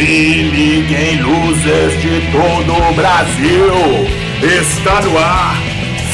Se 0.00 0.06
liguem 0.06 1.20
luzes 1.20 2.00
de 2.00 2.32
todo 2.32 2.72
o 2.72 2.94
Brasil, 2.94 3.74
está 4.58 4.98
no 5.02 5.18
ar 5.18 5.62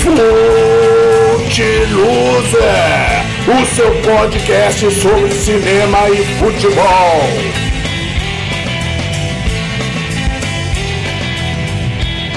Fute 0.00 1.62
Loser, 1.92 3.22
o 3.46 3.64
seu 3.76 3.92
podcast 4.02 4.90
sobre 4.90 5.30
cinema 5.30 6.10
e 6.10 6.16
futebol. 6.34 7.20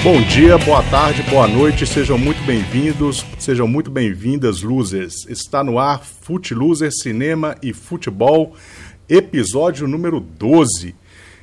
Bom 0.04 0.22
dia, 0.22 0.56
boa 0.58 0.84
tarde, 0.84 1.24
boa 1.24 1.48
noite, 1.48 1.84
sejam 1.84 2.16
muito 2.16 2.40
bem-vindos, 2.44 3.26
sejam 3.40 3.66
muito 3.66 3.90
bem-vindas, 3.90 4.62
losers. 4.62 5.26
Está 5.28 5.64
no 5.64 5.80
ar 5.80 6.04
Fute 6.04 6.54
Loser, 6.54 6.92
Cinema 6.92 7.56
e 7.60 7.72
Futebol, 7.72 8.54
episódio 9.08 9.88
número 9.88 10.20
12. 10.20 10.94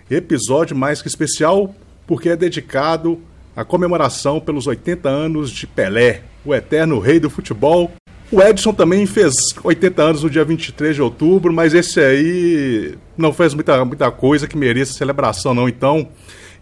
Episódio 0.09 0.75
mais 0.75 1.01
que 1.01 1.07
especial 1.09 1.75
porque 2.07 2.29
é 2.29 2.35
dedicado 2.35 3.19
à 3.53 3.65
comemoração 3.65 4.39
pelos 4.39 4.65
80 4.65 5.09
anos 5.09 5.51
de 5.51 5.67
Pelé, 5.67 6.21
o 6.45 6.55
eterno 6.55 6.99
rei 6.99 7.19
do 7.19 7.29
futebol. 7.29 7.91
O 8.31 8.41
Edson 8.41 8.73
também 8.73 9.05
fez 9.05 9.35
80 9.61 10.01
anos 10.01 10.23
no 10.23 10.29
dia 10.29 10.45
23 10.45 10.95
de 10.95 11.01
outubro, 11.01 11.51
mas 11.51 11.73
esse 11.73 11.99
aí 11.99 12.95
não 13.17 13.33
fez 13.33 13.53
muita, 13.53 13.83
muita 13.83 14.09
coisa 14.09 14.47
que 14.47 14.57
mereça 14.57 14.93
celebração, 14.93 15.53
não. 15.53 15.67
Então, 15.67 16.07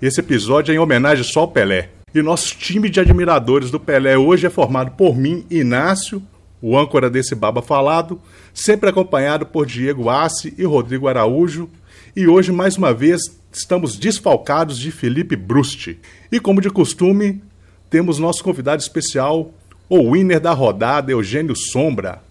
esse 0.02 0.20
episódio 0.20 0.72
é 0.72 0.76
em 0.76 0.80
homenagem 0.80 1.24
só 1.24 1.42
ao 1.42 1.48
Pelé. 1.48 1.90
E 2.14 2.22
nosso 2.22 2.56
time 2.56 2.90
de 2.90 3.00
admiradores 3.00 3.70
do 3.70 3.80
Pelé 3.80 4.18
hoje 4.18 4.48
é 4.48 4.50
formado 4.50 4.92
por 4.92 5.16
mim, 5.16 5.46
Inácio, 5.52 6.24
o 6.62 6.78
âncora 6.78 7.10
desse 7.10 7.36
baba 7.36 7.62
falado, 7.62 8.20
sempre 8.54 8.90
acompanhado 8.90 9.46
por 9.46 9.68
Diego 9.68 10.10
Assi 10.10 10.54
e 10.58 10.64
Rodrigo 10.64 11.08
Araújo. 11.08 11.70
E 12.18 12.30
hoje, 12.30 12.50
mais 12.50 12.78
uma 12.78 12.94
vez, 12.94 13.20
estamos 13.52 13.98
desfalcados 13.98 14.80
de 14.80 14.90
Felipe 14.90 15.36
Brusti. 15.36 16.00
E 16.32 16.40
como 16.40 16.62
de 16.62 16.70
costume, 16.70 17.44
temos 17.90 18.20
nosso 18.20 18.42
convidado 18.42 18.82
especial, 18.82 19.54
o 19.90 20.14
winner 20.14 20.40
da 20.40 20.54
rodada, 20.54 21.12
Eugênio 21.12 21.54
Sombra, 21.58 22.24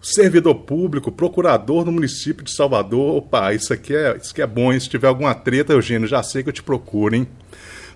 servidor 0.00 0.54
público, 0.54 1.10
procurador 1.10 1.84
no 1.84 1.90
município 1.90 2.44
de 2.44 2.54
Salvador. 2.54 3.16
Opa, 3.16 3.52
isso 3.52 3.72
aqui 3.72 3.92
é, 3.92 4.16
isso 4.16 4.30
aqui 4.30 4.40
é 4.40 4.46
bom, 4.46 4.72
hein? 4.72 4.78
Se 4.78 4.88
tiver 4.88 5.08
alguma 5.08 5.34
treta, 5.34 5.72
Eugênio, 5.72 6.06
já 6.06 6.22
sei 6.22 6.44
que 6.44 6.50
eu 6.50 6.52
te 6.52 6.62
procuro, 6.62 7.16
hein? 7.16 7.26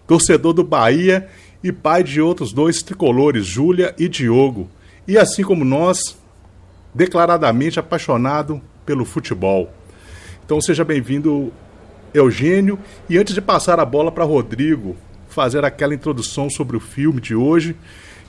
Torcedor 0.09 0.53
do 0.53 0.65
Bahia 0.65 1.29
e 1.63 1.71
pai 1.71 2.03
de 2.03 2.21
outros 2.21 2.53
dois 2.53 2.83
tricolores, 2.83 3.47
Júlia 3.47 3.95
e 3.97 4.09
Diogo. 4.09 4.69
E 5.07 5.17
assim 5.17 5.45
como 5.45 5.65
nós, 5.65 6.19
declaradamente 6.93 7.79
apaixonado 7.79 8.61
pelo 8.85 9.05
futebol. 9.05 9.78
Então 10.49 10.63
seja 10.63 10.83
bem-vindo, 10.83 11.53
Eugênio. 12.15 12.79
E 13.07 13.19
antes 13.19 13.35
de 13.35 13.41
passar 13.43 13.79
a 13.79 13.85
bola 13.85 14.11
para 14.11 14.25
Rodrigo 14.25 14.97
fazer 15.29 15.63
aquela 15.63 15.95
introdução 15.95 16.49
sobre 16.49 16.75
o 16.75 16.81
filme 16.81 17.21
de 17.21 17.35
hoje, 17.35 17.77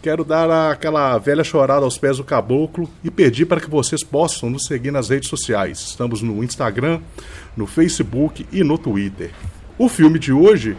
Quero 0.01 0.23
dar 0.23 0.71
aquela 0.71 1.17
velha 1.17 1.43
chorada 1.43 1.83
aos 1.83 1.97
pés 1.97 2.17
do 2.17 2.23
caboclo 2.23 2.89
e 3.03 3.11
pedir 3.11 3.45
para 3.45 3.59
que 3.59 3.69
vocês 3.69 4.01
possam 4.01 4.49
nos 4.49 4.65
seguir 4.65 4.91
nas 4.91 5.09
redes 5.09 5.27
sociais. 5.27 5.79
Estamos 5.79 6.21
no 6.21 6.41
Instagram, 6.41 7.01
no 7.55 7.67
Facebook 7.67 8.47
e 8.49 8.63
no 8.63 8.77
Twitter. 8.77 9.31
O 9.77 9.89
filme 9.89 10.17
de 10.17 10.31
hoje 10.31 10.77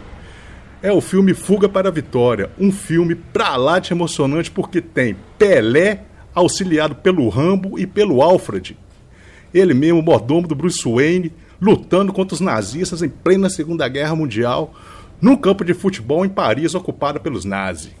é 0.81 0.91
o 0.91 0.99
filme 0.99 1.35
Fuga 1.35 1.69
para 1.69 1.89
a 1.89 1.91
Vitória, 1.91 2.49
um 2.59 2.71
filme 2.71 3.13
pra 3.13 3.55
lá 3.55 3.77
de 3.77 3.93
emocionante 3.93 4.49
porque 4.49 4.81
tem 4.81 5.15
Pelé 5.37 6.01
auxiliado 6.33 6.95
pelo 6.95 7.29
Rambo 7.29 7.77
e 7.77 7.85
pelo 7.85 8.23
Alfred. 8.23 8.75
Ele 9.53 9.73
mesmo, 9.73 10.01
mordomo 10.01 10.47
do 10.47 10.55
Bruce 10.55 10.83
Wayne, 10.83 11.33
lutando 11.61 12.13
contra 12.13 12.33
os 12.33 12.41
nazistas 12.41 13.01
em 13.01 13.09
plena 13.09 13.49
Segunda 13.49 13.87
Guerra 13.87 14.15
Mundial, 14.15 14.73
num 15.21 15.35
campo 15.35 15.63
de 15.63 15.73
futebol 15.73 16.25
em 16.25 16.29
Paris 16.29 16.73
ocupado 16.73 17.19
pelos 17.19 17.45
nazis. 17.45 17.91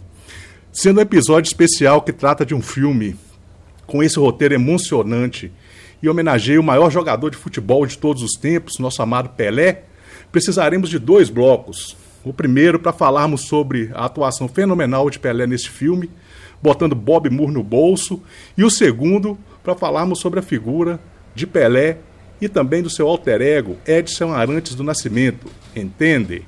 Sendo 0.71 0.99
um 0.99 1.01
episódio 1.01 1.49
especial 1.49 2.01
que 2.01 2.11
trata 2.11 2.45
de 2.45 2.55
um 2.55 2.61
filme 2.61 3.15
com 3.85 4.01
esse 4.01 4.17
roteiro 4.17 4.53
emocionante 4.53 5.51
e 6.01 6.09
homenageia 6.09 6.59
o 6.59 6.63
maior 6.63 6.89
jogador 6.89 7.29
de 7.29 7.37
futebol 7.37 7.85
de 7.85 7.97
todos 7.97 8.23
os 8.23 8.31
tempos, 8.39 8.79
nosso 8.79 9.01
amado 9.01 9.29
Pelé, 9.29 9.83
precisaremos 10.31 10.89
de 10.89 10.97
dois 10.97 11.29
blocos. 11.29 11.95
O 12.23 12.31
primeiro 12.31 12.79
para 12.79 12.93
falarmos 12.93 13.41
sobre 13.41 13.91
a 13.93 14.05
atuação 14.05 14.47
fenomenal 14.47 15.09
de 15.09 15.19
Pelé 15.19 15.45
neste 15.45 15.69
filme, 15.69 16.09
botando 16.61 16.95
Bob 16.95 17.29
Moore 17.29 17.53
no 17.53 17.63
bolso, 17.63 18.21
e 18.57 18.63
o 18.63 18.69
segundo 18.69 19.37
para 19.63 19.75
falarmos 19.75 20.19
sobre 20.19 20.39
a 20.39 20.43
figura 20.43 20.99
de 21.33 21.47
Pelé 21.47 21.97
e 22.41 22.49
também 22.49 22.81
do 22.81 22.89
seu 22.89 23.07
alter 23.07 23.41
ego, 23.41 23.77
Edson 23.85 24.33
Arantes 24.33 24.75
do 24.75 24.83
Nascimento. 24.83 25.47
Entende? 25.75 26.43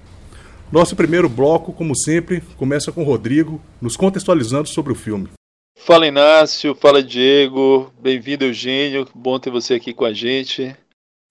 Nosso 0.72 0.96
primeiro 0.96 1.30
bloco, 1.30 1.72
como 1.72 1.96
sempre, 1.96 2.42
começa 2.58 2.92
com 2.92 3.04
o 3.04 3.06
Rodrigo, 3.06 3.62
nos 3.80 3.96
contextualizando 3.96 4.68
sobre 4.68 4.92
o 4.92 4.96
filme. 4.96 5.30
Fala 5.78 6.08
Inácio, 6.08 6.74
fala 6.74 7.04
Diego, 7.04 7.94
bem-vindo 8.02 8.46
Eugênio, 8.46 9.08
bom 9.14 9.38
ter 9.38 9.50
você 9.50 9.76
aqui 9.76 9.94
com 9.94 10.06
a 10.06 10.14
gente. 10.14 10.76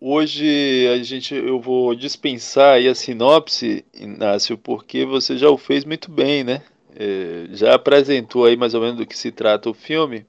Hoje 0.00 0.86
a 0.88 1.02
gente, 1.02 1.34
eu 1.34 1.60
vou 1.60 1.94
dispensar 1.94 2.78
a 2.78 2.94
sinopse, 2.94 3.84
Inácio, 3.94 4.58
porque 4.58 5.04
você 5.04 5.36
já 5.38 5.48
o 5.48 5.56
fez 5.56 5.84
muito 5.84 6.10
bem, 6.10 6.44
né? 6.44 6.62
É, 6.94 7.46
já 7.52 7.74
apresentou 7.74 8.44
aí 8.44 8.56
mais 8.56 8.74
ou 8.74 8.80
menos 8.80 8.96
do 8.96 9.06
que 9.06 9.16
se 9.16 9.32
trata 9.32 9.70
o 9.70 9.74
filme. 9.74 10.26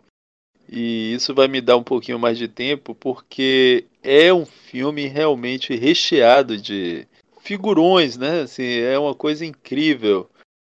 E 0.69 1.13
isso 1.13 1.33
vai 1.33 1.47
me 1.47 1.61
dar 1.61 1.77
um 1.77 1.83
pouquinho 1.83 2.17
mais 2.17 2.37
de 2.37 2.47
tempo, 2.47 2.95
porque 2.95 3.85
é 4.01 4.33
um 4.33 4.45
filme 4.45 5.07
realmente 5.07 5.75
recheado 5.75 6.57
de, 6.57 7.07
figurões, 7.43 8.17
né? 8.17 8.41
Assim, 8.41 8.63
é 8.63 8.97
uma 8.97 9.13
coisa 9.13 9.45
incrível. 9.45 10.29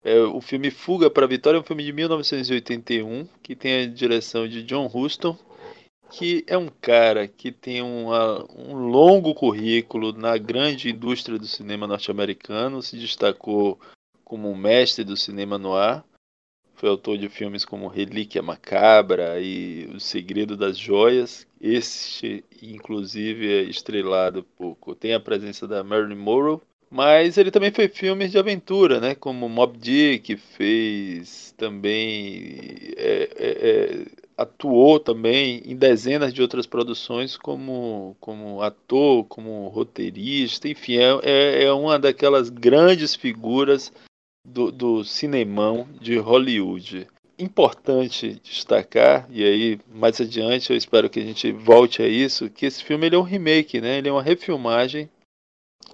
É, 0.02 0.18
o 0.20 0.40
filme 0.40 0.70
Fuga 0.70 1.08
para 1.08 1.24
a 1.24 1.28
Vitória 1.28 1.58
é 1.58 1.60
um 1.60 1.64
filme 1.64 1.84
de 1.84 1.92
1981 1.92 3.28
que 3.42 3.54
tem 3.54 3.82
a 3.82 3.86
direção 3.86 4.48
de 4.48 4.62
John 4.62 4.90
Huston, 4.92 5.38
que 6.10 6.44
é 6.46 6.56
um 6.58 6.68
cara 6.80 7.28
que 7.28 7.52
tem 7.52 7.82
uma, 7.82 8.44
um 8.54 8.74
longo 8.74 9.34
currículo 9.34 10.12
na 10.12 10.36
grande 10.36 10.90
indústria 10.90 11.38
do 11.38 11.46
cinema 11.46 11.86
norte-americano, 11.86 12.82
se 12.82 12.96
destacou 12.96 13.78
como 14.24 14.50
um 14.50 14.56
mestre 14.56 15.04
do 15.04 15.16
cinema 15.16 15.58
noir. 15.58 16.02
Foi 16.74 16.88
autor 16.88 17.16
de 17.16 17.28
filmes 17.28 17.64
como 17.64 17.88
Relíquia 17.88 18.42
Macabra 18.42 19.40
e 19.40 19.88
O 19.94 20.00
Segredo 20.00 20.56
das 20.56 20.76
Joias. 20.76 21.46
Este, 21.60 22.44
inclusive, 22.62 23.52
é 23.52 23.62
estrelado 23.62 24.44
por. 24.56 24.76
tem 24.96 25.14
a 25.14 25.20
presença 25.20 25.66
da 25.66 25.84
Marilyn 25.84 26.16
Monroe. 26.16 26.60
Mas 26.90 27.38
ele 27.38 27.50
também 27.50 27.72
fez 27.72 27.90
filmes 27.96 28.30
de 28.30 28.38
aventura, 28.38 29.00
né? 29.00 29.14
Como 29.14 29.48
Mob 29.48 29.76
Dick, 29.78 30.36
fez 30.36 31.52
também. 31.56 32.56
É, 32.96 33.30
é, 33.36 33.68
é, 33.68 34.06
atuou 34.36 34.98
também 34.98 35.62
em 35.64 35.76
dezenas 35.76 36.34
de 36.34 36.42
outras 36.42 36.66
produções 36.66 37.36
como, 37.36 38.16
como 38.20 38.62
ator, 38.62 39.24
como 39.24 39.68
roteirista, 39.68 40.68
enfim, 40.68 40.96
é, 40.96 41.20
é, 41.22 41.64
é 41.64 41.72
uma 41.72 41.98
daquelas 41.98 42.50
grandes 42.50 43.14
figuras 43.14 43.92
do, 44.44 44.70
do 44.70 45.04
cinemão 45.04 45.88
de 46.00 46.16
Hollywood. 46.18 47.06
Importante 47.38 48.40
destacar, 48.42 49.26
e 49.30 49.42
aí 49.42 49.80
mais 49.92 50.20
adiante 50.20 50.70
eu 50.70 50.76
espero 50.76 51.10
que 51.10 51.18
a 51.18 51.24
gente 51.24 51.50
volte 51.50 52.02
a 52.02 52.06
isso, 52.06 52.48
que 52.50 52.66
esse 52.66 52.84
filme 52.84 53.06
ele 53.06 53.16
é 53.16 53.18
um 53.18 53.22
remake, 53.22 53.80
né? 53.80 53.98
ele 53.98 54.08
é 54.08 54.12
uma 54.12 54.22
refilmagem 54.22 55.08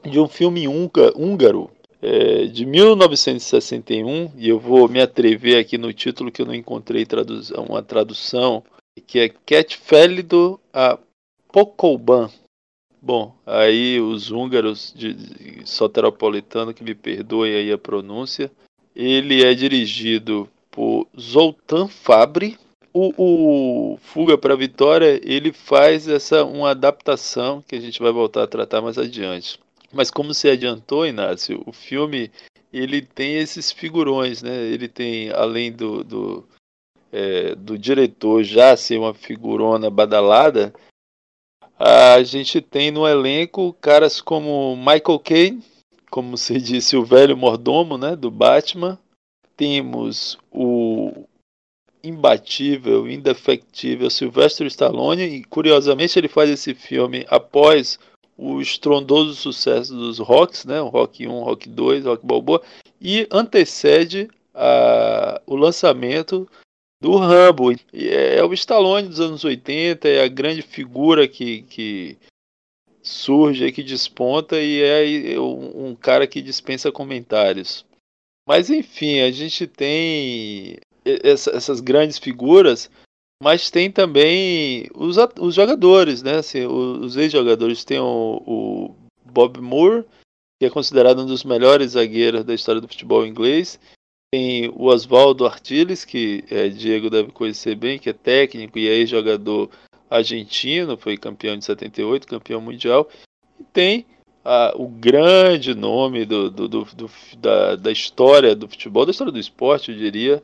de 0.04 0.20
um 0.20 0.28
filme 0.28 0.66
húngaro 0.68 1.70
é, 2.02 2.46
de 2.46 2.64
1961, 2.66 4.32
e 4.36 4.48
eu 4.48 4.58
vou 4.58 4.88
me 4.88 5.00
atrever 5.00 5.58
aqui 5.58 5.78
no 5.78 5.92
título 5.92 6.30
que 6.30 6.42
eu 6.42 6.46
não 6.46 6.54
encontrei 6.54 7.06
uma 7.68 7.82
tradução, 7.82 8.62
que 9.06 9.18
é 9.18 9.28
Cat 9.28 9.76
Félido 9.76 10.60
a 10.72 10.98
Pokolban, 11.52 12.30
Bom, 13.02 13.34
aí 13.46 13.98
os 13.98 14.30
húngaros 14.30 14.92
de, 14.94 15.14
de 15.14 15.68
soteropolitano, 15.68 16.74
que 16.74 16.84
me 16.84 16.94
perdoem 16.94 17.54
aí 17.54 17.72
a 17.72 17.78
pronúncia, 17.78 18.50
ele 18.94 19.42
é 19.42 19.54
dirigido 19.54 20.48
por 20.70 21.06
Zoltan 21.18 21.88
Fabre. 21.88 22.58
O, 22.92 23.12
o 23.94 23.96
Fuga 23.98 24.36
para 24.36 24.52
a 24.52 24.56
Vitória, 24.56 25.20
ele 25.22 25.52
faz 25.52 26.08
essa 26.08 26.44
uma 26.44 26.70
adaptação 26.70 27.62
que 27.66 27.76
a 27.76 27.80
gente 27.80 28.02
vai 28.02 28.10
voltar 28.10 28.42
a 28.42 28.48
tratar 28.48 28.82
mais 28.82 28.98
adiante. 28.98 29.58
Mas 29.92 30.10
como 30.10 30.34
se 30.34 30.48
adiantou, 30.48 31.06
Inácio, 31.06 31.62
o 31.66 31.72
filme 31.72 32.30
ele 32.72 33.00
tem 33.02 33.36
esses 33.36 33.72
figurões, 33.72 34.42
né? 34.42 34.66
Ele 34.66 34.88
tem, 34.88 35.30
além 35.30 35.72
do, 35.72 36.04
do, 36.04 36.48
é, 37.12 37.54
do 37.54 37.78
diretor 37.78 38.42
já 38.42 38.76
ser 38.76 38.98
uma 38.98 39.14
figurona 39.14 39.90
badalada, 39.90 40.72
a 41.82 42.22
gente 42.22 42.60
tem 42.60 42.90
no 42.90 43.08
elenco 43.08 43.72
caras 43.80 44.20
como 44.20 44.76
Michael 44.76 45.18
Caine, 45.18 45.64
como 46.10 46.36
se 46.36 46.60
disse, 46.60 46.94
o 46.94 47.04
velho 47.04 47.36
mordomo 47.36 47.96
né, 47.96 48.14
do 48.14 48.30
Batman. 48.30 48.98
Temos 49.56 50.38
o 50.52 51.24
imbatível, 52.04 53.08
indefectível 53.08 54.10
Sylvester 54.10 54.66
Stallone, 54.66 55.22
e 55.22 55.44
curiosamente 55.44 56.18
ele 56.18 56.28
faz 56.28 56.50
esse 56.50 56.74
filme 56.74 57.26
após 57.28 57.98
o 58.36 58.60
estrondoso 58.60 59.34
sucesso 59.34 59.94
dos 59.94 60.18
rocks, 60.18 60.64
né? 60.64 60.80
O 60.80 60.88
Rock 60.88 61.26
1, 61.26 61.42
Rock 61.42 61.68
2, 61.68 62.06
Rock 62.06 62.24
Balboa, 62.24 62.62
e 63.00 63.26
antecede 63.30 64.28
a, 64.54 65.40
o 65.46 65.56
lançamento 65.56 66.48
do 67.00 67.16
Rambo. 67.16 67.72
É, 67.92 68.42
o 68.44 68.52
Stallone 68.52 69.08
dos 69.08 69.20
anos 69.20 69.44
80, 69.44 70.08
é 70.08 70.22
a 70.22 70.28
grande 70.28 70.62
figura 70.62 71.26
que, 71.26 71.62
que 71.62 72.18
surge, 73.02 73.72
que 73.72 73.82
desponta 73.82 74.60
e 74.60 74.82
é 74.82 75.40
um, 75.40 75.94
cara 75.94 76.26
que 76.26 76.42
dispensa 76.42 76.92
comentários. 76.92 77.84
Mas 78.46 78.68
enfim, 78.68 79.20
a 79.20 79.30
gente 79.30 79.66
tem 79.66 80.76
essa, 81.04 81.50
essas 81.50 81.80
grandes 81.80 82.18
figuras, 82.18 82.90
mas 83.42 83.70
tem 83.70 83.90
também 83.90 84.88
os, 84.94 85.16
os 85.38 85.54
jogadores, 85.54 86.22
né? 86.22 86.36
Assim, 86.36 86.66
os 86.66 87.16
ex-jogadores. 87.16 87.84
Tem 87.84 87.98
o, 87.98 88.42
o 88.46 88.94
Bob 89.24 89.60
Moore, 89.60 90.04
que 90.58 90.66
é 90.66 90.70
considerado 90.70 91.22
um 91.22 91.26
dos 91.26 91.44
melhores 91.44 91.92
zagueiros 91.92 92.44
da 92.44 92.54
história 92.54 92.80
do 92.80 92.88
futebol 92.88 93.26
inglês. 93.26 93.80
Tem 94.32 94.68
o 94.68 94.84
Oswaldo 94.84 95.44
Artiles, 95.44 96.04
que 96.04 96.44
é, 96.48 96.68
Diego 96.68 97.10
deve 97.10 97.32
conhecer 97.32 97.74
bem, 97.74 97.98
que 97.98 98.10
é 98.10 98.12
técnico 98.12 98.78
e 98.78 98.88
é 98.88 98.92
ex-jogador 98.92 99.68
argentino, 100.08 100.96
foi 100.96 101.16
campeão 101.16 101.56
de 101.56 101.64
78, 101.64 102.26
campeão 102.26 102.60
mundial. 102.60 103.08
E 103.58 103.64
tem 103.64 104.06
o 104.76 104.88
grande 104.88 105.74
nome 105.74 106.24
do, 106.24 106.50
do, 106.50 106.68
do, 106.68 106.84
do, 106.84 107.10
da, 107.38 107.76
da 107.76 107.92
história 107.92 108.54
do 108.54 108.68
futebol, 108.68 109.04
da 109.04 109.10
história 109.10 109.32
do 109.32 109.38
esporte, 109.38 109.90
eu 109.90 109.98
diria, 109.98 110.42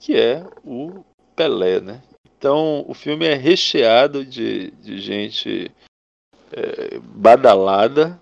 que 0.00 0.16
é 0.16 0.44
o 0.64 1.04
Pelé, 1.36 1.80
né? 1.80 2.02
Então 2.36 2.84
o 2.88 2.94
filme 2.94 3.26
é 3.26 3.34
recheado 3.34 4.24
de, 4.24 4.70
de 4.82 4.98
gente 4.98 5.70
é, 6.52 6.98
badalada, 7.00 8.20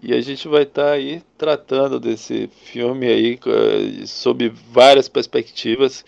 e 0.00 0.14
a 0.14 0.20
gente 0.20 0.46
vai 0.46 0.62
estar 0.62 0.84
tá 0.84 0.92
aí 0.92 1.22
tratando 1.36 1.98
desse 1.98 2.46
filme 2.48 3.06
aí 3.06 3.38
sob 4.06 4.48
várias 4.48 5.08
perspectivas, 5.08 6.04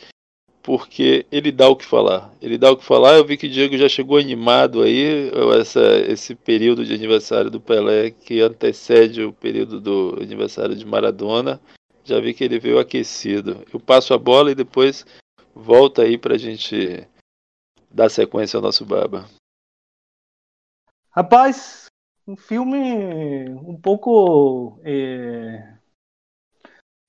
porque 0.62 1.26
ele 1.32 1.50
dá 1.50 1.68
o 1.68 1.74
que 1.74 1.84
falar. 1.84 2.32
Ele 2.40 2.56
dá 2.56 2.70
o 2.70 2.76
que 2.76 2.84
falar. 2.84 3.16
Eu 3.16 3.24
vi 3.24 3.36
que 3.36 3.46
o 3.46 3.50
Diego 3.50 3.76
já 3.76 3.88
chegou 3.88 4.16
animado 4.16 4.82
aí, 4.82 5.30
essa, 5.58 5.80
esse 6.06 6.36
período 6.36 6.84
de 6.84 6.94
aniversário 6.94 7.50
do 7.50 7.60
Pelé, 7.60 8.10
que 8.10 8.40
antecede 8.40 9.22
o 9.22 9.32
período 9.32 9.80
do 9.80 10.18
aniversário 10.20 10.76
de 10.76 10.86
Maradona. 10.86 11.60
Já 12.04 12.20
vi 12.20 12.32
que 12.32 12.44
ele 12.44 12.60
veio 12.60 12.78
aquecido. 12.78 13.64
Eu 13.72 13.80
passo 13.80 14.14
a 14.14 14.18
bola 14.18 14.52
e 14.52 14.54
depois 14.54 15.04
volta 15.54 16.02
aí 16.02 16.16
para 16.16 16.34
a 16.34 16.38
gente 16.38 17.06
dar 17.90 18.08
sequência 18.08 18.56
ao 18.56 18.62
nosso 18.62 18.84
baba. 18.84 19.28
Rapaz, 21.10 21.89
um 22.30 22.36
filme 22.36 23.50
um 23.50 23.76
pouco 23.76 24.80
é, 24.84 25.74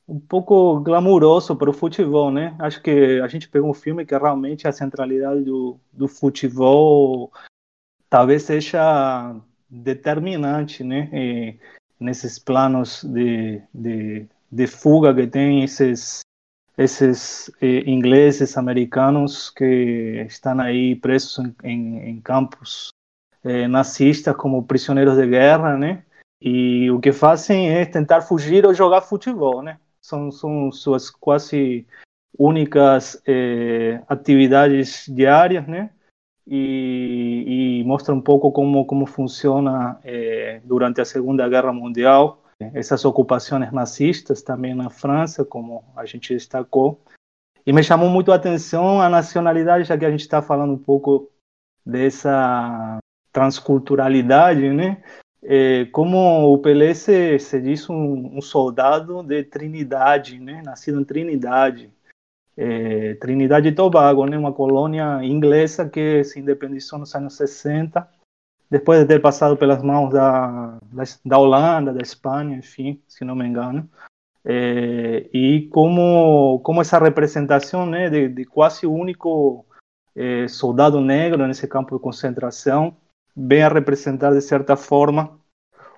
um 0.08 0.20
pouco 0.20 0.80
glamuroso 0.80 1.56
para 1.56 1.70
o 1.70 1.74
futebol, 1.74 2.32
né? 2.32 2.56
Acho 2.60 2.82
que 2.82 3.22
a 3.22 3.28
gente 3.28 3.48
pegou 3.48 3.70
um 3.70 3.74
filme 3.74 4.06
que 4.06 4.18
realmente 4.18 4.68
a 4.68 4.72
centralidade 4.72 5.44
do, 5.44 5.80
do 5.94 6.08
futebol 6.08 7.32
talvez 8.10 8.44
seja 8.44 9.36
determinante, 9.70 10.84
né? 10.84 11.10
E 11.14 11.60
nesses 12.00 12.40
planos 12.40 13.04
de, 13.04 13.62
de, 13.74 14.28
de 14.52 14.68
fuga 14.68 15.14
que 15.14 15.28
tem 15.28 15.64
esses 15.64 16.22
esses 16.78 17.52
eh, 17.62 17.84
ingleses 17.86 18.58
americanos 18.58 19.52
que 19.52 20.26
estão 20.28 20.60
aí 20.60 20.96
presos 20.96 21.38
em, 21.38 21.56
em, 21.64 22.10
em 22.10 22.22
campos 22.22 22.92
eh, 23.44 23.68
nazistas 23.68 24.36
como 24.36 24.64
prisioneiros 24.64 25.18
de 25.18 25.28
guerra, 25.28 25.78
né? 25.78 26.04
E 26.42 26.90
o 26.92 27.00
que 27.00 27.12
fazem 27.12 27.70
é 27.70 27.86
tentar 27.86 28.22
fugir 28.22 28.66
ou 28.66 28.74
jogar 28.74 29.02
futebol, 29.02 29.62
né? 29.62 29.80
São, 30.02 30.32
são 30.32 30.72
suas 30.72 31.10
quase 31.10 31.86
únicas 32.38 33.22
eh, 33.28 34.02
atividades 34.08 35.06
diárias, 35.08 35.68
né? 35.68 35.92
E, 36.48 37.80
e, 37.82 37.84
mostra 37.84 38.14
um 38.16 38.22
pouco 38.22 38.52
como 38.52 38.84
como 38.86 39.06
funciona 39.06 40.00
eh, 40.04 40.60
durante 40.64 41.00
a 41.00 41.06
Segunda 41.06 41.48
Guerra 41.48 41.72
Mundial 41.72 42.42
essas 42.74 43.04
ocupações 43.06 43.72
nazistas 43.72 44.42
também 44.42 44.76
na 44.76 44.90
França, 44.90 45.44
como 45.44 45.84
a 45.96 46.06
gente 46.06 46.34
destacou. 46.34 47.02
E 47.66 47.74
me 47.74 47.84
chamou 47.84 48.10
muito 48.10 48.32
a 48.32 48.36
atenção 48.36 49.02
a 49.02 49.10
nacionalidade, 49.10 49.86
já 49.86 49.98
que 49.98 50.06
a 50.06 50.12
gente 50.12 50.22
está 50.22 50.42
falando 50.42 50.74
um 50.74 50.78
pouco 50.78 51.32
dessa 51.86 53.00
transculturalidade, 53.32 54.70
né? 54.70 55.02
É, 55.44 55.86
como 55.86 56.54
o 56.54 56.58
Pelé 56.60 56.94
se, 56.94 57.40
se 57.40 57.60
diz 57.60 57.90
um, 57.90 58.38
um, 58.38 58.42
soldado 58.42 59.24
de 59.24 59.44
Trinidade, 59.44 60.40
né? 60.40 60.62
Nascido 60.64 61.02
em 61.02 61.04
Trinidade, 61.04 61.92
é, 62.56 63.16
Trinidade 63.16 63.70
e 63.70 63.72
Tobago, 63.72 64.26
né? 64.26 64.38
Uma 64.38 64.54
colônia 64.54 65.24
inglesa 65.24 65.90
que 65.90 66.24
se 66.24 66.40
independizou 66.40 67.00
nos 67.00 67.16
anos 67.16 67.36
60, 67.36 68.08
depois 68.70 69.00
de 69.00 69.08
ter 69.08 69.20
passado 69.20 69.58
pelas 69.58 69.82
mãos 69.82 70.12
da, 70.12 70.78
da, 70.92 71.04
da 71.26 71.38
Holanda, 71.40 71.92
da 71.92 72.02
Espanha, 72.02 72.58
enfim, 72.58 73.02
se 73.08 73.26
não 73.26 73.36
me 73.36 73.46
engano. 73.46 73.90
É, 74.44 75.30
e 75.34 75.68
como 75.72 76.60
como 76.64 76.82
essa 76.82 76.98
representação 76.98 77.86
né 77.86 78.10
de, 78.10 78.28
de 78.28 78.44
quase 78.44 78.88
único 78.88 79.64
é, 80.16 80.48
soldado 80.48 81.00
negro 81.00 81.46
nesse 81.46 81.68
campo 81.68 81.96
de 81.96 82.02
concentração 82.02 82.98
vem 83.36 83.64
a 83.64 83.70
representar 83.70 84.34
de 84.34 84.42
certa 84.42 84.76
forma 84.76 85.40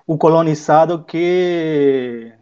o 0.06 0.18
colonizado 0.18 1.02
que 1.04 2.32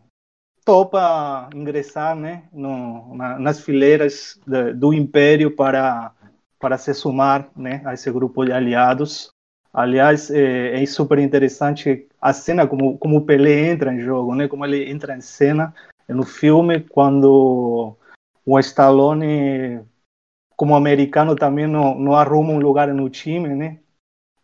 topa 0.65 1.49
ingressar 1.55 2.15
né, 2.17 2.45
no, 2.53 3.15
na, 3.17 3.39
nas 3.39 3.61
fileiras 3.61 4.41
de, 4.47 4.73
do 4.75 4.93
império 4.93 5.55
para, 5.55 6.13
para 6.59 6.79
se 6.79 6.95
somar 6.95 7.51
né, 7.57 7.83
a 7.85 7.95
esse 7.95 8.11
grupo 8.11 8.45
de 8.45 8.53
aliados. 8.53 9.31
Aliás, 9.73 10.31
é, 10.31 10.81
é, 10.81 10.87
super 10.87 11.19
interessante 11.19 12.07
a 12.21 12.33
cena 12.33 12.67
como, 12.67 12.99
como 12.99 13.19
o 13.19 13.25
Pelé 13.25 13.71
entra 13.71 13.93
em 13.93 14.01
jogo, 14.01 14.35
né, 14.35 14.47
como 14.47 14.65
ele 14.65 14.91
entra 14.91 15.17
em 15.17 15.21
cena 15.21 15.75
no 16.09 16.25
filme, 16.25 16.81
quando 16.81 17.97
o 18.45 18.59
Stallone, 18.59 19.81
como 20.57 20.75
americano, 20.75 21.35
também 21.35 21.67
não, 21.67 21.99
não 21.99 22.15
arruma 22.15 22.53
um 22.53 22.59
lugar 22.59 22.89
no 22.89 23.09
time, 23.09 23.49
né? 23.49 23.79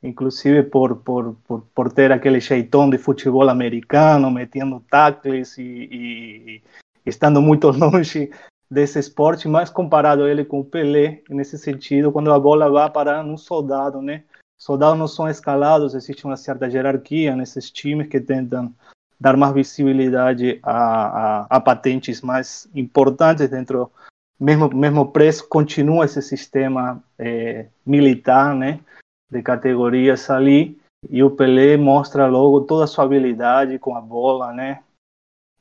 Inclusive 0.02 0.62
por, 0.64 0.96
por, 0.96 1.34
por, 1.46 1.62
por, 1.74 1.92
ter 1.92 2.12
aquele 2.12 2.40
jeitão 2.40 2.88
de 2.88 2.98
futebol 2.98 3.48
americano, 3.48 4.30
metendo 4.30 4.80
tackles 4.90 5.58
e, 5.58 5.62
e, 5.62 6.62
estando 7.04 7.42
muito 7.42 7.68
longe 7.72 8.30
desse 8.70 8.98
esporte, 8.98 9.48
mas 9.48 9.70
comparado 9.70 10.28
ele 10.28 10.44
com 10.44 10.60
o 10.60 10.64
Pelé, 10.64 11.22
nesse 11.28 11.58
sentido, 11.58 12.12
quando 12.12 12.32
a 12.32 12.38
bola 12.38 12.70
vai 12.70 12.88
parar 12.90 13.24
num 13.24 13.36
soldado, 13.36 14.02
né? 14.02 14.24
Soldados 14.58 14.98
não 14.98 15.06
são 15.06 15.28
escalados, 15.28 15.94
existe 15.94 16.24
uma 16.24 16.36
certa 16.36 16.66
hierarquia 16.66 17.34
nesses 17.34 17.70
times 17.70 18.08
que 18.08 18.20
tentam 18.20 18.74
dar 19.18 19.36
mais 19.36 19.54
visibilidade 19.54 20.58
a, 20.62 21.42
a, 21.42 21.46
a 21.48 21.60
patentes 21.60 22.20
mais 22.20 22.68
importantes 22.74 23.48
dentro 23.48 23.90
mesmo 24.38 24.68
mesmo 24.72 25.10
preço 25.10 25.48
continua 25.48 26.04
esse 26.04 26.22
sistema 26.22 27.02
é, 27.18 27.66
militar, 27.84 28.54
né? 28.54 28.80
De 29.30 29.42
categorias 29.42 30.30
ali 30.30 30.78
e 31.08 31.22
o 31.22 31.30
Pelé 31.30 31.76
mostra 31.76 32.26
logo 32.26 32.62
toda 32.62 32.84
a 32.84 32.86
sua 32.86 33.04
habilidade 33.04 33.78
com 33.78 33.94
a 33.96 34.00
bola, 34.00 34.52
né? 34.52 34.82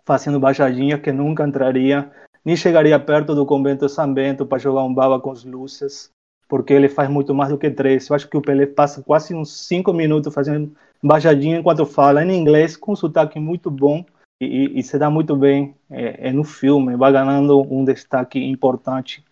Fazendo 0.05 0.39
baixadinha 0.39 0.97
que 0.97 1.11
nunca 1.11 1.45
entraria, 1.45 2.11
nem 2.43 2.55
chegaria 2.55 2.99
perto 2.99 3.35
do 3.35 3.45
convento 3.45 3.89
São 3.89 4.11
Bento 4.11 4.45
para 4.45 4.57
jogar 4.57 4.83
um 4.83 4.93
baba 4.93 5.19
com 5.19 5.31
as 5.31 5.43
luzes, 5.43 6.09
porque 6.47 6.73
ele 6.73 6.87
faz 6.87 7.09
muito 7.09 7.35
mais 7.35 7.51
do 7.51 7.57
que 7.57 7.69
três. 7.69 8.07
Eu 8.07 8.15
acho 8.15 8.27
que 8.27 8.37
o 8.37 8.41
Pelé 8.41 8.65
passa 8.65 9.03
quase 9.03 9.35
uns 9.35 9.67
cinco 9.67 9.93
minutos 9.93 10.33
fazendo 10.33 10.75
baixadinha 11.03 11.59
enquanto 11.59 11.85
fala 11.85 12.23
em 12.23 12.39
inglês, 12.39 12.75
com 12.75 12.93
um 12.93 12.95
sotaque 12.95 13.39
muito 13.39 13.69
bom 13.69 14.03
e, 14.41 14.79
e 14.79 14.83
se 14.83 14.97
dá 14.97 15.09
muito 15.09 15.35
bem 15.35 15.75
é, 15.89 16.29
é, 16.29 16.31
no 16.31 16.43
filme, 16.43 16.95
vai 16.95 17.11
ganhando 17.11 17.61
um 17.61 17.83
destaque 17.83 18.39
importante 18.39 19.23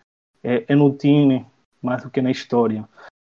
é, 0.42 0.64
é 0.68 0.74
no 0.74 0.92
time 0.92 1.46
mais 1.82 2.02
do 2.02 2.10
que 2.10 2.20
na 2.20 2.30
história. 2.30 2.86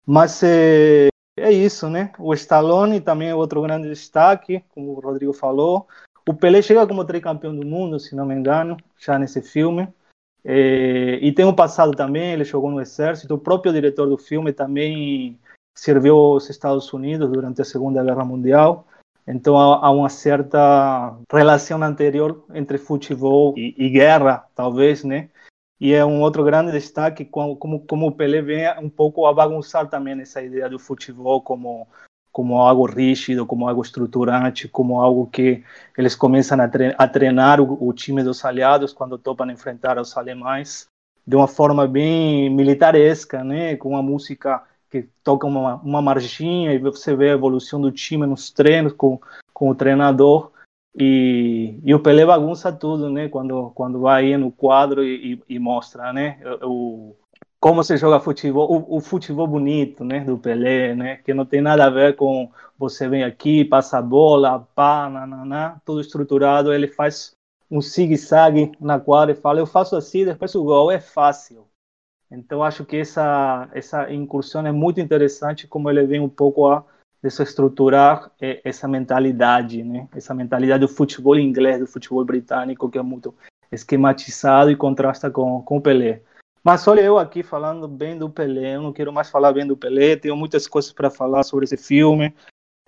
Mas 0.05 0.43
é, 0.43 1.07
é 1.37 1.51
isso, 1.51 1.89
né? 1.89 2.11
O 2.19 2.33
Stallone 2.33 3.01
também 3.01 3.29
é 3.29 3.35
outro 3.35 3.61
grande 3.61 3.89
destaque, 3.89 4.63
como 4.69 4.91
o 4.91 4.99
Rodrigo 4.99 5.33
falou. 5.33 5.87
O 6.27 6.33
Pelé 6.33 6.61
chega 6.61 6.87
como 6.87 7.05
tricampeão 7.05 7.55
do 7.55 7.65
mundo, 7.65 7.99
se 7.99 8.15
não 8.15 8.25
me 8.25 8.33
engano, 8.33 8.77
já 8.97 9.17
nesse 9.19 9.41
filme. 9.41 9.87
É, 10.43 11.19
e 11.21 11.31
tem 11.31 11.45
um 11.45 11.53
passado 11.53 11.91
também, 11.93 12.33
ele 12.33 12.43
jogou 12.43 12.69
no 12.69 12.81
exército. 12.81 13.33
O 13.33 13.39
próprio 13.39 13.73
diretor 13.73 14.07
do 14.07 14.17
filme 14.17 14.53
também 14.53 15.39
serviu 15.75 16.15
aos 16.15 16.49
Estados 16.49 16.91
Unidos 16.93 17.31
durante 17.31 17.61
a 17.61 17.65
Segunda 17.65 18.03
Guerra 18.03 18.23
Mundial. 18.23 18.87
Então 19.27 19.57
há, 19.57 19.89
uma 19.89 20.07
certa 20.07 21.17
relação 21.31 21.81
anterior 21.81 22.43
entre 22.53 22.77
futebol 22.77 23.55
e, 23.57 23.73
e 23.75 23.89
guerra, 23.89 24.45
talvez, 24.55 25.03
né? 25.03 25.29
E 25.79 25.93
é 25.93 26.05
um 26.05 26.21
outro 26.21 26.43
grande 26.43 26.71
destaque 26.71 27.25
como, 27.25 27.55
como, 27.57 27.79
como 27.81 28.07
o 28.07 28.11
Pelé 28.11 28.41
vem 28.41 28.79
um 28.79 28.89
pouco 28.89 29.25
a 29.25 29.33
bagunçar 29.33 29.89
também 29.89 30.19
essa 30.21 30.41
ideia 30.41 30.69
do 30.69 30.79
futebol 30.79 31.41
como, 31.41 31.87
como 32.31 32.61
algo 32.61 32.85
rígido, 32.85 33.45
como 33.45 33.67
algo 33.67 33.81
estruturante, 33.81 34.67
como 34.67 35.01
algo 35.01 35.27
que 35.27 35.63
eles 35.97 36.15
começam 36.15 36.57
a 36.97 37.07
treinar 37.07 37.59
o, 37.59 37.77
o 37.85 37.93
time 37.93 38.23
dos 38.23 38.43
aliados 38.45 38.93
quando 38.93 39.17
topam 39.17 39.51
enfrentar 39.51 39.99
os 39.99 40.15
alemães 40.15 40.87
de 41.27 41.35
uma 41.35 41.47
forma 41.47 41.87
bem 41.87 42.49
militaresca, 42.49 43.43
né, 43.43 43.75
com 43.75 43.89
uma 43.89 44.03
música 44.03 44.63
que 44.89 45.09
toca 45.23 45.47
uma, 45.47 45.75
uma 45.77 46.01
marginha 46.01 46.71
e 46.73 46.77
você 46.77 47.15
vê 47.15 47.31
a 47.31 47.33
evolução 47.33 47.81
do 47.81 47.91
time 47.91 48.25
nos 48.25 48.51
treinos 48.51 48.93
com, 48.93 49.19
com 49.51 49.69
o 49.69 49.75
treinador 49.75 50.51
e, 50.97 51.79
e 51.83 51.93
o 51.93 51.99
Pelé 51.99 52.25
bagunça 52.25 52.71
tudo, 52.71 53.09
né, 53.09 53.27
quando 53.27 53.71
quando 53.71 53.99
vai 53.99 54.37
no 54.37 54.51
quadro 54.51 55.03
e, 55.03 55.33
e, 55.33 55.55
e 55.55 55.59
mostra, 55.59 56.13
né, 56.13 56.39
o, 56.63 57.15
como 57.59 57.83
se 57.83 57.97
joga 57.97 58.19
futebol, 58.19 58.71
o, 58.71 58.97
o, 58.97 59.01
futebol 59.01 59.47
bonito, 59.47 60.03
né, 60.05 60.21
do 60.21 60.37
Pelé, 60.37 60.95
né, 60.95 61.17
que 61.17 61.33
não 61.33 61.45
tem 61.45 61.61
nada 61.61 61.85
a 61.85 61.89
ver 61.89 62.15
com 62.15 62.49
você 62.77 63.09
vem 63.09 63.23
aqui, 63.23 63.65
passa 63.65 63.97
a 63.97 64.01
bola, 64.01 64.67
pá, 64.75 65.09
nananá, 65.09 65.81
tudo 65.85 65.99
estruturado, 65.99 66.73
ele 66.73 66.87
faz 66.87 67.35
um 67.69 67.81
zigue-zague 67.81 68.71
na 68.79 68.99
quadra 68.99 69.33
e 69.33 69.41
fala, 69.41 69.59
eu 69.59 69.65
faço 69.65 69.95
assim, 69.95 70.25
depois 70.25 70.55
o 70.55 70.63
gol 70.63 70.91
é 70.91 70.99
fácil. 70.99 71.67
Então 72.31 72.63
acho 72.63 72.85
que 72.85 72.97
essa 72.97 73.69
essa 73.73 74.11
incursão 74.13 74.65
é 74.65 74.71
muito 74.71 74.99
interessante, 75.01 75.67
como 75.67 75.89
ele 75.89 76.05
vem 76.05 76.19
um 76.19 76.29
pouco 76.29 76.67
a 76.67 76.85
desestruturar 77.25 78.29
é, 78.39 78.61
essa 78.63 78.87
mentalidade, 78.87 79.83
né, 79.83 80.07
essa 80.15 80.31
mentalidade 80.31 80.81
do 80.81 80.87
futebol 80.87 81.35
inglês, 81.39 81.79
do 81.79 81.87
futebol 81.87 82.23
britânico, 82.23 82.87
que 82.87 82.99
é 82.99 83.01
muito 83.01 83.33
esquematizado 83.71 84.69
e 84.69 84.75
contrasta 84.75 85.31
com, 85.31 85.59
com 85.63 85.77
o 85.77 85.81
Pelé. 85.81 86.21
Mas 86.63 86.87
olha 86.87 87.01
eu 87.01 87.17
aqui 87.17 87.41
falando 87.41 87.87
bem 87.87 88.15
do 88.15 88.29
Pelé, 88.29 88.75
eu 88.75 88.83
não 88.83 88.93
quero 88.93 89.11
mais 89.11 89.27
falar 89.31 89.53
bem 89.53 89.65
do 89.65 89.75
Pelé, 89.75 90.15
tenho 90.15 90.37
muitas 90.37 90.67
coisas 90.67 90.91
para 90.93 91.09
falar 91.09 91.41
sobre 91.41 91.65
esse 91.65 91.77
filme. 91.77 92.31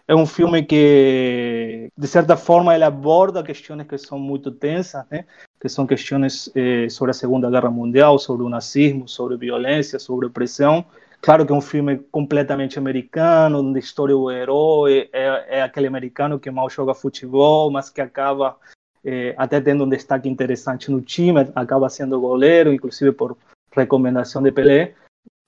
É 0.08 0.16
um 0.16 0.26
filme 0.26 0.64
que, 0.64 1.90
de 1.98 2.08
certa 2.08 2.38
forma, 2.38 2.74
ele 2.74 2.84
aborda 2.84 3.44
questões 3.44 3.86
que 3.88 3.98
são 3.98 4.20
muito 4.20 4.52
tensas, 4.52 5.04
né? 5.12 5.26
que 5.60 5.68
são 5.68 5.86
questões 5.86 6.50
eh, 6.56 6.88
sobre 6.90 7.12
a 7.12 7.14
Segunda 7.14 7.50
Guerra 7.50 7.70
Mundial, 7.70 8.18
sobre 8.18 8.46
o 8.46 8.50
nazismo, 8.50 9.08
sobre 9.08 9.36
violência, 9.36 10.00
sobre 10.00 10.28
opressão. 10.28 10.86
Claro 11.22 11.46
que 11.46 11.52
é 11.52 11.56
um 11.56 11.62
filme 11.62 11.98
completamente 11.98 12.78
americano, 12.78 13.60
onde 13.60 13.78
a 13.78 13.82
história 13.82 14.16
do 14.16 14.32
herói 14.32 15.10
é, 15.12 15.60
é 15.60 15.62
aquele 15.62 15.88
americano 15.88 16.40
que 16.40 16.50
mal 16.50 16.70
joga 16.70 16.94
futebol, 16.94 17.70
mas 17.72 17.90
que 17.90 18.00
acaba 18.00 18.58
eh, 19.04 19.34
até 19.38 19.60
tendo 19.60 19.84
um 19.84 19.90
destaque 19.90 20.30
interessante 20.30 20.92
no 20.92 21.02
time, 21.02 21.40
acaba 21.56 21.90
sendo 21.90 22.20
goleiro, 22.20 22.74
inclusive 22.74 23.12
por 23.12 23.38
recomendação 23.72 24.42
de 24.42 24.52
Pelé. 24.52 24.96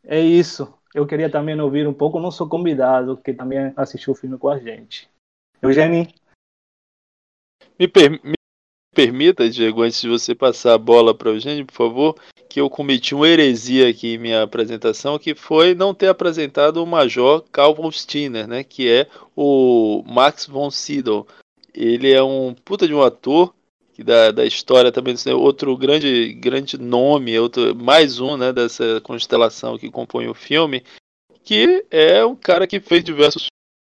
É 0.04 0.20
isso. 0.20 0.74
Eu 0.94 1.06
queria 1.06 1.30
também 1.30 1.60
ouvir 1.60 1.88
um 1.88 1.94
pouco 1.94 2.18
o 2.18 2.22
nosso 2.22 2.48
convidado, 2.48 3.18
que 3.18 3.34
também 3.34 3.72
assistiu 3.76 4.14
o 4.14 4.16
filme 4.16 4.38
com 4.38 4.50
a 4.50 4.58
gente. 4.58 5.10
Eugênio? 5.62 6.08
Me, 7.78 7.88
per 7.88 8.12
me 8.24 8.39
permita, 8.94 9.50
Diego, 9.50 9.84
antes 9.84 10.02
de 10.02 10.10
você 10.10 10.34
passar 10.36 10.74
a 10.74 10.78
bola 10.78 11.14
para 11.14 11.30
o 11.30 11.34
Eugênio, 11.34 11.66
por 11.66 11.74
favor, 11.74 12.16
que 12.50 12.60
eu 12.60 12.70
cometi 12.70 13.14
uma 13.14 13.28
heresia 13.28 13.90
aqui 13.90 14.16
em 14.16 14.18
minha 14.18 14.44
apresentação, 14.44 15.20
que 15.20 15.36
foi 15.36 15.76
não 15.76 15.94
ter 15.94 16.08
apresentado 16.08 16.84
o 16.84 16.88
Major 16.88 17.44
Calvin 17.52 17.92
Stinner, 17.92 18.48
né, 18.48 18.64
que 18.64 18.90
é 18.90 19.08
o 19.36 20.04
Max 20.08 20.46
von 20.48 20.72
Sydow. 20.72 21.28
Ele 21.74 22.12
é 22.12 22.22
um 22.22 22.54
puta 22.54 22.88
de 22.88 22.94
um 22.94 23.02
ator, 23.02 23.54
da, 24.04 24.32
da 24.32 24.46
história 24.46 24.92
também 24.92 25.16
outro 25.34 25.76
grande 25.76 26.34
grande 26.34 26.78
nome 26.78 27.38
outro 27.38 27.76
mais 27.76 28.20
um 28.20 28.38
né 28.38 28.54
dessa 28.54 29.02
constelação 29.02 29.78
que 29.78 29.92
compõe 29.92 30.28
o 30.28 30.34
filme 30.34 30.84
que 31.44 31.86
é 31.92 32.26
um 32.26 32.36
cara 32.36 32.66
que 32.66 32.80
fez 32.80 33.04
diversos 33.04 33.48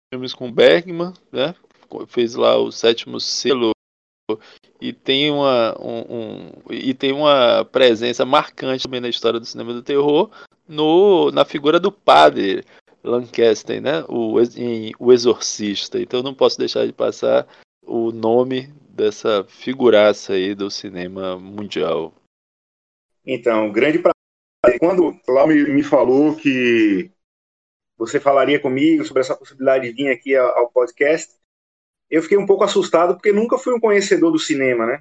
filmes 0.10 0.34
com 0.34 0.52
Bergman 0.52 1.14
né 1.30 1.54
fez 2.08 2.36
lá 2.36 2.58
o 2.58 2.72
sétimo 2.72 3.20
selo 3.20 3.72
e 4.80 4.94
tem 4.94 5.32
uma 5.32 5.76
um, 5.80 6.00
um, 6.10 6.52
e 6.70 6.94
tem 6.94 7.12
uma 7.12 7.66
presença 7.66 8.26
marcante 8.26 8.84
também 8.84 9.02
na 9.02 9.10
história 9.10 9.40
do 9.40 9.46
cinema 9.46 9.74
do 9.74 9.82
terror 9.82 10.30
no 10.68 11.32
na 11.32 11.44
figura 11.46 11.80
do 11.80 11.92
padre 11.92 12.64
Lancaster 13.04 13.82
né 13.82 14.04
o 14.08 14.40
em, 14.56 14.92
o 15.00 15.12
exorcista 15.12 16.00
então 16.00 16.22
não 16.22 16.34
posso 16.34 16.58
deixar 16.58 16.86
de 16.86 16.94
passar 16.94 17.48
o 17.88 18.12
nome 18.12 18.70
dessa 18.90 19.44
figuraça 19.46 20.34
aí 20.34 20.56
do 20.56 20.72
cinema 20.72 21.38
mundial. 21.40 22.14
Então, 23.26 23.72
grande 23.72 24.00
prazer. 24.00 24.80
Quando 24.80 25.10
o 25.10 25.32
Lau 25.32 25.48
me, 25.48 25.64
me 25.64 25.84
falou 25.84 26.36
que 26.36 27.12
você 27.98 28.20
falaria 28.20 28.60
comigo 28.60 29.06
sobre 29.06 29.22
essa 29.22 29.36
possibilidade 29.36 29.88
de 29.88 29.94
vir 29.94 30.12
aqui 30.12 30.36
ao, 30.36 30.58
ao 30.58 30.72
podcast, 30.72 31.36
eu 32.10 32.22
fiquei 32.22 32.38
um 32.38 32.46
pouco 32.46 32.64
assustado 32.64 33.16
porque 33.16 33.32
nunca 33.32 33.58
fui 33.58 33.74
um 33.74 33.80
conhecedor 33.80 34.32
do 34.32 34.40
cinema, 34.40 34.86
né? 34.86 35.00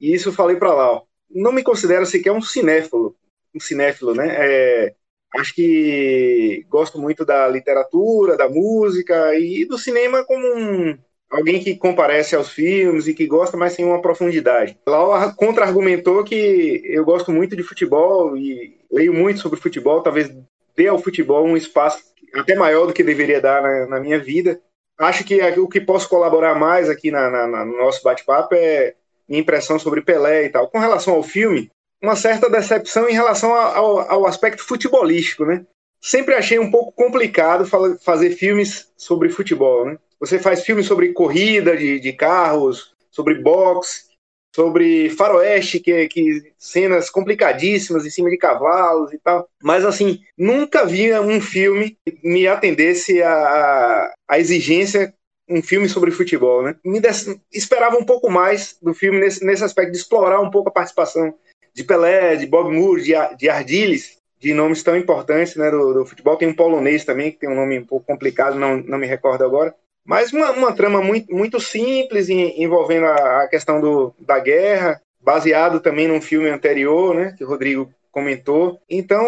E 0.00 0.14
isso 0.14 0.30
eu 0.30 0.32
falei 0.32 0.56
para 0.56 0.74
Lau. 0.74 1.06
Não 1.30 1.52
me 1.52 1.62
considero 1.62 2.06
sequer 2.06 2.32
um 2.32 2.42
cinéfilo, 2.42 3.14
um 3.54 3.60
cinéfilo, 3.60 4.14
né? 4.14 4.28
É, 4.30 4.94
acho 5.36 5.54
que 5.54 6.64
gosto 6.68 6.98
muito 6.98 7.24
da 7.24 7.46
literatura, 7.48 8.36
da 8.36 8.48
música 8.48 9.38
e 9.38 9.64
do 9.64 9.78
cinema 9.78 10.24
como 10.24 10.44
um, 10.44 10.98
alguém 11.30 11.62
que 11.62 11.76
comparece 11.76 12.34
aos 12.34 12.50
filmes 12.50 13.06
e 13.06 13.14
que 13.14 13.26
gosta, 13.26 13.56
mas 13.56 13.74
sem 13.74 13.84
uma 13.84 14.02
profundidade. 14.02 14.76
Lau 14.86 15.32
contra-argumentou 15.34 16.24
que 16.24 16.82
eu 16.84 17.04
gosto 17.04 17.30
muito 17.30 17.54
de 17.54 17.62
futebol 17.62 18.36
e 18.36 18.80
leio 18.90 19.14
muito 19.14 19.40
sobre 19.40 19.60
futebol, 19.60 20.02
talvez 20.02 20.30
dê 20.76 20.88
ao 20.88 20.98
futebol 20.98 21.46
um 21.46 21.56
espaço 21.56 22.02
até 22.34 22.54
maior 22.54 22.86
do 22.86 22.92
que 22.92 23.04
deveria 23.04 23.40
dar 23.40 23.62
na, 23.62 23.86
na 23.86 24.00
minha 24.00 24.18
vida. 24.18 24.60
Acho 25.00 25.24
que 25.24 25.40
o 25.58 25.66
que 25.66 25.80
posso 25.80 26.06
colaborar 26.08 26.54
mais 26.54 26.90
aqui 26.90 27.10
na, 27.10 27.30
na, 27.30 27.64
no 27.64 27.78
nosso 27.78 28.02
bate-papo 28.02 28.54
é 28.54 28.94
minha 29.26 29.40
impressão 29.40 29.78
sobre 29.78 30.02
Pelé 30.02 30.44
e 30.44 30.48
tal. 30.50 30.68
Com 30.68 30.78
relação 30.78 31.14
ao 31.14 31.22
filme, 31.22 31.70
uma 32.02 32.14
certa 32.14 32.50
decepção 32.50 33.08
em 33.08 33.14
relação 33.14 33.54
ao, 33.54 34.00
ao 34.00 34.26
aspecto 34.26 34.62
futebolístico, 34.62 35.46
né? 35.46 35.64
Sempre 36.02 36.34
achei 36.34 36.58
um 36.58 36.70
pouco 36.70 36.92
complicado 36.92 37.66
fazer 37.98 38.30
filmes 38.32 38.92
sobre 38.94 39.30
futebol, 39.30 39.86
né? 39.86 39.98
Você 40.18 40.38
faz 40.38 40.62
filmes 40.64 40.86
sobre 40.86 41.14
corrida 41.14 41.74
de, 41.74 41.98
de 41.98 42.12
carros, 42.12 42.94
sobre 43.10 43.36
boxe, 43.36 44.09
sobre 44.54 45.10
faroeste, 45.10 45.80
que, 45.80 46.08
que 46.08 46.52
cenas 46.58 47.08
complicadíssimas 47.08 48.04
em 48.04 48.10
cima 48.10 48.30
de 48.30 48.36
cavalos 48.36 49.12
e 49.12 49.18
tal. 49.18 49.48
Mas 49.62 49.84
assim, 49.84 50.20
nunca 50.36 50.84
vi 50.84 51.12
um 51.18 51.40
filme 51.40 51.96
que 52.04 52.18
me 52.22 52.46
atendesse 52.46 53.22
a, 53.22 54.12
a 54.28 54.38
exigência 54.38 55.14
um 55.50 55.60
filme 55.60 55.88
sobre 55.88 56.12
futebol, 56.12 56.62
né? 56.62 56.76
Me 56.84 57.00
des... 57.00 57.26
esperava 57.52 57.96
um 57.96 58.04
pouco 58.04 58.30
mais 58.30 58.78
do 58.80 58.94
filme 58.94 59.18
nesse, 59.18 59.44
nesse 59.44 59.64
aspecto 59.64 59.90
de 59.90 59.98
explorar 59.98 60.40
um 60.40 60.50
pouco 60.50 60.68
a 60.68 60.72
participação 60.72 61.34
de 61.74 61.82
Pelé, 61.82 62.36
de 62.36 62.46
Bob 62.46 62.72
Moore, 62.72 63.02
de, 63.02 63.12
de 63.36 63.48
Ardiles, 63.48 64.16
de 64.38 64.54
nomes 64.54 64.82
tão 64.82 64.96
importantes 64.96 65.56
né, 65.56 65.70
do, 65.70 65.92
do, 65.92 66.06
futebol. 66.06 66.36
Tem 66.36 66.48
um 66.48 66.54
polonês 66.54 67.04
também, 67.04 67.32
que 67.32 67.38
tem 67.38 67.50
um 67.50 67.56
nome 67.56 67.78
um 67.78 67.84
pouco 67.84 68.06
complicado, 68.06 68.56
não, 68.56 68.76
não 68.76 68.96
me 68.96 69.06
recordo 69.06 69.44
agora. 69.44 69.74
Mas 70.10 70.32
uma, 70.32 70.50
uma 70.50 70.72
trama 70.72 71.00
muito, 71.00 71.32
muito 71.32 71.60
simples, 71.60 72.28
envolvendo 72.28 73.06
a, 73.06 73.44
a 73.44 73.48
questão 73.48 73.80
do, 73.80 74.12
da 74.18 74.40
guerra, 74.40 75.00
baseado 75.20 75.78
também 75.78 76.08
num 76.08 76.20
filme 76.20 76.50
anterior, 76.50 77.14
né, 77.14 77.32
que 77.38 77.44
o 77.44 77.46
Rodrigo 77.46 77.94
comentou. 78.10 78.82
Então, 78.90 79.24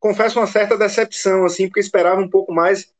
confesso 0.00 0.38
uma 0.38 0.46
certa 0.46 0.74
decepção, 0.74 1.44
assim, 1.44 1.66
porque 1.66 1.80
esperava 1.80 2.18
um 2.18 2.30
pouco 2.30 2.50
mais 2.50 2.90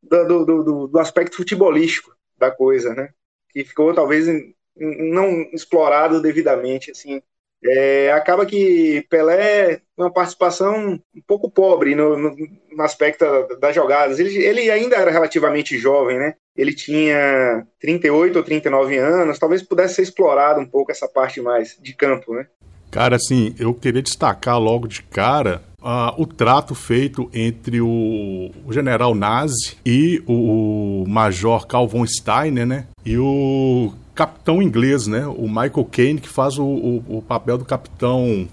do, 0.00 0.44
do, 0.44 0.62
do, 0.62 0.86
do 0.86 0.98
aspecto 1.00 1.34
futebolístico 1.34 2.14
da 2.38 2.52
coisa, 2.52 2.94
né, 2.94 3.08
que 3.48 3.64
ficou 3.64 3.92
talvez 3.92 4.28
não 4.76 5.42
explorado 5.52 6.22
devidamente, 6.22 6.92
assim, 6.92 7.20
é, 7.64 8.12
acaba 8.12 8.44
que 8.44 9.06
Pelé 9.08 9.80
uma 9.96 10.10
participação 10.10 11.00
um 11.14 11.22
pouco 11.26 11.50
pobre 11.50 11.94
no, 11.94 12.16
no, 12.16 12.36
no 12.72 12.82
aspecto 12.82 13.24
das 13.60 13.74
jogadas. 13.74 14.18
Ele, 14.18 14.36
ele, 14.36 14.70
ainda 14.70 14.96
era 14.96 15.10
relativamente 15.10 15.78
jovem, 15.78 16.18
né? 16.18 16.34
Ele 16.56 16.74
tinha 16.74 17.66
38 17.80 18.36
ou 18.36 18.42
39 18.42 18.98
anos, 18.98 19.38
talvez 19.38 19.62
pudesse 19.62 19.94
ser 19.94 20.02
explorado 20.02 20.60
um 20.60 20.66
pouco 20.66 20.90
essa 20.90 21.08
parte 21.08 21.40
mais 21.40 21.78
de 21.80 21.94
campo, 21.94 22.34
né? 22.34 22.46
Cara, 22.90 23.16
assim, 23.16 23.54
eu 23.58 23.72
queria 23.72 24.02
destacar 24.02 24.58
logo 24.58 24.86
de 24.86 25.02
cara 25.02 25.62
uh, 25.82 26.20
o 26.20 26.26
trato 26.26 26.74
feito 26.74 27.28
entre 27.34 27.80
o, 27.80 28.50
o 28.64 28.72
general 28.72 29.14
nazi 29.14 29.76
e 29.84 30.22
o, 30.26 31.02
o 31.02 31.08
major 31.08 31.66
Carl 31.66 31.86
von 31.86 32.06
Steiner, 32.06 32.66
né? 32.66 32.86
E 33.04 33.18
o 33.18 33.92
capitão 34.14 34.62
inglês, 34.62 35.06
né? 35.06 35.26
O 35.26 35.48
Michael 35.48 35.88
Caine, 35.90 36.20
que 36.20 36.28
faz 36.28 36.58
o, 36.58 36.64
o, 36.64 37.04
o 37.18 37.22
papel 37.22 37.58
do 37.58 37.64
capitão 37.64 38.48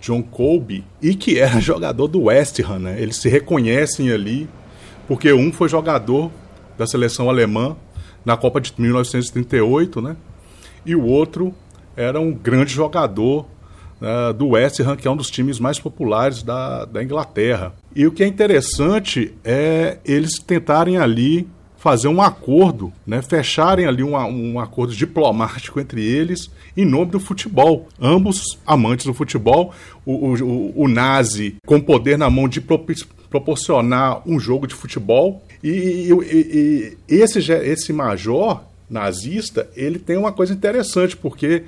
John 0.00 0.22
Colby 0.22 0.84
e 1.02 1.14
que 1.14 1.38
era 1.38 1.58
jogador 1.60 2.06
do 2.06 2.22
West 2.24 2.60
Ham, 2.60 2.78
né? 2.78 3.00
Eles 3.00 3.16
se 3.16 3.28
reconhecem 3.28 4.10
ali 4.10 4.48
porque 5.06 5.32
um 5.32 5.52
foi 5.52 5.68
jogador 5.68 6.30
da 6.76 6.86
seleção 6.86 7.28
alemã 7.28 7.76
na 8.24 8.36
Copa 8.36 8.60
de 8.60 8.72
1938, 8.76 10.00
né? 10.00 10.16
E 10.84 10.94
o 10.94 11.04
outro 11.04 11.54
era 11.96 12.20
um 12.20 12.32
grande 12.32 12.72
jogador 12.72 13.46
uh, 14.00 14.32
do 14.32 14.48
West 14.48 14.80
Ham, 14.80 14.96
que 14.96 15.06
é 15.06 15.10
um 15.10 15.16
dos 15.16 15.30
times 15.30 15.58
mais 15.58 15.78
populares 15.78 16.42
da, 16.42 16.84
da 16.84 17.02
Inglaterra. 17.02 17.74
E 17.94 18.06
o 18.06 18.12
que 18.12 18.22
é 18.22 18.26
interessante 18.26 19.34
é 19.44 19.98
eles 20.04 20.38
tentarem 20.38 20.98
ali 20.98 21.48
fazer 21.76 22.08
um 22.08 22.20
acordo, 22.20 22.92
né, 23.06 23.22
fecharem 23.22 23.86
ali 23.86 24.02
um, 24.02 24.16
um 24.16 24.58
acordo 24.58 24.94
diplomático 24.94 25.78
entre 25.78 26.04
eles 26.04 26.50
em 26.76 26.84
nome 26.84 27.12
do 27.12 27.20
futebol. 27.20 27.88
Ambos 28.00 28.58
amantes 28.66 29.06
do 29.06 29.14
futebol, 29.14 29.72
o, 30.04 30.12
o, 30.12 30.82
o 30.82 30.88
nazi 30.88 31.56
com 31.64 31.80
poder 31.80 32.18
na 32.18 32.28
mão 32.28 32.48
de 32.48 32.60
proporcionar 32.60 34.22
um 34.28 34.40
jogo 34.40 34.66
de 34.66 34.74
futebol 34.74 35.42
e, 35.62 36.10
e, 36.10 36.96
e, 37.08 37.14
esse, 37.14 37.38
esse 37.52 37.92
major 37.92 38.62
nazista, 38.90 39.68
ele 39.76 39.98
tem 39.98 40.16
uma 40.16 40.32
coisa 40.32 40.52
interessante, 40.52 41.16
porque 41.16 41.64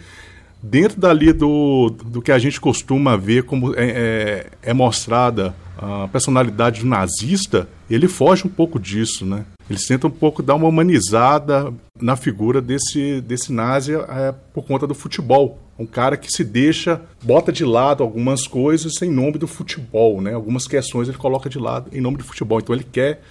dentro 0.62 1.00
dali 1.00 1.32
do, 1.32 1.90
do 2.04 2.20
que 2.20 2.32
a 2.32 2.38
gente 2.38 2.60
costuma 2.60 3.16
ver 3.16 3.44
como 3.44 3.74
é, 3.74 3.84
é, 3.84 4.46
é 4.62 4.74
mostrada 4.74 5.54
a 5.78 6.06
personalidade 6.08 6.80
do 6.80 6.86
nazista, 6.86 7.66
ele 7.88 8.06
foge 8.06 8.46
um 8.46 8.50
pouco 8.50 8.78
disso, 8.78 9.24
né? 9.24 9.46
Ele 9.68 9.78
tenta 9.78 10.06
um 10.06 10.10
pouco 10.10 10.42
dar 10.42 10.54
uma 10.54 10.68
humanizada 10.68 11.72
na 11.98 12.16
figura 12.16 12.60
desse, 12.60 13.20
desse 13.22 13.50
nazi 13.50 13.94
é, 13.94 14.34
por 14.52 14.64
conta 14.66 14.86
do 14.86 14.94
futebol. 14.94 15.58
Um 15.78 15.86
cara 15.86 16.18
que 16.18 16.30
se 16.30 16.44
deixa, 16.44 17.00
bota 17.22 17.50
de 17.50 17.64
lado 17.64 18.02
algumas 18.02 18.46
coisas 18.46 19.00
em 19.00 19.10
nome 19.10 19.38
do 19.38 19.46
futebol, 19.46 20.20
né? 20.20 20.34
Algumas 20.34 20.66
questões 20.66 21.08
ele 21.08 21.16
coloca 21.16 21.48
de 21.48 21.58
lado 21.58 21.88
em 21.96 22.00
nome 22.00 22.18
do 22.18 22.24
futebol. 22.24 22.58
Então 22.58 22.74
ele 22.74 22.84
quer 22.84 23.22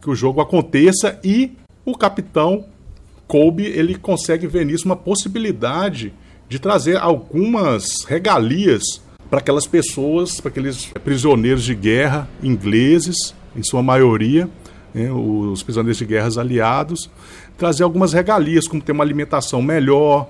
que 0.00 0.08
o 0.08 0.14
jogo 0.14 0.40
aconteça 0.40 1.20
e 1.22 1.52
o 1.84 1.96
capitão 1.96 2.64
Kobe 3.26 3.66
ele 3.66 3.94
consegue 3.96 4.46
ver 4.46 4.64
nisso 4.64 4.86
uma 4.86 4.96
possibilidade 4.96 6.14
de 6.48 6.58
trazer 6.58 6.96
algumas 6.96 8.04
regalias 8.04 9.02
para 9.28 9.40
aquelas 9.40 9.66
pessoas, 9.66 10.40
para 10.40 10.48
aqueles 10.50 10.86
prisioneiros 11.04 11.62
de 11.62 11.74
guerra 11.74 12.28
ingleses, 12.42 13.34
em 13.54 13.62
sua 13.62 13.82
maioria, 13.82 14.48
né, 14.94 15.10
os 15.12 15.62
prisioneiros 15.62 15.98
de 15.98 16.06
guerras 16.06 16.38
aliados, 16.38 17.10
trazer 17.56 17.82
algumas 17.82 18.12
regalias, 18.12 18.66
como 18.66 18.80
ter 18.80 18.92
uma 18.92 19.04
alimentação 19.04 19.60
melhor, 19.60 20.28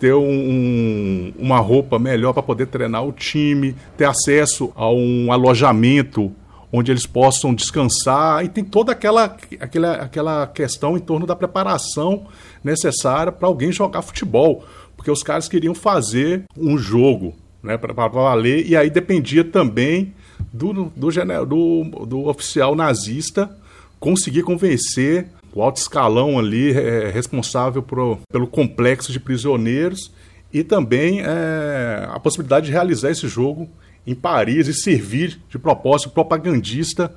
ter 0.00 0.14
um, 0.14 1.32
uma 1.38 1.60
roupa 1.60 1.98
melhor 1.98 2.32
para 2.32 2.42
poder 2.42 2.66
treinar 2.66 3.06
o 3.06 3.12
time, 3.12 3.76
ter 3.96 4.06
acesso 4.06 4.72
a 4.74 4.90
um 4.90 5.30
alojamento 5.30 6.32
onde 6.72 6.90
eles 6.90 7.06
possam 7.06 7.54
descansar, 7.54 8.42
e 8.44 8.48
tem 8.48 8.64
toda 8.64 8.92
aquela, 8.92 9.36
aquela, 9.60 9.92
aquela 9.92 10.46
questão 10.46 10.96
em 10.96 11.00
torno 11.00 11.26
da 11.26 11.36
preparação 11.36 12.26
necessária 12.64 13.30
para 13.30 13.46
alguém 13.46 13.70
jogar 13.70 14.00
futebol, 14.00 14.64
porque 15.02 15.10
os 15.10 15.24
caras 15.24 15.48
queriam 15.48 15.74
fazer 15.74 16.44
um 16.56 16.78
jogo 16.78 17.34
né, 17.60 17.76
para 17.76 17.92
valer, 18.06 18.64
e 18.64 18.76
aí 18.76 18.88
dependia 18.88 19.42
também 19.42 20.14
do, 20.52 20.72
do, 20.72 21.10
do, 21.44 22.06
do 22.06 22.28
oficial 22.28 22.76
nazista 22.76 23.50
conseguir 23.98 24.44
convencer 24.44 25.26
o 25.52 25.60
alto 25.60 25.78
escalão 25.78 26.38
ali 26.38 26.70
é, 26.70 27.10
responsável 27.10 27.82
pelo 27.82 28.46
complexo 28.46 29.10
de 29.10 29.18
prisioneiros 29.18 30.12
e 30.52 30.62
também 30.62 31.20
é, 31.20 32.06
a 32.08 32.20
possibilidade 32.20 32.66
de 32.66 32.72
realizar 32.72 33.10
esse 33.10 33.26
jogo 33.26 33.68
em 34.06 34.14
Paris 34.14 34.68
e 34.68 34.72
servir 34.72 35.40
de 35.50 35.58
propósito 35.58 36.10
propagandista 36.10 37.12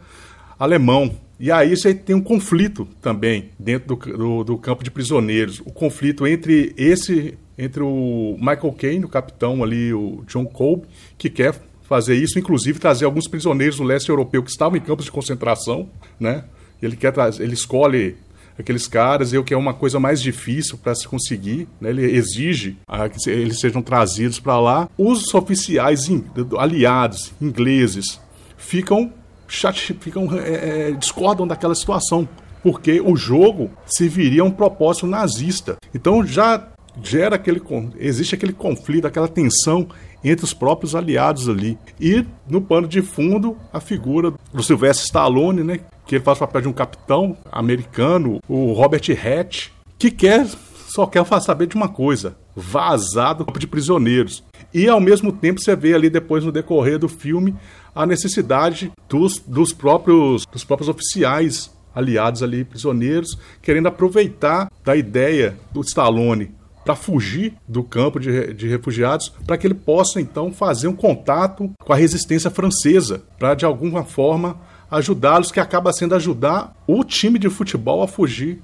alemão. 0.58 1.16
E 1.40 1.52
aí 1.52 1.76
você 1.76 1.94
tem 1.94 2.16
um 2.16 2.22
conflito 2.22 2.88
também 3.02 3.50
dentro 3.60 3.96
do, 3.96 4.18
do, 4.18 4.44
do, 4.44 4.58
campo 4.58 4.84
de 4.84 4.92
prisioneiros. 4.92 5.60
O 5.60 5.72
conflito 5.72 6.26
entre 6.26 6.74
esse, 6.78 7.38
entre 7.58 7.84
o 7.84 8.38
Michael 8.40 8.74
Caine, 8.78 9.06
o 9.06 9.10
capitão 9.10 9.64
ali, 9.64 9.94
o 9.94 10.24
John 10.28 10.46
Colby, 10.46 10.88
que 11.18 11.30
quer 11.30 11.54
fazer 11.84 12.16
isso, 12.16 12.40
inclusive 12.40 12.80
trazer 12.80 13.06
alguns 13.06 13.28
prisioneiros 13.28 13.78
do 13.78 13.84
leste 13.84 14.10
europeu 14.10 14.42
que 14.42 14.50
estavam 14.50 14.78
em 14.78 14.82
campos 14.82 15.06
de 15.06 15.12
concentração, 15.12 15.90
né? 16.20 16.46
Ele 16.82 16.96
quer 16.96 17.14
ele 17.40 17.54
escolhe 17.54 18.16
aqueles 18.58 18.88
caras, 18.88 19.34
e 19.34 19.38
o 19.38 19.44
que 19.44 19.54
é 19.54 19.58
uma 19.58 19.74
coisa 19.74 20.00
mais 20.00 20.22
difícil 20.22 20.78
para 20.78 20.96
se 20.96 21.08
conseguir, 21.08 21.68
né? 21.80 21.90
ele 21.90 22.16
exige 22.16 22.78
ah, 22.88 23.08
que 23.10 23.30
eles 23.30 23.60
sejam 23.60 23.82
trazidos 23.82 24.40
para 24.40 24.60
lá. 24.60 24.90
Os 24.98 25.34
oficiais 25.34 26.10
aliados 26.58 27.34
ingleses 27.42 28.20
ficam 28.58 29.12
chate, 29.48 29.94
ficam 30.00 30.28
é, 30.38 30.90
é, 30.90 30.92
discordam 30.92 31.48
daquela 31.48 31.76
situação, 31.76 32.28
porque 32.64 33.00
o 33.00 33.16
jogo 33.16 33.70
serviria 33.86 34.42
a 34.42 34.46
um 34.46 34.52
propósito 34.52 35.08
nazista. 35.08 35.76
Então 35.94 36.26
já 36.26 36.70
gera 37.02 37.36
aquele 37.36 37.62
existe 37.98 38.36
aquele 38.36 38.54
conflito, 38.54 39.06
aquela 39.06 39.28
tensão 39.28 39.88
entre 40.24 40.46
os 40.46 40.54
próprios 40.54 40.96
aliados 40.96 41.48
ali. 41.48 41.78
E 42.00 42.26
no 42.50 42.62
pano 42.62 42.88
de 42.88 43.02
fundo, 43.02 43.58
a 43.72 43.80
figura 43.80 44.34
do 44.54 44.64
Sylvester 44.64 45.06
Stallone, 45.06 45.64
né, 45.64 45.80
que 46.06 46.16
ele 46.16 46.24
faz 46.24 46.38
o 46.38 46.42
papel 46.42 46.62
de 46.62 46.68
um 46.68 46.74
capitão 46.74 47.38
americano, 47.52 48.40
o 48.48 48.74
Robert 48.74 49.04
Hatch, 49.12 49.70
que 49.98 50.10
quer 50.10 50.48
só 50.96 51.06
quer 51.06 51.26
saber 51.42 51.68
de 51.68 51.76
uma 51.76 51.90
coisa: 51.90 52.38
vazar 52.56 53.36
do 53.36 53.46
campo 53.46 53.60
de 53.60 53.68
prisioneiros. 53.68 54.44
E 54.76 54.90
ao 54.90 55.00
mesmo 55.00 55.32
tempo 55.32 55.62
você 55.62 55.74
vê 55.74 55.94
ali 55.94 56.10
depois 56.10 56.44
no 56.44 56.52
decorrer 56.52 57.00
do 57.00 57.08
filme 57.08 57.56
a 57.96 58.06
necessidade 58.06 58.92
dos, 59.08 59.40
dos 59.40 59.72
próprios 59.72 60.46
dos 60.52 60.66
próprios 60.66 60.90
oficiais 60.90 61.74
aliados 61.96 62.44
ali 62.44 62.66
prisioneiros 62.66 63.40
querendo 63.62 63.88
aproveitar 63.88 64.70
da 64.84 64.94
ideia 64.94 65.56
do 65.72 65.80
Stallone 65.80 66.54
para 66.84 66.94
fugir 66.94 67.54
do 67.66 67.84
campo 67.84 68.20
de, 68.20 68.54
de 68.54 68.68
refugiados, 68.68 69.30
para 69.48 69.58
que 69.58 69.66
ele 69.66 69.74
possa 69.74 70.20
então 70.20 70.52
fazer 70.52 70.90
um 70.90 70.96
contato 70.96 71.72
com 71.80 71.94
a 71.94 71.96
resistência 71.96 72.52
francesa, 72.52 73.24
para 73.40 73.56
de 73.56 73.66
alguma 73.66 74.04
forma 74.04 74.60
ajudá-los, 74.92 75.52
que 75.52 75.60
acaba 75.60 75.92
sendo 75.92 76.14
ajudar 76.14 76.76
o 76.86 77.04
time 77.04 77.40
de 77.40 77.50
futebol 77.50 78.04
a 78.04 78.08
fugir, 78.08 78.62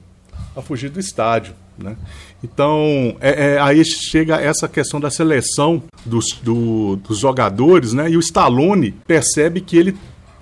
a 0.56 0.62
fugir 0.62 0.89
do 0.89 1.00
estádio. 1.00 1.56
Né? 1.78 1.97
Então, 2.43 3.15
é, 3.19 3.54
é, 3.54 3.60
aí 3.60 3.84
chega 3.86 4.41
essa 4.41 4.67
questão 4.67 4.99
da 4.99 5.12
seleção 5.12 5.84
dos, 6.06 6.32
do, 6.41 6.95
dos 6.95 7.19
jogadores, 7.19 7.93
né? 7.93 8.10
E 8.10 8.17
o 8.17 8.19
Stallone 8.19 8.93
percebe 9.06 9.62
que 9.62 9.77
ele, 9.77 9.95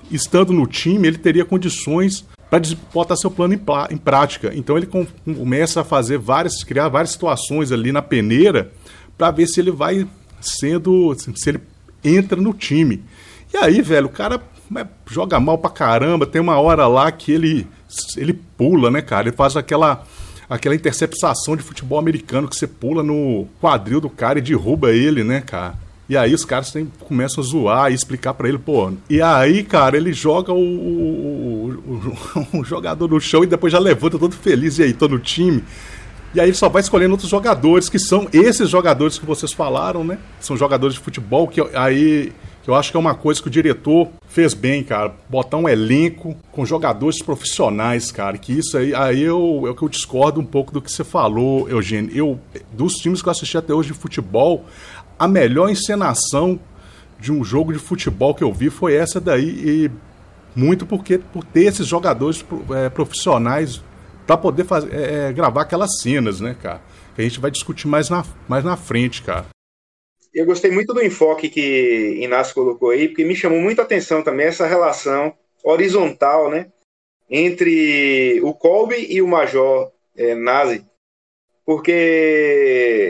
estando 0.10 0.54
no 0.54 0.66
time, 0.66 1.08
ele 1.08 1.18
teria 1.18 1.44
condições 1.44 2.26
para 2.50 2.62
botar 2.94 3.16
seu 3.16 3.30
plano 3.30 3.54
em, 3.54 3.62
em, 3.92 3.98
prática. 3.98 4.52
Então 4.56 4.78
ele 4.78 4.86
com, 4.86 5.06
começa 5.26 5.82
a 5.82 5.84
fazer 5.84 6.18
várias, 6.18 6.64
criar 6.64 6.88
várias 6.88 7.12
situações 7.12 7.72
ali 7.72 7.92
na 7.92 8.02
peneira 8.02 8.72
para 9.18 9.32
ver 9.32 9.48
se 9.48 9.60
ele 9.60 9.72
vai 9.72 10.08
sendo, 10.40 11.14
se 11.16 11.50
ele 11.50 11.60
entra 12.04 12.42
no 12.42 12.54
time. 12.54 13.04
E 13.54 13.58
aí, 13.58 13.82
velho, 13.82 14.08
o 14.08 14.12
cara 14.12 14.42
joga 15.08 15.40
mal 15.40 15.58
pra 15.58 15.70
caramba. 15.70 16.26
Tem 16.26 16.42
uma 16.42 16.60
hora 16.60 16.88
lá 16.88 17.12
que 17.12 17.32
ele, 17.32 17.68
ele 18.16 18.34
pula, 18.34 18.90
né, 18.90 19.02
cara? 19.02 19.28
Ele 19.28 19.36
faz 19.36 19.56
aquela 19.58 20.04
aquela 20.50 20.76
interceptação 20.76 21.56
de 21.56 21.64
futebol 21.64 22.00
americano 22.00 22.48
que 22.48 22.56
você 22.56 22.66
pula 22.66 23.04
no 23.04 23.48
quadril 23.62 24.02
do 24.02 24.10
cara 24.10 24.40
e 24.40 24.42
derruba 24.42 24.92
ele, 24.92 25.24
né, 25.24 25.42
cara? 25.42 25.76
E 26.10 26.18
aí 26.18 26.34
os 26.34 26.44
caras 26.44 26.72
tem, 26.72 26.92
começam 27.02 27.44
a 27.44 27.46
zoar 27.46 27.92
e 27.92 27.94
explicar 27.94 28.34
para 28.34 28.50
ele, 28.50 28.58
pô. 28.58 28.92
E 29.08 29.22
aí, 29.22 29.64
cara, 29.64 29.96
ele 29.96 30.12
joga 30.12 30.52
o, 30.52 30.58
o, 30.58 32.18
o, 32.52 32.58
o, 32.60 32.64
jogador 32.64 33.08
no 33.08 33.22
chão 33.22 33.44
e 33.44 33.48
depois 33.48 33.72
já 33.72 33.78
levanta 33.78 34.18
todo 34.18 34.34
feliz. 34.34 34.80
E 34.80 34.84
aí, 34.84 34.94
tô 34.94 35.08
no 35.08 35.20
time. 35.20 35.64
E 36.34 36.40
aí 36.40 36.50
ele 36.50 36.58
só 36.58 36.68
vai 36.68 36.82
escolhendo 36.82 37.12
outros 37.12 37.30
jogadores, 37.30 37.90
que 37.90 38.00
são 38.00 38.28
esses 38.34 38.68
jogadores 38.70 39.20
que 39.20 39.26
vocês 39.26 39.54
falaram, 39.54 40.04
né? 40.04 40.18
São 40.40 40.58
jogadores 40.58 40.96
de 40.96 41.00
futebol 41.00 41.48
que 41.48 41.62
aí 41.76 42.32
eu 42.70 42.76
acho 42.76 42.92
que 42.92 42.98
é 42.98 43.00
uma 43.00 43.16
coisa 43.16 43.42
que 43.42 43.48
o 43.48 43.52
diretor 43.52 44.10
fez 44.28 44.54
bem, 44.54 44.84
cara. 44.84 45.16
Botar 45.28 45.58
um 45.58 45.68
elenco 45.68 46.36
com 46.52 46.64
jogadores 46.64 47.20
profissionais, 47.20 48.12
cara. 48.12 48.38
Que 48.38 48.54
isso 48.54 48.78
aí, 48.78 48.94
aí 48.94 49.24
eu, 49.24 49.64
é 49.68 49.74
que 49.74 49.82
eu 49.82 49.90
discordo 49.90 50.40
um 50.40 50.46
pouco 50.46 50.72
do 50.72 50.80
que 50.80 50.92
você 50.92 51.04
falou, 51.04 51.68
Eugênio. 51.68 52.16
Eu, 52.16 52.40
dos 52.72 52.94
times 52.94 53.24
que 53.24 53.28
eu 53.28 53.32
assisti 53.32 53.58
até 53.58 53.74
hoje 53.74 53.92
de 53.92 53.98
futebol, 53.98 54.66
a 55.18 55.28
melhor 55.28 55.72
encenação 55.72 56.60
de 57.20 57.32
um 57.32 57.44
jogo 57.44 57.74
de 57.74 57.80
futebol 57.80 58.36
que 58.36 58.44
eu 58.44 58.54
vi 58.54 58.70
foi 58.70 58.94
essa 58.94 59.20
daí 59.20 59.50
e 59.50 59.92
muito 60.56 60.86
porque 60.86 61.18
por 61.18 61.44
ter 61.44 61.64
esses 61.64 61.88
jogadores 61.88 62.46
é, 62.70 62.88
profissionais 62.88 63.82
para 64.28 64.38
poder 64.38 64.64
fazer, 64.66 64.94
é, 64.94 65.30
é, 65.30 65.34
gravar 65.34 65.64
aquelas 65.64 66.00
cenas, 66.02 66.40
né, 66.40 66.56
cara? 66.62 66.82
Que 67.16 67.22
a 67.22 67.24
gente 67.24 67.40
vai 67.40 67.50
discutir 67.50 67.88
mais 67.88 68.12
na, 68.12 68.24
mais 68.48 68.64
na 68.64 68.78
frente, 68.78 69.24
cara. 69.24 69.48
Eu 70.34 70.46
gostei 70.46 70.72
muito 70.72 70.94
do 70.94 71.04
enfoque 71.04 71.50
que 71.50 72.20
Inácio 72.22 72.54
colocou 72.54 72.92
aí, 72.92 73.08
porque 73.08 73.24
me 73.24 73.36
chamou 73.36 73.60
muito 73.60 73.80
a 73.80 73.84
atenção 73.84 74.22
também 74.24 74.48
essa 74.48 74.68
relação 74.68 75.34
horizontal, 75.64 76.50
né, 76.50 76.72
entre 77.30 78.40
o 78.42 78.54
Colby 78.54 79.08
e 79.10 79.22
o 79.22 79.28
Major 79.28 79.92
é, 80.16 80.36
Nazi 80.36 80.86
porque 81.70 81.92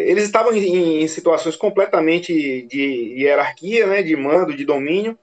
eles 0.05 0.25
estavam 0.25 0.51
em, 0.51 1.01
em 1.01 1.07
situações 1.07 1.55
completamente 1.55 2.63
de 2.63 3.13
hierarquia, 3.17 3.87
né, 3.87 4.03
de 4.03 4.13
mando, 4.17 4.53
de 4.53 4.65
domínio, 4.65 5.17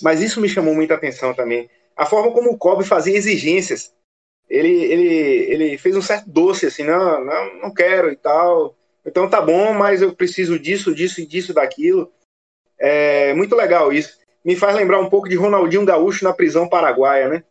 mas 0.00 0.22
isso 0.22 0.40
me 0.40 0.48
chamou 0.48 0.74
muita 0.74 0.94
atenção 0.94 1.34
também. 1.34 1.68
A 1.94 2.06
forma 2.06 2.32
como 2.32 2.48
o 2.48 2.56
Kobe 2.56 2.82
fazia 2.82 3.14
exigências. 3.14 3.92
Ele, 4.48 4.82
ele, 4.82 5.14
ele 5.14 5.76
fez 5.76 5.94
um 5.94 6.00
certo 6.00 6.30
doce, 6.30 6.64
assim, 6.64 6.82
não, 6.82 7.22
não, 7.22 7.60
não 7.60 7.74
quero 7.74 8.10
e 8.10 8.16
tal. 8.16 8.74
Então 9.10 9.28
tá 9.28 9.40
bom, 9.40 9.74
mas 9.74 10.00
eu 10.00 10.14
preciso 10.14 10.56
disso, 10.56 10.94
disso 10.94 11.20
e 11.20 11.26
disso, 11.26 11.52
daquilo. 11.52 12.12
É 12.78 13.34
muito 13.34 13.56
legal 13.56 13.92
isso. 13.92 14.18
Me 14.44 14.54
faz 14.54 14.74
lembrar 14.76 15.00
um 15.00 15.10
pouco 15.10 15.28
de 15.28 15.34
Ronaldinho 15.34 15.84
Gaúcho 15.84 16.24
na 16.24 16.32
prisão 16.32 16.68
paraguaia, 16.68 17.28
né? 17.28 17.44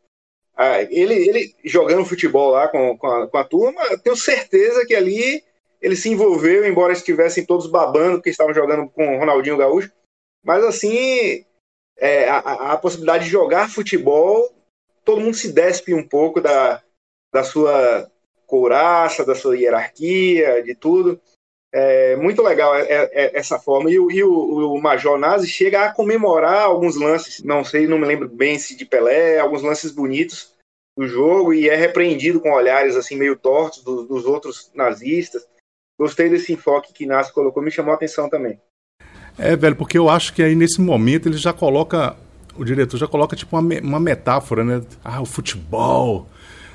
Ah, 0.55 0.81
ele, 0.81 1.13
ele 1.13 1.55
jogando 1.65 2.05
futebol 2.05 2.51
lá 2.51 2.67
com, 2.67 2.97
com, 2.97 3.07
a, 3.07 3.27
com 3.27 3.37
a 3.37 3.43
turma, 3.43 3.81
tenho 3.99 4.15
certeza 4.15 4.85
que 4.85 4.95
ali 4.95 5.43
ele 5.81 5.95
se 5.95 6.09
envolveu, 6.09 6.65
embora 6.65 6.91
estivessem 6.91 7.45
todos 7.45 7.67
babando 7.67 8.17
porque 8.17 8.29
estavam 8.29 8.53
jogando 8.53 8.89
com 8.89 9.15
o 9.15 9.19
Ronaldinho 9.19 9.57
Gaúcho. 9.57 9.91
Mas 10.43 10.63
assim, 10.63 11.45
é, 11.97 12.27
a, 12.29 12.73
a, 12.73 12.77
possibilidade 12.77 13.25
de 13.25 13.29
jogar 13.29 13.69
futebol, 13.69 14.49
todo 15.03 15.21
mundo 15.21 15.35
se 15.35 15.51
despe 15.51 15.93
um 15.93 16.05
pouco 16.05 16.41
da, 16.41 16.81
da 17.33 17.43
sua 17.43 18.09
couraça, 18.45 19.23
da 19.23 19.35
sua 19.35 19.57
hierarquia, 19.57 20.63
de 20.63 20.73
tudo. 20.73 21.21
É 21.71 22.15
muito 22.15 22.41
legal 22.41 22.75
é, 22.75 22.81
é, 22.81 23.09
é, 23.11 23.37
essa 23.37 23.59
forma. 23.59 23.91
E, 23.91 23.99
o, 23.99 24.09
e 24.09 24.23
o, 24.23 24.73
o, 24.73 24.81
Major 24.81 25.19
Nazi 25.19 25.47
chega 25.47 25.85
a 25.85 25.91
comemorar 25.91 26.63
alguns 26.63 26.95
lances, 26.95 27.43
não 27.43 27.63
sei, 27.63 27.87
não 27.87 27.99
me 27.99 28.05
lembro 28.05 28.27
bem 28.27 28.57
se 28.57 28.75
de 28.75 28.85
Pelé, 28.85 29.37
alguns 29.39 29.61
lances 29.61 29.91
bonitos 29.91 30.55
do 30.97 31.07
jogo, 31.07 31.53
e 31.53 31.69
é 31.69 31.75
repreendido 31.75 32.41
com 32.41 32.51
olhares 32.51 32.95
assim 32.95 33.15
meio 33.15 33.37
tortos 33.37 33.83
do, 33.83 34.03
dos 34.03 34.25
outros 34.25 34.71
nazistas. 34.73 35.47
Gostei 35.97 36.27
desse 36.27 36.51
enfoque 36.51 36.93
que 36.93 37.05
Nazi 37.05 37.31
colocou, 37.31 37.61
me 37.61 37.71
chamou 37.71 37.91
a 37.91 37.95
atenção 37.95 38.29
também. 38.29 38.59
É, 39.37 39.55
velho, 39.55 39.75
porque 39.75 39.97
eu 39.97 40.09
acho 40.09 40.33
que 40.33 40.41
aí 40.41 40.55
nesse 40.55 40.81
momento 40.81 41.29
ele 41.29 41.37
já 41.37 41.53
coloca, 41.53 42.15
o 42.57 42.65
diretor 42.65 42.97
já 42.97 43.07
coloca 43.07 43.35
tipo 43.35 43.57
uma, 43.57 43.79
uma 43.79 43.99
metáfora, 43.99 44.63
né? 44.63 44.81
Ah, 45.03 45.21
o 45.21 45.25
futebol, 45.25 46.27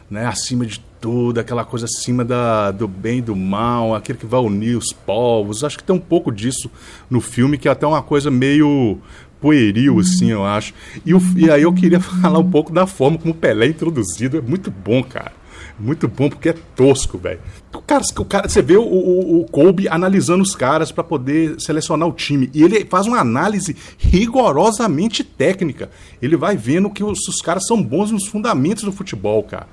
né? 0.08 0.24
Acima 0.26 0.64
de 0.64 0.78
tudo, 1.04 1.38
aquela 1.38 1.66
coisa 1.66 1.84
acima 1.84 2.24
da, 2.24 2.70
do 2.70 2.88
bem 2.88 3.18
e 3.18 3.20
do 3.20 3.36
mal, 3.36 3.94
aquele 3.94 4.16
que 4.16 4.24
vai 4.24 4.40
unir 4.40 4.74
os 4.74 4.90
povos. 4.90 5.62
Acho 5.62 5.76
que 5.76 5.84
tem 5.84 5.94
um 5.94 6.00
pouco 6.00 6.32
disso 6.32 6.70
no 7.10 7.20
filme, 7.20 7.58
que 7.58 7.68
é 7.68 7.70
até 7.70 7.86
uma 7.86 8.00
coisa 8.02 8.30
meio 8.30 8.96
pueril, 9.38 9.98
assim, 9.98 10.30
eu 10.30 10.46
acho. 10.46 10.72
E, 11.04 11.12
o, 11.12 11.20
e 11.36 11.50
aí 11.50 11.60
eu 11.60 11.74
queria 11.74 12.00
falar 12.00 12.38
um 12.38 12.50
pouco 12.50 12.72
da 12.72 12.86
forma 12.86 13.18
como 13.18 13.34
o 13.34 13.36
Pelé 13.36 13.66
é 13.66 13.68
introduzido. 13.68 14.38
É 14.38 14.40
muito 14.40 14.70
bom, 14.70 15.04
cara. 15.04 15.32
Muito 15.78 16.08
bom, 16.08 16.30
porque 16.30 16.48
é 16.48 16.54
tosco, 16.74 17.18
velho. 17.18 17.40
O 17.74 17.82
cara, 17.82 18.02
o 18.16 18.24
cara, 18.24 18.48
você 18.48 18.62
vê 18.62 18.78
o, 18.78 18.82
o, 18.82 19.40
o 19.42 19.44
Kobe 19.44 19.86
analisando 19.86 20.42
os 20.42 20.56
caras 20.56 20.90
para 20.90 21.04
poder 21.04 21.60
selecionar 21.60 22.08
o 22.08 22.12
time. 22.12 22.48
E 22.54 22.62
ele 22.62 22.82
faz 22.86 23.06
uma 23.06 23.18
análise 23.18 23.76
rigorosamente 23.98 25.22
técnica. 25.22 25.90
Ele 26.22 26.34
vai 26.34 26.56
vendo 26.56 26.88
que 26.88 27.04
os, 27.04 27.18
os 27.28 27.42
caras 27.42 27.66
são 27.66 27.82
bons 27.82 28.10
nos 28.10 28.26
fundamentos 28.26 28.84
do 28.84 28.92
futebol, 28.92 29.42
cara 29.42 29.66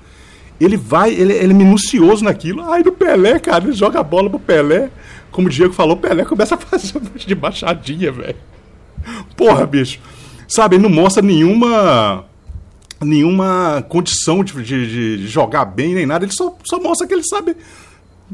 ele 0.64 0.78
vai, 0.78 1.12
ele, 1.12 1.34
ele 1.34 1.54
é 1.54 1.56
minucioso 1.56 2.24
naquilo. 2.24 2.62
Ai, 2.64 2.84
do 2.84 2.92
Pelé, 2.92 3.40
cara, 3.40 3.64
ele 3.64 3.74
joga 3.74 4.00
a 4.00 4.04
bola 4.04 4.30
pro 4.30 4.40
Pelé. 4.40 4.90
Como 5.32 5.48
o 5.48 5.50
Diego 5.50 5.74
falou, 5.74 5.96
o 5.96 6.00
Pelé 6.00 6.26
começa 6.26 6.56
a 6.56 6.58
fazer 6.58 7.00
de 7.16 7.36
baixadinha, 7.36 8.12
velho. 8.12 8.36
Porra, 9.36 9.66
bicho. 9.66 10.00
Sabe, 10.48 10.76
ele 10.76 10.84
não 10.84 10.90
mostra 10.90 11.22
nenhuma 11.22 12.26
nenhuma 13.04 13.84
condição 13.90 14.44
de, 14.44 14.54
de, 14.64 15.18
de, 15.18 15.28
jogar 15.28 15.66
bem 15.66 15.96
nem 15.96 16.06
nada. 16.06 16.26
Ele 16.26 16.34
só, 16.34 16.56
só 16.64 16.80
mostra 16.80 17.08
que 17.08 17.14
ele 17.14 17.24
sabe 17.24 17.56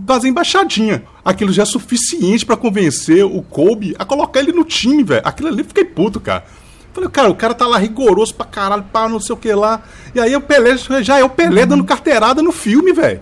fazer 0.06 0.28
embaixadinha. 0.28 1.04
Aquilo 1.24 1.54
já 1.54 1.64
é 1.64 1.66
suficiente 1.66 2.46
para 2.46 2.58
convencer 2.58 3.24
o 3.24 3.42
Kobe 3.42 3.96
a 3.98 4.04
colocar 4.04 4.40
ele 4.40 4.52
no 4.52 4.66
time, 4.66 5.04
velho. 5.04 5.22
Aquilo 5.24 5.48
ali 5.48 5.64
fiquei 5.64 5.86
puto, 5.86 6.20
cara. 6.20 6.44
Falei, 6.98 7.12
cara, 7.12 7.30
o 7.30 7.36
cara 7.36 7.54
tá 7.54 7.68
lá 7.68 7.78
rigoroso 7.78 8.34
pra 8.34 8.44
caralho, 8.44 8.84
pá, 8.92 9.08
não 9.08 9.20
sei 9.20 9.32
o 9.36 9.38
que 9.38 9.54
lá. 9.54 9.84
E 10.16 10.20
aí 10.20 10.36
o 10.36 10.42
Pelé 10.42 10.76
já 11.04 11.20
é 11.20 11.24
o 11.24 11.30
Pelé 11.30 11.64
dando 11.64 11.84
carteirada 11.84 12.42
no 12.42 12.52
filme, 12.52 12.92
velho. 12.92 13.22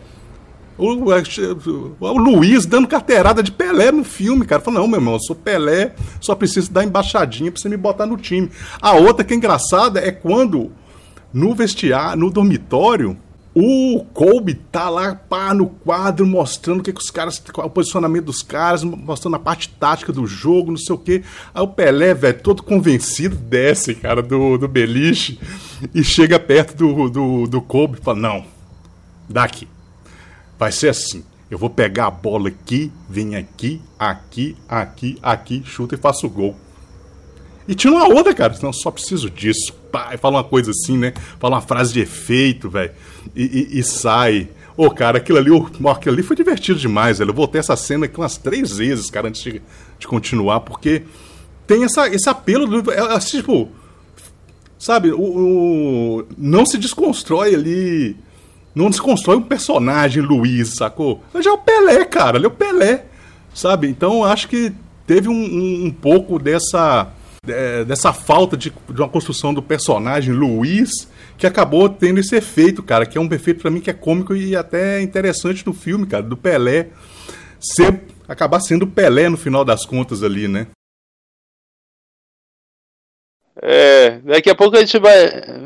O, 0.77 0.93
o, 1.99 2.17
Luiz 2.17 2.65
dando 2.65 2.88
carteirada 2.88 3.43
de 3.43 3.51
Pelé 3.51 3.91
no 3.91 4.05
filme, 4.05 4.45
cara. 4.45 4.61
Falou, 4.61 4.79
não, 4.79 4.88
meu 4.88 5.01
irmão, 5.01 5.15
eu 5.15 5.19
sou 5.19 5.35
Pelé, 5.35 5.93
só 6.21 6.33
preciso 6.35 6.71
dar 6.71 6.85
embaixadinha 6.85 7.51
pra 7.51 7.59
você 7.59 7.67
me 7.67 7.75
botar 7.75 8.05
no 8.05 8.15
time. 8.15 8.49
A 8.81 8.93
outra 8.93 9.25
que 9.25 9.33
é 9.33 9.38
engraçada 9.38 9.99
é 9.99 10.09
quando 10.09 10.71
no 11.33 11.53
vestiário, 11.53 12.17
no 12.17 12.31
dormitório, 12.31 13.17
o 13.57 14.03
Kobe 14.13 14.53
tá 14.53 14.89
lá 14.89 15.15
pá, 15.15 15.53
no 15.53 15.67
quadro 15.67 16.27
mostrando 16.27 16.81
o 16.81 16.83
que, 16.83 16.91
que 16.91 16.99
os 16.99 17.09
caras, 17.09 17.41
o 17.55 17.69
posicionamento 17.69 18.25
dos 18.25 18.43
caras, 18.43 18.83
mostrando 18.83 19.35
a 19.35 19.39
parte 19.39 19.69
tática 19.69 20.11
do 20.11 20.27
jogo, 20.27 20.71
não 20.71 20.77
sei 20.77 20.93
o 20.93 20.99
que. 20.99 21.23
Aí 21.53 21.63
o 21.63 21.67
Pelé, 21.69 22.13
velho, 22.13 22.37
todo 22.41 22.61
convencido, 22.61 23.37
desce, 23.37 23.95
cara, 23.95 24.21
do, 24.21 24.57
do 24.57 24.67
beliche 24.67 25.39
e 25.93 26.03
chega 26.03 26.37
perto 26.37 26.75
do, 26.75 27.09
do, 27.09 27.47
do 27.47 27.61
Kobe 27.61 27.97
e 27.97 28.03
fala: 28.03 28.19
Não, 28.19 28.45
daqui. 29.29 29.69
Vai 30.59 30.73
ser 30.73 30.89
assim. 30.89 31.23
Eu 31.49 31.57
vou 31.57 31.69
pegar 31.69 32.07
a 32.07 32.11
bola 32.11 32.49
aqui, 32.49 32.91
vem 33.09 33.37
aqui, 33.37 33.81
aqui, 33.97 34.57
aqui, 34.67 35.17
aqui, 35.21 35.63
chuta 35.63 35.95
e 35.95 35.97
faço 35.97 36.27
o 36.27 36.29
gol. 36.29 36.55
E 37.67 37.73
tinha 37.73 37.91
uma 37.93 38.07
outra, 38.07 38.33
cara, 38.33 38.55
não 38.61 38.73
só 38.73 38.91
preciso 38.91 39.29
disso. 39.29 39.73
Pá, 39.91 40.15
fala 40.17 40.37
uma 40.37 40.43
coisa 40.43 40.71
assim, 40.71 40.97
né? 40.97 41.13
Fala 41.39 41.55
uma 41.55 41.61
frase 41.61 41.93
de 41.93 41.99
efeito, 42.01 42.69
velho. 42.69 42.91
E, 43.35 43.43
e, 43.43 43.79
e, 43.79 43.83
sai. 43.83 44.49
Ô, 44.75 44.89
cara, 44.91 45.17
aquilo 45.17 45.38
ali, 45.38 45.51
oh, 45.51 45.89
aquilo 45.89 46.15
ali 46.15 46.23
foi 46.23 46.35
divertido 46.35 46.79
demais, 46.79 47.19
velho. 47.19 47.29
Eu 47.29 47.35
voltei 47.35 47.59
essa 47.59 47.75
cena 47.75 48.05
aqui 48.05 48.17
umas 48.17 48.38
três 48.38 48.77
vezes, 48.77 49.09
cara, 49.09 49.29
antes 49.29 49.41
de, 49.41 49.61
de 49.97 50.07
continuar, 50.07 50.61
porque 50.61 51.03
tem 51.65 51.83
essa, 51.83 52.07
esse 52.07 52.29
apelo 52.29 52.67
do. 52.67 52.91
É, 52.91 53.15
é, 53.15 53.19
tipo. 53.19 53.69
Sabe, 54.77 55.11
o, 55.11 55.21
o, 55.21 56.25
não 56.38 56.65
se 56.65 56.77
desconstrói 56.77 57.55
ali. 57.55 58.17
Não 58.73 58.89
desconstrói 58.89 59.38
um 59.38 59.41
personagem, 59.41 60.21
Luiz, 60.21 60.75
sacou? 60.75 61.23
Já 61.39 61.49
é 61.49 61.53
o 61.53 61.57
Pelé, 61.57 62.03
cara. 62.03 62.38
Ele 62.38 62.45
é 62.45 62.49
o 62.49 62.51
Pelé. 62.51 63.05
Sabe? 63.53 63.88
Então 63.88 64.25
acho 64.25 64.49
que 64.49 64.73
teve 65.07 65.29
um, 65.29 65.33
um, 65.33 65.85
um 65.85 65.91
pouco 65.91 66.38
dessa 66.38 67.09
é, 67.47 67.85
dessa 67.85 68.11
falta 68.11 68.57
de, 68.57 68.73
de, 68.89 69.01
uma 69.01 69.09
construção 69.09 69.53
do 69.53 69.61
personagem 69.61 70.33
Luiz 70.33 71.07
que 71.38 71.45
acabou 71.45 71.89
tendo 71.89 72.19
esse 72.19 72.36
efeito, 72.36 72.82
cara, 72.82 73.06
que 73.06 73.17
é 73.17 73.21
um 73.21 73.32
efeito 73.34 73.62
para 73.62 73.71
mim 73.71 73.82
que 73.82 73.89
é 73.89 73.93
cômico 73.93 74.36
e 74.36 74.56
até 74.56 75.02
interessante 75.02 75.65
no 75.65 75.74
filme, 75.74 76.08
cara, 76.08 76.24
do 76.24 76.38
Pelé 76.38 76.89
ser 77.60 78.02
acabar 78.28 78.60
sendo 78.60 78.88
Pelé 78.88 79.30
no 79.30 79.38
final 79.38 79.65
das 79.65 79.86
contas 79.86 80.24
ali, 80.24 80.48
né? 80.48 80.67
É, 83.62 84.19
daqui 84.19 84.50
a 84.50 84.56
pouco 84.56 84.76
a 84.76 84.80
gente 84.80 85.00
vai 85.00 85.65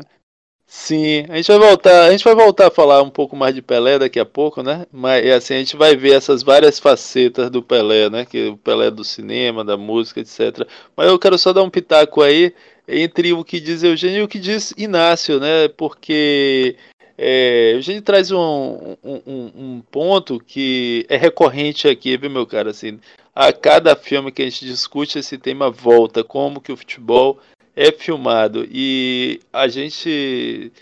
Sim, 0.72 1.26
a 1.28 1.36
gente 1.36 1.48
vai 1.48 1.58
voltar, 1.58 2.04
a 2.04 2.12
gente 2.12 2.22
vai 2.22 2.32
voltar 2.34 2.68
a 2.68 2.70
falar 2.70 3.02
um 3.02 3.10
pouco 3.10 3.34
mais 3.34 3.52
de 3.52 3.60
Pelé 3.60 3.98
daqui 3.98 4.20
a 4.20 4.24
pouco, 4.24 4.62
né? 4.62 4.86
Mas 4.92 5.28
assim 5.32 5.54
a 5.54 5.58
gente 5.58 5.76
vai 5.76 5.96
ver 5.96 6.12
essas 6.12 6.44
várias 6.44 6.78
facetas 6.78 7.50
do 7.50 7.60
Pelé, 7.60 8.08
né? 8.08 8.24
Que 8.24 8.50
o 8.50 8.56
Pelé 8.56 8.88
do 8.88 9.02
cinema, 9.02 9.64
da 9.64 9.76
música, 9.76 10.20
etc. 10.20 10.68
Mas 10.96 11.08
eu 11.08 11.18
quero 11.18 11.36
só 11.36 11.52
dar 11.52 11.64
um 11.64 11.70
pitaco 11.70 12.22
aí 12.22 12.54
entre 12.90 13.32
o 13.32 13.44
que 13.44 13.60
diz 13.60 13.82
Eugênio 13.82 14.20
e 14.20 14.22
o 14.22 14.28
que 14.28 14.38
diz 14.38 14.72
Inácio, 14.76 15.38
né? 15.38 15.68
Porque 15.68 16.76
é, 17.16 17.72
Eugênio 17.74 18.02
traz 18.02 18.30
um, 18.30 18.96
um, 19.04 19.50
um, 19.54 19.82
ponto 19.90 20.40
que 20.40 21.04
é 21.08 21.16
recorrente 21.16 21.86
aqui, 21.86 22.16
viu, 22.16 22.30
meu 22.30 22.46
cara? 22.46 22.70
Assim, 22.70 22.98
a 23.34 23.52
cada 23.52 23.94
filme 23.94 24.32
que 24.32 24.42
a 24.42 24.44
gente 24.46 24.64
discute 24.64 25.18
esse 25.18 25.36
tema 25.36 25.70
volta, 25.70 26.24
como 26.24 26.60
que 26.60 26.72
o 26.72 26.76
futebol 26.76 27.38
é 27.76 27.92
filmado 27.92 28.66
e 28.70 29.40
a 29.52 29.68
gente 29.68 30.72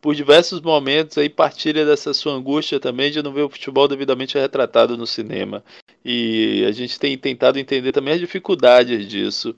por 0.00 0.14
diversos 0.14 0.60
momentos 0.60 1.18
aí 1.18 1.28
partilha 1.28 1.84
dessa 1.84 2.14
sua 2.14 2.32
angústia 2.32 2.80
também 2.80 3.10
de 3.10 3.22
não 3.22 3.32
ver 3.32 3.42
o 3.42 3.48
futebol 3.48 3.86
devidamente 3.86 4.38
retratado 4.38 4.96
no 4.96 5.06
cinema. 5.06 5.62
E 6.04 6.64
a 6.66 6.72
gente 6.72 6.98
tem 6.98 7.16
tentado 7.18 7.58
entender 7.58 7.92
também 7.92 8.14
as 8.14 8.20
dificuldades 8.20 9.06
disso. 9.08 9.54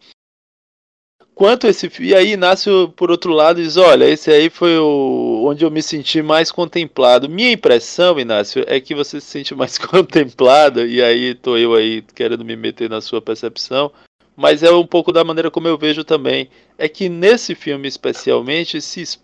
Quanto 1.36 1.66
esse 1.66 1.88
e 2.00 2.14
aí 2.14 2.32
Inácio 2.32 2.88
por 2.96 3.10
outro 3.10 3.30
lado 3.30 3.62
diz, 3.62 3.76
olha, 3.76 4.08
esse 4.08 4.30
aí 4.30 4.48
foi 4.48 4.78
o 4.78 5.44
onde 5.46 5.64
eu 5.64 5.70
me 5.70 5.82
senti 5.82 6.22
mais 6.22 6.50
contemplado. 6.50 7.28
Minha 7.28 7.52
impressão, 7.52 8.18
Inácio, 8.18 8.64
é 8.66 8.80
que 8.80 8.94
você 8.94 9.20
se 9.20 9.26
sente 9.26 9.54
mais 9.54 9.76
contemplado 9.78 10.86
e 10.86 11.02
aí 11.02 11.34
tô 11.34 11.58
eu 11.58 11.74
aí 11.74 12.02
querendo 12.14 12.44
me 12.44 12.56
meter 12.56 12.88
na 12.88 13.00
sua 13.00 13.20
percepção 13.20 13.92
mas 14.36 14.62
é 14.62 14.70
um 14.70 14.86
pouco 14.86 15.10
da 15.10 15.24
maneira 15.24 15.50
como 15.50 15.66
eu 15.66 15.78
vejo 15.78 16.04
também. 16.04 16.50
É 16.76 16.88
que 16.88 17.08
nesse 17.08 17.54
filme 17.54 17.88
especialmente, 17.88 18.80
se 18.82 19.18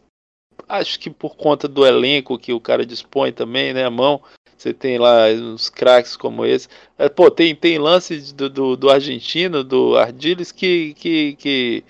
acho 0.68 0.98
que 0.98 1.10
por 1.10 1.36
conta 1.36 1.68
do 1.68 1.86
elenco 1.86 2.38
que 2.38 2.52
o 2.52 2.60
cara 2.60 2.86
dispõe 2.86 3.30
também, 3.30 3.74
né, 3.74 3.84
a 3.84 3.90
mão, 3.90 4.22
você 4.56 4.72
tem 4.72 4.98
lá 4.98 5.26
uns 5.28 5.68
craques 5.68 6.16
como 6.16 6.46
esse. 6.46 6.68
É, 6.96 7.08
pô, 7.08 7.30
tem, 7.30 7.54
tem 7.54 7.78
lance 7.78 8.32
do, 8.32 8.48
do, 8.48 8.76
do 8.76 8.90
argentino, 8.90 9.62
do 9.62 9.96
Ardiles, 9.98 10.50
que, 10.50 10.94
que, 10.94 11.34
que 11.36 11.84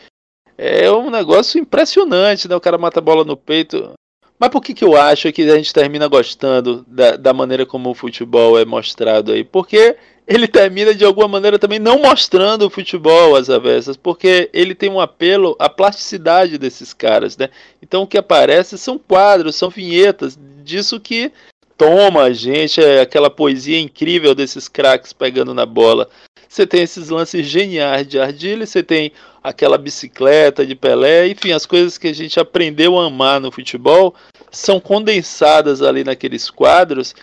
é 0.57 0.91
um 0.91 1.11
negócio 1.11 1.61
impressionante, 1.61 2.49
né? 2.49 2.57
O 2.57 2.61
cara 2.61 2.79
mata 2.79 3.01
a 3.01 3.03
bola 3.03 3.25
no 3.25 3.37
peito. 3.37 3.93
Mas 4.38 4.51
por 4.51 4.61
que, 4.61 4.75
que 4.75 4.85
eu 4.85 4.97
acho 4.97 5.33
que 5.33 5.43
a 5.43 5.57
gente 5.57 5.73
termina 5.73 6.09
gostando 6.09 6.85
da, 6.88 7.17
da 7.17 7.33
maneira 7.33 7.65
como 7.65 7.91
o 7.91 7.95
futebol 7.95 8.59
é 8.59 8.65
mostrado 8.65 9.33
aí? 9.33 9.45
Porque 9.45 9.97
ele 10.27 10.47
termina 10.49 10.95
de 10.95 11.05
alguma 11.05 11.29
maneira 11.29 11.59
também 11.59 11.79
não 11.79 12.01
mostrando 12.01 12.67
o 12.67 12.71
futebol 12.71 13.37
às 13.37 13.51
avessas, 13.51 13.97
porque 13.97 14.49
ele 14.53 14.75
tem 14.75 14.91
um 14.91 15.01
apelo 15.01 15.57
à 15.59 15.69
plasticidade 15.69 16.59
desses 16.59 16.93
caras, 16.93 17.37
né? 17.37 17.51
Então 17.81 18.03
o 18.03 18.07
que 18.07 18.19
aparece 18.19 18.79
são 18.79 18.99
quadros, 18.99 19.57
são 19.57 19.69
vinhetas 19.69 20.38
disso 20.65 21.01
que 21.01 21.33
toma 21.77 22.23
a 22.23 22.33
gente, 22.33 22.81
é 22.81 23.01
aquela 23.01 23.29
poesia 23.29 23.81
incrível 23.81 24.35
desses 24.35 24.69
craques 24.69 25.12
pegando 25.12 25.53
na 25.53 25.67
bola. 25.67 26.09
Você 26.53 26.67
tem 26.67 26.83
esses 26.83 27.09
lances 27.09 27.47
geniais 27.47 28.07
de 28.07 28.19
Ardilha, 28.19 28.67
você 28.67 28.83
tem 28.83 29.11
aquela 29.43 29.79
bicicleta 29.79 30.67
de 30.67 30.75
Pelé, 30.75 31.29
enfim, 31.29 31.53
as 31.53 31.65
coisas 31.65 31.97
que 31.97 32.09
a 32.09 32.12
gente 32.12 32.38
aprendeu 32.38 32.99
a 32.99 33.07
amar 33.07 33.41
no 33.41 33.51
futebol 33.51 34.15
são 34.51 34.79
condensadas 34.79 35.81
ali 35.81 36.05
naqueles 36.05 36.51
quadros 36.51 37.15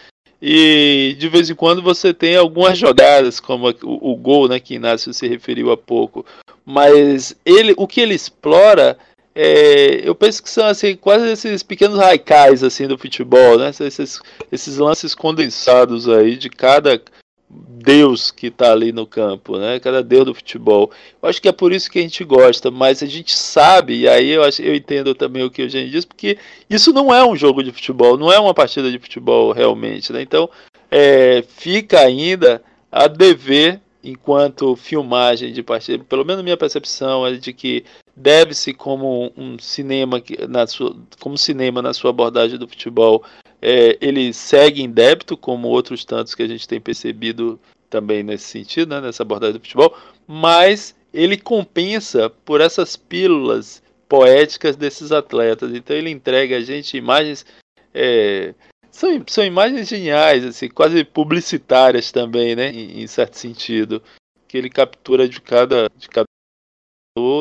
e 0.42 1.16
de 1.20 1.30
vez 1.30 1.48
em 1.48 1.56
quando 1.56 1.82
você 1.82 2.12
tem 2.12 2.36
algumas 2.36 2.78
jogadas, 2.78 3.40
como 3.40 3.70
o, 3.84 4.14
o 4.14 4.16
gol 4.16 4.48
né, 4.48 4.60
que 4.60 4.74
Inácio 4.74 5.14
se 5.14 5.28
referiu 5.28 5.72
há 5.72 5.78
pouco. 5.78 6.26
Mas 6.66 7.36
ele, 7.46 7.76
o 7.78 7.86
que 7.86 8.02
ele 8.02 8.16
explora, 8.16 8.98
é, 9.36 10.02
eu 10.04 10.16
penso 10.16 10.42
que 10.42 10.50
são 10.50 10.66
assim, 10.66 10.96
quase 10.96 11.30
esses 11.30 11.62
pequenos 11.62 12.00
raicais 12.00 12.64
assim, 12.64 12.88
do 12.88 12.98
futebol, 12.98 13.60
né? 13.60 13.70
esses, 13.70 14.20
esses 14.52 14.78
lances 14.78 15.14
condensados 15.14 16.10
aí 16.10 16.36
de 16.36 16.50
cada 16.50 17.00
Deus 17.50 18.30
que 18.30 18.48
está 18.48 18.72
ali 18.72 18.92
no 18.92 19.08
campo, 19.08 19.58
né? 19.58 19.80
Cada 19.80 20.04
Deus 20.04 20.26
do 20.26 20.36
futebol. 20.36 20.92
Eu 21.22 21.30
acho 21.30 21.42
que 21.42 21.48
é 21.48 21.52
por 21.52 21.72
isso 21.72 21.90
que 21.90 21.98
a 21.98 22.02
gente 22.02 22.24
gosta, 22.24 22.70
mas 22.70 23.02
a 23.02 23.08
gente 23.08 23.36
sabe, 23.36 24.02
e 24.02 24.08
aí 24.08 24.30
eu, 24.30 24.44
acho, 24.44 24.62
eu 24.62 24.76
entendo 24.76 25.16
também 25.16 25.44
o 25.44 25.50
que 25.50 25.62
o 25.62 25.66
Eugênio 25.66 25.90
disse, 25.90 26.06
porque 26.06 26.38
isso 26.70 26.94
não 26.94 27.14
é 27.14 27.26
um 27.26 27.36
jogo 27.36 27.64
de 27.64 27.72
futebol, 27.72 28.18
não 28.18 28.32
é 28.32 28.40
uma 28.40 28.54
partida 28.54 28.92
de 28.92 29.00
futebol 29.00 29.52
realmente, 29.52 30.14
né? 30.14 30.22
Então, 30.22 30.50
é, 30.92 31.44
fica 31.48 32.00
ainda 32.00 32.62
a 32.92 33.08
dever, 33.08 33.82
enquanto 34.04 34.76
filmagem 34.76 35.52
de 35.52 35.64
partida, 35.64 36.04
pelo 36.04 36.26
menos 36.26 36.44
minha 36.44 36.58
percepção 36.58 37.26
é 37.26 37.34
de 37.34 37.52
que 37.52 37.84
deve-se 38.16 38.74
como 38.74 39.32
um 39.36 39.58
cinema 39.58 40.22
na 40.48 40.68
sua, 40.68 40.96
como 41.20 41.38
cinema 41.38 41.82
na 41.82 41.94
sua 41.94 42.12
abordagem 42.12 42.60
do 42.60 42.68
futebol 42.68 43.24
é, 43.62 43.98
ele 44.02 44.34
segue 44.34 44.82
em 44.82 44.90
débito, 44.90 45.36
como 45.36 45.68
outros 45.68 46.06
tantos 46.06 46.34
que 46.34 46.44
a 46.44 46.48
gente 46.48 46.68
tem 46.68 46.80
percebido 46.80 47.60
também 47.90 48.24
nesse 48.24 48.46
sentido, 48.46 48.90
né, 48.90 49.02
nessa 49.02 49.24
abordagem 49.24 49.58
do 49.58 49.62
futebol, 49.62 49.98
mas 50.28 50.96
ele 51.14 51.38
compensa 51.38 52.30
por 52.30 52.62
essas 52.62 52.96
pílulas 52.96 53.82
poéticas 54.08 54.76
desses 54.76 55.12
atletas. 55.12 55.74
Então 55.74 55.96
ele 55.96 56.10
entrega 56.10 56.58
a 56.58 56.62
gente 56.62 56.98
imagens. 56.98 57.46
É, 57.94 58.54
são, 58.92 59.24
são 59.28 59.44
imagens 59.44 59.88
geniais, 59.88 60.46
assim, 60.46 60.70
quase 60.70 61.04
publicitárias 61.04 62.12
também, 62.12 62.56
né, 62.56 62.72
em, 62.72 63.02
em 63.02 63.08
certo 63.08 63.36
sentido, 63.36 64.02
que 64.48 64.58
ele 64.58 64.70
captura 64.70 65.28
de 65.28 65.42
cada, 65.42 65.90
de 65.96 66.08
cada 66.08 66.26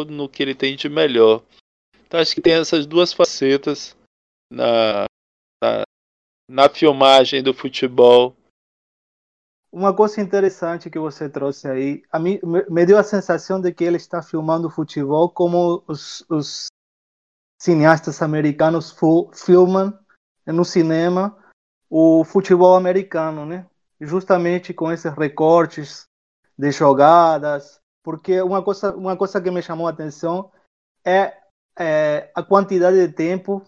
no 0.08 0.28
que 0.28 0.42
ele 0.42 0.54
tem 0.54 0.76
de 0.76 0.88
melhor. 0.88 1.42
Então 2.06 2.20
acho 2.20 2.34
que 2.34 2.40
tem 2.40 2.54
essas 2.54 2.86
duas 2.86 3.12
facetas 3.12 3.96
na, 4.50 5.04
na, 5.62 5.82
na 6.48 6.68
filmagem 6.68 7.42
do 7.42 7.52
futebol. 7.52 8.34
Uma 9.70 9.94
coisa 9.94 10.20
interessante 10.20 10.88
que 10.88 10.98
você 10.98 11.28
trouxe 11.28 11.68
aí, 11.68 12.02
a 12.10 12.18
mim 12.18 12.40
me 12.70 12.86
deu 12.86 12.96
a 12.96 13.04
sensação 13.04 13.60
de 13.60 13.70
que 13.72 13.84
ele 13.84 13.98
está 13.98 14.22
filmando 14.22 14.70
futebol 14.70 15.28
como 15.28 15.84
os, 15.86 16.24
os 16.30 16.68
cineastas 17.60 18.22
americanos 18.22 18.96
filmam 19.34 19.98
no 20.46 20.64
cinema 20.64 21.36
o 21.90 22.24
futebol 22.24 22.76
americano, 22.76 23.44
né? 23.44 23.66
Justamente 24.00 24.72
com 24.72 24.90
esses 24.90 25.12
recortes 25.12 26.06
de 26.56 26.70
jogadas, 26.70 27.78
porque 28.02 28.40
uma 28.40 28.62
coisa, 28.62 28.96
uma 28.96 29.16
coisa 29.18 29.40
que 29.40 29.50
me 29.50 29.60
chamou 29.60 29.86
a 29.86 29.90
atenção 29.90 30.50
é, 31.04 31.36
é 31.78 32.30
a 32.34 32.42
quantidade 32.42 33.06
de 33.06 33.12
tempo 33.12 33.62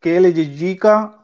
que 0.00 0.08
ele 0.08 0.32
dedica 0.32 1.19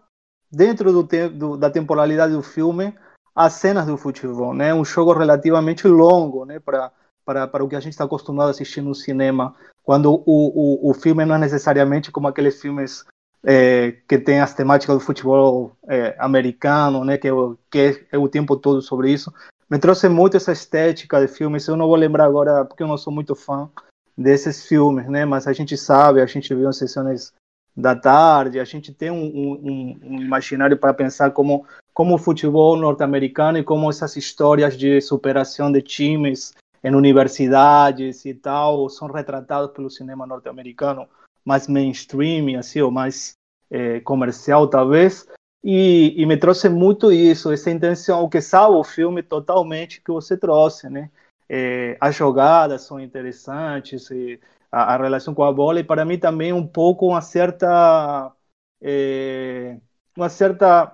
dentro 0.50 0.92
do, 0.92 1.02
do, 1.30 1.56
da 1.56 1.70
temporalidade 1.70 2.32
do 2.32 2.42
filme, 2.42 2.94
as 3.35 3.54
cenas 3.54 3.87
do 3.87 3.96
futebol, 3.96 4.54
né? 4.54 4.72
Um 4.72 4.85
jogo 4.85 5.12
relativamente 5.12 5.87
longo, 5.87 6.44
né? 6.44 6.59
Para 6.59 6.90
para, 7.26 7.48
para 7.48 7.64
o 7.64 7.68
que 7.68 7.74
a 7.74 7.80
gente 7.80 7.92
está 7.92 8.04
acostumado 8.04 8.46
a 8.46 8.50
assistir 8.52 8.80
no 8.80 8.94
cinema, 8.94 9.56
quando 9.82 10.12
o, 10.12 10.22
o, 10.24 10.90
o 10.90 10.94
filme 10.94 11.24
não 11.24 11.35
é 11.35 11.38
necessariamente 11.38 12.12
como 12.12 12.28
aqueles 12.28 12.61
filmes 12.61 13.04
é, 13.44 13.96
que 14.09 14.16
tem 14.16 14.40
as 14.40 14.54
temáticas 14.54 14.96
do 14.96 15.04
futebol 15.04 15.76
é, 15.88 16.14
americano, 16.20 17.04
né? 17.04 17.18
Que, 17.18 17.28
que 17.68 18.06
é 18.12 18.16
o 18.16 18.28
tempo 18.28 18.56
todo 18.56 18.80
sobre 18.80 19.11
isso. 19.11 19.35
Me 19.68 19.78
trouxe 19.78 20.09
muito 20.09 20.37
essa 20.37 20.52
estética 20.52 21.20
de 21.20 21.26
filmes. 21.26 21.66
Eu 21.66 21.76
não 21.76 21.88
vou 21.88 21.96
lembrar 21.96 22.24
agora 22.24 22.64
porque 22.64 22.85
eu 22.85 22.88
não 22.88 22.96
sou 22.96 23.12
muito 23.12 23.35
fã 23.35 23.68
desses 24.16 24.64
filmes, 24.64 25.09
né? 25.09 25.24
Mas 25.24 25.48
a 25.48 25.52
gente 25.52 25.76
sabe, 25.76 26.20
a 26.20 26.26
gente 26.26 26.54
viu 26.54 26.70
em 26.70 26.72
sessões 26.72 27.32
da 27.77 27.95
tarde, 27.95 28.59
a 28.59 28.65
gente 28.65 28.93
tem 28.93 29.11
um, 29.11 29.25
um, 29.25 29.99
um 30.03 30.23
imaginário 30.23 30.79
para 30.79 30.95
pensar 30.95 31.31
como, 31.33 31.67
como 31.93 32.15
o 32.15 32.19
futebol 32.19 32.75
norte-americano 32.77 33.59
e 33.59 33.65
como 33.65 33.91
essas 33.91 34.17
histórias 34.17 34.77
de 34.77 35.01
superação 35.03 35.71
de 35.71 35.83
times 35.83 36.55
em 36.83 36.95
universidades 36.95 38.25
e 38.25 38.33
tal 38.33 38.89
são 38.89 39.09
retratados 39.09 39.73
pelo 39.73 39.91
cinema 39.91 40.27
norte-americano 40.27 41.07
mais 41.45 41.69
mainstream, 41.69 42.59
assim, 42.59 42.81
ou 42.81 42.91
mais 42.91 43.35
é, 43.71 44.01
comercial, 44.01 44.67
talvez. 44.69 45.29
E, 45.62 46.15
e, 46.17 46.27
me 46.27 46.37
trouxe 46.37 46.69
muito 46.69 47.12
isso, 47.12 47.53
essa 47.53 47.71
intenção, 47.71 48.29
que 48.29 48.41
sabe 48.41 48.75
o 48.75 48.85
filme 48.85 49.23
totalmente 49.23 50.01
que 50.01 50.11
você 50.11 50.37
trouxe, 50.37 50.89
né? 50.89 51.11
É, 51.49 51.97
as 52.01 52.15
jogadas 52.15 52.83
são 52.83 52.99
interessantes, 52.99 54.11
e, 54.11 54.41
a, 54.70 54.94
a, 54.94 54.96
relação 54.96 55.35
com 55.35 55.44
a 55.44 55.52
bola 55.52 55.81
e 55.81 55.85
para 55.85 56.05
mim 56.05 56.18
também 56.18 56.52
um 56.52 56.66
pouco 56.66 57.09
uma 57.09 57.20
certa 57.20 58.33
é, 58.81 59.79
uma 60.16 60.29
certa 60.29 60.92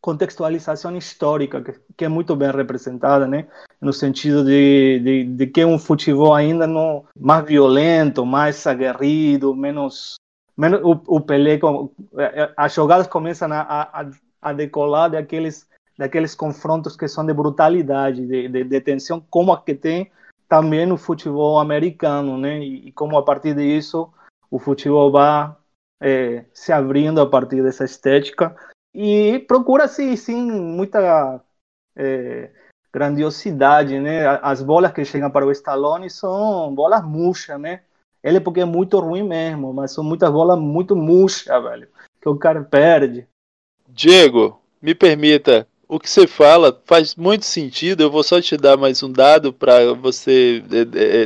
contextualização 0.00 0.96
histórica 0.96 1.62
que, 1.62 1.72
que, 1.96 2.04
é 2.04 2.08
muito 2.08 2.36
bem 2.36 2.50
representada, 2.50 3.26
né? 3.26 3.48
No 3.80 3.92
sentido 3.92 4.44
de, 4.44 5.00
de, 5.00 5.24
de 5.24 5.46
que 5.46 5.64
um 5.64 5.78
futebol 5.78 6.34
ainda 6.34 6.66
não 6.66 7.06
mais 7.18 7.46
violento, 7.46 8.26
mais 8.26 8.66
aguerrido, 8.66 9.54
menos 9.54 10.16
menos 10.56 10.80
o, 10.82 11.00
o 11.16 11.20
Pelé, 11.20 11.58
as 12.56 12.74
jogadas 12.74 13.06
começam 13.06 13.50
a, 13.52 13.60
a, 13.60 14.10
a 14.42 14.52
decolar 14.52 15.10
daqueles 15.10 15.66
daqueles 15.96 16.34
confrontos 16.34 16.96
que 16.96 17.08
são 17.08 17.24
de 17.24 17.32
brutalidade, 17.32 18.26
de, 18.26 18.48
de, 18.48 18.64
de 18.64 18.80
tensão, 18.80 19.24
como 19.30 19.52
a 19.52 19.62
que 19.62 19.74
tem 19.74 20.10
também 20.48 20.86
no 20.86 20.96
futebol 20.96 21.58
americano, 21.58 22.38
né? 22.38 22.60
E, 22.60 22.88
e 22.88 22.92
como 22.92 23.16
a 23.18 23.24
partir 23.24 23.54
disso 23.54 24.12
o 24.50 24.58
futebol 24.58 25.10
vai 25.10 25.52
é, 26.00 26.44
se 26.52 26.72
abrindo 26.72 27.20
a 27.20 27.28
partir 27.28 27.62
dessa 27.62 27.84
estética 27.84 28.54
e 28.94 29.40
procura 29.48 29.88
sim, 29.88 30.16
muita 30.50 31.42
é, 31.96 32.50
grandiosidade, 32.92 33.98
né? 33.98 34.24
As 34.42 34.62
bolas 34.62 34.92
que 34.92 35.04
chegam 35.04 35.30
para 35.30 35.46
o 35.46 35.50
Stallone 35.50 36.08
são 36.08 36.72
bolas 36.74 37.04
murchas, 37.04 37.58
né? 37.60 37.82
Ele 38.22 38.40
porque 38.40 38.60
é 38.60 38.64
muito 38.64 38.98
ruim 39.00 39.22
mesmo, 39.22 39.72
mas 39.72 39.92
são 39.92 40.04
muitas 40.04 40.30
bolas 40.30 40.58
muito 40.58 40.94
murchas, 40.94 41.62
velho, 41.62 41.88
que 42.20 42.28
o 42.28 42.36
cara 42.36 42.62
perde. 42.62 43.26
Diego, 43.88 44.60
me 44.80 44.94
permita, 44.94 45.66
o 45.88 45.98
que 45.98 46.08
você 46.08 46.26
fala 46.26 46.80
faz 46.84 47.14
muito 47.14 47.44
sentido. 47.44 48.02
Eu 48.02 48.10
vou 48.10 48.22
só 48.22 48.40
te 48.40 48.56
dar 48.56 48.76
mais 48.76 49.02
um 49.02 49.10
dado 49.10 49.52
para 49.52 49.92
você 49.94 50.62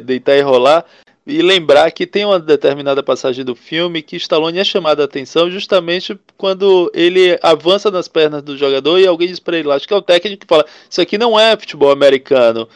deitar 0.05 0.37
e 0.37 0.41
rolar 0.41 0.85
e 1.29 1.43
lembrar 1.43 1.91
que 1.91 2.07
tem 2.07 2.25
uma 2.25 2.41
determinada 2.41 3.03
passagem 3.03 3.45
do 3.45 3.55
filme 3.55 4.03
que 4.03 4.17
Stallone 4.17 4.59
é 4.59 4.65
chamado 4.65 5.03
a 5.03 5.05
atenção 5.05 5.51
justamente 5.51 6.19
quando 6.39 6.91
ele 6.95 7.39
avança 7.43 7.91
nas 7.91 8.09
pernas 8.09 8.43
do 8.43 8.57
jogador 8.57 8.99
e 8.99 9.07
alguém 9.07 9.29
diz 9.29 9.39
para 9.39 9.59
ele, 9.59 9.71
acho 9.71 9.87
que 9.87 9.93
é 9.93 9.97
o 9.97 10.03
técnico 10.03 10.41
que 10.41 10.47
fala, 10.47 10.65
isso 10.89 11.03
aqui 11.03 11.19
não 11.19 11.39
é 11.39 11.55
futebol 11.55 11.91
americano. 11.91 12.67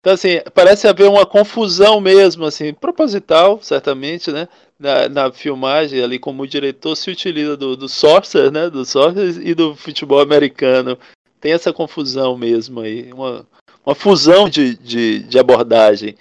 Então 0.00 0.14
assim, 0.14 0.40
parece 0.54 0.86
haver 0.86 1.08
uma 1.08 1.26
confusão 1.26 2.00
mesmo, 2.00 2.44
assim, 2.44 2.72
proposital, 2.72 3.58
certamente, 3.60 4.30
né? 4.30 4.46
Na, 4.78 5.08
na 5.08 5.32
filmagem 5.32 6.00
ali 6.00 6.16
como 6.16 6.44
o 6.44 6.46
diretor 6.46 6.94
se 6.94 7.10
utiliza 7.10 7.56
do, 7.56 7.76
do 7.76 7.88
Sorcer, 7.88 8.52
né? 8.52 8.70
Do 8.70 8.84
Sorcer 8.84 9.44
e 9.44 9.52
do 9.52 9.74
futebol 9.74 10.20
americano 10.20 10.96
tem 11.46 11.52
essa 11.52 11.72
confusão 11.72 12.36
mesmo 12.36 12.80
aí, 12.80 13.12
uma, 13.12 13.46
uma 13.84 13.94
fusão 13.94 14.48
de, 14.48 14.74
de, 14.74 15.20
de 15.20 15.38
abordagem 15.38 16.16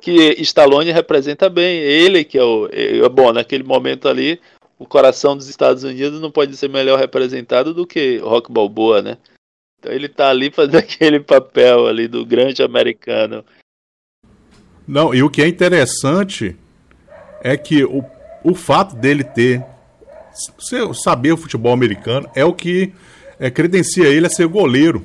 que 0.00 0.40
Stallone 0.40 0.92
representa 0.92 1.50
bem. 1.50 1.80
Ele 1.80 2.22
que 2.22 2.38
é 2.38 2.44
o. 2.44 2.68
É, 2.70 3.08
bom, 3.08 3.32
naquele 3.32 3.64
momento 3.64 4.08
ali, 4.08 4.40
o 4.78 4.86
coração 4.86 5.36
dos 5.36 5.48
Estados 5.48 5.82
Unidos 5.82 6.20
não 6.20 6.30
pode 6.30 6.56
ser 6.56 6.68
melhor 6.68 6.96
representado 6.96 7.74
do 7.74 7.84
que 7.84 8.18
Rock 8.18 8.52
Balboa, 8.52 9.02
né? 9.02 9.18
Então 9.80 9.90
ele 9.90 10.08
tá 10.08 10.30
ali 10.30 10.48
fazendo 10.48 10.76
aquele 10.78 11.18
papel 11.18 11.88
ali 11.88 12.06
do 12.06 12.24
grande 12.24 12.62
americano. 12.62 13.44
Não, 14.86 15.12
e 15.12 15.24
o 15.24 15.28
que 15.28 15.42
é 15.42 15.48
interessante 15.48 16.54
é 17.42 17.56
que 17.56 17.82
o, 17.82 18.04
o 18.44 18.54
fato 18.54 18.94
dele 18.94 19.24
ter 19.24 19.60
saber 20.94 21.32
o 21.32 21.36
futebol 21.36 21.72
americano 21.72 22.30
é 22.32 22.44
o 22.44 22.54
que 22.54 22.92
é, 23.38 23.50
credencia 23.50 24.06
ele 24.06 24.26
a 24.26 24.30
ser 24.30 24.46
goleiro. 24.46 25.04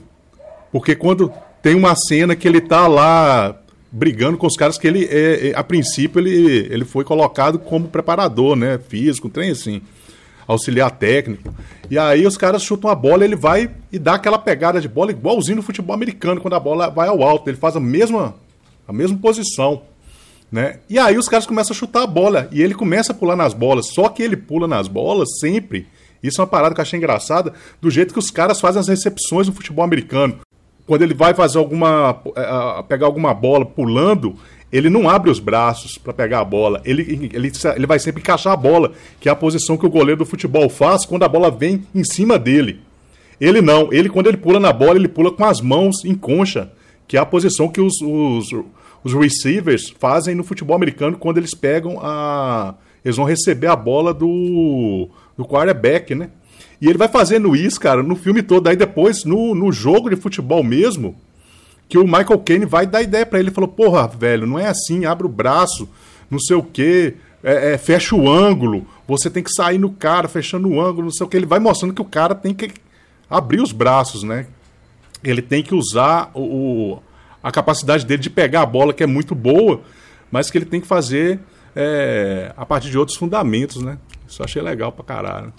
Porque 0.72 0.96
quando 0.96 1.32
tem 1.62 1.76
uma 1.76 1.96
cena 1.96 2.36
que 2.36 2.48
ele 2.48 2.60
tá 2.60 2.88
lá 2.88 3.60
brigando 3.91 4.38
com 4.38 4.48
os 4.48 4.58
caras 4.58 4.78
que 4.78 4.88
ele, 4.88 5.06
é, 5.06 5.50
é, 5.50 5.56
a 5.56 5.63
princípio, 5.63 6.19
ele, 6.19 6.67
ele 6.72 6.84
foi 6.84 7.04
colocado 7.04 7.60
como 7.60 7.88
preparador, 7.88 8.56
né? 8.56 8.80
Físico, 8.89 9.30
trem 9.30 9.52
assim. 9.52 9.82
auxiliar 10.48 10.89
técnico. 10.91 11.54
E 11.91 11.98
aí 11.98 12.26
os 12.26 12.36
caras 12.36 12.63
chutam 12.63 12.89
a 12.89 12.96
bola, 12.96 13.24
ele 13.24 13.36
vai 13.36 13.69
e 13.91 14.00
dá 14.00 14.15
aquela 14.15 14.39
pegada 14.39 14.82
de 14.82 14.88
bola 14.88 15.12
igualzinho 15.12 15.58
no 15.58 15.62
futebol 15.62 15.93
americano, 15.93 16.41
quando 16.41 16.56
a 16.56 16.60
bola 16.60 16.89
vai 16.89 17.08
ao 17.08 17.22
alto. 17.22 17.50
Ele 17.50 17.58
faz 17.58 17.76
a 17.76 17.80
mesma, 17.80 18.36
a 18.88 18.91
mesma 18.91 19.17
posição. 19.19 19.84
Né? 20.52 20.80
E 20.89 20.98
aí 21.00 21.17
os 21.17 21.28
caras 21.28 21.46
começam 21.46 21.74
a 21.74 21.78
chutar 21.78 22.04
a 22.04 22.08
bola 22.08 22.48
e 22.52 22.62
ele 22.62 22.74
começa 22.74 23.12
a 23.12 23.15
pular 23.15 23.36
nas 23.36 23.54
bolas. 23.54 23.93
Só 23.93 24.10
que 24.10 24.24
ele 24.24 24.36
pula 24.36 24.67
nas 24.67 24.88
bolas 24.88 25.39
sempre. 25.39 25.88
Isso 26.24 26.40
é 26.40 26.44
uma 26.44 26.50
parada 26.50 26.74
que 26.74 26.80
eu 26.80 26.84
achei 26.84 26.98
engraçada, 26.98 27.54
do 27.82 27.92
jeito 27.92 28.14
que 28.14 28.20
os 28.20 28.32
caras 28.32 28.60
fazem 28.62 28.80
as 28.80 28.88
recepções 28.88 29.48
no 29.48 29.54
futebol 29.54 29.84
americano. 29.84 30.40
Quando 30.88 31.02
ele 31.02 31.14
vai 31.14 31.34
fazer 31.34 31.58
alguma. 31.58 32.12
Uh, 32.26 32.84
pegar 32.88 33.06
alguma 33.06 33.34
bola 33.34 33.66
pulando, 33.66 34.36
ele 34.72 34.90
não 34.90 35.10
abre 35.10 35.30
os 35.30 35.40
braços 35.40 35.98
para 35.98 36.14
pegar 36.14 36.40
a 36.40 36.46
bola. 36.46 36.82
Ele, 36.84 37.30
ele, 37.34 37.52
ele 37.76 37.88
vai 37.88 38.00
sempre 38.00 38.22
encaixar 38.22 38.54
a 38.54 38.58
bola, 38.58 38.92
que 39.20 39.30
é 39.30 39.32
a 39.32 39.36
posição 39.36 39.78
que 39.78 39.86
o 39.86 39.90
goleiro 39.90 40.20
do 40.20 40.26
futebol 40.26 40.70
faz 40.70 41.06
quando 41.06 41.24
a 41.24 41.28
bola 41.28 41.52
vem 41.52 41.86
em 41.94 42.04
cima 42.04 42.40
dele. 42.40 42.82
Ele 43.40 43.62
não. 43.62 43.92
Ele, 43.92 44.10
quando 44.10 44.28
ele 44.28 44.38
pula 44.38 44.60
na 44.60 44.74
bola, 44.74 44.96
ele 44.96 45.08
pula 45.08 45.32
com 45.32 45.46
as 45.46 45.62
mãos 45.62 46.04
em 46.06 46.16
concha, 46.16 46.72
que 47.08 47.18
é 47.18 47.20
a 47.20 47.26
posição 47.26 47.68
que 47.68 47.82
os, 47.82 48.02
os 48.02 48.54
os 49.04 49.14
receivers 49.14 49.94
fazem 50.00 50.34
no 50.34 50.44
futebol 50.44 50.76
americano 50.76 51.18
quando 51.18 51.38
eles 51.38 51.54
pegam 51.54 52.00
a. 52.02 52.76
Eles 53.04 53.18
vão 53.18 53.26
receber 53.26 53.68
a 53.68 53.76
bola 53.76 54.14
do, 54.14 55.10
do 55.38 55.46
quarterback, 55.46 56.13
né? 56.15 56.30
E 56.82 56.88
ele 56.88 56.98
vai 56.98 57.08
fazendo 57.08 57.56
isso, 57.56 57.80
cara, 57.80 58.04
no 58.04 58.15
filme 58.15 58.43
todo. 58.43 58.67
Aí 58.67 58.76
depois, 58.76 59.24
no, 59.24 59.56
no 59.56 59.72
jogo 59.72 60.10
de 60.10 60.15
futebol 60.15 60.63
mesmo, 60.63 61.15
que 61.88 61.98
o 61.98 62.04
Michael 62.04 62.39
Caine 62.39 62.65
vai 62.65 62.86
dar 62.86 63.02
ideia 63.02 63.26
para 63.26 63.39
ele. 63.39 63.50
Ele 63.50 63.56
falou: 63.56 63.69
Porra, 63.69 64.08
velho, 64.08 64.46
não 64.46 64.60
é 64.60 64.67
assim, 64.67 65.06
abre 65.06 65.26
o 65.26 65.30
braço, 65.30 65.88
não 66.30 66.39
sei 66.39 66.56
o 66.56 66.63
quê, 66.63 67.15
é, 67.43 67.74
é, 67.74 67.78
fecha 67.78 68.15
o 68.15 68.30
ângulo, 68.30 68.86
você 69.08 69.30
tem 69.30 69.43
que 69.43 69.52
sair 69.52 69.78
no 69.78 69.91
cara, 69.91 70.28
fechando 70.28 70.67
o 70.69 70.82
ângulo, 70.82 71.06
não 71.06 71.12
sei 71.12 71.26
o 71.26 71.30
que. 71.30 71.38
Ele 71.38 71.46
vai 71.46 71.60
mostrando 71.60 71.93
que 71.93 72.02
o 72.02 72.06
cara 72.06 72.34
tem 72.34 72.54
que 72.54 72.72
abrir 73.30 73.62
os 73.62 73.72
braços, 73.72 74.24
né? 74.24 74.48
Ele 75.24 75.41
tem 75.41 75.62
que 75.62 75.76
usar 75.76 76.32
o, 76.34 77.00
a 77.41 77.52
capacidade 77.52 78.06
dele 78.06 78.22
de 78.22 78.30
pegar 78.30 78.62
a 78.62 78.65
bola, 78.65 78.93
que 78.93 79.04
é 79.04 79.08
muito 79.08 79.36
boa, 79.36 79.82
mas 80.32 80.50
que 80.50 80.58
ele 80.58 80.65
tem 80.65 80.80
que 80.80 80.88
fazer 80.88 81.39
é, 81.76 82.54
a 82.56 82.65
partir 82.65 82.89
de 82.89 82.98
outros 82.98 83.17
fundamentos, 83.17 83.82
né? 83.82 83.98
Isso 84.34 84.43
achei 84.43 84.63
legal 84.63 84.91
pra 84.91 85.06
caralho. 85.06 85.54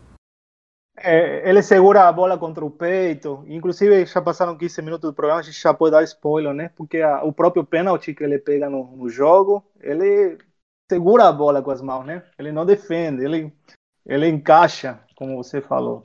É, 0.96 1.48
ele 1.48 1.62
segura 1.62 2.08
a 2.08 2.12
bola 2.12 2.36
contra 2.36 2.64
o 2.64 2.70
peito, 2.70 3.44
inclusive 3.46 4.04
já 4.04 4.20
passaram 4.20 4.56
15 4.56 4.82
minutos 4.82 5.10
do 5.10 5.14
programa, 5.14 5.40
a 5.40 5.42
gente 5.44 5.60
já 5.60 5.72
pode 5.72 5.92
dar 5.92 6.02
spoiler, 6.02 6.52
né? 6.52 6.70
Porque 6.76 7.00
a, 7.00 7.22
o 7.22 7.32
próprio 7.32 7.64
pênalti 7.64 8.12
que 8.12 8.24
ele 8.24 8.38
pega 8.38 8.68
no, 8.68 8.96
no, 8.96 9.08
jogo, 9.08 9.64
ele 9.80 10.38
segura 10.90 11.28
a 11.28 11.32
bola 11.32 11.62
com 11.62 11.70
as 11.70 11.80
mãos, 11.80 12.04
né? 12.04 12.24
Ele 12.36 12.50
não 12.50 12.66
defende, 12.66 13.24
ele, 13.24 13.52
ele 14.04 14.28
encaixa, 14.28 15.00
como 15.14 15.36
você 15.36 15.60
falou. 15.60 16.02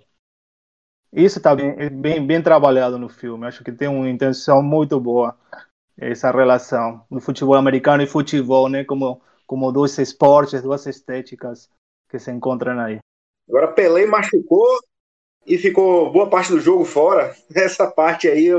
Isso 1.11 1.39
está 1.39 1.55
bem, 1.55 1.89
bem, 1.89 2.25
bem 2.25 2.41
trabalhado 2.41 2.99
no 2.99 3.09
filme, 3.09 3.47
acho 3.47 3.63
que 3.63 3.71
tem 3.71 3.87
uma 3.87 4.07
intenção 4.07 4.61
muito 4.61 4.99
boa 4.99 5.35
essa 5.97 6.31
relação 6.31 7.03
do 7.09 7.19
futebol 7.19 7.55
americano 7.55 8.03
e 8.03 8.07
futebol, 8.07 8.69
né, 8.69 8.83
como 8.83 9.19
como 9.49 9.71
dois 9.71 9.97
esportes, 9.97 10.61
duas 10.61 10.85
estéticas 10.85 11.71
que 12.09 12.19
se 12.19 12.31
encontram 12.31 12.79
aí. 12.79 12.99
Agora 13.47 13.67
Pelé 13.67 14.05
machucou 14.05 14.79
e 15.45 15.57
ficou 15.57 16.11
boa 16.11 16.29
parte 16.29 16.51
do 16.51 16.59
jogo 16.59 16.85
fora. 16.85 17.35
Essa 17.53 17.87
parte 17.87 18.27
aí, 18.27 18.49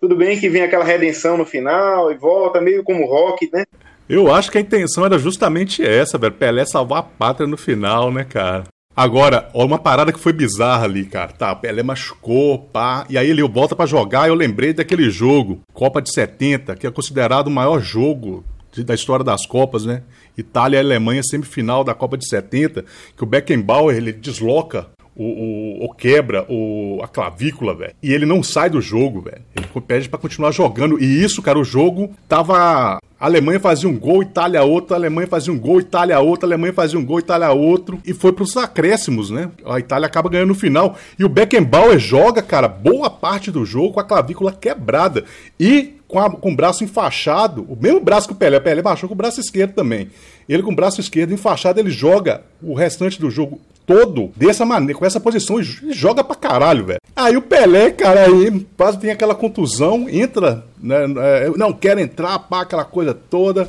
tudo 0.00 0.16
bem 0.16 0.38
que 0.38 0.48
vem 0.48 0.62
aquela 0.62 0.84
redenção 0.84 1.36
no 1.36 1.44
final 1.44 2.10
e 2.10 2.16
volta 2.16 2.60
meio 2.60 2.82
como 2.82 3.06
rock, 3.06 3.50
né? 3.52 3.64
Eu 4.08 4.32
acho 4.32 4.50
que 4.50 4.58
a 4.58 4.60
intenção 4.60 5.06
era 5.06 5.18
justamente 5.18 5.84
essa, 5.84 6.18
velho. 6.18 6.32
Pelé 6.32 6.64
salvar 6.64 6.98
a 6.98 7.02
pátria 7.02 7.46
no 7.46 7.56
final, 7.56 8.10
né, 8.10 8.24
cara? 8.24 8.64
Agora, 8.96 9.48
ó, 9.54 9.64
uma 9.64 9.78
parada 9.78 10.12
que 10.12 10.18
foi 10.18 10.32
bizarra 10.32 10.84
ali, 10.84 11.06
cara. 11.06 11.32
Tá, 11.32 11.54
Pelé 11.54 11.80
machucou, 11.82 12.58
pá. 12.58 13.06
E 13.08 13.16
aí 13.16 13.30
ele 13.30 13.40
volta 13.46 13.76
para 13.76 13.86
jogar. 13.86 14.26
Eu 14.26 14.34
lembrei 14.34 14.72
daquele 14.72 15.08
jogo, 15.10 15.60
Copa 15.72 16.02
de 16.02 16.12
70, 16.12 16.74
que 16.74 16.88
é 16.88 16.90
considerado 16.90 17.46
o 17.46 17.50
maior 17.52 17.80
jogo 17.80 18.44
de, 18.72 18.82
da 18.82 18.94
história 18.94 19.24
das 19.24 19.46
Copas, 19.46 19.86
né? 19.86 20.02
Itália 20.40 20.78
e 20.78 20.80
Alemanha, 20.80 21.22
semifinal 21.22 21.84
da 21.84 21.94
Copa 21.94 22.16
de 22.16 22.28
70, 22.28 22.84
que 23.16 23.22
o 23.22 23.26
Beckenbauer 23.26 23.96
ele 23.96 24.12
desloca 24.12 24.88
o, 25.20 25.82
o, 25.82 25.84
o, 25.84 25.94
quebra 25.94 26.46
o, 26.48 26.98
a 27.02 27.08
clavícula, 27.08 27.74
velho. 27.74 27.92
E 28.02 28.10
ele 28.10 28.24
não 28.24 28.42
sai 28.42 28.70
do 28.70 28.80
jogo, 28.80 29.20
velho. 29.20 29.42
Ele 29.54 29.66
pede 29.86 30.08
para 30.08 30.18
continuar 30.18 30.50
jogando. 30.50 30.98
E 30.98 31.22
isso, 31.22 31.42
cara, 31.42 31.58
o 31.58 31.64
jogo 31.64 32.10
tava. 32.26 32.98
A 33.20 33.26
Alemanha 33.26 33.60
fazia 33.60 33.86
um 33.86 33.98
gol, 33.98 34.22
Itália 34.22 34.62
outro, 34.62 34.94
a 34.94 34.96
Alemanha 34.96 35.28
fazia 35.28 35.52
um 35.52 35.58
gol, 35.58 35.78
Itália 35.78 36.18
outro, 36.20 36.46
a 36.46 36.48
Alemanha 36.48 36.72
fazia 36.72 36.98
um 36.98 37.04
gol, 37.04 37.18
Itália 37.18 37.50
outro. 37.50 38.00
E 38.06 38.14
foi 38.14 38.32
pros 38.32 38.56
acréscimos, 38.56 39.28
né? 39.28 39.50
A 39.66 39.78
Itália 39.78 40.06
acaba 40.06 40.30
ganhando 40.30 40.48
no 40.48 40.54
final. 40.54 40.96
E 41.18 41.24
o 41.24 41.28
Beckenbauer 41.28 41.98
joga, 41.98 42.40
cara, 42.40 42.66
boa 42.66 43.10
parte 43.10 43.50
do 43.50 43.62
jogo 43.66 43.92
com 43.92 44.00
a 44.00 44.04
clavícula 44.04 44.52
quebrada. 44.52 45.26
E 45.58 45.96
com, 46.08 46.18
a, 46.18 46.30
com 46.30 46.50
o 46.50 46.56
braço 46.56 46.82
enfaixado, 46.82 47.66
o 47.68 47.76
mesmo 47.78 48.00
braço 48.00 48.26
que 48.26 48.32
o 48.32 48.36
Pelé. 48.36 48.56
O 48.56 48.62
Pelé 48.62 48.80
baixou 48.80 49.06
com 49.06 49.14
o 49.14 49.18
braço 49.18 49.38
esquerdo 49.38 49.74
também. 49.74 50.08
Ele 50.48 50.62
com 50.62 50.72
o 50.72 50.74
braço 50.74 50.98
esquerdo 50.98 51.34
enfaixado, 51.34 51.78
ele 51.78 51.90
joga 51.90 52.42
o 52.62 52.72
restante 52.72 53.20
do 53.20 53.30
jogo 53.30 53.60
todo 53.90 54.30
dessa 54.36 54.64
maneira, 54.64 54.96
com 54.96 55.04
essa 55.04 55.18
posição 55.18 55.60
e 55.60 55.64
joga 55.92 56.22
pra 56.22 56.36
caralho, 56.36 56.86
velho. 56.86 57.00
Aí 57.16 57.36
o 57.36 57.42
Pelé, 57.42 57.90
cara, 57.90 58.26
aí 58.26 58.64
quase 58.76 59.00
tem 59.00 59.10
aquela 59.10 59.34
contusão, 59.34 60.06
entra, 60.08 60.64
né, 60.80 60.96
é, 61.18 61.50
não 61.56 61.72
quer 61.72 61.98
entrar, 61.98 62.38
pá, 62.38 62.60
aquela 62.60 62.84
coisa 62.84 63.12
toda. 63.12 63.68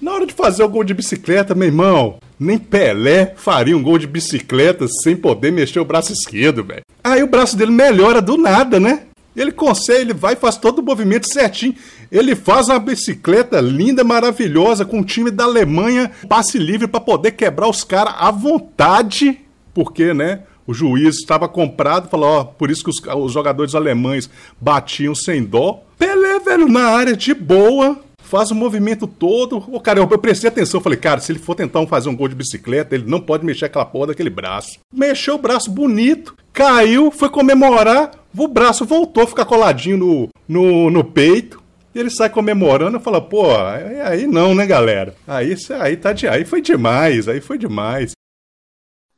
Na 0.00 0.14
hora 0.14 0.24
de 0.24 0.32
fazer 0.32 0.62
o 0.62 0.68
gol 0.68 0.82
de 0.82 0.94
bicicleta, 0.94 1.54
meu 1.54 1.68
irmão, 1.68 2.16
nem 2.38 2.56
Pelé 2.56 3.34
faria 3.36 3.76
um 3.76 3.82
gol 3.82 3.98
de 3.98 4.06
bicicleta 4.06 4.88
sem 4.88 5.14
poder 5.14 5.52
mexer 5.52 5.78
o 5.78 5.84
braço 5.84 6.10
esquerdo, 6.10 6.64
velho. 6.64 6.80
Aí 7.04 7.22
o 7.22 7.28
braço 7.28 7.54
dele 7.54 7.70
melhora 7.70 8.22
do 8.22 8.38
nada, 8.38 8.80
né? 8.80 9.02
Ele 9.36 9.52
consegue, 9.52 10.00
ele 10.00 10.14
vai 10.14 10.36
faz 10.36 10.56
todo 10.56 10.78
o 10.78 10.82
movimento 10.82 11.30
certinho. 11.30 11.74
Ele 12.10 12.34
faz 12.34 12.68
uma 12.68 12.78
bicicleta 12.78 13.60
linda, 13.60 14.02
maravilhosa, 14.02 14.86
com 14.86 15.00
o 15.00 15.04
time 15.04 15.30
da 15.30 15.44
Alemanha, 15.44 16.10
passe 16.28 16.58
livre 16.58 16.88
para 16.88 16.98
poder 16.98 17.32
quebrar 17.32 17.68
os 17.68 17.84
caras 17.84 18.14
à 18.18 18.30
vontade 18.30 19.38
porque, 19.74 20.12
né, 20.14 20.42
o 20.66 20.74
juiz 20.74 21.16
estava 21.16 21.48
comprado, 21.48 22.08
falou, 22.08 22.28
ó, 22.28 22.44
por 22.44 22.70
isso 22.70 22.84
que 22.84 22.90
os, 22.90 23.00
os 23.00 23.32
jogadores 23.32 23.74
alemães 23.74 24.30
batiam 24.60 25.14
sem 25.14 25.42
dó. 25.42 25.82
Pelé, 25.98 26.38
velho, 26.38 26.68
na 26.68 26.84
área 26.84 27.16
de 27.16 27.34
boa, 27.34 27.98
faz 28.22 28.52
o 28.52 28.54
movimento 28.54 29.06
todo. 29.06 29.56
O 29.68 29.80
cara, 29.80 29.98
eu, 29.98 30.08
eu 30.08 30.18
prestei 30.18 30.48
atenção, 30.48 30.80
falei, 30.80 30.98
cara, 30.98 31.20
se 31.20 31.32
ele 31.32 31.40
for 31.40 31.56
tentar 31.56 31.84
fazer 31.86 32.08
um 32.08 32.16
gol 32.16 32.28
de 32.28 32.36
bicicleta, 32.36 32.94
ele 32.94 33.10
não 33.10 33.20
pode 33.20 33.44
mexer 33.44 33.64
aquela 33.64 33.84
porra 33.84 34.08
daquele 34.08 34.30
braço. 34.30 34.78
Mexeu 34.94 35.34
o 35.34 35.38
braço 35.38 35.70
bonito, 35.70 36.36
caiu, 36.52 37.10
foi 37.10 37.28
comemorar, 37.28 38.12
o 38.36 38.46
braço 38.46 38.84
voltou 38.84 39.24
a 39.24 39.26
ficar 39.26 39.44
coladinho 39.44 39.96
no, 39.96 40.28
no, 40.48 40.90
no 40.90 41.02
peito. 41.02 41.60
E 41.92 41.98
ele 41.98 42.10
sai 42.10 42.30
comemorando 42.30 42.98
e 42.98 43.00
fala, 43.00 43.20
pô, 43.20 43.50
aí, 43.56 44.00
aí 44.00 44.26
não, 44.28 44.54
né, 44.54 44.64
galera? 44.64 45.12
Aí, 45.26 45.56
aí, 45.80 45.96
tá 45.96 46.12
de, 46.12 46.28
aí 46.28 46.44
foi 46.44 46.62
demais, 46.62 47.26
aí 47.26 47.40
foi 47.40 47.58
demais. 47.58 48.12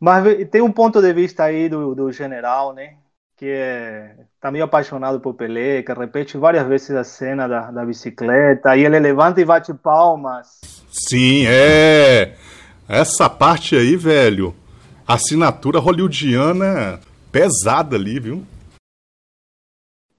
Mas 0.02 0.24
tem 0.50 0.60
um 0.60 0.72
ponto 0.72 1.00
de 1.00 1.12
vista 1.12 1.44
aí 1.44 1.68
do, 1.68 1.94
do 1.94 2.10
general, 2.10 2.74
né? 2.74 2.96
Que 3.36 3.46
é, 3.46 4.16
tá 4.40 4.50
meio 4.50 4.64
apaixonado 4.64 5.20
por 5.20 5.34
Pelé, 5.34 5.80
que 5.80 5.92
repete 5.92 6.36
várias 6.36 6.66
vezes 6.66 6.90
a 6.90 7.04
cena 7.04 7.46
da, 7.46 7.70
da 7.70 7.86
bicicleta, 7.86 8.76
e 8.76 8.84
ele 8.84 8.98
levanta 8.98 9.40
e 9.40 9.44
bate 9.44 9.72
palmas. 9.72 10.60
Sim, 10.90 11.46
é. 11.46 12.34
Essa 12.88 13.30
parte 13.30 13.76
aí, 13.76 13.94
velho. 13.94 14.52
Assinatura 15.06 15.78
hollywoodiana 15.78 16.98
pesada 17.30 17.94
ali, 17.94 18.18
viu? 18.18 18.44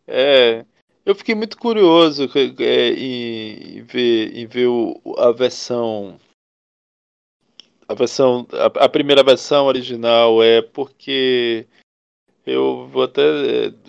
É. 0.08 0.64
Eu 1.06 1.14
fiquei 1.14 1.36
muito 1.36 1.58
curioso 1.58 2.30
é, 2.34 2.90
em, 2.94 3.84
ver, 3.84 4.32
em 4.34 4.48
ver 4.48 4.68
o, 4.68 4.96
a 5.18 5.34
versão 5.34 6.18
a 7.88 7.94
versão, 7.94 8.48
a, 8.54 8.86
a, 8.86 8.90
primeira 8.90 9.24
versão 9.24 9.66
original 9.66 10.44
é 10.44 10.62
porque 10.62 11.68
eu 12.46 12.88
vou 12.88 13.04
até, 13.04 13.22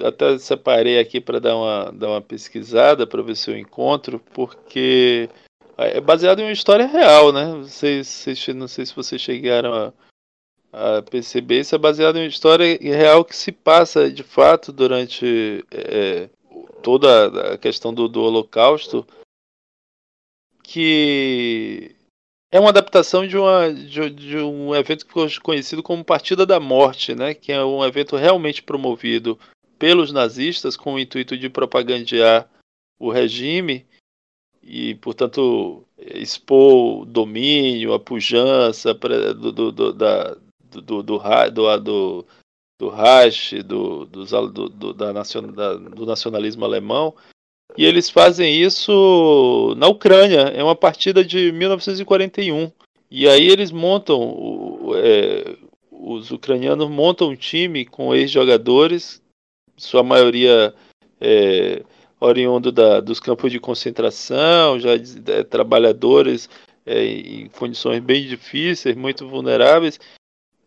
até 0.04 0.38
separei 0.38 0.98
aqui 0.98 1.20
para 1.20 1.40
dar 1.40 1.56
uma, 1.56 1.92
dar 1.92 2.08
uma 2.08 2.22
pesquisada 2.22 3.06
para 3.06 3.22
ver 3.22 3.36
se 3.36 3.50
eu 3.50 3.58
encontro, 3.58 4.20
porque 4.32 5.28
é 5.76 6.00
baseado 6.00 6.40
em 6.40 6.44
uma 6.44 6.52
história 6.52 6.86
real, 6.86 7.32
né? 7.32 7.52
Vocês, 7.56 8.06
vocês 8.06 8.48
não 8.48 8.68
sei 8.68 8.86
se 8.86 8.94
vocês 8.94 9.20
chegaram 9.20 9.72
a, 9.74 9.92
a 10.98 11.02
perceber, 11.02 11.60
isso 11.60 11.74
é 11.74 11.78
baseado 11.78 12.16
em 12.16 12.22
uma 12.22 12.28
história 12.28 12.78
real 12.80 13.24
que 13.24 13.36
se 13.36 13.50
passa 13.50 14.10
de 14.10 14.22
fato 14.22 14.72
durante 14.72 15.64
é, 15.70 16.28
toda 16.82 17.54
a 17.54 17.58
questão 17.58 17.92
do, 17.92 18.08
do 18.08 18.22
Holocausto, 18.22 19.06
que 20.62 21.96
é 22.54 22.60
uma 22.60 22.68
adaptação 22.68 23.26
de, 23.26 23.36
uma, 23.36 23.68
de, 23.74 24.10
de, 24.10 24.36
um 24.36 24.72
evento 24.76 25.04
que 25.04 25.08
ficou 25.08 25.26
conhecido 25.42 25.82
como 25.82 26.04
Partida 26.04 26.46
da 26.46 26.60
Morte, 26.60 27.12
né? 27.12 27.34
que 27.34 27.50
é 27.50 27.64
um 27.64 27.84
evento 27.84 28.14
realmente 28.14 28.62
promovido 28.62 29.36
pelos 29.76 30.12
nazistas 30.12 30.76
com 30.76 30.94
o 30.94 31.00
intuito 31.00 31.36
de 31.36 31.50
propagandear 31.50 32.48
o 32.96 33.10
regime 33.10 33.84
e, 34.62 34.94
portanto, 34.94 35.84
expor 35.98 37.00
o 37.00 37.04
domínio, 37.04 37.92
a 37.92 37.98
pujança 37.98 38.94
do, 38.94 39.50
do, 39.50 39.72
do, 39.72 39.92
da, 39.92 40.36
do, 40.70 40.80
do, 40.80 41.02
do, 41.02 41.80
do, 41.80 42.26
do 42.78 42.88
Reich, 42.88 43.64
do, 43.64 44.06
do, 44.06 44.24
do, 44.24 44.94
da, 44.94 45.74
do 45.74 46.06
nacionalismo 46.06 46.64
alemão, 46.64 47.16
e 47.76 47.84
eles 47.84 48.08
fazem 48.08 48.54
isso 48.60 49.74
na 49.76 49.88
Ucrânia, 49.88 50.52
é 50.54 50.62
uma 50.62 50.76
partida 50.76 51.24
de 51.24 51.50
1941. 51.52 52.70
E 53.10 53.28
aí 53.28 53.48
eles 53.48 53.70
montam, 53.70 54.92
é, 54.96 55.56
os 55.90 56.30
ucranianos 56.30 56.88
montam 56.88 57.28
um 57.28 57.36
time 57.36 57.84
com 57.84 58.14
ex-jogadores, 58.14 59.22
sua 59.76 60.02
maioria 60.02 60.74
é, 61.20 61.82
oriundo 62.20 62.70
da, 62.70 63.00
dos 63.00 63.20
campos 63.20 63.50
de 63.50 63.58
concentração, 63.58 64.78
já 64.78 64.90
é, 64.94 65.42
trabalhadores 65.42 66.48
é, 66.86 67.04
em 67.04 67.48
condições 67.48 68.00
bem 68.00 68.26
difíceis, 68.26 68.96
muito 68.96 69.28
vulneráveis, 69.28 69.98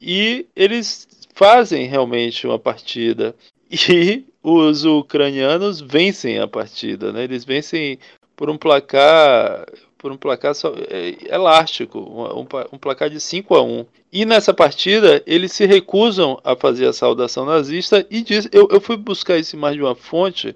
e 0.02 0.48
eles 0.56 1.08
fazem 1.34 1.88
realmente 1.88 2.45
uma 2.45 2.60
partida. 2.60 3.36
E 3.70 4.26
os 4.50 4.86
ucranianos 4.86 5.82
vencem 5.82 6.39
a 6.39 6.48
partida, 6.48 7.12
né? 7.12 7.26
Eles 7.26 7.43
vencem 7.43 8.00
por 8.34 8.50
um 8.50 8.58
placar 8.58 9.66
por 9.98 10.12
um 10.12 10.16
placar 10.16 10.54
só, 10.54 10.74
é, 10.89 11.18
elástico, 11.34 12.00
um, 12.00 12.41
um, 12.72 12.78
placar 12.78 13.10
de 13.10 13.20
5 13.20 13.56
a 13.56 13.64
1. 13.64 13.86
E 14.14 14.26
nessa 14.26 14.54
partida, 14.54 15.24
eles 15.26 15.52
se 15.52 15.66
recusam 15.66 16.39
a 16.43 16.56
fazer 16.56 16.86
a 16.86 16.93
saudação 16.93 17.45
nazista 17.45 18.06
e 18.10 18.22
diz, 18.22 18.48
eu, 18.52 18.68
eu 18.72 18.80
fui 18.80 18.95
buscar 18.95 19.39
isso 19.39 19.56
em 19.56 19.60
mais 19.60 19.76
de 19.76 19.82
uma 19.82 19.95
fonte, 19.95 20.56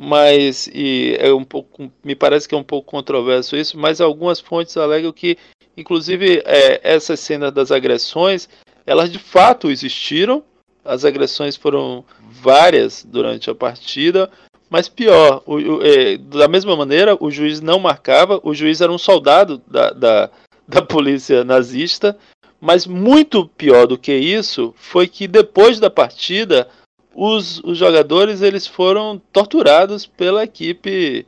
mas 0.00 0.68
e 0.68 1.16
é 1.20 1.30
um 1.32 1.44
pouco, 1.44 1.92
me 2.02 2.14
parece 2.14 2.48
que 2.48 2.54
é 2.54 2.58
um 2.58 2.64
pouco 2.64 2.90
controverso 2.90 3.56
isso, 3.56 3.78
mas 3.78 4.00
algumas 4.00 4.40
fontes 4.40 4.74
alegam 4.78 5.12
que, 5.12 5.36
inclusive, 5.76 6.42
é, 6.46 6.80
essas 6.82 7.20
cenas 7.20 7.52
das 7.52 7.70
agressões, 7.70 8.48
elas 8.86 9.12
de 9.12 9.18
fato 9.18 9.70
existiram, 9.70 10.42
as 10.88 11.04
agressões 11.04 11.54
foram 11.54 12.02
várias 12.42 13.04
durante 13.04 13.50
a 13.50 13.54
partida, 13.54 14.30
mas 14.70 14.88
pior, 14.88 15.42
o, 15.46 15.56
o, 15.56 15.82
é, 15.82 16.16
da 16.16 16.48
mesma 16.48 16.74
maneira, 16.74 17.16
o 17.20 17.30
juiz 17.30 17.60
não 17.60 17.78
marcava, 17.78 18.40
o 18.42 18.54
juiz 18.54 18.80
era 18.80 18.90
um 18.90 18.98
soldado 18.98 19.60
da, 19.66 19.90
da, 19.90 20.30
da 20.66 20.82
polícia 20.82 21.44
nazista, 21.44 22.16
mas 22.60 22.86
muito 22.86 23.46
pior 23.46 23.86
do 23.86 23.98
que 23.98 24.14
isso 24.14 24.74
foi 24.76 25.06
que 25.06 25.28
depois 25.28 25.78
da 25.78 25.90
partida 25.90 26.68
os, 27.14 27.60
os 27.64 27.76
jogadores 27.76 28.40
eles 28.40 28.66
foram 28.66 29.20
torturados 29.32 30.06
pela 30.06 30.44
equipe, 30.44 31.26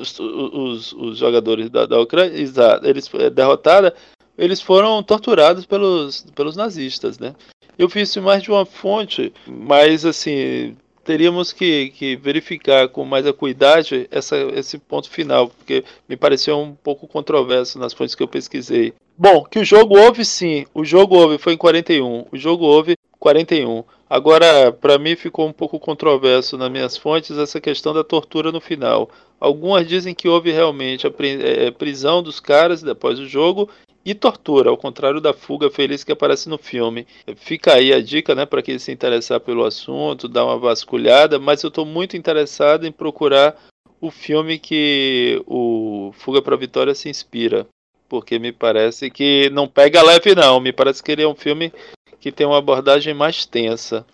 os, 0.00 0.18
os, 0.18 0.92
os 0.92 1.18
jogadores 1.18 1.70
da, 1.70 1.86
da 1.86 2.00
Ucrânia, 2.00 2.34
eles 2.82 3.10
é, 3.14 3.30
derrotada, 3.30 3.94
eles 4.36 4.60
foram 4.60 5.02
torturados 5.02 5.66
pelos, 5.66 6.24
pelos 6.34 6.56
nazistas, 6.56 7.18
né? 7.18 7.34
Eu 7.78 7.88
fiz 7.88 8.08
isso 8.10 8.20
mais 8.20 8.42
de 8.42 8.50
uma 8.50 8.66
fonte, 8.66 9.32
mas 9.46 10.04
assim 10.04 10.76
teríamos 11.04 11.54
que, 11.54 11.88
que 11.96 12.16
verificar 12.16 12.86
com 12.88 13.02
mais 13.02 13.26
acuidade 13.26 14.06
essa, 14.10 14.36
esse 14.54 14.76
ponto 14.76 15.08
final, 15.08 15.48
porque 15.48 15.82
me 16.06 16.18
pareceu 16.18 16.58
um 16.58 16.74
pouco 16.74 17.08
controverso 17.08 17.78
nas 17.78 17.94
fontes 17.94 18.14
que 18.14 18.22
eu 18.22 18.28
pesquisei. 18.28 18.92
Bom, 19.16 19.42
que 19.42 19.58
o 19.58 19.64
jogo 19.64 19.98
houve 19.98 20.22
sim, 20.22 20.66
o 20.74 20.84
jogo 20.84 21.16
houve, 21.16 21.38
foi 21.38 21.54
em 21.54 21.56
41, 21.56 22.26
o 22.30 22.36
jogo 22.36 22.66
houve 22.66 22.94
41. 23.18 23.84
Agora, 24.10 24.70
para 24.70 24.98
mim 24.98 25.16
ficou 25.16 25.46
um 25.46 25.52
pouco 25.52 25.78
controverso 25.80 26.58
nas 26.58 26.70
minhas 26.70 26.96
fontes 26.96 27.38
essa 27.38 27.60
questão 27.60 27.94
da 27.94 28.04
tortura 28.04 28.52
no 28.52 28.60
final. 28.60 29.08
Algumas 29.40 29.86
dizem 29.86 30.14
que 30.14 30.28
houve 30.28 30.50
realmente 30.50 31.06
a 31.06 31.12
é, 31.20 31.70
prisão 31.70 32.22
dos 32.22 32.40
caras 32.40 32.82
depois 32.82 33.18
do 33.18 33.28
jogo 33.28 33.68
e 34.04 34.14
tortura, 34.14 34.70
ao 34.70 34.76
contrário 34.76 35.20
da 35.20 35.34
fuga 35.34 35.70
feliz 35.70 36.02
que 36.02 36.12
aparece 36.12 36.48
no 36.48 36.56
filme. 36.56 37.06
Fica 37.36 37.74
aí 37.74 37.92
a 37.92 38.00
dica, 38.00 38.34
né, 38.34 38.46
para 38.46 38.62
quem 38.62 38.78
se 38.78 38.90
interessar 38.90 39.38
pelo 39.38 39.64
assunto, 39.64 40.28
dar 40.28 40.44
uma 40.44 40.58
vasculhada, 40.58 41.38
mas 41.38 41.62
eu 41.62 41.68
estou 41.68 41.84
muito 41.84 42.16
interessado 42.16 42.86
em 42.86 42.92
procurar 42.92 43.56
o 44.00 44.10
filme 44.10 44.58
que 44.58 45.42
o 45.46 46.12
Fuga 46.14 46.40
para 46.40 46.54
a 46.54 46.58
Vitória 46.58 46.94
se 46.94 47.08
inspira, 47.08 47.66
porque 48.08 48.38
me 48.38 48.52
parece 48.52 49.10
que 49.10 49.50
não 49.50 49.68
pega 49.68 50.02
leve 50.02 50.34
não, 50.34 50.60
me 50.60 50.72
parece 50.72 51.02
que 51.02 51.12
ele 51.12 51.22
é 51.22 51.28
um 51.28 51.34
filme 51.34 51.72
que 52.20 52.32
tem 52.32 52.46
uma 52.46 52.58
abordagem 52.58 53.12
mais 53.12 53.44
tensa. 53.44 54.06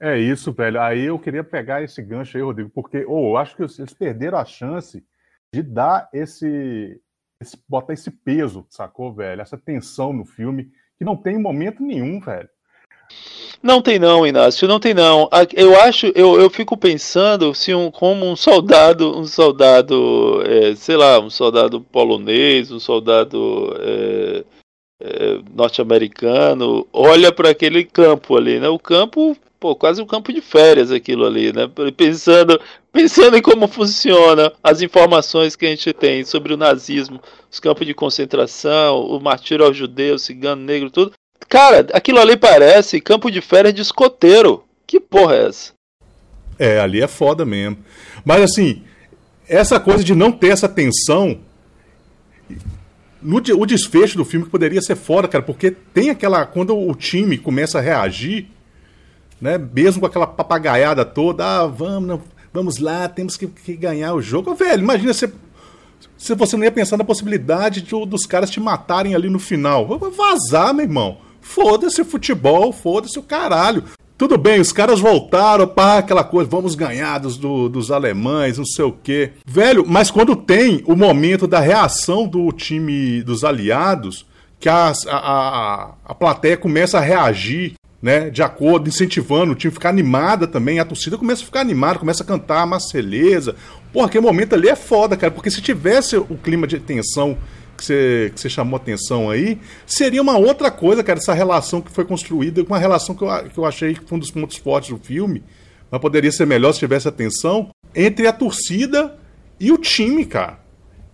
É 0.00 0.18
isso, 0.18 0.52
velho. 0.52 0.80
Aí 0.80 1.04
eu 1.04 1.18
queria 1.18 1.42
pegar 1.42 1.82
esse 1.82 2.02
gancho 2.02 2.36
aí, 2.36 2.42
Rodrigo, 2.42 2.70
porque 2.70 3.04
oh, 3.06 3.30
eu 3.30 3.36
acho 3.36 3.56
que 3.56 3.62
eles 3.62 3.94
perderam 3.94 4.38
a 4.38 4.44
chance 4.44 5.02
de 5.52 5.62
dar 5.62 6.08
esse, 6.12 7.00
esse 7.40 7.58
botar 7.68 7.94
esse 7.94 8.10
peso, 8.10 8.66
sacou, 8.68 9.14
velho? 9.14 9.40
Essa 9.40 9.56
tensão 9.56 10.12
no 10.12 10.24
filme 10.24 10.70
que 10.98 11.04
não 11.04 11.16
tem 11.16 11.38
momento 11.38 11.82
nenhum, 11.82 12.20
velho. 12.20 12.48
Não 13.62 13.80
tem 13.80 13.98
não, 13.98 14.26
Inácio, 14.26 14.68
não 14.68 14.78
tem 14.78 14.92
não. 14.92 15.28
Eu 15.54 15.80
acho, 15.80 16.06
eu, 16.14 16.38
eu 16.40 16.50
fico 16.50 16.76
pensando 16.76 17.54
se 17.54 17.74
um, 17.74 17.90
como 17.90 18.26
um 18.26 18.36
soldado, 18.36 19.18
um 19.18 19.24
soldado, 19.24 20.42
é, 20.44 20.74
sei 20.74 20.96
lá, 20.96 21.18
um 21.18 21.30
soldado 21.30 21.80
polonês, 21.80 22.70
um 22.70 22.78
soldado 22.78 23.74
é, 23.80 24.44
é, 25.02 25.40
norte-americano, 25.54 26.86
olha 26.92 27.32
para 27.32 27.50
aquele 27.50 27.84
campo 27.84 28.36
ali, 28.36 28.60
né? 28.60 28.68
O 28.68 28.78
campo, 28.78 29.36
pô, 29.58 29.74
quase 29.74 30.00
um 30.00 30.06
campo 30.06 30.32
de 30.32 30.40
férias 30.40 30.90
aquilo 30.90 31.26
ali, 31.26 31.52
né? 31.52 31.70
Pensando, 31.96 32.60
pensando 32.92 33.36
em 33.36 33.42
como 33.42 33.66
funciona 33.68 34.52
as 34.62 34.82
informações 34.82 35.56
que 35.56 35.66
a 35.66 35.68
gente 35.68 35.92
tem 35.92 36.24
sobre 36.24 36.54
o 36.54 36.56
nazismo, 36.56 37.20
os 37.50 37.60
campos 37.60 37.86
de 37.86 37.94
concentração, 37.94 39.00
o 39.00 39.20
martírio 39.20 39.64
ao 39.64 39.74
judeu, 39.74 40.18
cigano, 40.18 40.62
negro, 40.62 40.90
tudo. 40.90 41.12
Cara, 41.48 41.86
aquilo 41.92 42.18
ali 42.18 42.36
parece 42.36 43.00
campo 43.00 43.30
de 43.30 43.40
férias 43.40 43.74
de 43.74 43.82
escoteiro. 43.82 44.64
Que 44.86 45.00
porra 45.00 45.36
é 45.36 45.46
essa? 45.46 45.72
É, 46.58 46.80
ali 46.80 47.02
é 47.02 47.06
foda 47.06 47.44
mesmo. 47.44 47.78
Mas 48.24 48.42
assim, 48.42 48.82
essa 49.48 49.78
coisa 49.78 50.02
de 50.02 50.14
não 50.14 50.32
ter 50.32 50.48
essa 50.48 50.68
tensão 50.68 51.40
no, 53.26 53.38
o 53.38 53.66
desfecho 53.66 54.16
do 54.16 54.24
filme 54.24 54.46
poderia 54.46 54.80
ser 54.80 54.94
fora, 54.94 55.26
cara, 55.26 55.42
porque 55.42 55.70
tem 55.70 56.10
aquela. 56.10 56.46
Quando 56.46 56.78
o 56.78 56.94
time 56.94 57.36
começa 57.36 57.78
a 57.78 57.82
reagir, 57.82 58.48
né? 59.40 59.58
Mesmo 59.58 60.00
com 60.00 60.06
aquela 60.06 60.26
papagaiada 60.26 61.04
toda, 61.04 61.44
ah, 61.44 61.66
vamos, 61.66 62.20
vamos 62.52 62.78
lá, 62.78 63.08
temos 63.08 63.36
que, 63.36 63.46
que 63.46 63.76
ganhar 63.76 64.14
o 64.14 64.22
jogo. 64.22 64.54
Velho, 64.54 64.82
imagina 64.82 65.12
se, 65.12 65.30
se 66.16 66.34
você 66.34 66.56
não 66.56 66.64
ia 66.64 66.72
pensar 66.72 66.96
na 66.96 67.04
possibilidade 67.04 67.82
de, 67.82 68.06
dos 68.06 68.26
caras 68.26 68.50
te 68.50 68.60
matarem 68.60 69.14
ali 69.14 69.28
no 69.28 69.38
final. 69.38 69.86
Vazar, 69.98 70.74
meu 70.74 70.84
irmão. 70.84 71.18
Foda-se 71.40 72.02
futebol, 72.04 72.72
foda-se 72.72 73.18
o 73.18 73.22
caralho. 73.22 73.84
Tudo 74.18 74.38
bem, 74.38 74.60
os 74.60 74.72
caras 74.72 74.98
voltaram 74.98 75.68
para 75.68 75.98
aquela 75.98 76.24
coisa, 76.24 76.48
vamos 76.48 76.74
ganhar 76.74 77.18
dos, 77.18 77.36
do, 77.36 77.68
dos 77.68 77.90
alemães, 77.90 78.56
não 78.56 78.64
sei 78.64 78.84
o 78.86 78.92
quê. 78.92 79.32
Velho, 79.44 79.84
mas 79.86 80.10
quando 80.10 80.34
tem 80.34 80.82
o 80.86 80.96
momento 80.96 81.46
da 81.46 81.60
reação 81.60 82.26
do 82.26 82.50
time 82.50 83.22
dos 83.22 83.44
aliados, 83.44 84.24
que 84.58 84.70
a, 84.70 84.90
a, 85.08 85.16
a, 85.16 85.94
a 86.06 86.14
plateia 86.14 86.56
começa 86.56 86.96
a 86.96 87.02
reagir, 87.02 87.74
né, 88.00 88.30
de 88.30 88.42
acordo, 88.42 88.88
incentivando 88.88 89.52
o 89.52 89.54
time 89.54 89.72
ficar 89.72 89.88
animada 89.88 90.46
também, 90.46 90.78
a 90.78 90.84
torcida 90.84 91.16
começa 91.16 91.42
a 91.42 91.46
ficar 91.46 91.60
animada, 91.60 91.98
começa 91.98 92.22
a 92.22 92.26
cantar 92.26 92.62
a 92.62 92.66
Marceleza. 92.66 93.56
Porra, 93.92 94.06
aquele 94.06 94.24
momento 94.24 94.54
ali 94.54 94.68
é 94.68 94.76
foda, 94.76 95.16
cara, 95.16 95.32
porque 95.32 95.50
se 95.50 95.60
tivesse 95.60 96.16
o 96.16 96.36
clima 96.36 96.66
de 96.66 96.78
tensão 96.78 97.36
que 97.76 97.84
você, 97.84 98.32
que 98.34 98.40
você 98.40 98.48
chamou 98.48 98.76
atenção 98.76 99.30
aí, 99.30 99.58
seria 99.86 100.22
uma 100.22 100.36
outra 100.38 100.70
coisa, 100.70 101.02
cara, 101.02 101.18
essa 101.18 101.34
relação 101.34 101.80
que 101.80 101.90
foi 101.90 102.04
construída, 102.04 102.62
uma 102.62 102.78
relação 102.78 103.14
que 103.14 103.22
eu, 103.22 103.28
que 103.50 103.58
eu 103.58 103.64
achei 103.64 103.94
que 103.94 104.04
foi 104.06 104.16
um 104.16 104.20
dos 104.20 104.30
pontos 104.30 104.56
fortes 104.56 104.90
do 104.90 104.98
filme, 104.98 105.42
mas 105.90 106.00
poderia 106.00 106.32
ser 106.32 106.46
melhor 106.46 106.72
se 106.72 106.78
tivesse 106.78 107.06
atenção, 107.08 107.70
entre 107.94 108.26
a 108.26 108.32
torcida 108.32 109.16
e 109.58 109.70
o 109.72 109.78
time, 109.78 110.24
cara. 110.24 110.58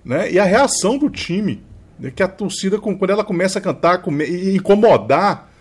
Né? 0.04 0.32
E 0.32 0.38
a 0.38 0.44
reação 0.44 0.98
do 0.98 1.08
time. 1.08 1.62
Né? 1.98 2.10
Que 2.10 2.22
a 2.22 2.28
torcida, 2.28 2.78
quando 2.78 3.10
ela 3.10 3.24
começa 3.24 3.58
a 3.58 3.62
cantar 3.62 4.02
e 4.26 4.56
incomodar, 4.56 5.51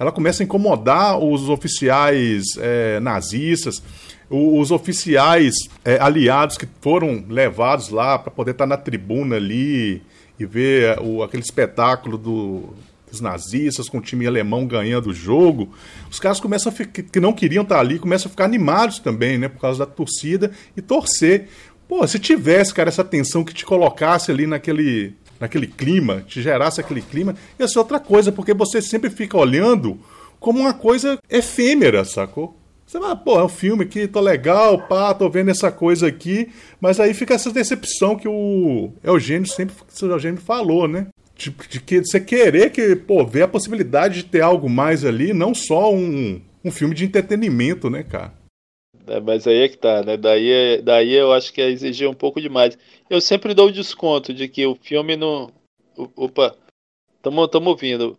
ela 0.00 0.10
começa 0.10 0.42
a 0.42 0.44
incomodar 0.44 1.18
os 1.18 1.50
oficiais 1.50 2.56
é, 2.58 2.98
nazistas, 3.00 3.82
os 4.30 4.70
oficiais 4.70 5.54
é, 5.84 6.00
aliados 6.00 6.56
que 6.56 6.66
foram 6.80 7.22
levados 7.28 7.90
lá 7.90 8.18
para 8.18 8.30
poder 8.30 8.52
estar 8.52 8.64
na 8.64 8.78
tribuna 8.78 9.36
ali 9.36 10.02
e 10.38 10.46
ver 10.46 10.98
o, 11.00 11.22
aquele 11.22 11.42
espetáculo 11.42 12.16
do, 12.16 12.70
dos 13.10 13.20
nazistas 13.20 13.90
com 13.90 13.98
o 13.98 14.00
time 14.00 14.26
alemão 14.26 14.66
ganhando 14.66 15.10
o 15.10 15.14
jogo, 15.14 15.68
os 16.10 16.18
caras 16.18 16.40
começam 16.40 16.72
a 16.72 16.74
ficar, 16.74 17.02
que 17.02 17.20
não 17.20 17.34
queriam 17.34 17.62
estar 17.62 17.78
ali, 17.78 17.98
começam 17.98 18.28
a 18.28 18.30
ficar 18.30 18.46
animados 18.46 19.00
também, 19.00 19.36
né, 19.36 19.50
por 19.50 19.60
causa 19.60 19.80
da 19.80 19.86
torcida 19.86 20.50
e 20.74 20.80
torcer. 20.80 21.48
Pô, 21.86 22.06
se 22.06 22.18
tivesse, 22.18 22.72
cara, 22.72 22.88
essa 22.88 23.04
tensão 23.04 23.44
que 23.44 23.52
te 23.52 23.66
colocasse 23.66 24.30
ali 24.30 24.46
naquele, 24.46 25.12
naquele 25.40 25.66
clima, 25.66 26.22
te 26.26 26.42
gerasse 26.42 26.80
aquele 26.80 27.02
clima, 27.02 27.34
ia 27.58 27.66
ser 27.66 27.78
outra 27.78 27.98
coisa, 27.98 28.30
porque 28.30 28.54
você 28.54 28.80
sempre 28.80 29.10
fica 29.10 29.36
olhando 29.36 29.98
como 30.38 30.60
uma 30.60 30.74
coisa 30.74 31.18
efêmera, 31.28 32.04
sacou? 32.04 32.56
Você 32.86 32.98
vai, 32.98 33.16
pô, 33.16 33.38
é 33.38 33.44
um 33.44 33.48
filme 33.48 33.84
aqui, 33.84 34.06
tô 34.06 34.20
legal, 34.20 34.86
pá, 34.86 35.14
tô 35.14 35.30
vendo 35.30 35.50
essa 35.50 35.70
coisa 35.72 36.06
aqui, 36.06 36.50
mas 36.80 37.00
aí 37.00 37.14
fica 37.14 37.34
essa 37.34 37.50
decepção 37.52 38.16
que 38.16 38.28
o 38.28 38.92
Eugênio 39.02 39.48
sempre, 39.48 39.74
o 40.02 40.06
Eugênio 40.06 40.40
falou, 40.40 40.86
né? 40.86 41.06
de, 41.40 41.50
de, 41.68 41.80
que 41.80 42.04
você 42.04 42.20
querer 42.20 42.70
que, 42.70 42.94
pô, 42.94 43.26
ver 43.26 43.42
a 43.42 43.48
possibilidade 43.48 44.16
de 44.16 44.24
ter 44.24 44.42
algo 44.42 44.68
mais 44.68 45.04
ali, 45.04 45.32
não 45.32 45.54
só 45.54 45.92
um, 45.92 46.40
um 46.62 46.70
filme 46.70 46.94
de 46.94 47.06
entretenimento, 47.06 47.88
né, 47.88 48.02
cara? 48.02 48.34
É, 49.10 49.18
mas 49.18 49.44
aí 49.44 49.58
é 49.58 49.68
que 49.68 49.76
tá, 49.76 50.04
né? 50.04 50.16
Daí, 50.16 50.48
é, 50.48 50.80
daí 50.80 51.12
eu 51.12 51.32
acho 51.32 51.52
que 51.52 51.60
é 51.60 51.68
exigir 51.68 52.08
um 52.08 52.14
pouco 52.14 52.40
demais. 52.40 52.78
Eu 53.08 53.20
sempre 53.20 53.54
dou 53.54 53.66
o 53.66 53.72
desconto 53.72 54.32
de 54.32 54.46
que 54.46 54.64
o 54.64 54.76
filme 54.76 55.16
não. 55.16 55.50
Opa, 56.14 56.56
tamo, 57.20 57.48
tamo 57.48 57.70
ouvindo. 57.70 58.16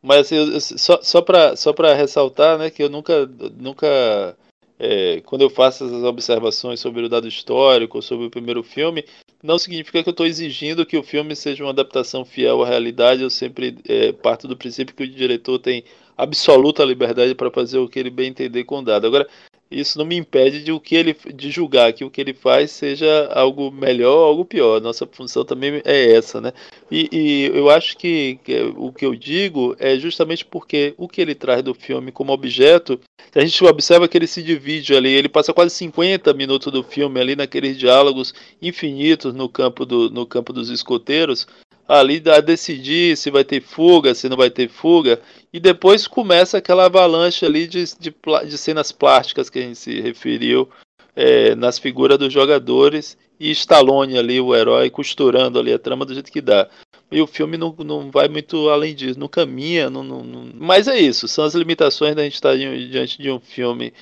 Mas 0.00 0.30
eu, 0.30 0.60
só, 0.60 1.02
só 1.02 1.20
para 1.20 1.56
só 1.56 1.72
pra 1.72 1.94
ressaltar, 1.94 2.56
né, 2.58 2.70
que 2.70 2.82
eu 2.82 2.88
nunca, 2.88 3.26
nunca 3.58 4.36
é, 4.78 5.20
quando 5.22 5.42
eu 5.42 5.50
faço 5.50 5.84
essas 5.84 6.04
observações 6.04 6.78
sobre 6.78 7.02
o 7.02 7.08
dado 7.08 7.26
histórico, 7.26 8.00
sobre 8.00 8.26
o 8.26 8.30
primeiro 8.30 8.62
filme, 8.62 9.04
não 9.42 9.58
significa 9.58 10.00
que 10.02 10.08
eu 10.08 10.12
estou 10.12 10.26
exigindo 10.26 10.86
que 10.86 10.96
o 10.96 11.02
filme 11.02 11.34
seja 11.34 11.64
uma 11.64 11.70
adaptação 11.70 12.24
fiel 12.24 12.62
à 12.62 12.68
realidade. 12.68 13.22
Eu 13.22 13.30
sempre 13.30 13.76
é, 13.88 14.12
parto 14.12 14.46
do 14.46 14.56
princípio 14.56 14.94
que 14.94 15.02
o 15.02 15.10
diretor 15.10 15.58
tem 15.58 15.82
absoluta 16.16 16.84
liberdade 16.84 17.34
para 17.34 17.50
fazer 17.50 17.78
o 17.78 17.88
que 17.88 17.98
ele 17.98 18.10
bem 18.10 18.28
entender 18.28 18.62
com 18.64 18.78
o 18.78 18.82
dado. 18.82 19.06
Agora, 19.06 19.26
isso 19.70 19.98
não 19.98 20.04
me 20.04 20.16
impede 20.16 20.64
de 20.64 20.72
o 20.72 20.80
que 20.80 20.96
ele 20.96 21.16
de 21.32 21.50
julgar 21.50 21.92
que 21.92 22.04
o 22.04 22.10
que 22.10 22.20
ele 22.20 22.34
faz 22.34 22.72
seja 22.72 23.26
algo 23.32 23.70
melhor 23.70 24.16
ou 24.16 24.24
algo 24.24 24.44
pior. 24.44 24.80
Nossa 24.80 25.06
função 25.06 25.44
também 25.44 25.80
é 25.84 26.12
essa, 26.12 26.40
né? 26.40 26.52
E, 26.90 27.08
e 27.12 27.44
eu 27.56 27.70
acho 27.70 27.96
que, 27.96 28.40
que, 28.42 28.60
o 28.76 28.92
que 28.92 29.06
eu 29.06 29.14
digo 29.14 29.76
é 29.78 29.96
justamente 29.96 30.44
porque 30.44 30.92
o 30.96 31.08
que 31.08 31.20
ele 31.20 31.34
traz 31.34 31.62
do 31.62 31.72
filme 31.72 32.10
como 32.10 32.32
objeto, 32.32 33.00
a 33.34 33.40
gente 33.40 33.64
observa 33.64 34.08
que 34.08 34.18
ele 34.18 34.26
se 34.26 34.42
divide 34.42 34.94
ali, 34.94 35.10
ele 35.10 35.28
passa 35.28 35.54
quase 35.54 35.74
50 35.76 36.34
minutos 36.34 36.72
do 36.72 36.82
filme 36.82 37.20
ali 37.20 37.36
naqueles 37.36 37.78
diálogos 37.78 38.34
infinitos 38.60 39.32
no 39.32 39.48
campo 39.48 39.86
do, 39.86 40.10
no 40.10 40.26
campo 40.26 40.52
dos 40.52 40.68
escoteiros, 40.68 41.46
ali 41.90 42.22
a 42.30 42.40
decidir 42.40 43.16
se 43.16 43.32
vai 43.32 43.42
ter 43.42 43.60
fuga, 43.60 44.14
se 44.14 44.28
não 44.28 44.36
vai 44.36 44.48
ter 44.48 44.68
fuga, 44.68 45.20
e 45.52 45.58
depois 45.58 46.06
começa 46.06 46.58
aquela 46.58 46.86
avalanche 46.86 47.44
ali 47.44 47.66
de, 47.66 47.84
de, 47.98 48.14
de 48.46 48.58
cenas 48.58 48.92
plásticas 48.92 49.50
que 49.50 49.58
a 49.58 49.62
gente 49.62 49.78
se 49.78 50.00
referiu 50.00 50.68
é, 51.16 51.56
nas 51.56 51.80
figuras 51.80 52.16
dos 52.16 52.32
jogadores 52.32 53.18
e 53.40 53.50
Stallone 53.50 54.16
ali, 54.16 54.40
o 54.40 54.54
herói, 54.54 54.88
costurando 54.88 55.58
ali 55.58 55.72
a 55.72 55.78
trama 55.78 56.06
do 56.06 56.14
jeito 56.14 56.30
que 56.30 56.40
dá. 56.40 56.68
E 57.10 57.20
o 57.20 57.26
filme 57.26 57.56
não, 57.56 57.74
não 57.84 58.08
vai 58.08 58.28
muito 58.28 58.68
além 58.68 58.94
disso, 58.94 59.18
não 59.18 59.26
caminha, 59.26 59.90
não, 59.90 60.04
não, 60.04 60.22
não... 60.22 60.48
mas 60.54 60.86
é 60.86 60.96
isso, 60.96 61.26
são 61.26 61.44
as 61.44 61.54
limitações 61.56 62.14
da 62.14 62.22
gente 62.22 62.34
estar 62.34 62.56
diante 62.56 63.20
de 63.20 63.28
um 63.28 63.40
filme 63.40 63.92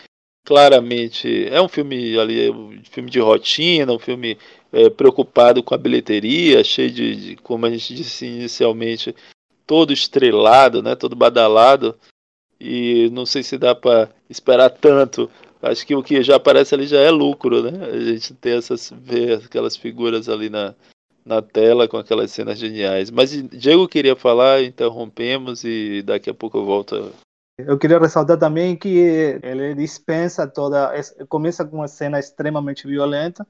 claramente 0.49 1.47
é 1.51 1.61
um 1.61 1.69
filme 1.69 2.19
ali, 2.19 2.47
é 2.47 2.51
um 2.51 2.81
filme 2.83 3.11
de 3.11 3.21
rotina, 3.21 3.93
um 3.93 3.99
filme 3.99 4.39
é, 4.73 4.89
preocupado 4.89 5.63
com 5.63 5.75
a 5.75 5.79
bilheteria, 5.79 6.65
cheio 6.65 6.91
de, 6.91 7.17
de, 7.17 7.37
como 7.37 7.67
a 7.67 7.71
gente 7.71 7.95
disse 7.95 8.25
inicialmente, 8.25 9.15
todo 9.67 9.93
estrelado, 9.93 10.83
né, 10.83 10.97
todo 10.97 11.15
badalado. 11.15 11.95
E 12.59 13.11
não 13.13 13.27
sei 13.27 13.43
se 13.43 13.59
dá 13.59 13.75
para 13.75 14.09
esperar 14.31 14.71
tanto. 14.71 15.31
Acho 15.61 15.87
que 15.87 15.95
o 15.95 16.03
que 16.03 16.23
já 16.23 16.37
aparece 16.37 16.75
ali 16.75 16.87
já 16.87 16.99
é 16.99 17.11
lucro, 17.11 17.71
né? 17.71 17.85
A 17.85 18.01
gente 18.01 18.33
ter 18.33 18.57
essas 18.57 18.91
ver 18.97 19.43
aquelas 19.45 19.77
figuras 19.77 20.31
ali 20.31 20.49
na, 20.49 20.75
na 21.27 21.43
tela 21.43 21.87
com 21.87 21.99
aquelas 21.99 22.31
cenas 22.31 22.59
geniais. 22.59 23.11
Mas 23.11 23.33
Diego 23.51 23.87
queria 23.87 24.17
falar, 24.17 24.63
interrompemos 24.63 25.63
e 25.63 26.01
daqui 26.01 26.31
a 26.31 26.35
pouco 26.35 26.57
eu 26.57 26.65
volto 26.65 27.13
eu 27.59 27.77
queria 27.77 27.99
ressaltar 27.99 28.39
também 28.39 28.77
que 28.77 29.41
ele 29.43 29.75
dispensa 29.75 30.47
toda. 30.47 30.93
Começa 31.29 31.65
com 31.65 31.77
uma 31.77 31.89
cena 31.89 32.19
extremamente 32.19 32.87
violenta 32.87 33.47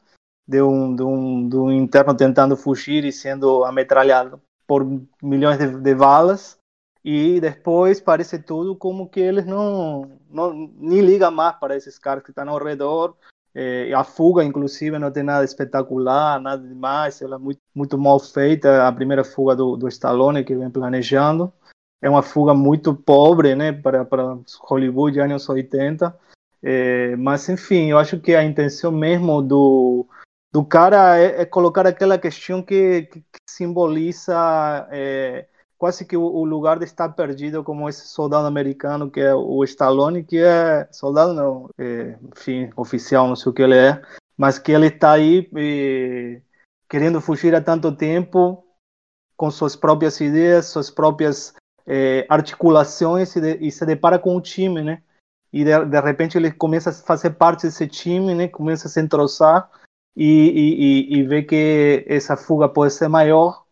de 0.47 0.63
um, 0.63 0.97
de 0.97 1.03
um, 1.03 1.49
de 1.49 1.57
um 1.57 1.71
interno 1.71 2.17
tentando 2.17 2.57
fugir 2.57 3.05
e 3.05 3.13
sendo 3.13 3.65
ametralhado 3.65 4.41
por 4.67 4.87
milhões 5.23 5.59
de, 5.59 5.67
de 5.79 5.95
balas. 5.95 6.59
E 7.05 7.39
depois 7.41 8.01
parece 8.01 8.39
tudo 8.39 8.75
como 8.75 9.09
que 9.09 9.21
eles 9.21 9.45
não, 9.45 10.19
não 10.31 10.73
nem 10.79 11.01
ligam 11.01 11.31
mais 11.31 11.57
para 11.57 11.77
esses 11.77 11.99
caras 11.99 12.23
que 12.25 12.31
estão 12.31 12.49
ao 12.49 12.63
redor. 12.63 13.15
É, 13.55 13.93
a 13.93 14.05
fuga, 14.05 14.43
inclusive, 14.43 14.99
não 14.99 15.11
tem 15.11 15.23
nada 15.23 15.45
espetacular, 15.45 16.41
nada 16.41 16.67
demais. 16.67 17.21
Ela 17.21 17.37
é 17.37 17.39
muito, 17.39 17.61
muito 17.75 17.99
mal 17.99 18.19
feita. 18.19 18.87
A 18.87 18.93
primeira 18.93 19.23
fuga 19.23 19.55
do, 19.55 19.77
do 19.77 19.89
Stallone 19.89 20.45
que 20.45 20.55
vem 20.55 20.71
planejando 20.71 21.53
é 22.01 22.09
uma 22.09 22.23
fuga 22.23 22.55
muito 22.55 22.95
pobre, 22.95 23.55
né, 23.55 23.73
para, 23.73 24.05
para 24.05 24.39
Hollywood 24.61 25.21
anos 25.21 25.49
80. 25.49 26.17
É, 26.63 27.17
mas, 27.17 27.49
enfim, 27.49 27.91
eu 27.91 27.99
acho 27.99 28.19
que 28.21 28.35
a 28.35 28.45
intenção 28.45 28.91
mesmo 28.91 29.43
do, 29.43 30.07
do 30.53 30.65
cara 30.65 31.19
é, 31.19 31.43
é 31.43 31.45
colocar 31.45 31.87
aquela 31.87 32.19
questão 32.19 32.63
que, 32.63 33.03
que, 33.03 33.21
que 33.21 33.41
simboliza 33.49 34.89
é, 34.91 35.47
quase 35.77 36.05
que 36.05 36.17
o, 36.17 36.23
o, 36.23 36.45
lugar 36.45 36.79
de 36.79 36.85
estar 36.85 37.09
perdido 37.11 37.63
como 37.63 37.89
esse 37.89 38.09
soldado 38.09 38.47
americano 38.47 39.11
que 39.11 39.21
é 39.21 39.35
o 39.35 39.63
Stallone, 39.65 40.25
que 40.25 40.39
é 40.39 40.89
soldado 40.91 41.33
não, 41.33 41.71
é, 41.79 42.19
enfim, 42.37 42.71
oficial, 42.77 43.29
não 43.29 43.37
sei 43.37 43.51
o 43.51 43.55
que 43.55 43.63
ele 43.63 43.77
é, 43.77 44.03
mas 44.37 44.59
que 44.59 44.73
ele 44.73 44.87
está 44.87 45.13
aí 45.13 45.49
é, 45.57 46.41
querendo 46.89 47.21
fugir 47.21 47.55
há 47.55 47.61
tanto 47.61 47.95
tempo 47.95 48.65
com 49.37 49.51
suas 49.51 49.77
próprias 49.77 50.21
ideias, 50.21 50.67
suas 50.67 50.91
próprias 50.91 51.55
é, 51.89 52.27
articulações 52.29 53.35
e, 53.35 53.41
de, 53.41 53.67
e, 53.67 53.73
se 53.73 53.87
depara 53.87 54.19
com 54.19 54.37
o 54.37 54.41
time, 54.43 54.83
né? 54.83 55.03
E 55.51 55.65
de, 55.65 55.85
de, 55.87 56.01
repente 56.01 56.37
ele 56.37 56.53
começa 56.53 56.91
a 56.91 56.93
fazer 56.93 57.31
parte 57.31 57.63
desse 57.63 57.89
time, 57.89 58.35
né? 58.35 58.47
Começa 58.47 58.87
a 58.87 58.91
se 58.91 59.01
entrosar 59.01 59.71
e, 60.15 61.09
e, 61.11 61.19
e 61.19 61.23
vê 61.23 61.43
que 61.43 62.05
essa 62.07 62.37
fuga 62.37 62.69
pode 62.69 62.93
ser 62.93 63.09
maior. 63.09 63.65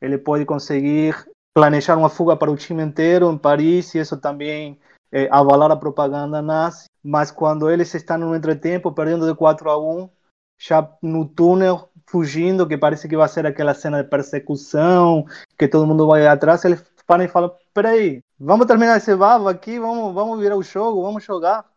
Ele 0.00 0.16
pode 0.16 0.44
conseguir 0.44 1.16
planejar 1.52 1.96
uma 1.96 2.08
fuga 2.08 2.36
para 2.36 2.50
o 2.50 2.56
time 2.56 2.82
inteiro 2.82 3.30
em 3.32 3.38
Paris 3.38 3.92
e 3.94 3.98
isso 3.98 4.16
também 4.16 4.78
é, 5.10 5.28
avalar 5.32 5.72
a 5.72 5.76
propaganda 5.76 6.40
nazi. 6.40 6.86
Mas 7.02 7.32
quando 7.32 7.68
eles 7.68 7.92
estão 7.92 8.18
no 8.18 8.36
entretempo, 8.36 8.92
perdendo 8.92 9.26
de 9.26 9.34
4 9.34 9.68
a 9.68 9.78
1, 9.78 10.08
já 10.60 10.88
no 11.02 11.26
túnel, 11.26 11.88
fugindo, 12.06 12.68
que 12.68 12.78
parece 12.78 13.08
que 13.08 13.16
vai 13.16 13.28
ser 13.28 13.44
aquela 13.46 13.74
cena 13.74 14.02
de 14.04 14.08
persecução, 14.08 15.26
que 15.58 15.66
todo 15.66 15.86
mundo 15.86 16.06
vai 16.06 16.24
atrás, 16.26 16.64
ele 16.64 16.78
para 17.06 17.24
e 17.24 17.28
fala: 17.28 17.56
peraí, 17.74 18.22
vamos 18.38 18.66
terminar 18.66 18.96
esse 18.96 19.14
babo 19.16 19.48
aqui, 19.48 19.78
vamos, 19.78 20.14
vamos 20.14 20.38
virar 20.38 20.56
o 20.56 20.62
jogo, 20.62 21.02
vamos 21.02 21.24
jogar, 21.24 21.68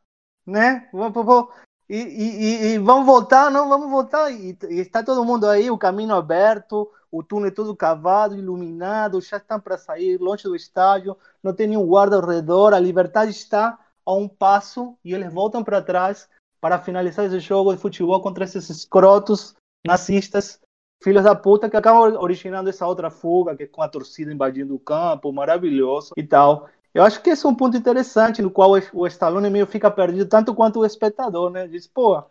né? 0.46 0.88
Vamos, 0.94 1.14
vamos, 1.14 1.50
e, 1.90 1.98
e, 1.98 2.66
e, 2.74 2.78
vamos 2.78 3.06
voltar, 3.06 3.50
não, 3.50 3.68
vamos 3.68 3.90
voltar. 3.90 4.32
E, 4.32 4.58
e, 4.70 4.80
está 4.80 5.04
todo 5.04 5.26
mundo 5.26 5.48
aí, 5.48 5.72
o 5.72 5.78
caminho 5.78 6.14
aberto, 6.14 6.90
o 7.12 7.24
túnel 7.24 7.54
todo 7.54 7.76
cavado, 7.76 8.38
iluminado, 8.38 9.20
já 9.22 9.38
estão 9.38 9.60
para 9.60 9.78
sair, 9.78 10.20
longe 10.20 10.44
do 10.44 10.56
estádio, 10.56 11.18
não 11.42 11.54
tem 11.54 11.68
nenhum 11.68 11.86
guarda 11.86 12.18
ao 12.18 12.26
redor, 12.26 12.74
a 12.74 12.80
liberdade 12.80 13.32
está 13.32 13.80
a 14.06 14.14
um 14.14 14.28
passo 14.28 14.96
e 15.04 15.14
eles 15.14 15.34
voltam 15.34 15.64
para 15.64 15.82
trás 15.82 16.30
para 16.62 16.80
finalizar 16.80 17.26
esse 17.26 17.40
jogo 17.40 17.74
de 17.74 17.82
futebol 17.82 18.22
contra 18.22 18.44
esses 18.44 18.70
escrotos 18.70 19.56
nazistas 19.86 20.60
filhos 21.04 21.24
da 21.24 21.36
puta 21.36 21.70
que 21.70 21.78
acabam 21.78 22.16
originando 22.20 22.70
essa 22.70 22.88
outra 22.88 23.10
fuga, 23.10 23.56
que 23.56 23.64
é 23.64 23.68
com 23.68 23.82
a 23.82 23.88
torcida 23.88 24.32
invadindo 24.32 24.76
o 24.76 24.80
campo, 24.80 25.32
maravilhoso 25.32 26.14
e 26.18 26.24
tal. 26.24 26.70
Eu 26.94 27.04
acho 27.04 27.22
que 27.22 27.30
esse 27.30 27.46
é 27.46 27.50
um 27.50 27.56
ponto 27.56 27.78
interessante 27.78 28.42
no 28.42 28.50
qual 28.50 28.72
o 28.94 29.08
Stallone 29.08 29.50
meio 29.50 29.68
fica 29.68 29.92
perdido 29.92 30.28
tanto 30.28 30.56
quanto 30.56 30.80
o 30.80 30.86
espectador, 30.86 31.52
né? 31.52 31.68
Diz, 31.68 31.86
pô, 31.86 32.24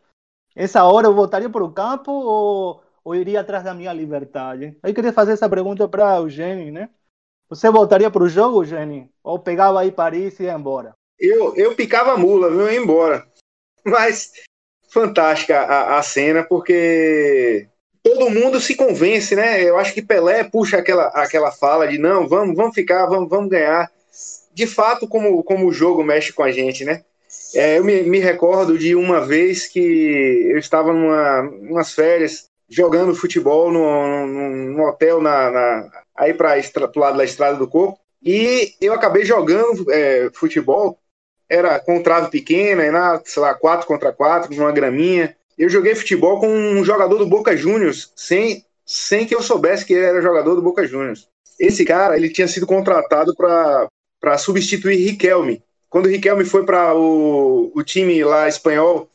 essa 0.55 0.85
hora 0.85 1.07
eu 1.07 1.15
voltaria 1.15 1.49
para 1.49 1.63
o 1.63 1.73
campo 1.73 2.11
ou, 2.11 2.83
ou 3.05 3.15
iria 3.15 3.41
atrás 3.41 3.63
da 3.63 3.75
minha 3.75 3.93
liberdade? 3.93 4.77
Aí 4.83 4.93
queria 4.93 5.13
fazer 5.13 5.33
essa 5.33 5.49
pergunta 5.49 5.87
para 5.87 6.21
o 6.21 6.25
Eugênio, 6.25 6.73
né? 6.73 6.91
Você 7.49 7.71
voltaria 7.71 8.11
para 8.11 8.25
o 8.25 8.29
jogo, 8.29 8.63
Eugênio? 8.63 9.09
Ou 9.23 9.39
pegava 9.39 9.81
aí 9.81 9.93
Paris 9.93 10.41
e 10.41 10.45
ia 10.45 10.55
embora? 10.55 10.95
Eu, 11.19 11.55
eu 11.55 11.77
picava 11.77 12.15
a 12.15 12.19
mula, 12.19 12.51
viu? 12.51 12.69
Ia 12.69 12.81
embora. 12.81 13.27
Mas 13.85 14.33
fantástica 14.89 15.61
a, 15.61 15.99
a 15.99 16.03
cena, 16.03 16.43
porque 16.43 17.69
todo 18.07 18.31
mundo 18.31 18.61
se 18.61 18.77
convence, 18.77 19.35
né? 19.35 19.61
Eu 19.61 19.77
acho 19.77 19.93
que 19.93 20.01
Pelé 20.01 20.45
puxa 20.45 20.79
aquela, 20.79 21.09
aquela 21.09 21.51
fala 21.51 21.89
de 21.89 21.99
não, 21.99 22.29
vamos, 22.29 22.55
vamos 22.55 22.73
ficar, 22.73 23.05
vamos, 23.07 23.29
vamos 23.29 23.51
ganhar. 23.51 23.91
De 24.55 24.65
fato, 24.65 25.09
como, 25.09 25.43
como 25.43 25.67
o 25.67 25.73
jogo 25.73 26.05
mexe 26.05 26.33
com 26.33 26.45
a 26.45 26.53
gente, 26.53 26.85
né? 26.85 27.03
É, 27.53 27.79
eu 27.79 27.85
me, 27.85 28.03
me, 28.05 28.21
recordo 28.21 28.79
de 28.79 28.95
uma 28.95 29.21
vez 29.21 29.67
que 29.67 29.81
eu 30.53 30.59
estava 30.59 30.93
numa 30.93 31.41
umas 31.69 31.93
férias 31.93 32.49
jogando 32.69 33.15
futebol 33.15 33.73
num, 33.73 34.27
num 34.27 34.83
hotel 34.85 35.21
na, 35.21 35.51
na 35.51 35.91
aí 36.17 36.33
para 36.33 36.57
o 36.95 36.99
lado 36.99 37.19
da 37.19 37.25
Estrada 37.25 37.57
do 37.57 37.69
Corpo 37.69 37.99
e 38.23 38.73
eu 38.81 38.93
acabei 38.93 39.25
jogando 39.25 39.91
é, 39.91 40.31
futebol 40.33 40.99
era 41.49 41.79
com 41.79 42.03
trave 42.03 42.31
pequena, 42.31 42.91
na, 42.91 43.21
sei 43.25 43.43
lá, 43.43 43.55
4 43.55 43.87
contra 43.87 44.13
4, 44.13 44.55
numa 44.55 44.73
graminha 44.73 45.37
eu 45.59 45.69
joguei 45.69 45.95
futebol 45.95 46.39
com 46.39 46.49
um 46.49 46.85
jogador 46.85 47.19
do 47.19 47.27
Boca 47.27 47.57
Juniors, 47.57 48.13
sem, 48.15 48.65
sem 48.85 49.27
que 49.27 49.35
eu 49.35 49.43
soubesse 49.43 49.85
que 49.85 49.95
ele 49.95 50.05
era 50.05 50.23
jogador 50.23 50.55
do 50.55 50.63
Boca 50.63 50.87
Juniors. 50.87 51.29
Esse 51.59 51.85
cara, 51.85 52.17
ele 52.17 52.29
tinha 52.29 52.47
sido 52.47 52.67
contratado 52.67 53.35
para 53.35 54.39
substituir 54.39 54.97
Riquelme. 54.97 55.63
Quando 55.89 56.07
o 56.07 56.09
Riquelme 56.09 56.45
foi 56.45 56.65
para 56.65 56.95
o, 56.95 57.73
o 57.75 57.83
time 57.83 58.23
lá 58.23 58.49
espanhol, 58.49 59.09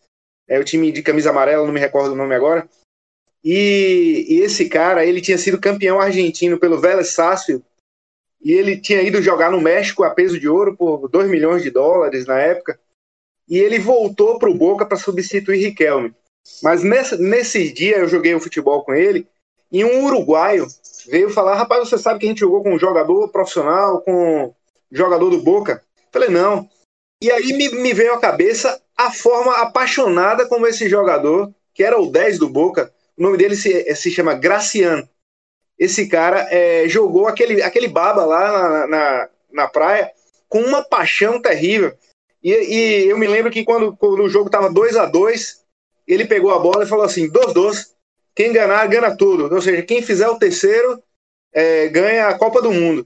é 0.47 0.59
o 0.59 0.63
time 0.63 0.91
de 0.91 1.03
camisa 1.03 1.29
amarela, 1.29 1.65
não 1.65 1.73
me 1.73 1.79
recordo 1.79 2.13
o 2.13 2.15
nome 2.15 2.33
agora, 2.33 2.67
E, 3.43 4.25
e, 4.27 4.39
esse 4.41 4.67
cara, 4.67 5.05
ele 5.05 5.21
tinha 5.21 5.37
sido 5.37 5.59
campeão 5.59 5.99
argentino 5.99 6.59
pelo 6.59 6.79
Vélez 6.79 7.09
Sarsfield 7.09 7.63
e 8.43 8.53
ele 8.53 8.77
tinha 8.77 9.01
ido 9.01 9.21
jogar 9.21 9.51
no 9.51 9.61
México 9.61 10.03
a 10.03 10.09
peso 10.09 10.39
de 10.39 10.49
ouro 10.49 10.75
por 10.75 11.07
2 11.07 11.29
milhões 11.29 11.61
de 11.61 11.69
dólares 11.69 12.25
na 12.25 12.39
época. 12.39 12.79
E 13.47 13.57
ele 13.57 13.77
voltou 13.77 14.39
para 14.39 14.49
o 14.49 14.53
Boca 14.53 14.85
para 14.85 14.97
substituir 14.97 15.59
Riquelme. 15.59 16.13
Mas 16.61 16.83
nesse, 16.83 17.17
nesse 17.17 17.71
dia 17.71 17.97
eu 17.97 18.07
joguei 18.07 18.33
o 18.33 18.39
futebol 18.39 18.83
com 18.83 18.93
ele 18.93 19.27
e 19.71 19.83
um 19.83 20.05
uruguaio 20.05 20.67
veio 21.07 21.29
falar: 21.29 21.55
rapaz, 21.55 21.87
você 21.87 21.97
sabe 21.97 22.19
que 22.19 22.25
a 22.25 22.29
gente 22.29 22.39
jogou 22.39 22.63
com 22.63 22.73
um 22.73 22.79
jogador 22.79 23.27
profissional, 23.29 24.01
com 24.01 24.45
um 24.45 24.53
jogador 24.91 25.29
do 25.29 25.41
Boca? 25.41 25.83
Falei: 26.11 26.29
não. 26.29 26.69
E 27.21 27.31
aí 27.31 27.53
me, 27.53 27.69
me 27.69 27.93
veio 27.93 28.13
à 28.13 28.19
cabeça 28.19 28.81
a 28.97 29.11
forma 29.11 29.57
apaixonada 29.57 30.47
como 30.47 30.67
esse 30.67 30.89
jogador, 30.89 31.53
que 31.73 31.83
era 31.83 31.99
o 31.99 32.11
10 32.11 32.39
do 32.39 32.49
Boca, 32.49 32.91
o 33.17 33.21
nome 33.21 33.37
dele 33.37 33.55
se, 33.55 33.95
se 33.95 34.09
chama 34.11 34.33
Graciano 34.33 35.07
esse 35.81 36.07
cara 36.07 36.47
é, 36.51 36.87
jogou 36.87 37.27
aquele, 37.27 37.59
aquele 37.63 37.87
baba 37.87 38.23
lá 38.23 38.51
na, 38.51 38.87
na, 38.87 39.29
na, 39.51 39.67
praia 39.67 40.11
com 40.47 40.59
uma 40.59 40.83
paixão 40.83 41.41
terrível. 41.41 41.91
E, 42.43 42.51
e 42.51 43.09
eu 43.09 43.17
me 43.17 43.25
lembro 43.25 43.49
que 43.49 43.65
quando, 43.65 43.97
quando 43.97 44.21
o 44.21 44.29
jogo 44.29 44.45
estava 44.45 44.71
2 44.71 44.95
a 44.95 45.07
2 45.07 45.61
ele 46.14 46.26
pegou 46.26 46.51
a 46.51 46.59
bola 46.59 46.84
e 46.84 46.88
falou 46.88 47.05
assim: 47.05 47.30
2-2, 47.30 47.91
quem 48.36 48.51
ganhar, 48.51 48.86
ganha 48.88 49.16
tudo. 49.16 49.53
Ou 49.53 49.62
seja, 49.62 49.82
quem 49.82 50.01
fizer 50.01 50.28
o 50.28 50.38
terceiro 50.38 51.01
é, 51.53 51.88
ganha 51.88 52.28
a 52.28 52.38
Copa 52.38 52.62
do 52.62 52.72
Mundo. 52.72 53.05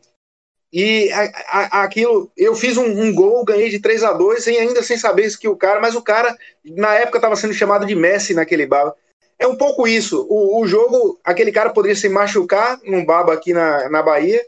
E 0.72 1.12
a, 1.12 1.24
a, 1.48 1.84
aquilo, 1.84 2.32
eu 2.36 2.54
fiz 2.54 2.76
um, 2.76 2.86
um, 2.86 3.14
gol, 3.14 3.46
ganhei 3.46 3.70
de 3.70 3.80
3 3.80 4.04
a 4.04 4.12
2 4.12 4.48
e 4.48 4.58
ainda 4.58 4.84
sem 4.84 4.98
saber 4.98 5.26
isso 5.26 5.40
que 5.40 5.48
o 5.48 5.56
cara, 5.56 5.80
mas 5.80 5.96
o 5.96 6.02
cara, 6.02 6.36
na 6.66 6.94
época, 6.96 7.18
estava 7.18 7.36
sendo 7.36 7.54
chamado 7.54 7.86
de 7.86 7.96
Messi 7.96 8.34
naquele 8.34 8.66
baba. 8.66 8.96
É 9.38 9.48
um 9.48 9.56
pouco 9.56 9.88
isso. 9.88 10.26
O, 10.30 10.62
o 10.62 10.68
jogo, 10.68 11.20
aquele 11.24 11.52
cara 11.52 11.70
poderia 11.70 11.96
se 11.96 12.10
machucar 12.10 12.80
num 12.84 13.06
baba 13.06 13.34
aqui 13.34 13.54
na, 13.54 13.90
na 13.90 14.04
Bahia, 14.04 14.46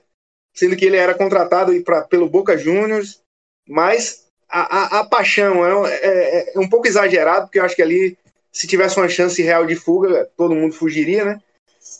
sendo 0.53 0.75
que 0.75 0.85
ele 0.85 0.97
era 0.97 1.13
contratado 1.13 1.79
pra, 1.83 2.01
pelo 2.01 2.29
Boca 2.29 2.57
Juniors, 2.57 3.21
mas 3.67 4.25
a, 4.49 4.97
a, 4.97 4.99
a 4.99 5.05
paixão 5.05 5.65
é, 5.85 5.93
é, 6.01 6.53
é, 6.55 6.59
um 6.59 6.67
pouco 6.67 6.87
exagerado, 6.87 7.45
porque 7.45 7.59
eu 7.59 7.63
acho 7.63 7.75
que 7.75 7.81
ali, 7.81 8.17
se 8.57 8.65
tivesse 8.65 8.97
uma 8.97 9.07
chance 9.07 9.39
real 9.39 9.67
de 9.67 9.75
fuga, 9.75 10.27
todo 10.35 10.55
mundo 10.55 10.73
fugiria, 10.73 11.23
né? 11.23 11.41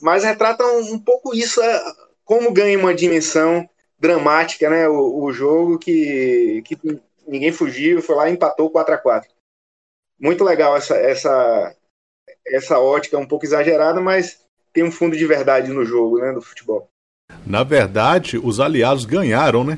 Mas 0.01 0.23
retrata 0.23 0.65
um, 0.65 0.93
um 0.93 0.99
pouco 0.99 1.35
isso, 1.35 1.61
é, 1.61 1.83
como 2.25 2.51
ganha 2.51 2.79
uma 2.79 2.95
dimensão 2.95 3.69
dramática, 3.99 4.67
né? 4.67 4.89
O, 4.89 5.23
o 5.23 5.31
jogo 5.31 5.77
que, 5.77 6.63
que 6.65 6.75
ninguém 7.27 7.51
fugiu, 7.51 8.01
foi 8.01 8.15
lá 8.15 8.27
e 8.27 8.33
empatou 8.33 8.71
4 8.71 8.95
a 8.95 8.97
4 8.97 9.29
Muito 10.19 10.43
legal 10.43 10.75
essa, 10.75 10.95
essa, 10.95 11.75
essa 12.47 12.79
ótica 12.79 13.19
um 13.19 13.27
pouco 13.27 13.45
exagerada, 13.45 14.01
mas 14.01 14.39
tem 14.73 14.83
um 14.83 14.91
fundo 14.91 15.15
de 15.15 15.27
verdade 15.27 15.71
no 15.71 15.85
jogo, 15.85 16.17
né, 16.17 16.33
do 16.33 16.41
futebol. 16.41 16.89
Na 17.45 17.63
verdade, 17.63 18.39
os 18.39 18.59
aliados 18.59 19.05
ganharam, 19.05 19.63
né? 19.63 19.77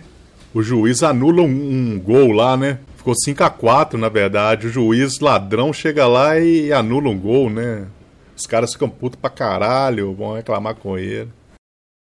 O 0.54 0.62
juiz 0.62 1.04
anula 1.04 1.42
um, 1.42 1.46
um 1.46 2.00
gol 2.00 2.32
lá, 2.32 2.56
né? 2.56 2.80
Ficou 3.10 3.16
5 3.16 3.44
a 3.44 3.50
4 3.50 3.98
na 3.98 4.08
verdade. 4.08 4.68
O 4.68 4.72
juiz 4.72 5.20
ladrão 5.20 5.74
chega 5.74 6.06
lá 6.06 6.40
e 6.40 6.72
anula 6.72 7.10
um 7.10 7.20
gol, 7.20 7.50
né? 7.50 7.88
Os 8.36 8.46
caras 8.46 8.74
ficam 8.74 8.88
putos 8.88 9.20
pra 9.20 9.32
caralho, 9.32 10.14
vão 10.14 10.36
reclamar 10.36 10.76
com 10.76 10.96
ele. 10.96 11.32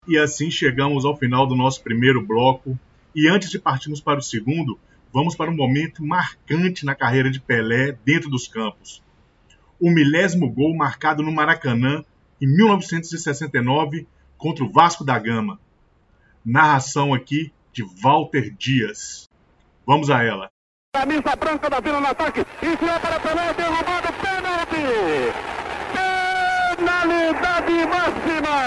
E 0.08 0.18
assim 0.18 0.50
chegamos 0.50 1.04
ao 1.04 1.18
final 1.18 1.46
do 1.46 1.56
nosso 1.56 1.84
primeiro 1.84 2.26
bloco. 2.26 2.80
E 3.14 3.28
antes 3.28 3.50
de 3.50 3.60
partirmos 3.60 4.00
para 4.00 4.20
o 4.20 4.24
segundo, 4.24 4.80
vamos 5.14 5.36
para 5.36 5.52
um 5.52 5.56
momento 5.56 6.06
marcante 6.06 6.86
na 6.86 6.96
carreira 6.96 7.30
de 7.30 7.42
Pelé 7.42 7.98
dentro 8.06 8.30
dos 8.30 8.48
campos 8.48 9.04
o 9.82 9.92
milésimo 9.92 10.50
gol 10.50 10.74
marcado 10.74 11.22
no 11.22 11.34
Maracanã 11.34 12.06
em 12.42 12.48
1969 12.48 14.08
contra 14.38 14.64
o 14.64 14.72
Vasco 14.72 15.04
da 15.04 15.20
Gama. 15.20 15.60
Narração 16.46 17.14
aqui 17.14 17.52
de 17.74 17.84
Walter 18.02 18.50
Dias. 18.58 19.28
Vamos 19.86 20.10
a 20.10 20.24
ela. 20.24 20.50
Camisa 20.96 21.36
branca 21.36 21.70
da 21.72 21.80
Vila 21.80 22.00
no 22.00 22.08
ataque. 22.08 22.46
Enfiou 22.62 23.00
para 23.00 23.20
Pelé, 23.20 23.52
derrubado, 23.58 24.14
pênalti! 24.22 25.34
Penalidade 26.78 27.88
máxima! 27.94 28.58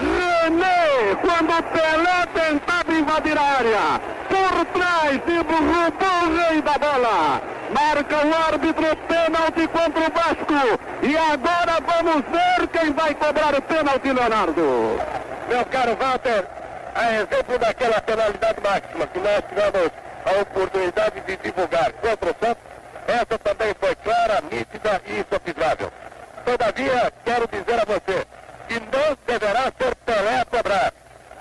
René, 0.00 1.14
quando 1.20 1.62
Pelé 1.74 2.26
tentava 2.32 2.92
invadir 2.94 3.38
a 3.38 3.42
área, 3.42 4.00
por 4.30 4.64
trás 4.72 5.20
e 5.26 5.36
roubou 5.36 6.18
o 6.24 6.36
rei 6.38 6.62
da 6.62 6.78
bola. 6.78 7.42
Marca 7.70 8.26
o 8.26 8.34
árbitro 8.34 8.96
pênalti 8.96 9.68
contra 9.68 10.00
o 10.00 10.10
Vasco. 10.10 10.80
E 11.02 11.16
agora 11.18 11.80
vamos 11.86 12.24
ver 12.32 12.66
quem 12.68 12.92
vai 12.94 13.14
cobrar 13.14 13.54
o 13.54 13.60
pênalti, 13.60 14.10
Leonardo. 14.10 14.98
Meu 15.50 15.66
caro 15.66 15.94
Walter, 15.96 16.46
a 16.94 17.12
exemplo 17.12 17.58
daquela 17.58 18.00
penalidade 18.00 18.60
máxima 18.62 19.06
que 19.06 19.20
nós 19.20 19.44
tivemos 19.50 20.01
a 20.24 20.40
oportunidade 20.42 21.20
de 21.20 21.36
divulgar 21.36 21.92
contra 21.92 22.30
o 22.30 22.36
Santos, 22.40 22.62
essa 23.06 23.38
também 23.38 23.74
foi 23.78 23.94
clara, 23.96 24.42
nítida 24.50 25.00
e 25.06 25.20
insofismável. 25.20 25.92
Todavia, 26.44 27.12
quero 27.24 27.48
dizer 27.48 27.80
a 27.80 27.84
você 27.84 28.26
que 28.68 28.80
não 28.80 29.16
deverá 29.26 29.72
ser 29.78 29.94
Pelé 30.06 30.40
a 30.40 30.44
cobrar, 30.44 30.92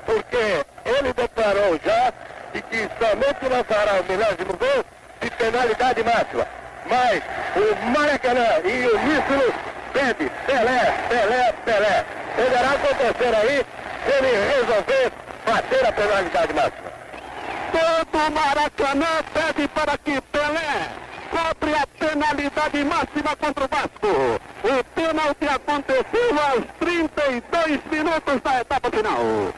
porque 0.05 0.65
ele 0.85 1.13
declarou 1.13 1.79
já 1.83 2.13
de 2.53 2.61
que 2.63 2.89
somente 2.99 3.47
lançará 3.49 4.01
o 4.01 4.03
milésimo 4.03 4.57
gol 4.57 4.85
de 5.21 5.29
penalidade 5.31 6.03
máxima. 6.03 6.47
Mas 6.85 7.23
o 7.55 7.85
Maracanã 7.91 8.47
e 8.63 8.87
o 8.87 8.99
Nísolo 8.99 9.53
pede 9.93 10.31
Pelé, 10.45 10.93
Pelé, 11.09 11.53
Pelé. 11.65 12.05
Poderá 12.35 12.71
acontecer 12.71 13.35
aí 13.35 13.65
se 14.05 14.11
ele 14.17 14.55
resolver 14.55 15.11
bater 15.45 15.85
a 15.85 15.91
penalidade 15.91 16.53
máxima. 16.53 16.90
Todo 17.71 18.27
o 18.27 18.31
Maracanã 18.31 19.23
pede 19.33 19.67
para 19.69 19.97
que 19.97 20.21
Pelé 20.21 20.89
cobre 21.31 21.73
a 21.73 21.87
penalidade 21.87 22.83
máxima 22.83 23.35
contra 23.37 23.65
o 23.65 23.67
Vasco. 23.67 24.39
O 24.63 24.83
pênalti 24.95 25.45
aconteceu 25.47 26.39
aos 26.49 26.65
32 26.79 27.79
minutos 27.89 28.41
da 28.41 28.61
etapa 28.61 28.89
final. 28.91 29.53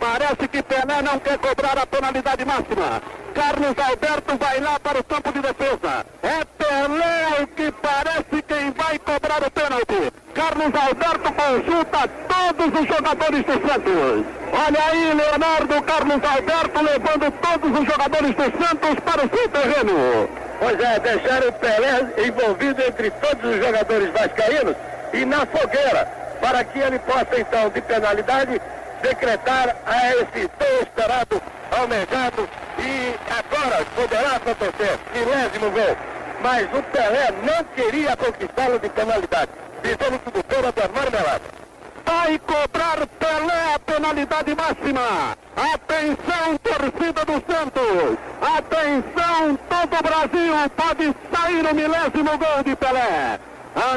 Parece 0.00 0.48
que 0.48 0.62
Pelé 0.62 1.02
não 1.02 1.18
quer 1.18 1.36
cobrar 1.36 1.76
a 1.78 1.86
penalidade 1.86 2.44
máxima. 2.46 3.02
Carlos 3.34 3.74
Alberto 3.78 4.38
vai 4.38 4.58
lá 4.60 4.80
para 4.80 4.98
o 4.98 5.04
campo 5.04 5.30
de 5.30 5.40
defesa. 5.40 6.06
É 6.22 6.44
Pelé 6.56 7.42
o 7.42 7.46
que 7.46 7.70
parece 7.70 8.42
quem 8.48 8.70
vai 8.72 8.98
cobrar 8.98 9.42
o 9.46 9.50
pênalti. 9.50 10.12
Carlos 10.34 10.72
Alberto 10.74 11.32
consulta 11.32 12.08
todos 12.28 12.80
os 12.80 12.88
jogadores 12.88 13.44
do 13.44 13.52
Santos. 13.52 14.26
Olha 14.52 14.84
aí, 14.90 15.14
Leonardo 15.14 15.82
Carlos 15.82 16.20
Alberto 16.24 16.82
levando 16.82 17.30
todos 17.30 17.80
os 17.80 17.86
jogadores 17.86 18.34
do 18.34 18.64
Santos 18.64 19.00
para 19.04 19.26
o 19.26 19.36
seu 19.36 19.48
terreno. 19.50 20.28
Pois 20.58 20.80
é, 20.80 20.98
deixaram 21.00 21.48
o 21.48 21.52
Pelé 21.52 22.26
envolvido 22.26 22.82
entre 22.82 23.10
todos 23.10 23.54
os 23.54 23.64
jogadores 23.64 24.10
vascaínos 24.12 24.76
e 25.12 25.24
na 25.26 25.44
fogueira, 25.46 26.06
para 26.40 26.64
que 26.64 26.78
ele 26.78 26.98
possa 27.00 27.38
então, 27.38 27.68
de 27.68 27.80
penalidade, 27.82 28.60
decretar 29.02 29.76
a 29.86 30.08
esse 30.14 30.48
tão 30.48 30.80
esperado, 30.82 31.42
almejado 31.70 32.48
e 32.78 33.14
agora 33.30 33.84
poderá 33.94 34.36
acontecer, 34.36 34.98
milésimo 35.14 35.70
gol. 35.70 35.96
Mas 36.42 36.62
o 36.72 36.82
Pelé 36.84 37.28
não 37.42 37.64
queria 37.74 38.16
conquistá-lo 38.16 38.78
de 38.78 38.88
penalidade, 38.88 39.50
dizendo 39.82 40.18
que 40.18 40.28
o 40.28 40.32
doutor 40.32 40.64
é 40.64 40.88
marmelada. 40.88 41.60
Vai 42.06 42.38
cobrar 42.38 43.06
Pelé 43.06 43.74
a 43.74 43.78
penalidade 43.78 44.54
máxima. 44.54 45.36
Atenção, 45.56 46.56
torcida 46.62 47.24
do 47.24 47.32
Santos. 47.32 48.18
Atenção, 48.40 49.58
todo 49.68 49.96
o 49.98 50.02
Brasil 50.02 50.54
pode 50.76 51.14
sair 51.32 51.66
o 51.66 51.74
milésimo 51.74 52.38
gol 52.38 52.64
de 52.64 52.76
Pelé. 52.76 53.38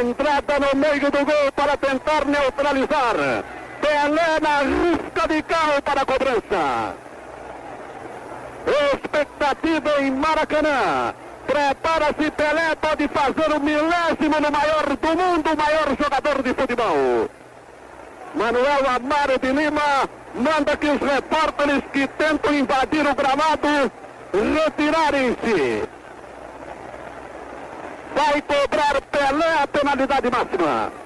Entrada 0.02 0.60
no 0.60 0.80
meio 0.80 1.12
do 1.12 1.26
gol 1.26 1.52
para 1.56 1.78
tentar 1.78 2.26
neutralizar. 2.26 3.44
Pelé 3.84 4.40
na 4.40 4.56
risca 4.60 5.28
de 5.28 5.42
carro 5.44 5.82
para 5.82 6.02
a 6.04 6.06
cobrança. 6.06 6.96
Expectativa 8.94 10.02
em 10.02 10.12
Maracanã. 10.12 11.14
Prepara-se 11.46 12.32
Pelé, 12.32 12.76
pode 12.76 13.10
fazer 13.10 13.52
o 13.52 13.60
milésimo 13.60 14.40
no 14.40 14.52
maior 14.52 14.86
do 14.88 15.12
mundo, 15.22 15.52
o 15.52 15.58
maior 15.58 15.88
jogador 16.02 16.42
de 16.42 16.54
futebol. 16.54 17.30
Manuel 18.34 18.90
Amaro 18.96 19.38
de 19.38 19.52
Lima 19.52 20.10
manda 20.34 20.78
que 20.78 20.88
os 20.88 21.02
repórteres 21.02 21.84
que 21.92 22.08
tentam 22.08 22.54
invadir 22.54 23.06
o 23.06 23.14
gramado 23.14 23.92
retirarem-se. 24.32 25.84
Vai 28.16 28.42
cobrar 28.44 29.02
Pelé 29.12 29.54
a 29.62 29.68
penalidade 29.68 30.30
máxima. 30.32 31.03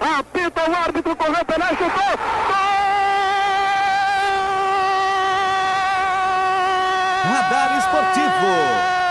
Apita 0.00 0.70
o 0.70 0.76
árbitro, 0.76 1.16
correu 1.16 1.44
Pelé, 1.44 1.68
chutou. 1.68 1.88
Gol! 1.88 2.74
Radar 7.24 7.78
Esportivo. 7.78 9.03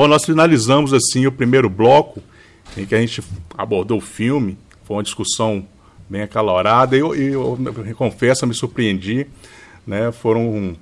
Bom, 0.00 0.08
nós 0.08 0.24
finalizamos 0.24 0.94
assim 0.94 1.26
o 1.26 1.32
primeiro 1.32 1.68
bloco 1.68 2.22
em 2.74 2.86
que 2.86 2.94
a 2.94 3.00
gente 3.02 3.22
abordou 3.54 3.98
o 3.98 4.00
filme. 4.00 4.56
Foi 4.82 4.96
uma 4.96 5.02
discussão 5.02 5.66
bem 6.08 6.22
acalorada. 6.22 6.96
E 6.96 7.00
eu, 7.00 7.14
eu, 7.14 7.58
eu, 7.86 7.94
confesso, 7.94 8.46
me 8.46 8.54
surpreendi. 8.54 9.26
Né? 9.86 10.10
Foram 10.10 10.74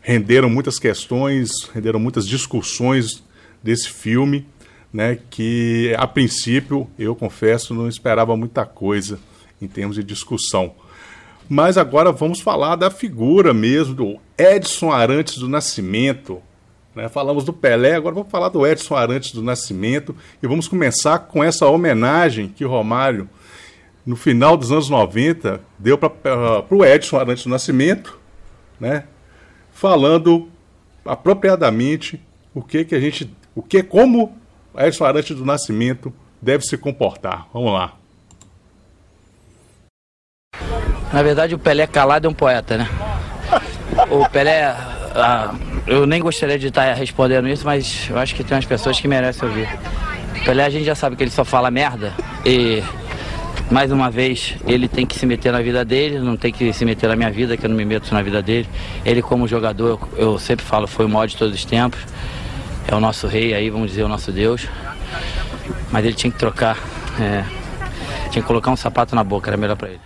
renderam 0.00 0.48
muitas 0.48 0.78
questões, 0.78 1.50
renderam 1.74 2.00
muitas 2.00 2.26
discussões 2.26 3.22
desse 3.62 3.90
filme, 3.90 4.46
né? 4.90 5.18
Que 5.28 5.94
a 5.98 6.06
princípio 6.06 6.88
eu 6.98 7.14
confesso 7.14 7.74
não 7.74 7.86
esperava 7.86 8.34
muita 8.34 8.64
coisa 8.64 9.20
em 9.60 9.68
termos 9.68 9.94
de 9.94 10.02
discussão. 10.02 10.74
Mas 11.50 11.76
agora 11.76 12.12
vamos 12.12 12.40
falar 12.40 12.76
da 12.76 12.90
figura 12.90 13.52
mesmo 13.52 13.94
do 13.94 14.16
Edson 14.38 14.90
Arantes 14.90 15.36
do 15.36 15.50
Nascimento, 15.50 16.40
né? 16.96 17.08
Falamos 17.10 17.44
do 17.44 17.52
Pelé, 17.52 17.94
agora 17.94 18.14
vamos 18.14 18.30
falar 18.30 18.48
do 18.48 18.66
Edson 18.66 18.96
Arantes 18.96 19.32
do 19.32 19.42
Nascimento 19.42 20.16
e 20.42 20.46
vamos 20.46 20.66
começar 20.66 21.18
com 21.18 21.44
essa 21.44 21.66
homenagem 21.66 22.48
que 22.48 22.64
o 22.64 22.68
Romário, 22.68 23.28
no 24.04 24.16
final 24.16 24.56
dos 24.56 24.72
anos 24.72 24.88
90, 24.88 25.60
deu 25.78 25.98
para 25.98 26.64
o 26.70 26.84
Edson 26.84 27.18
Arantes 27.18 27.44
do 27.44 27.50
Nascimento, 27.50 28.18
né? 28.80 29.04
falando 29.76 30.48
apropriadamente 31.04 32.18
o 32.54 32.62
que, 32.62 32.82
que 32.84 32.94
a 32.94 33.00
gente. 33.00 33.30
o 33.54 33.62
que 33.62 33.82
como 33.82 34.34
Edson 34.74 35.04
Arantes 35.04 35.36
do 35.36 35.44
Nascimento 35.44 36.12
deve 36.40 36.64
se 36.64 36.78
comportar. 36.78 37.46
Vamos 37.52 37.74
lá. 37.74 37.94
Na 41.12 41.22
verdade, 41.22 41.54
o 41.54 41.58
Pelé 41.58 41.86
calado 41.86 42.26
é 42.26 42.30
um 42.30 42.34
poeta, 42.34 42.78
né? 42.78 42.88
O 44.10 44.28
Pelé. 44.30 44.74
Eu 45.86 46.06
nem 46.06 46.20
gostaria 46.20 46.58
de 46.58 46.66
estar 46.66 46.92
respondendo 46.94 47.48
isso, 47.48 47.64
mas 47.64 48.08
eu 48.10 48.18
acho 48.18 48.34
que 48.34 48.42
tem 48.42 48.56
umas 48.56 48.64
pessoas 48.64 49.00
que 49.00 49.06
merecem 49.06 49.48
ouvir. 49.48 49.68
Pelé 50.44 50.64
a 50.64 50.70
gente 50.70 50.84
já 50.84 50.94
sabe 50.94 51.16
que 51.16 51.22
ele 51.22 51.30
só 51.30 51.44
fala 51.44 51.70
merda 51.70 52.12
e 52.44 52.82
mais 53.70 53.90
uma 53.90 54.10
vez 54.10 54.54
ele 54.66 54.88
tem 54.88 55.06
que 55.06 55.18
se 55.18 55.26
meter 55.26 55.52
na 55.52 55.60
vida 55.60 55.84
dele, 55.84 56.18
não 56.18 56.36
tem 56.36 56.52
que 56.52 56.72
se 56.72 56.84
meter 56.84 57.08
na 57.08 57.16
minha 57.16 57.30
vida, 57.30 57.56
que 57.56 57.66
eu 57.66 57.70
não 57.70 57.76
me 57.76 57.84
meto 57.84 58.12
na 58.12 58.22
vida 58.22 58.42
dele. 58.42 58.68
Ele 59.04 59.22
como 59.22 59.46
jogador, 59.46 60.08
eu 60.16 60.38
sempre 60.38 60.64
falo, 60.64 60.86
foi 60.86 61.06
o 61.06 61.08
maior 61.08 61.26
de 61.26 61.36
todos 61.36 61.54
os 61.54 61.64
tempos. 61.64 62.00
É 62.88 62.94
o 62.94 63.00
nosso 63.00 63.26
rei 63.26 63.54
aí, 63.54 63.70
vamos 63.70 63.90
dizer, 63.90 64.04
o 64.04 64.08
nosso 64.08 64.30
Deus. 64.30 64.68
Mas 65.90 66.04
ele 66.04 66.14
tinha 66.14 66.30
que 66.30 66.38
trocar, 66.38 66.78
é, 67.20 67.44
tinha 68.30 68.42
que 68.42 68.46
colocar 68.46 68.70
um 68.70 68.76
sapato 68.76 69.14
na 69.14 69.24
boca, 69.24 69.50
era 69.50 69.56
melhor 69.56 69.76
para 69.76 69.90
ele. 69.90 70.00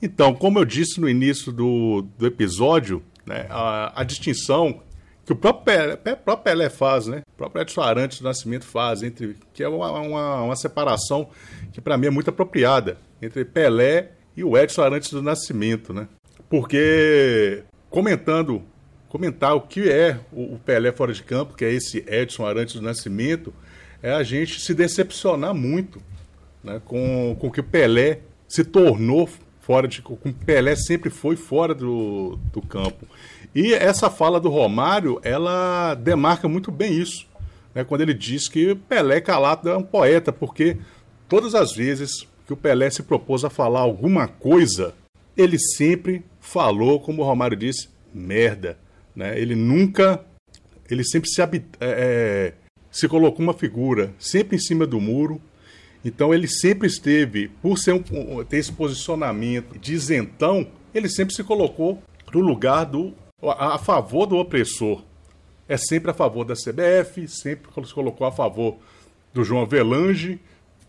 Então, 0.00 0.34
como 0.34 0.58
eu 0.58 0.64
disse 0.64 1.00
no 1.00 1.08
início 1.08 1.50
do, 1.50 2.06
do 2.16 2.26
episódio, 2.26 3.02
né, 3.28 3.46
a, 3.50 4.00
a, 4.00 4.04
distinção 4.04 4.82
que 5.24 5.32
o 5.32 5.36
próprio 5.36 5.64
Pelé, 5.64 5.96
próprio 5.96 6.38
Pelé 6.38 6.70
faz, 6.70 7.06
né? 7.06 7.22
O 7.34 7.36
próprio 7.36 7.60
Edson 7.60 7.82
Arantes 7.82 8.18
do 8.18 8.24
Nascimento 8.24 8.64
faz, 8.64 9.02
entre, 9.02 9.36
que 9.52 9.62
é 9.62 9.68
uma, 9.68 9.92
uma, 9.92 10.42
uma 10.44 10.56
separação 10.56 11.28
que 11.70 11.80
para 11.80 11.98
mim 11.98 12.06
é 12.06 12.10
muito 12.10 12.30
apropriada, 12.30 12.96
entre 13.20 13.44
Pelé 13.44 14.12
e 14.34 14.42
o 14.42 14.56
Edson 14.56 14.82
Arantes 14.82 15.10
do 15.10 15.22
Nascimento, 15.22 15.92
né? 15.92 16.08
Porque 16.48 17.62
comentando, 17.90 18.62
comentar 19.10 19.54
o 19.54 19.60
que 19.60 19.90
é 19.90 20.18
o, 20.32 20.54
o 20.54 20.58
Pelé 20.58 20.92
fora 20.92 21.12
de 21.12 21.22
campo, 21.22 21.54
que 21.54 21.64
é 21.64 21.72
esse 21.72 22.02
Edson 22.08 22.46
Arantes 22.46 22.76
do 22.76 22.82
Nascimento, 22.82 23.52
é 24.02 24.12
a 24.12 24.22
gente 24.22 24.60
se 24.60 24.72
decepcionar 24.72 25.54
muito 25.54 26.00
né, 26.64 26.80
com, 26.84 27.36
com 27.38 27.48
o 27.48 27.50
que 27.50 27.60
o 27.60 27.64
Pelé 27.64 28.20
se 28.46 28.64
tornou 28.64 29.28
fora 29.68 29.86
de. 29.86 30.00
Com 30.00 30.16
Pelé 30.32 30.74
sempre 30.74 31.10
foi 31.10 31.36
fora 31.36 31.74
do, 31.74 32.38
do 32.50 32.62
campo. 32.62 33.06
E 33.54 33.74
essa 33.74 34.08
fala 34.08 34.40
do 34.40 34.48
Romário, 34.48 35.20
ela 35.22 35.94
demarca 35.94 36.48
muito 36.48 36.72
bem 36.72 36.98
isso. 36.98 37.26
Né, 37.74 37.84
quando 37.84 38.00
ele 38.00 38.14
diz 38.14 38.48
que 38.48 38.74
Pelé 38.74 39.20
calado 39.20 39.68
é 39.68 39.76
um 39.76 39.82
poeta, 39.82 40.32
porque 40.32 40.78
todas 41.28 41.54
as 41.54 41.74
vezes 41.74 42.26
que 42.46 42.52
o 42.54 42.56
Pelé 42.56 42.88
se 42.88 43.02
propôs 43.02 43.44
a 43.44 43.50
falar 43.50 43.80
alguma 43.80 44.26
coisa, 44.26 44.94
ele 45.36 45.58
sempre 45.58 46.24
falou, 46.40 46.98
como 46.98 47.20
o 47.20 47.24
Romário 47.26 47.56
disse, 47.56 47.90
merda. 48.12 48.78
Né? 49.14 49.38
Ele 49.38 49.54
nunca. 49.54 50.24
Ele 50.90 51.04
sempre 51.04 51.28
se, 51.28 51.42
é, 51.42 51.48
é, 51.80 52.54
se 52.90 53.06
colocou 53.06 53.44
uma 53.44 53.52
figura 53.52 54.14
sempre 54.18 54.56
em 54.56 54.60
cima 54.60 54.86
do 54.86 54.98
muro, 54.98 55.38
então 56.04 56.32
ele 56.32 56.46
sempre 56.46 56.86
esteve, 56.86 57.48
por 57.60 57.78
ser 57.78 57.92
um, 57.92 58.44
ter 58.44 58.58
esse 58.58 58.72
posicionamento 58.72 59.78
de 59.78 59.94
isentão, 59.94 60.66
ele 60.94 61.08
sempre 61.08 61.34
se 61.34 61.42
colocou 61.42 62.02
no 62.32 62.40
lugar 62.40 62.84
do 62.84 63.12
a, 63.42 63.74
a, 63.74 63.78
favor 63.78 64.26
do 64.26 64.36
opressor. 64.36 65.02
É 65.68 65.76
sempre 65.76 66.10
a 66.10 66.14
favor 66.14 66.44
da 66.44 66.54
CBF, 66.54 67.28
sempre 67.28 67.70
se 67.86 67.94
colocou 67.94 68.26
a 68.26 68.32
favor 68.32 68.78
do 69.34 69.44
João 69.44 69.62
Avelange, 69.62 70.40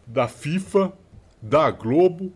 da 0.06 0.28
FIFA, 0.28 0.94
da 1.42 1.70
Globo. 1.70 2.32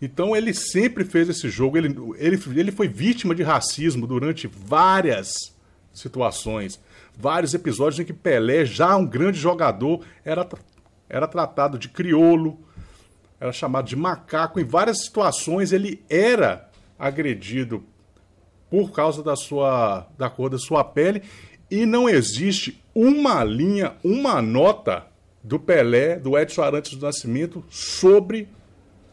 Então 0.00 0.34
ele 0.34 0.54
sempre 0.54 1.04
fez 1.04 1.28
esse 1.28 1.48
jogo. 1.48 1.76
Ele, 1.76 1.94
ele, 2.16 2.40
ele 2.56 2.72
foi 2.72 2.88
vítima 2.88 3.34
de 3.34 3.42
racismo 3.42 4.06
durante 4.06 4.46
várias 4.46 5.32
situações, 5.92 6.80
vários 7.16 7.52
episódios 7.52 8.00
em 8.00 8.04
que 8.04 8.12
Pelé, 8.12 8.64
já 8.64 8.96
um 8.96 9.06
grande 9.06 9.38
jogador, 9.38 10.00
era 10.24 10.48
era 11.12 11.28
tratado 11.28 11.78
de 11.78 11.90
criolo, 11.90 12.58
era 13.38 13.52
chamado 13.52 13.86
de 13.86 13.94
macaco. 13.94 14.58
Em 14.58 14.64
várias 14.64 15.04
situações 15.04 15.70
ele 15.70 16.02
era 16.08 16.70
agredido 16.98 17.84
por 18.70 18.90
causa 18.90 19.22
da 19.22 19.36
sua 19.36 20.08
da 20.16 20.30
cor 20.30 20.48
da 20.48 20.56
sua 20.56 20.82
pele 20.82 21.22
e 21.70 21.84
não 21.84 22.08
existe 22.08 22.82
uma 22.94 23.44
linha, 23.44 23.92
uma 24.02 24.40
nota 24.40 25.06
do 25.44 25.58
Pelé, 25.58 26.18
do 26.18 26.38
Edson 26.38 26.62
Arantes 26.62 26.96
do 26.96 27.04
Nascimento 27.04 27.62
sobre 27.68 28.48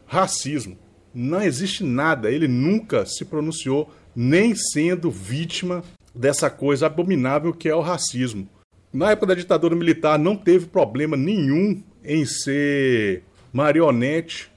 racismo. 0.06 0.78
Não 1.12 1.42
existe 1.42 1.84
nada, 1.84 2.30
ele 2.30 2.48
nunca 2.48 3.04
se 3.04 3.24
pronunciou 3.24 3.90
nem 4.16 4.54
sendo 4.54 5.10
vítima 5.10 5.82
dessa 6.14 6.48
coisa 6.48 6.86
abominável 6.86 7.52
que 7.52 7.68
é 7.68 7.74
o 7.74 7.80
racismo. 7.80 8.48
Na 8.92 9.10
época 9.10 9.28
da 9.28 9.34
ditadura 9.34 9.76
militar 9.76 10.18
não 10.18 10.36
teve 10.36 10.66
problema 10.66 11.16
nenhum 11.16 11.82
em 12.04 12.24
ser 12.24 13.22
marionete 13.52 14.50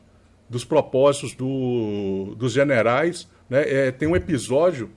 dos 0.49 0.63
propósitos 0.63 1.33
do, 1.33 2.35
dos 2.37 2.53
generais. 2.53 3.27
Né? 3.49 3.87
É, 3.87 3.91
tem 3.91 4.07
um 4.07 4.15
episódio 4.15 4.89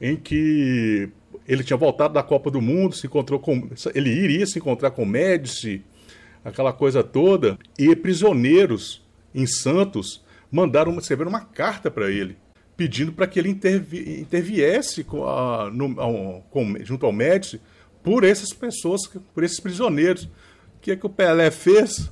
em 0.00 0.16
que 0.16 1.08
ele 1.46 1.64
tinha 1.64 1.76
voltado 1.76 2.14
da 2.14 2.22
Copa 2.22 2.50
do 2.50 2.60
Mundo, 2.60 2.94
se 2.94 3.06
encontrou 3.06 3.40
com. 3.40 3.68
Ele 3.94 4.10
iria 4.10 4.46
se 4.46 4.58
encontrar 4.58 4.90
com 4.90 5.04
Médici, 5.04 5.82
aquela 6.44 6.72
coisa 6.72 7.02
toda, 7.02 7.58
e 7.78 7.94
prisioneiros 7.96 9.02
em 9.34 9.46
Santos 9.46 10.22
mandaram 10.50 10.96
escrever 10.98 11.26
uma 11.26 11.40
carta 11.40 11.90
para 11.90 12.10
ele, 12.10 12.36
pedindo 12.76 13.12
para 13.12 13.26
que 13.26 13.38
ele 13.38 13.48
intervi, 13.48 14.20
interviesse 14.20 15.04
com 15.04 15.26
a, 15.26 15.70
no, 15.70 16.42
com, 16.50 16.74
junto 16.84 17.06
ao 17.06 17.12
Médici 17.12 17.60
por 18.02 18.24
essas 18.24 18.52
pessoas, 18.52 19.06
por 19.34 19.42
esses 19.42 19.60
prisioneiros. 19.60 20.28
Que, 20.80 20.92
é 20.92 20.96
que 20.96 21.06
o 21.06 21.10
Pelé 21.10 21.50
fez? 21.50 22.10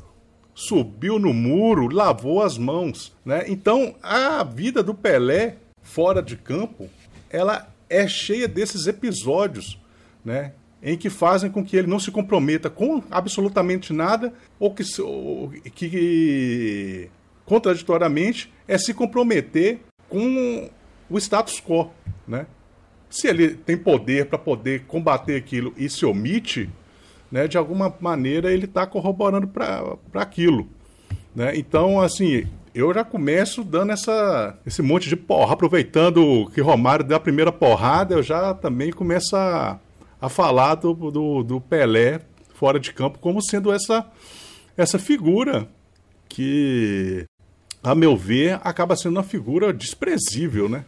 Subiu 0.55 1.19
no 1.19 1.33
muro, 1.33 1.89
lavou 1.89 2.43
as 2.43 2.57
mãos. 2.59 3.15
Né? 3.25 3.45
Então, 3.49 3.95
a 4.03 4.43
vida 4.43 4.83
do 4.83 4.95
Pelé 4.95 5.57
fora 5.83 6.23
de 6.23 6.37
campo, 6.37 6.89
ela 7.31 7.69
é 7.89 8.09
cheia 8.09 8.49
desses 8.49 8.87
episódios, 8.87 9.79
né? 10.25 10.53
em 10.83 10.97
que 10.97 11.09
fazem 11.09 11.51
com 11.51 11.65
que 11.65 11.77
ele 11.77 11.87
não 11.87 11.99
se 11.99 12.11
comprometa 12.11 12.69
com 12.69 13.03
absolutamente 13.11 13.93
nada, 13.93 14.33
ou 14.59 14.75
que, 14.75 14.85
ou 15.01 15.51
que 15.75 17.11
contraditoriamente, 17.47 18.53
é 18.67 18.77
se 18.77 18.93
comprometer 18.93 19.81
com 20.09 20.69
o 21.09 21.17
status 21.19 21.61
quo. 21.61 21.91
Né? 22.27 22.47
Se 23.09 23.29
ele 23.29 23.55
tem 23.55 23.77
poder 23.77 24.27
para 24.27 24.39
poder 24.39 24.83
combater 24.87 25.37
aquilo 25.37 25.73
e 25.77 25.89
se 25.89 26.05
omite, 26.05 26.69
né, 27.31 27.49
de 27.49 27.59
alguma 27.59 27.95
maneira 28.01 28.53
ele 28.53 28.67
está 28.67 28.87
corroborando 28.87 29.47
para 29.47 29.99
aquilo. 30.15 30.69
Né? 31.35 31.57
Então, 31.57 32.01
assim, 32.01 32.47
eu 32.75 32.93
já 32.93 33.05
começo 33.05 33.65
dando 33.65 33.93
essa, 33.93 34.59
esse 34.67 34.83
monte 34.83 35.09
de 35.09 35.17
porra, 35.17 35.55
aproveitando 35.55 36.51
que 36.55 36.61
Romário 36.61 37.05
deu 37.05 37.17
a 37.17 37.21
primeira 37.21 37.53
porrada, 37.53 38.15
eu 38.15 38.23
já 38.23 38.55
também 38.55 38.93
começo 38.93 39.37
a, 39.37 39.79
a 40.21 40.29
falar 40.29 40.77
do, 40.77 40.93
do, 40.95 41.43
do 41.43 41.61
Pelé 41.61 42.21
fora 42.55 42.81
de 42.81 42.93
campo 42.93 43.19
como 43.19 43.43
sendo 43.43 43.73
essa, 43.73 44.07
essa 44.77 44.99
figura 44.99 45.69
que, 46.29 47.25
a 47.83 47.95
meu 47.95 48.17
ver, 48.17 48.61
acaba 48.63 48.97
sendo 48.97 49.17
uma 49.17 49.23
figura 49.23 49.73
desprezível, 49.73 50.69
né? 50.69 50.85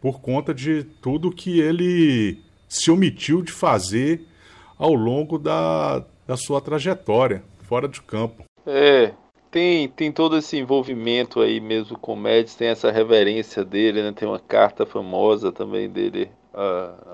Por 0.00 0.20
conta 0.20 0.54
de 0.54 0.84
tudo 0.84 1.32
que 1.32 1.58
ele 1.58 2.40
se 2.68 2.90
omitiu 2.90 3.42
de 3.42 3.50
fazer 3.50 4.24
ao 4.78 4.94
longo 4.94 5.38
da, 5.38 6.04
da 6.26 6.36
sua 6.36 6.60
trajetória 6.60 7.42
fora 7.64 7.88
de 7.88 8.00
campo. 8.00 8.44
É, 8.66 9.12
tem, 9.50 9.88
tem 9.88 10.12
todo 10.12 10.36
esse 10.36 10.56
envolvimento 10.56 11.40
aí 11.40 11.60
mesmo 11.60 11.98
com 11.98 12.14
o 12.14 12.16
Médici, 12.16 12.56
tem 12.56 12.68
essa 12.68 12.90
reverência 12.90 13.64
dele, 13.64 14.02
né? 14.02 14.12
Tem 14.12 14.28
uma 14.28 14.38
carta 14.38 14.86
famosa 14.86 15.50
também 15.50 15.88
dele 15.88 16.30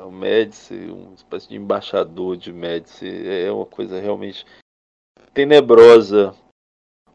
ao 0.01 0.11
Médici, 0.11 0.75
uma 0.75 1.15
espécie 1.15 1.49
de 1.49 1.57
embaixador 1.57 2.37
de 2.37 2.53
Médici. 2.53 3.07
É 3.27 3.51
uma 3.53 3.67
coisa 3.67 4.01
realmente 4.01 4.45
tenebrosa. 5.33 6.35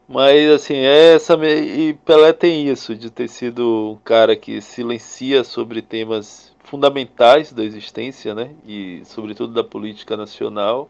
Mas 0.08 0.50
assim, 0.50 0.74
é 0.74 1.14
essa 1.14 1.34
e 1.46 1.94
Pelé 1.94 2.32
tem 2.32 2.68
isso 2.68 2.96
de 2.96 3.10
ter 3.10 3.28
sido 3.28 3.92
um 3.92 3.96
cara 3.96 4.34
que 4.34 4.60
silencia 4.60 5.44
sobre 5.44 5.80
temas 5.82 6.49
fundamentais 6.70 7.52
da 7.52 7.64
existência, 7.64 8.34
né? 8.34 8.54
E 8.64 9.02
sobretudo 9.04 9.52
da 9.52 9.64
política 9.64 10.16
nacional 10.16 10.88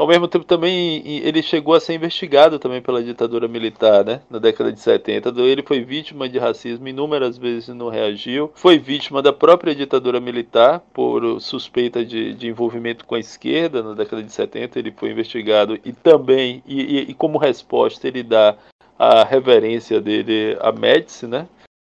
ao 0.00 0.06
mesmo 0.06 0.26
tempo 0.26 0.46
também 0.46 1.02
ele 1.04 1.42
chegou 1.42 1.74
a 1.74 1.80
ser 1.80 1.92
investigado 1.92 2.58
também 2.58 2.80
pela 2.80 3.04
ditadura 3.04 3.46
militar, 3.46 4.02
né? 4.02 4.22
Na 4.30 4.38
década 4.38 4.72
de 4.72 4.80
70. 4.80 5.28
Ele 5.42 5.62
foi 5.62 5.84
vítima 5.84 6.26
de 6.26 6.38
racismo 6.38 6.88
inúmeras 6.88 7.36
vezes 7.36 7.68
e 7.68 7.74
não 7.74 7.90
reagiu. 7.90 8.50
Foi 8.54 8.78
vítima 8.78 9.20
da 9.20 9.30
própria 9.30 9.74
ditadura 9.74 10.18
militar 10.18 10.80
por 10.94 11.38
suspeita 11.38 12.02
de, 12.02 12.32
de 12.32 12.48
envolvimento 12.48 13.04
com 13.04 13.14
a 13.14 13.18
esquerda 13.18 13.82
na 13.82 13.92
década 13.92 14.22
de 14.22 14.32
70. 14.32 14.78
Ele 14.78 14.90
foi 14.90 15.10
investigado 15.10 15.78
e 15.84 15.92
também, 15.92 16.62
e, 16.66 16.80
e, 16.80 17.10
e 17.10 17.12
como 17.12 17.36
resposta, 17.36 18.08
ele 18.08 18.22
dá 18.22 18.56
a 18.98 19.22
reverência 19.22 20.00
dele 20.00 20.56
a 20.62 20.72
Médici, 20.72 21.26
né? 21.26 21.46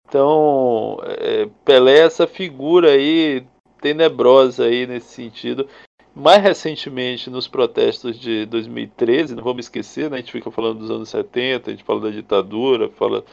Então, 0.07 0.97
é, 1.03 1.47
Pelé 1.65 1.99
é 1.99 2.05
essa 2.05 2.27
figura 2.27 2.91
aí 2.91 3.45
tenebrosa 3.81 4.65
aí 4.65 4.85
nesse 4.85 5.13
sentido 5.13 5.67
mais 6.15 6.43
recentemente, 6.43 7.29
nos 7.29 7.47
protestos 7.47 8.19
de 8.19 8.45
2013, 8.45 9.35
não 9.35 9.43
vamos 9.43 9.65
esquecer, 9.65 10.09
né, 10.09 10.17
a 10.17 10.19
gente 10.19 10.31
fica 10.31 10.51
falando 10.51 10.79
dos 10.79 10.91
anos 10.91 11.09
70, 11.09 11.69
a 11.69 11.73
gente 11.73 11.83
fala 11.83 12.01
da 12.01 12.09
ditadura, 12.11 12.89
fala 12.89 13.23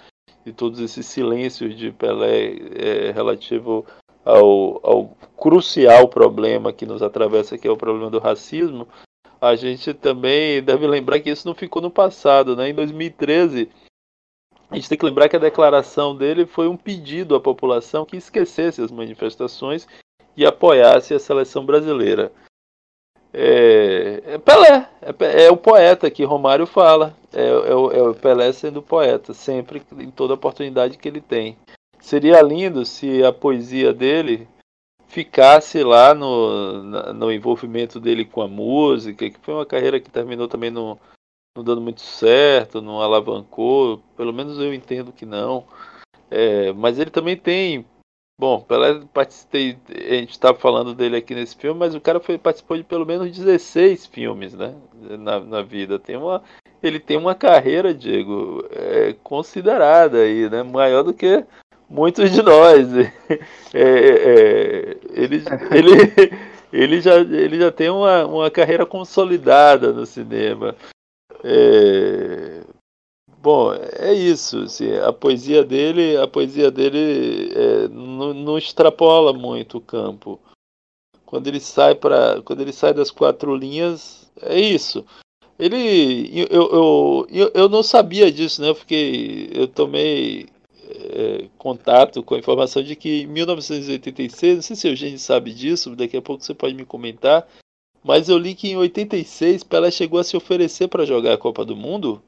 de 0.45 0.53
todos 0.53 0.81
esses 0.81 1.05
silêncios 1.05 1.77
de 1.77 1.93
Pelé 1.93 2.57
é, 2.75 3.13
relativo 3.13 3.85
ao, 4.25 4.81
ao 4.83 5.17
crucial 5.37 6.09
problema 6.09 6.73
que 6.73 6.87
nos 6.87 7.03
atravessa, 7.03 7.59
que 7.59 7.69
é 7.69 7.71
o 7.71 7.77
problema 7.77 8.09
do 8.09 8.19
racismo, 8.19 8.89
a 9.39 9.55
gente 9.55 9.93
também 9.93 10.63
deve 10.63 10.87
lembrar 10.87 11.21
que 11.21 11.31
isso 11.31 11.47
não 11.47 11.55
ficou 11.55 11.81
no 11.81 11.91
passado. 11.91 12.55
Né? 12.55 12.71
Em 12.71 12.75
2013, 12.75 13.71
a 14.71 14.77
gente 14.77 14.89
tem 14.89 14.97
que 14.97 15.05
lembrar 15.05 15.29
que 15.29 15.37
a 15.37 15.41
declaração 15.41 16.15
dele 16.15 16.47
foi 16.47 16.69
um 16.69 16.77
pedido 16.77 17.35
à 17.35 17.41
população 17.41 18.07
que 18.07 18.17
esquecesse 18.17 18.81
as 18.81 18.91
manifestações 18.91 19.87
e 20.37 20.47
apoiasse 20.47 21.13
a 21.13 21.19
seleção 21.19 21.67
brasileira. 21.67 22.31
É, 23.33 24.23
é 24.27 24.39
Pelé, 24.39 24.89
é, 25.03 25.45
é, 25.45 25.51
o 25.51 25.57
poeta 25.57 26.11
que 26.11 26.25
Romário 26.25 26.67
fala, 26.67 27.17
é, 27.33 27.43
é, 27.43 27.99
é 27.99 28.03
o 28.03 28.15
Pelé 28.15 28.53
sendo 28.53 28.81
poeta, 28.81 29.35
sempre, 29.35 29.83
em 29.99 30.11
toda 30.11 30.35
oportunidade 30.35 30.99
que 30.99 31.09
ele 31.09 31.21
tem. 31.21 31.57
Seria 32.01 32.41
lindo 32.41 32.85
se 32.87 33.25
a 33.25 33.33
poesia 33.33 33.93
dele 33.93 34.49
ficasse 35.09 35.83
lá 35.83 36.15
no, 36.15 36.83
no 37.13 37.33
envolvimento 37.33 37.99
dele 37.99 38.25
com 38.25 38.41
a 38.41 38.49
música, 38.49 39.29
que 39.29 39.39
foi 39.41 39.55
uma 39.55 39.67
carreira 39.67 39.99
que 39.99 40.11
terminou 40.11 40.47
também 40.47 40.71
no, 40.71 40.99
não 41.61 41.65
dando 41.65 41.81
muito 41.81 42.01
certo, 42.01 42.83
não 42.83 43.01
alavancou, 43.01 44.03
pelo 44.17 44.33
menos 44.33 44.59
eu 44.59 44.75
entendo 44.75 45.13
que 45.13 45.27
não. 45.27 45.65
É, 46.31 46.73
mas 46.73 46.99
ele 46.99 47.11
também 47.11 47.37
tem 47.37 47.85
Bom, 48.41 48.59
Pelé 48.59 49.03
participei, 49.13 49.77
a 49.91 50.15
gente 50.15 50.31
estava 50.31 50.59
falando 50.59 50.95
dele 50.95 51.15
aqui 51.15 51.35
nesse 51.35 51.55
filme, 51.55 51.79
mas 51.79 51.95
o 51.95 52.01
cara 52.01 52.19
foi, 52.19 52.39
participou 52.39 52.75
de 52.79 52.83
pelo 52.83 53.05
menos 53.05 53.31
16 53.37 54.07
filmes, 54.07 54.55
né? 54.55 54.75
Na, 55.19 55.39
na 55.41 55.61
vida. 55.61 55.99
Tem 55.99 56.17
uma, 56.17 56.43
ele 56.83 56.99
tem 56.99 57.19
uma 57.19 57.35
carreira, 57.35 57.93
Diego, 57.93 58.65
é, 58.71 59.15
considerada 59.23 60.23
aí, 60.23 60.49
né? 60.49 60.63
Maior 60.63 61.03
do 61.03 61.13
que 61.13 61.45
muitos 61.87 62.31
de 62.31 62.41
nós. 62.43 62.89
É, 63.73 63.83
é, 63.83 64.97
ele, 65.13 65.45
ele, 65.71 66.33
ele, 66.73 67.01
já, 67.01 67.21
ele 67.21 67.57
já 67.57 67.71
tem 67.71 67.89
uma, 67.89 68.27
uma 68.27 68.51
carreira 68.51 68.85
consolidada 68.85 69.93
no 69.93 70.05
cinema. 70.05 70.75
É, 71.43 72.63
Bom, 73.43 73.73
é 73.73 74.13
isso. 74.13 74.63
Assim, 74.65 74.93
a 74.99 75.13
poesia 75.13 75.65
dele, 75.65 76.17
a 76.17 76.29
poesia 76.29 76.71
dele 76.71 77.53
é, 77.55 77.89
não, 77.89 78.35
não, 78.35 78.59
extrapola 78.59 79.33
muito 79.33 79.79
o 79.79 79.81
campo. 79.81 80.39
Quando 81.25 81.47
ele 81.47 81.61
sai 81.61 81.95
para, 81.95 82.43
quando 82.43 82.61
ele 82.61 82.73
sai 82.73 82.93
das 82.93 83.11
quatro 83.11 83.55
linhas, 83.55 84.31
é 84.43 84.61
isso. 84.61 85.05
Ele, 85.59 86.31
eu, 86.35 86.47
eu, 86.51 87.27
eu, 87.31 87.51
eu 87.55 87.69
não 87.69 87.83
sabia 87.83 88.31
disso, 88.31 88.61
né? 88.61 88.69
Eu 88.69 88.75
fiquei, 88.75 89.51
eu 89.55 89.67
tomei 89.69 90.49
é, 90.91 91.49
contato 91.57 92.23
com 92.23 92.35
a 92.35 92.39
informação 92.39 92.83
de 92.83 92.97
que 92.97 93.23
em 93.23 93.27
1986, 93.27 94.57
não 94.57 94.63
sei 94.63 94.77
se 94.77 94.89
o 94.89 94.93
Eugênio 94.93 95.19
sabe 95.19 95.55
disso, 95.55 95.97
daqui 95.97 96.17
a 96.17 96.23
pouco 96.23 96.45
você 96.45 96.55
pode 96.55 96.75
me 96.75 96.85
comentar, 96.85 97.47
mas 98.03 98.29
eu 98.29 98.39
li 98.39 98.55
que 98.55 98.69
em 98.71 98.77
86 98.77 99.65
Pelé 99.65 99.91
chegou 99.91 100.19
a 100.21 100.25
se 100.25 100.37
oferecer 100.37 100.89
para 100.89 101.05
jogar 101.05 101.35
a 101.35 101.39
Copa 101.39 101.65
do 101.65 101.77
Mundo 101.77 102.23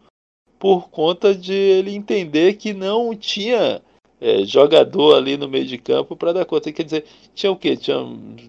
por 0.58 0.88
conta 0.90 1.34
de 1.34 1.52
ele 1.52 1.94
entender 1.94 2.54
que 2.54 2.72
não 2.72 3.16
tinha 3.16 3.82
é, 4.20 4.44
jogador 4.44 5.16
ali 5.16 5.36
no 5.36 5.48
meio 5.48 5.66
de 5.66 5.76
campo 5.76 6.14
para 6.14 6.32
dar 6.32 6.44
conta. 6.44 6.70
Quer 6.70 6.84
dizer, 6.84 7.04
tinha 7.34 7.50
o 7.50 7.56
quê? 7.56 7.76
Tinha 7.76 7.98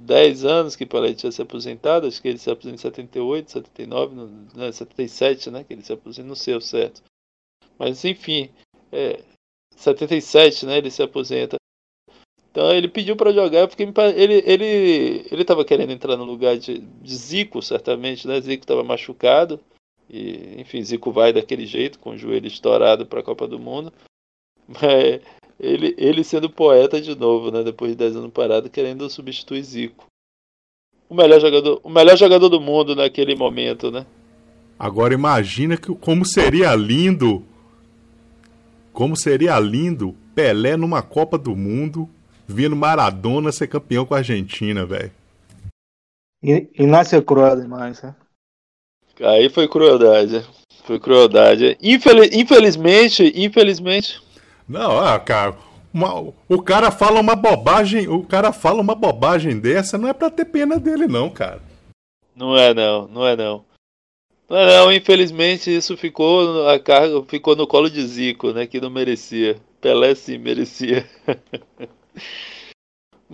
10 0.02 0.46
anos 0.46 0.76
que 0.76 0.86
Pelé 0.86 1.16
tinha 1.16 1.32
se 1.32 1.42
aposentado, 1.42 2.06
acho 2.06 2.22
que 2.22 2.28
ele 2.28 2.38
se 2.38 2.52
aposentou 2.52 2.76
em 2.76 2.78
78, 2.78 3.52
79, 3.52 4.16
não, 4.56 4.72
77, 4.72 5.50
né? 5.50 5.64
Que 5.64 5.74
ele 5.74 5.82
se 5.82 5.92
aposentou, 5.92 6.30
não 6.30 6.36
sei 6.36 6.54
o 6.56 6.62
certo. 6.62 7.02
Mas 7.80 8.06
enfim, 8.06 8.52
é, 8.92 9.20
77, 9.76 10.68
né? 10.68 10.78
Ele 10.78 10.92
se 10.92 11.02
aposenta. 11.02 11.58
Então 12.54 12.72
ele 12.72 12.88
pediu 12.88 13.16
para 13.16 13.34
jogar 13.34 13.68
porque 13.68 13.82
ele 13.82 14.44
ele 14.46 15.26
ele 15.32 15.42
estava 15.42 15.66
querendo 15.66 15.92
entrar 15.92 16.16
no 16.16 16.24
lugar 16.24 16.56
de, 16.56 16.78
de 16.78 17.16
Zico, 17.16 17.64
certamente, 17.64 18.28
né? 18.28 18.40
Zico 18.40 18.64
estava 18.64 18.84
machucado. 18.84 19.60
E, 20.08 20.62
enfim, 20.62 20.84
Zico 20.84 21.12
vai 21.12 21.34
daquele 21.34 21.66
jeito, 21.66 21.98
com 21.98 22.12
o 22.12 22.18
joelho 22.18 22.46
estourado 22.46 23.08
para 23.08 23.22
a 23.22 23.24
Copa 23.24 23.48
do 23.48 23.58
Mundo. 23.58 23.92
Mas 24.68 25.20
ele, 25.60 25.96
ele 25.98 26.24
sendo 26.24 26.48
poeta 26.48 27.02
de 27.02 27.16
novo, 27.16 27.50
né? 27.50 27.64
Depois 27.64 27.90
de 27.90 27.98
10 27.98 28.18
anos 28.18 28.32
parado, 28.32 28.70
querendo 28.70 29.10
substituir 29.10 29.64
Zico. 29.64 30.06
O 31.10 31.16
melhor 31.16 31.42
jogador, 31.42 31.82
o 31.84 31.90
melhor 31.90 32.16
jogador 32.16 32.50
do 32.50 32.62
mundo 32.62 32.96
naquele 32.96 33.36
momento, 33.36 33.90
né? 33.90 34.06
Agora 34.78 35.16
imagina 35.16 35.76
que, 35.76 35.94
como 35.96 36.24
seria 36.24 36.76
lindo. 36.76 37.44
Como 38.92 39.16
seria 39.16 39.60
lindo 39.60 40.16
Pelé 40.36 40.78
numa 40.78 41.02
Copa 41.02 41.36
do 41.36 41.56
Mundo, 41.56 42.08
vendo 42.48 42.76
Maradona 42.76 43.52
ser 43.52 43.68
campeão 43.68 44.06
com 44.06 44.14
a 44.14 44.18
Argentina, 44.18 44.86
velho. 44.86 45.12
Inácio 46.78 47.22
cruel 47.24 47.62
demais, 47.62 48.02
né? 48.02 48.16
Aí 49.22 49.50
foi 49.50 49.68
crueldade. 49.68 50.46
Foi 50.84 51.00
crueldade. 51.00 51.78
Infeliz, 51.82 52.36
infelizmente, 52.36 53.32
infelizmente. 53.36 54.22
Não, 54.68 55.00
ah, 55.00 55.20
cara. 55.20 55.56
Uma, 55.94 56.34
o 56.50 56.62
cara 56.62 56.92
fala 56.92 57.22
uma 57.22 57.36
bobagem. 57.36 58.08
O 58.08 58.24
cara 58.24 58.52
fala 58.52 58.82
uma 58.82 58.96
bobagem 58.96 59.60
dessa, 59.60 59.98
não 59.98 60.10
é 60.10 60.14
pra 60.14 60.30
ter 60.30 60.46
pena 60.46 60.80
dele, 60.80 61.08
não, 61.08 61.30
cara. 61.30 61.62
Não 62.36 62.58
é 62.58 62.74
não, 62.74 63.08
não 63.08 63.28
é 63.28 63.36
não. 63.36 63.64
Não 64.50 64.58
é 64.58 64.66
não, 64.66 64.92
infelizmente 64.92 65.74
isso 65.74 65.96
ficou 65.96 66.68
a 66.68 66.80
carga 66.80 67.24
ficou 67.24 67.56
no 67.56 67.68
colo 67.68 67.90
de 67.90 68.06
Zico, 68.06 68.52
né? 68.52 68.68
Que 68.68 68.82
não 68.82 68.90
merecia. 68.90 69.56
Pelé 69.80 70.16
sim 70.16 70.38
merecia. 70.38 71.08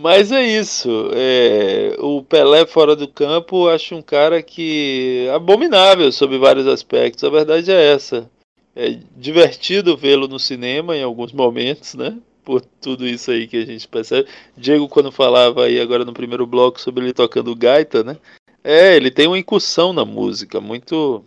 Mas 0.01 0.31
é 0.31 0.41
isso. 0.41 1.09
É, 1.13 1.97
o 1.99 2.23
Pelé 2.23 2.65
fora 2.65 2.95
do 2.95 3.07
campo, 3.07 3.67
acho 3.67 3.95
um 3.95 4.01
cara 4.01 4.41
que 4.41 5.27
abominável 5.35 6.09
sob 6.11 6.37
vários 6.37 6.67
aspectos. 6.67 7.23
A 7.23 7.29
verdade 7.29 7.69
é 7.69 7.93
essa. 7.93 8.29
É 8.73 8.97
divertido 9.17 9.97
vê-lo 9.97 10.27
no 10.27 10.39
cinema 10.39 10.95
em 10.95 11.03
alguns 11.03 11.33
momentos, 11.33 11.95
né? 11.95 12.17
Por 12.45 12.61
tudo 12.61 13.05
isso 13.05 13.29
aí 13.29 13.45
que 13.45 13.57
a 13.57 13.65
gente 13.65 13.87
percebe. 13.89 14.29
Diego, 14.55 14.87
quando 14.87 15.11
falava 15.11 15.65
aí 15.65 15.81
agora 15.81 16.05
no 16.05 16.13
primeiro 16.13 16.47
bloco 16.47 16.79
sobre 16.79 17.03
ele 17.03 17.13
tocando 17.13 17.53
gaita, 17.53 18.01
né? 18.01 18.15
É, 18.63 18.95
ele 18.95 19.11
tem 19.11 19.27
uma 19.27 19.37
incursão 19.37 19.91
na 19.91 20.05
música, 20.05 20.61
muito. 20.61 21.25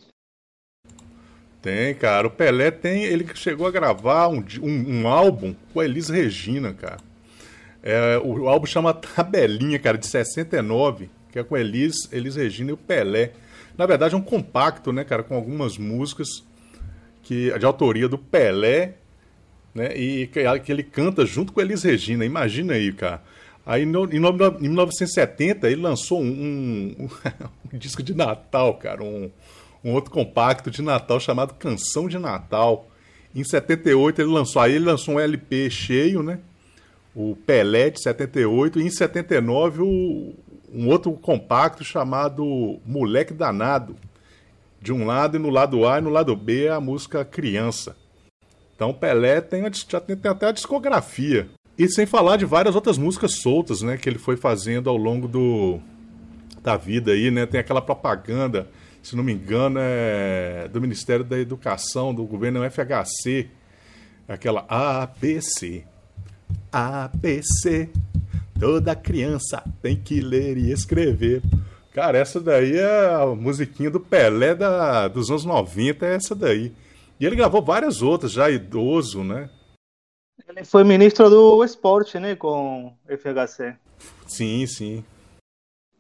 Tem, 1.61 1.95
cara. 1.95 2.27
O 2.27 2.31
Pelé 2.31 2.71
tem. 2.71 3.05
Ele 3.05 3.27
chegou 3.35 3.67
a 3.67 3.71
gravar 3.71 4.29
um, 4.29 4.43
um, 4.63 5.01
um 5.01 5.09
álbum 5.09 5.55
com 5.73 5.81
a 5.81 5.85
Elis 5.85 6.09
Regina, 6.09 6.73
cara. 6.73 7.12
É, 7.83 8.21
o 8.23 8.49
álbum 8.49 8.67
chama 8.67 8.95
Tabelinha, 8.95 9.79
cara, 9.79 9.99
de 9.99 10.07
69, 10.07 11.11
que 11.31 11.39
é 11.39 11.43
com 11.43 11.57
Elis, 11.57 12.09
Elis 12.13 12.37
Regina 12.37 12.71
e 12.71 12.75
o 12.75 12.77
Pelé. 12.77 13.33
Na 13.77 13.87
verdade 13.87 14.15
é 14.15 14.17
um 14.17 14.23
compacto, 14.23 14.93
né, 14.93 15.03
cara, 15.03 15.23
com 15.23 15.35
algumas 15.35 15.77
músicas 15.77 16.29
que 17.23 17.57
de 17.59 17.67
autoria 17.67 18.09
do 18.09 18.19
Pelé, 18.19 18.95
né, 19.75 19.97
e 19.97 20.29
que, 20.29 20.61
que 20.61 20.71
ele 20.71 20.83
canta 20.83 21.27
junto 21.27 21.53
com 21.53 21.61
Elis 21.61 21.83
Regina. 21.83 22.25
Imagina 22.25 22.75
aí, 22.75 22.93
cara. 22.93 23.23
Aí 23.65 23.87
no, 23.87 24.05
em, 24.05 24.21
1970 24.21 25.69
ele 25.71 25.81
lançou 25.81 26.21
um, 26.21 26.95
um, 26.99 27.09
um, 27.73 27.79
disco 27.79 28.03
de 28.03 28.15
Natal, 28.15 28.75
cara, 28.75 29.03
um, 29.03 29.31
um 29.85 29.93
outro 29.93 30.11
compacto 30.11 30.71
de 30.71 30.83
Natal 30.83 31.19
chamado 31.19 31.55
Canção 31.55 32.09
de 32.09 32.19
Natal. 32.19 32.89
Em 33.35 33.43
78 33.43 34.21
ele 34.21 34.31
lançou, 34.31 34.61
aí 34.61 34.75
ele 34.75 34.85
lançou 34.85 35.15
um 35.15 35.21
LP 35.21 35.71
cheio, 35.71 36.23
né? 36.23 36.39
O 37.15 37.37
Pelé 37.37 37.91
de 37.91 38.03
78 38.03 38.81
e 38.81 38.85
em 38.85 38.91
79 38.91 39.83
o, 39.83 40.35
um 40.73 40.89
outro 40.89 41.13
compacto 41.13 41.85
chamado 41.85 42.81
Moleque 42.85 43.35
Danado. 43.35 43.97
De 44.81 44.93
um 44.93 45.07
lado 45.07 45.37
e 45.37 45.39
no 45.39 45.51
lado 45.51 45.87
A 45.87 45.99
e 45.99 46.01
no 46.01 46.11
lado 46.11 46.35
B 46.35 46.69
a 46.69 46.81
música 46.81 47.25
Criança. 47.25 47.97
Então 48.75 48.93
Pelé 48.93 49.41
tem, 49.41 49.63
já 49.89 50.01
tem, 50.01 50.17
tem 50.17 50.31
até 50.31 50.47
a 50.47 50.53
discografia. 50.53 51.49
E 51.79 51.89
sem 51.89 52.05
falar 52.05 52.37
de 52.37 52.45
várias 52.45 52.75
outras 52.75 52.99
músicas 52.99 53.37
soltas, 53.37 53.81
né, 53.81 53.97
que 53.97 54.09
ele 54.09 54.19
foi 54.19 54.37
fazendo 54.37 54.91
ao 54.91 54.97
longo 54.97 55.29
do 55.29 55.81
da 56.63 56.77
vida 56.77 57.13
aí, 57.13 57.31
né? 57.31 57.45
Tem 57.45 57.59
aquela 57.59 57.83
propaganda, 57.83 58.69
se 59.03 59.17
não 59.17 59.25
me 59.25 59.33
engano, 59.33 59.79
é 59.81 60.69
do 60.69 60.81
Ministério 60.81 61.25
da 61.25 61.39
Educação, 61.39 62.15
do 62.15 62.25
governo 62.25 62.61
FHC, 62.71 63.49
aquela 64.29 64.65
ABC. 64.69 65.85
ABC. 66.71 67.89
Toda 68.59 68.95
criança 68.95 69.63
tem 69.81 69.97
que 69.97 70.21
ler 70.21 70.57
e 70.57 70.71
escrever. 70.71 71.43
Cara, 71.93 72.17
essa 72.19 72.41
daí 72.41 72.77
é 72.77 73.15
a 73.15 73.27
musiquinha 73.27 73.91
do 73.91 74.01
Pelé 74.01 74.55
da, 74.55 75.09
dos 75.09 75.31
anos 75.31 75.45
90, 75.45 76.07
é 76.07 76.15
essa 76.15 76.35
daí. 76.35 76.73
E 77.21 77.27
ele 77.27 77.37
gravou 77.37 77.63
várias 77.63 78.03
outras, 78.03 78.33
já 78.33 78.51
idoso, 78.51 79.23
né? 79.23 79.51
Ele 80.49 80.65
foi 80.65 80.85
ministro 80.85 81.29
do 81.29 81.65
esporte, 81.65 82.19
né, 82.19 82.35
com 82.35 82.93
FHC. 83.07 83.77
Sim, 84.27 84.67
sim. 84.67 85.05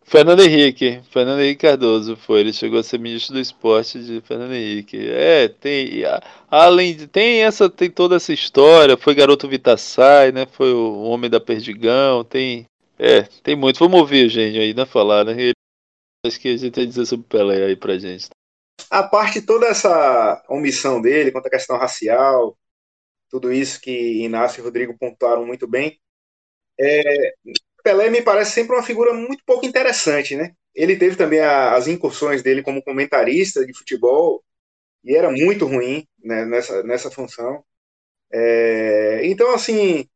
Fernando 0.04 0.40
Henrique, 0.40 1.00
Fernando 1.10 1.40
Henrique 1.40 1.62
Cardoso 1.62 2.16
foi, 2.16 2.40
ele 2.40 2.52
chegou 2.52 2.78
a 2.78 2.82
ser 2.82 2.98
ministro 2.98 3.34
do 3.34 3.40
esporte 3.40 4.02
de 4.02 4.20
Fernando 4.20 4.52
Henrique. 4.52 4.98
É, 5.08 5.48
tem 5.48 6.02
além 6.50 6.94
de 6.94 7.06
tem 7.06 7.42
essa 7.42 7.70
tem 7.70 7.90
toda 7.90 8.16
essa 8.16 8.32
história, 8.32 8.96
foi 8.96 9.14
garoto 9.14 9.48
Vitassai, 9.48 10.32
né? 10.32 10.46
Foi 10.46 10.72
o 10.72 11.02
homem 11.02 11.30
da 11.30 11.40
Perdigão, 11.40 12.24
tem 12.24 12.66
é, 12.98 13.22
tem 13.42 13.56
muito. 13.56 13.78
Vamos 13.78 14.00
ouvir 14.00 14.28
gênio 14.28 14.60
aí, 14.60 14.74
né, 14.74 14.86
falar, 14.86 15.24
né? 15.24 15.52
Acho 16.24 16.38
que 16.38 16.48
a 16.48 16.56
gente 16.56 16.72
tem 16.72 16.84
a 16.84 16.86
dizer 16.86 17.06
sobre 17.06 17.26
o 17.26 17.28
Pelé 17.28 17.64
aí 17.64 17.76
pra 17.76 17.98
gente. 17.98 18.28
A 18.90 19.02
parte 19.02 19.42
toda 19.42 19.66
essa 19.66 20.44
omissão 20.48 21.00
dele 21.00 21.32
quanto 21.32 21.46
à 21.46 21.50
questão 21.50 21.76
racial, 21.76 22.56
tudo 23.28 23.52
isso 23.52 23.80
que 23.80 24.22
Inácio 24.22 24.60
e 24.60 24.64
Rodrigo 24.64 24.96
pontuaram 24.96 25.44
muito 25.44 25.66
bem, 25.66 25.98
é, 26.78 27.34
Pelé 27.82 28.10
me 28.10 28.22
parece 28.22 28.52
sempre 28.52 28.76
uma 28.76 28.82
figura 28.82 29.12
muito 29.12 29.44
pouco 29.44 29.66
interessante, 29.66 30.36
né? 30.36 30.54
Ele 30.74 30.96
teve 30.96 31.16
também 31.16 31.40
a, 31.40 31.74
as 31.74 31.86
incursões 31.88 32.42
dele 32.42 32.62
como 32.62 32.82
comentarista 32.82 33.64
de 33.66 33.76
futebol 33.76 34.42
e 35.04 35.16
era 35.16 35.30
muito 35.30 35.66
ruim 35.66 36.06
né, 36.22 36.44
nessa, 36.44 36.82
nessa 36.82 37.10
função. 37.10 37.64
É, 38.32 39.20
então, 39.24 39.54
assim, 39.54 40.08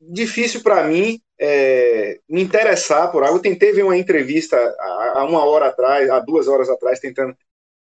difícil 0.00 0.62
para 0.62 0.84
mim 0.84 1.20
é, 1.38 2.20
me 2.28 2.42
interessar 2.42 3.10
por 3.12 3.22
algo. 3.22 3.38
Eu 3.38 3.42
tentei 3.42 3.72
ver 3.72 3.84
uma 3.84 3.96
entrevista 3.96 4.56
há, 4.78 5.24
uma 5.24 5.44
hora 5.44 5.68
atrás, 5.68 6.08
há 6.10 6.20
duas 6.20 6.48
horas 6.48 6.68
atrás, 6.68 7.00
tentando 7.00 7.36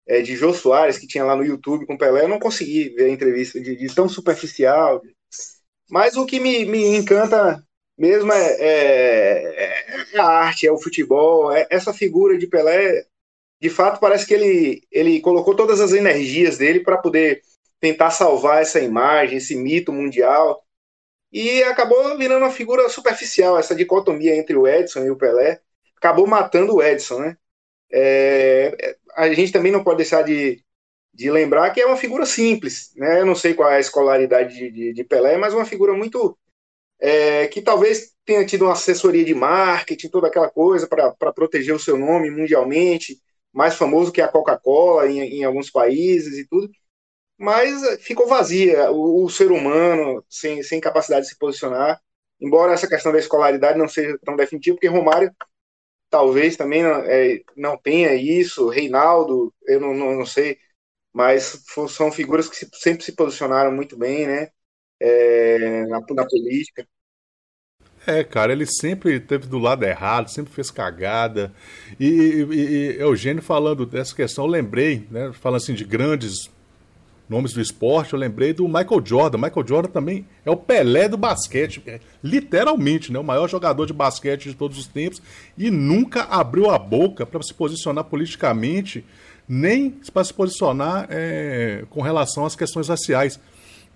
é, 0.07 0.21
de 0.23 0.37
Jô 0.37 0.53
Soares, 0.55 0.99
que 0.99 1.07
tinha 1.07 1.25
lá 1.25 1.37
no 1.37 1.45
YouTube 1.45 1.87
com 1.87 1.97
Pelé. 1.97 2.25
Eu 2.25 2.29
não 2.29 2.39
consegui 2.39 2.91
ver 2.91 3.07
a 3.07 3.11
entrevista 3.11 3.61
de, 3.61 3.77
de 3.77 3.95
tão 3.95 4.09
superficial. 4.09 5.03
Mas 5.91 6.17
o 6.17 6.27
que 6.27 6.41
me, 6.41 6.65
me 6.65 6.97
encanta 6.97 7.63
mesmo 7.97 8.33
é, 8.33 8.57
é, 8.59 10.15
é, 10.15 10.19
a 10.19 10.27
arte, 10.27 10.67
é 10.67 10.73
o 10.73 10.79
futebol, 10.79 11.53
é, 11.53 11.67
essa 11.71 11.93
figura 11.95 12.37
de 12.37 12.47
Pelé, 12.47 13.07
de 13.61 13.71
fato 13.71 14.01
parece 14.01 14.27
que 14.27 14.35
ele, 14.35 14.83
ele 14.91 15.21
colocou 15.21 15.55
todas 15.57 15.81
as 15.81 15.93
energias 15.93 16.59
dele 16.59 16.81
para 16.81 16.99
poder 16.99 17.43
tentar 17.81 18.11
salvar 18.11 18.63
essa 18.63 18.81
imagem, 18.81 19.39
esse 19.39 19.57
mito 19.57 19.93
mundial, 19.93 20.63
e 21.33 21.63
acabou 21.65 22.17
virando 22.19 22.45
uma 22.45 22.53
figura 22.53 22.89
superficial, 22.89 23.59
essa 23.59 23.75
dicotomia 23.75 24.37
entre 24.37 24.57
o 24.57 24.67
Edson 24.67 25.05
e 25.05 25.11
o 25.11 25.17
Pelé, 25.17 25.61
acabou 25.97 26.27
matando 26.27 26.77
o 26.77 26.83
Edson, 26.83 27.21
né? 27.21 27.37
É, 27.93 28.97
a 29.17 29.33
gente 29.33 29.53
também 29.53 29.73
não 29.73 29.83
pode 29.83 29.99
deixar 29.99 30.23
de, 30.23 30.63
de 31.15 31.31
lembrar 31.31 31.71
que 31.71 31.81
é 31.81 31.87
uma 31.87 31.97
figura 31.97 32.27
simples, 32.27 32.93
né? 32.97 33.21
Eu 33.21 33.27
não 33.27 33.35
sei 33.35 33.55
qual 33.55 33.71
é 33.71 33.77
a 33.77 33.81
escolaridade 33.81 34.55
de, 34.55 34.71
de, 34.71 34.93
de 34.93 35.05
Pelé, 35.05 35.37
mas 35.37 35.55
uma 35.55 35.65
figura 35.65 35.93
muito 35.95 36.37
é, 37.01 37.47
que 37.49 37.63
talvez 37.63 38.15
tenha 38.25 38.45
tido 38.45 38.65
uma 38.65 38.73
assessoria 38.73 39.25
de 39.25 39.35
marketing, 39.35 40.09
toda 40.09 40.29
aquela 40.29 40.51
coisa 40.51 40.87
para 40.89 41.33
proteger 41.33 41.75
o 41.75 41.79
seu 41.79 41.97
nome 41.97 42.31
mundialmente, 42.31 43.21
mais 43.53 43.75
famoso 43.77 44.13
que 44.13 44.21
a 44.21 44.29
Coca-Cola 44.29 45.09
em, 45.09 45.21
em, 45.21 45.45
alguns 45.45 45.71
países 45.71 46.37
e 46.39 46.47
tudo, 46.47 46.71
mas 47.39 48.03
ficou 48.03 48.27
vazia 48.29 48.91
o, 48.91 49.25
o, 49.25 49.31
ser 49.31 49.51
humano 49.53 50.25
sem, 50.29 50.63
sem 50.63 50.81
capacidade 50.81 51.25
de 51.25 51.31
se 51.31 51.39
posicionar, 51.39 52.01
embora 52.41 52.73
essa 52.73 52.89
questão 52.89 53.13
da 53.13 53.19
escolaridade 53.19 53.79
não 53.79 53.89
seja 53.89 54.19
tão 54.25 54.37
definitiva, 54.37 54.77
porque 54.77 54.89
Romário 54.89 55.35
talvez 56.11 56.57
também 56.57 56.83
não, 56.83 56.97
é, 57.01 57.43
não 57.57 57.77
tenha 57.77 58.15
isso, 58.15 58.69
Reinaldo, 58.69 59.53
eu 59.67 59.81
não, 59.81 59.95
não, 59.95 60.17
não 60.17 60.27
sei, 60.27 60.59
mas 61.13 61.65
são 61.89 62.13
figuras 62.13 62.49
que 62.49 62.57
sempre 62.79 63.05
se 63.05 63.13
posicionaram 63.13 63.73
muito 63.73 63.97
bem, 63.97 64.27
né? 64.27 64.51
É, 65.01 65.87
na, 65.87 66.01
na 66.01 66.27
política. 66.27 66.87
É, 68.07 68.23
cara, 68.23 68.53
ele 68.53 68.67
sempre 68.67 69.19
teve 69.19 69.49
do 69.49 69.59
lado 69.59 69.85
errado, 69.85 70.29
sempre 70.29 70.53
fez 70.53 70.71
cagada. 70.71 71.53
E, 71.99 72.07
e, 72.07 72.55
e 72.55 73.01
Eugênio 73.01 73.43
falando 73.43 73.85
dessa 73.85 74.15
questão, 74.15 74.45
eu 74.45 74.51
lembrei, 74.51 75.07
né, 75.11 75.33
falando 75.33 75.57
assim 75.57 75.75
de 75.75 75.85
grandes 75.85 76.49
nomes 77.29 77.53
do 77.53 77.61
esporte, 77.61 78.13
eu 78.13 78.19
lembrei 78.19 78.53
do 78.53 78.69
Michael 78.69 79.03
Jordan. 79.05 79.39
Michael 79.39 79.67
Jordan 79.67 79.91
também 79.91 80.25
é 80.45 80.51
o 80.51 80.57
Pelé 80.57 81.09
do 81.09 81.17
basquete, 81.17 81.83
é, 81.85 81.99
literalmente, 82.23 83.13
né, 83.13 83.19
o 83.19 83.25
maior 83.25 83.49
jogador 83.49 83.87
de 83.87 83.93
basquete 83.93 84.51
de 84.51 84.55
todos 84.55 84.79
os 84.79 84.87
tempos 84.87 85.21
e 85.59 85.69
nunca 85.69 86.23
abriu 86.25 86.71
a 86.71 86.79
boca 86.79 87.27
para 87.27 87.43
se 87.43 87.53
posicionar 87.53 88.05
politicamente, 88.05 89.05
nem 89.49 89.91
para 90.13 90.23
se 90.23 90.33
posicionar 90.33 91.09
é, 91.11 91.85
com 91.91 92.01
relação 92.01 92.47
às 92.47 92.55
questões 92.55 92.89
raciais. 92.89 93.41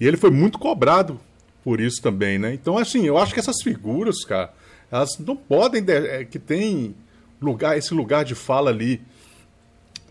E 0.01 0.07
ele 0.07 0.17
foi 0.17 0.31
muito 0.31 0.59
cobrado 0.59 1.21
por 1.63 1.81
isso 1.81 2.01
também, 2.01 2.39
né? 2.39 2.55
Então, 2.55 2.79
assim, 2.79 3.05
eu 3.05 3.19
acho 3.19 3.35
que 3.35 3.41
essas 3.41 3.63
figuras, 3.63 4.25
cara, 4.25 4.53
elas 4.91 5.19
não 5.19 5.37
podem, 5.37 5.85
é, 5.89 6.25
que 6.25 6.39
tem 6.39 6.95
lugar, 7.41 7.77
esse 7.77 7.93
lugar 7.93 8.25
de 8.25 8.35
fala 8.35 8.71
ali 8.71 9.01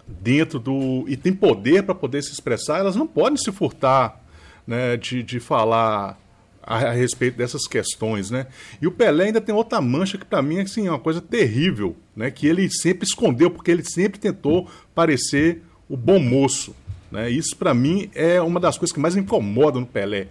dentro 0.08 0.60
do. 0.60 1.06
e 1.08 1.18
tem 1.18 1.34
poder 1.34 1.84
para 1.84 1.96
poder 1.96 2.22
se 2.24 2.32
expressar, 2.32 2.80
elas 2.80 2.96
não 2.96 3.08
podem 3.08 3.38
se 3.38 3.52
furtar 3.52 4.22
né, 4.66 4.98
de, 4.98 5.24
de 5.24 5.40
falar 5.40 6.20
a, 6.62 6.76
a, 6.78 6.92
respeito 6.92 7.38
dessas 7.38 7.68
questões, 7.68 8.30
né? 8.30 8.48
E 8.82 8.88
o 8.88 8.92
Pelé 8.92 9.26
ainda 9.26 9.42
tem 9.42 9.54
outra 9.54 9.82
mancha 9.82 10.18
que 10.18 10.26
para 10.26 10.42
mim 10.42 10.60
assim, 10.60 10.88
é 10.88 10.92
uma 10.92 11.00
coisa 11.00 11.22
terrível, 11.22 11.96
né? 12.16 12.32
Que 12.32 12.48
ele 12.48 12.70
sempre 12.70 13.08
escondeu, 13.08 13.50
porque 13.52 13.72
ele 13.72 13.84
sempre 13.84 14.20
tentou 14.20 14.70
parecer 14.94 15.64
o 15.88 15.98
bom 15.98 16.20
moço, 16.20 16.76
né? 17.12 17.30
Isso, 17.30 17.56
para 17.56 17.74
mim, 17.74 18.10
é 18.14 18.42
uma 18.42 18.60
das 18.60 18.78
coisas 18.78 18.94
que 18.94 19.00
mais 19.00 19.16
incomoda 19.16 19.80
no 19.80 19.86
Pelé. 19.86 20.28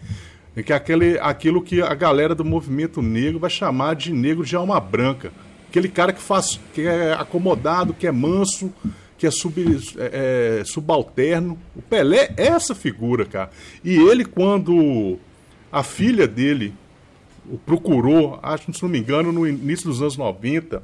É 0.56 0.62
que 0.62 0.72
aquele, 0.72 1.18
aquilo 1.20 1.62
que 1.62 1.80
a 1.80 1.94
galera 1.94 2.34
do 2.34 2.44
movimento 2.44 3.00
negro 3.00 3.38
vai 3.38 3.50
chamar 3.50 3.94
de 3.94 4.12
negro 4.12 4.44
de 4.44 4.56
alma 4.56 4.80
branca. 4.80 5.32
Aquele 5.68 5.88
cara 5.88 6.12
que 6.12 6.20
faz, 6.20 6.58
que 6.74 6.82
é 6.82 7.12
acomodado, 7.12 7.94
que 7.94 8.06
é 8.06 8.12
manso, 8.12 8.72
que 9.16 9.26
é, 9.26 9.30
sub, 9.30 9.60
é, 9.96 10.60
é, 10.60 10.64
subalterno. 10.64 11.58
O 11.76 11.82
Pelé 11.82 12.32
é 12.36 12.46
essa 12.48 12.74
figura, 12.74 13.24
cara. 13.24 13.50
E 13.84 13.94
ele, 13.94 14.24
quando 14.24 15.18
a 15.70 15.82
filha 15.82 16.26
dele 16.26 16.74
o 17.50 17.58
procurou, 17.58 18.38
acho, 18.42 18.72
se 18.72 18.82
não 18.82 18.88
me 18.88 18.98
engano, 18.98 19.32
no 19.32 19.46
início 19.46 19.88
dos 19.88 20.00
anos 20.00 20.16
90, 20.16 20.82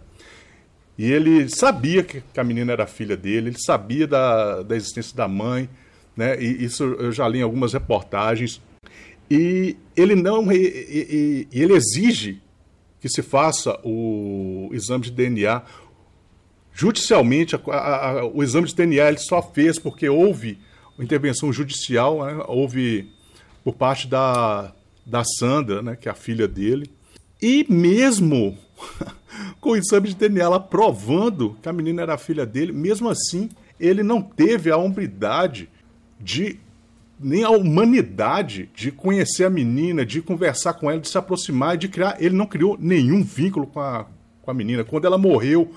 e 0.97 1.11
ele 1.11 1.49
sabia 1.49 2.03
que 2.03 2.23
a 2.37 2.45
menina 2.45 2.73
era 2.73 2.87
filha 2.87 3.17
dele, 3.17 3.51
ele 3.51 3.59
sabia 3.59 4.07
da, 4.07 4.63
da 4.63 4.77
existência 4.77 5.17
da 5.17 5.27
mãe, 5.27 5.69
né? 6.17 6.41
E 6.41 6.65
isso 6.65 6.85
eu 6.85 7.13
já 7.13 7.27
li 7.29 7.39
em 7.39 7.43
algumas 7.43 7.73
reportagens. 7.73 8.61
E 9.31 9.77
ele 9.97 10.15
não 10.15 10.53
e, 10.53 10.57
e, 10.57 11.49
e 11.53 11.63
ele 11.63 11.75
exige 11.75 12.41
que 13.01 13.09
se 13.09 13.23
faça 13.23 13.79
o 13.85 14.71
exame 14.73 15.05
de 15.05 15.11
DNA. 15.11 15.63
Judicialmente, 16.73 17.55
a, 17.55 17.61
a, 17.71 18.11
a, 18.11 18.27
o 18.27 18.43
exame 18.43 18.67
de 18.67 18.75
DNA 18.75 19.09
ele 19.09 19.19
só 19.19 19.43
fez 19.43 19.79
porque 19.79 20.09
houve 20.09 20.59
intervenção 20.99 21.53
judicial, 21.53 22.25
né? 22.25 22.45
houve 22.49 23.11
por 23.63 23.75
parte 23.75 24.07
da, 24.07 24.73
da 25.05 25.23
Sandra, 25.25 25.83
né? 25.83 25.97
que 25.97 26.09
é 26.09 26.13
a 26.13 26.15
filha 26.15 26.47
dele. 26.47 26.91
E 27.43 27.67
mesmo 27.69 28.57
com 29.61 29.71
o 29.71 29.77
exame 29.77 30.09
de 30.09 30.15
DNA 30.15 30.45
ela 30.45 30.61
provando 30.61 31.57
que 31.63 31.69
a 31.69 31.73
menina 31.73 32.03
era 32.03 32.15
a 32.15 32.19
filha 32.19 32.47
dele, 32.47 32.73
mesmo 32.73 33.09
assim, 33.09 33.51
ele 33.79 34.03
não 34.03 34.23
teve 34.23 34.71
a 34.71 34.77
hombridade 34.77 35.69
de 36.25 36.59
nem 37.21 37.45
a 37.45 37.51
humanidade 37.51 38.71
de 38.75 38.91
conhecer 38.91 39.45
a 39.45 39.51
menina, 39.51 40.05
de 40.05 40.23
conversar 40.23 40.75
com 40.75 40.91
ela, 40.91 41.01
de 41.01 41.09
se 41.09 41.19
aproximar, 41.19 41.77
de 41.77 41.89
criar. 41.89 42.17
Ele 42.19 42.35
não 42.35 42.47
criou 42.47 42.77
nenhum 42.81 43.23
vínculo 43.23 43.67
com 43.67 43.81
a, 43.81 44.07
com 44.43 44.51
a 44.51 44.55
menina. 44.55 44.83
Quando 44.83 45.07
ela 45.07 45.19
morreu, 45.19 45.73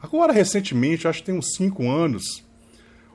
agora 0.00 0.32
recentemente, 0.32 1.08
acho 1.08 1.20
que 1.20 1.26
tem 1.26 1.34
uns 1.34 1.54
cinco 1.56 1.90
anos, 1.90 2.44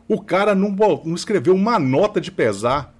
o 0.07 0.19
cara 0.19 0.53
não, 0.53 0.75
não 1.05 1.15
escreveu 1.15 1.55
uma 1.55 1.79
nota 1.79 2.19
de 2.19 2.31
pesar 2.31 2.93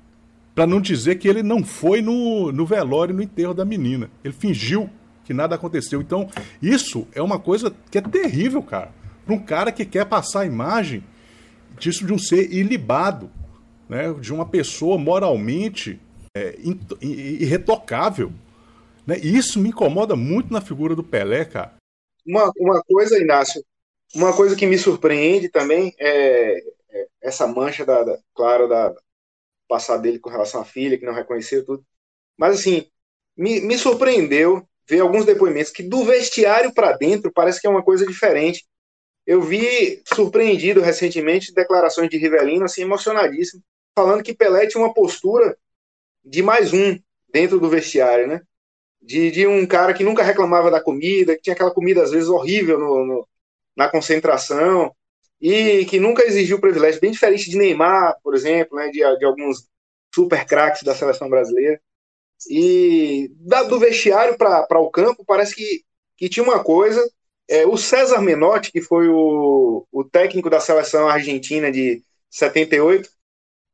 Para 0.55 0.67
não 0.67 0.79
dizer 0.79 1.15
que 1.15 1.27
ele 1.27 1.41
não 1.43 1.63
foi 1.63 2.01
no, 2.01 2.51
no 2.51 2.65
velório, 2.65 3.15
no 3.15 3.23
enterro 3.23 3.53
da 3.53 3.65
menina. 3.65 4.09
Ele 4.23 4.33
fingiu 4.33 4.89
que 5.23 5.33
nada 5.33 5.55
aconteceu. 5.55 6.01
Então, 6.01 6.29
isso 6.61 7.07
é 7.13 7.21
uma 7.21 7.39
coisa 7.39 7.73
que 7.89 7.97
é 7.97 8.01
terrível, 8.01 8.61
cara. 8.61 8.91
Para 9.25 9.35
um 9.35 9.39
cara 9.39 9.71
que 9.71 9.85
quer 9.85 10.05
passar 10.05 10.41
a 10.41 10.45
imagem 10.45 11.03
disso 11.79 12.05
de 12.05 12.13
um 12.13 12.17
ser 12.17 12.51
ilibado, 12.53 13.29
né? 13.91 14.13
de 14.13 14.33
uma 14.33 14.47
pessoa 14.47 14.97
moralmente 14.97 15.99
é, 16.33 16.55
irretocável. 17.01 18.31
Né? 19.05 19.17
E 19.21 19.37
isso 19.37 19.59
me 19.59 19.67
incomoda 19.67 20.15
muito 20.15 20.53
na 20.53 20.61
figura 20.61 20.95
do 20.95 21.03
Pelé, 21.03 21.43
cara. 21.43 21.75
Uma, 22.25 22.49
uma 22.57 22.81
coisa, 22.83 23.19
Inácio, 23.19 23.61
uma 24.15 24.33
coisa 24.33 24.55
que 24.55 24.65
me 24.65 24.77
surpreende 24.77 25.49
também 25.49 25.93
é, 25.99 26.57
é 26.89 27.07
essa 27.21 27.45
mancha, 27.45 27.85
da, 27.85 28.01
da, 28.01 28.17
claro, 28.33 28.69
da 28.69 28.95
passado 29.67 30.01
dele 30.01 30.19
com 30.19 30.29
relação 30.29 30.61
à 30.61 30.65
filha, 30.65 30.97
que 30.97 31.05
não 31.05 31.13
reconheceu 31.13 31.65
tudo. 31.65 31.85
Mas, 32.37 32.59
assim, 32.59 32.87
me, 33.35 33.59
me 33.59 33.77
surpreendeu 33.77 34.65
ver 34.87 35.01
alguns 35.01 35.25
depoimentos 35.25 35.71
que 35.71 35.83
do 35.83 36.05
vestiário 36.05 36.73
para 36.73 36.93
dentro 36.93 37.31
parece 37.33 37.59
que 37.59 37.67
é 37.67 37.69
uma 37.69 37.83
coisa 37.83 38.05
diferente. 38.05 38.65
Eu 39.25 39.41
vi 39.41 40.01
surpreendido 40.05 40.79
recentemente 40.79 41.53
declarações 41.53 42.09
de 42.09 42.17
Rivelino, 42.17 42.63
assim, 42.63 42.83
emocionadíssimo, 42.83 43.61
falando 43.95 44.23
que 44.23 44.33
Pelé 44.33 44.67
tinha 44.67 44.83
uma 44.83 44.93
postura 44.93 45.57
de 46.23 46.41
mais 46.41 46.73
um 46.73 46.97
dentro 47.31 47.59
do 47.59 47.69
vestiário, 47.69 48.27
né? 48.27 48.41
De, 49.01 49.31
de 49.31 49.47
um 49.47 49.65
cara 49.65 49.93
que 49.93 50.03
nunca 50.03 50.23
reclamava 50.23 50.69
da 50.69 50.81
comida, 50.81 51.35
que 51.35 51.41
tinha 51.41 51.53
aquela 51.53 51.73
comida 51.73 52.03
às 52.03 52.11
vezes 52.11 52.29
horrível 52.29 52.79
no, 52.79 53.05
no, 53.05 53.27
na 53.75 53.89
concentração, 53.89 54.95
e 55.39 55.85
que 55.85 55.99
nunca 55.99 56.23
exigiu 56.23 56.61
privilégio, 56.61 57.01
bem 57.01 57.11
diferente 57.11 57.49
de 57.49 57.57
Neymar, 57.57 58.15
por 58.23 58.35
exemplo, 58.35 58.77
né? 58.77 58.89
De, 58.89 58.99
de 59.17 59.25
alguns 59.25 59.67
super 60.13 60.45
craques 60.45 60.83
da 60.83 60.95
seleção 60.95 61.29
brasileira. 61.29 61.81
E 62.49 63.31
da, 63.35 63.63
do 63.63 63.79
vestiário 63.79 64.37
para 64.37 64.79
o 64.79 64.89
campo, 64.89 65.23
parece 65.25 65.55
que, 65.55 65.83
que 66.17 66.29
tinha 66.29 66.43
uma 66.43 66.63
coisa. 66.63 67.03
É, 67.47 67.65
o 67.65 67.77
César 67.77 68.21
Menotti, 68.21 68.71
que 68.71 68.81
foi 68.81 69.09
o, 69.09 69.85
o 69.91 70.03
técnico 70.03 70.49
da 70.49 70.59
seleção 70.59 71.07
argentina 71.07 71.71
de 71.71 72.01
78, 72.29 73.09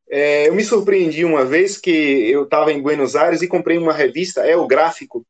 é, 0.09 0.47
eu 0.47 0.55
me 0.55 0.63
surpreendi 0.63 1.25
uma 1.25 1.45
vez 1.45 1.77
que 1.77 1.91
eu 1.91 2.43
estava 2.43 2.71
em 2.71 2.81
Buenos 2.81 3.15
Aires 3.15 3.41
e 3.41 3.47
comprei 3.47 3.77
uma 3.77 3.93
revista, 3.93 4.41
é 4.41 4.55
o 4.55 4.67
Gráfico, 4.67 5.25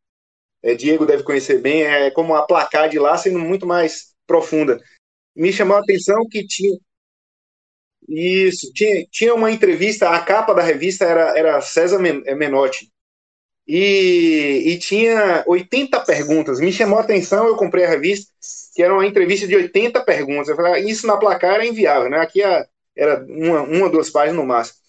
é, 0.62 0.76
Diego 0.76 1.06
deve 1.06 1.24
conhecer 1.24 1.60
bem, 1.60 1.84
é 1.84 2.12
como 2.12 2.36
a 2.36 2.46
placar 2.46 2.90
de 2.90 3.00
lá, 3.00 3.18
sendo 3.18 3.40
muito 3.40 3.66
mais 3.66 4.14
profunda. 4.26 4.80
Me 5.36 5.52
chamou 5.54 5.78
a 5.78 5.80
atenção 5.80 6.28
que 6.30 6.46
tinha. 6.46 6.78
Isso, 8.08 8.72
tinha, 8.74 9.06
tinha 9.12 9.36
uma 9.36 9.52
entrevista, 9.52 10.10
a 10.10 10.20
capa 10.22 10.54
da 10.54 10.62
revista 10.62 11.06
era, 11.06 11.38
era 11.38 11.62
César 11.62 12.00
Menotti, 12.00 12.90
e, 13.68 14.64
e 14.66 14.80
tinha 14.80 15.44
80 15.46 16.00
perguntas. 16.06 16.60
Me 16.60 16.72
chamou 16.72 17.00
a 17.00 17.02
atenção, 17.02 17.48
eu 17.48 17.58
comprei 17.58 17.84
a 17.84 17.90
revista, 17.90 18.32
que 18.74 18.82
era 18.82 18.94
uma 18.94 19.06
entrevista 19.06 19.46
de 19.46 19.56
80 19.56 20.04
perguntas. 20.06 20.48
Eu 20.48 20.56
falei, 20.56 20.74
ah, 20.74 20.80
isso 20.80 21.06
na 21.06 21.18
placar 21.18 21.56
era 21.56 21.66
inviável, 21.66 22.10
né? 22.10 22.20
Aqui 22.20 22.42
era 22.98 23.24
uma, 23.30 23.62
uma 23.62 23.90
duas 23.90 24.10
páginas 24.10 24.38
no 24.38 24.46
máximo. 24.46 24.80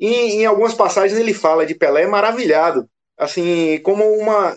E 0.00 0.06
em 0.08 0.46
algumas 0.46 0.74
passagens 0.74 1.18
ele 1.18 1.34
fala 1.34 1.66
de 1.66 1.74
Pelé 1.74 2.06
maravilhado, 2.06 2.88
assim, 3.16 3.80
como 3.82 4.04
uma, 4.04 4.56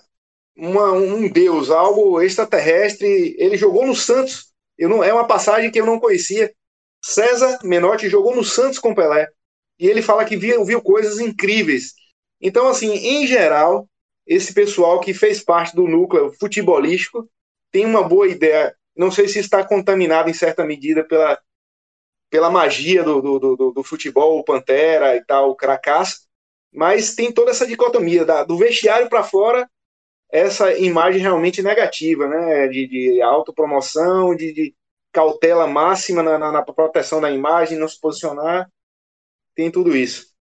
uma, 0.55 0.91
um 0.91 1.27
deus, 1.27 1.69
algo 1.71 2.21
extraterrestre. 2.21 3.35
Ele 3.37 3.57
jogou 3.57 3.85
no 3.85 3.95
Santos. 3.95 4.51
Eu 4.77 4.87
não, 4.87 5.03
é 5.03 5.13
uma 5.13 5.27
passagem 5.27 5.71
que 5.71 5.79
eu 5.79 5.85
não 5.85 5.99
conhecia. 5.99 6.53
César 7.03 7.59
Menotti 7.63 8.07
jogou 8.07 8.35
no 8.35 8.43
Santos 8.43 8.77
com 8.77 8.93
Pelé. 8.93 9.27
E 9.79 9.87
ele 9.87 10.03
fala 10.03 10.23
que 10.25 10.37
viu, 10.37 10.63
viu 10.63 10.81
coisas 10.81 11.19
incríveis. 11.19 11.93
Então, 12.39 12.67
assim, 12.67 12.93
em 12.93 13.25
geral, 13.25 13.87
esse 14.27 14.53
pessoal 14.53 14.99
que 14.99 15.13
fez 15.13 15.43
parte 15.43 15.75
do 15.75 15.87
núcleo 15.87 16.31
futebolístico 16.39 17.27
tem 17.71 17.85
uma 17.85 18.03
boa 18.03 18.27
ideia. 18.27 18.75
Não 18.95 19.09
sei 19.09 19.27
se 19.27 19.39
está 19.39 19.65
contaminado 19.65 20.29
em 20.29 20.33
certa 20.33 20.63
medida 20.63 21.03
pela, 21.03 21.39
pela 22.31 22.49
magia 22.49 23.03
do, 23.03 23.21
do, 23.21 23.39
do, 23.39 23.71
do 23.71 23.83
futebol, 23.83 24.39
o 24.39 24.43
Pantera 24.43 25.15
e 25.17 25.23
tal, 25.23 25.51
o 25.51 25.55
Cracás, 25.55 26.21
mas 26.73 27.13
tem 27.13 27.31
toda 27.31 27.51
essa 27.51 27.67
dicotomia 27.67 28.23
da, 28.23 28.45
do 28.45 28.57
vestiário 28.57 29.09
para 29.09 29.21
fora, 29.21 29.69
essa 30.31 30.73
imagem 30.77 31.19
realmente 31.19 31.61
negativa, 31.61 32.25
né? 32.25 32.69
De, 32.69 32.87
de 32.87 33.21
autopromoção, 33.21 34.33
de, 34.33 34.53
de 34.53 34.73
cautela 35.11 35.67
máxima 35.67 36.23
na, 36.23 36.39
na, 36.39 36.51
na 36.53 36.61
proteção 36.61 37.19
da 37.19 37.29
imagem, 37.29 37.77
não 37.77 37.87
se 37.87 37.99
posicionar, 37.99 38.71
tem 39.53 39.69
tudo 39.69 39.95
isso. 39.95 40.31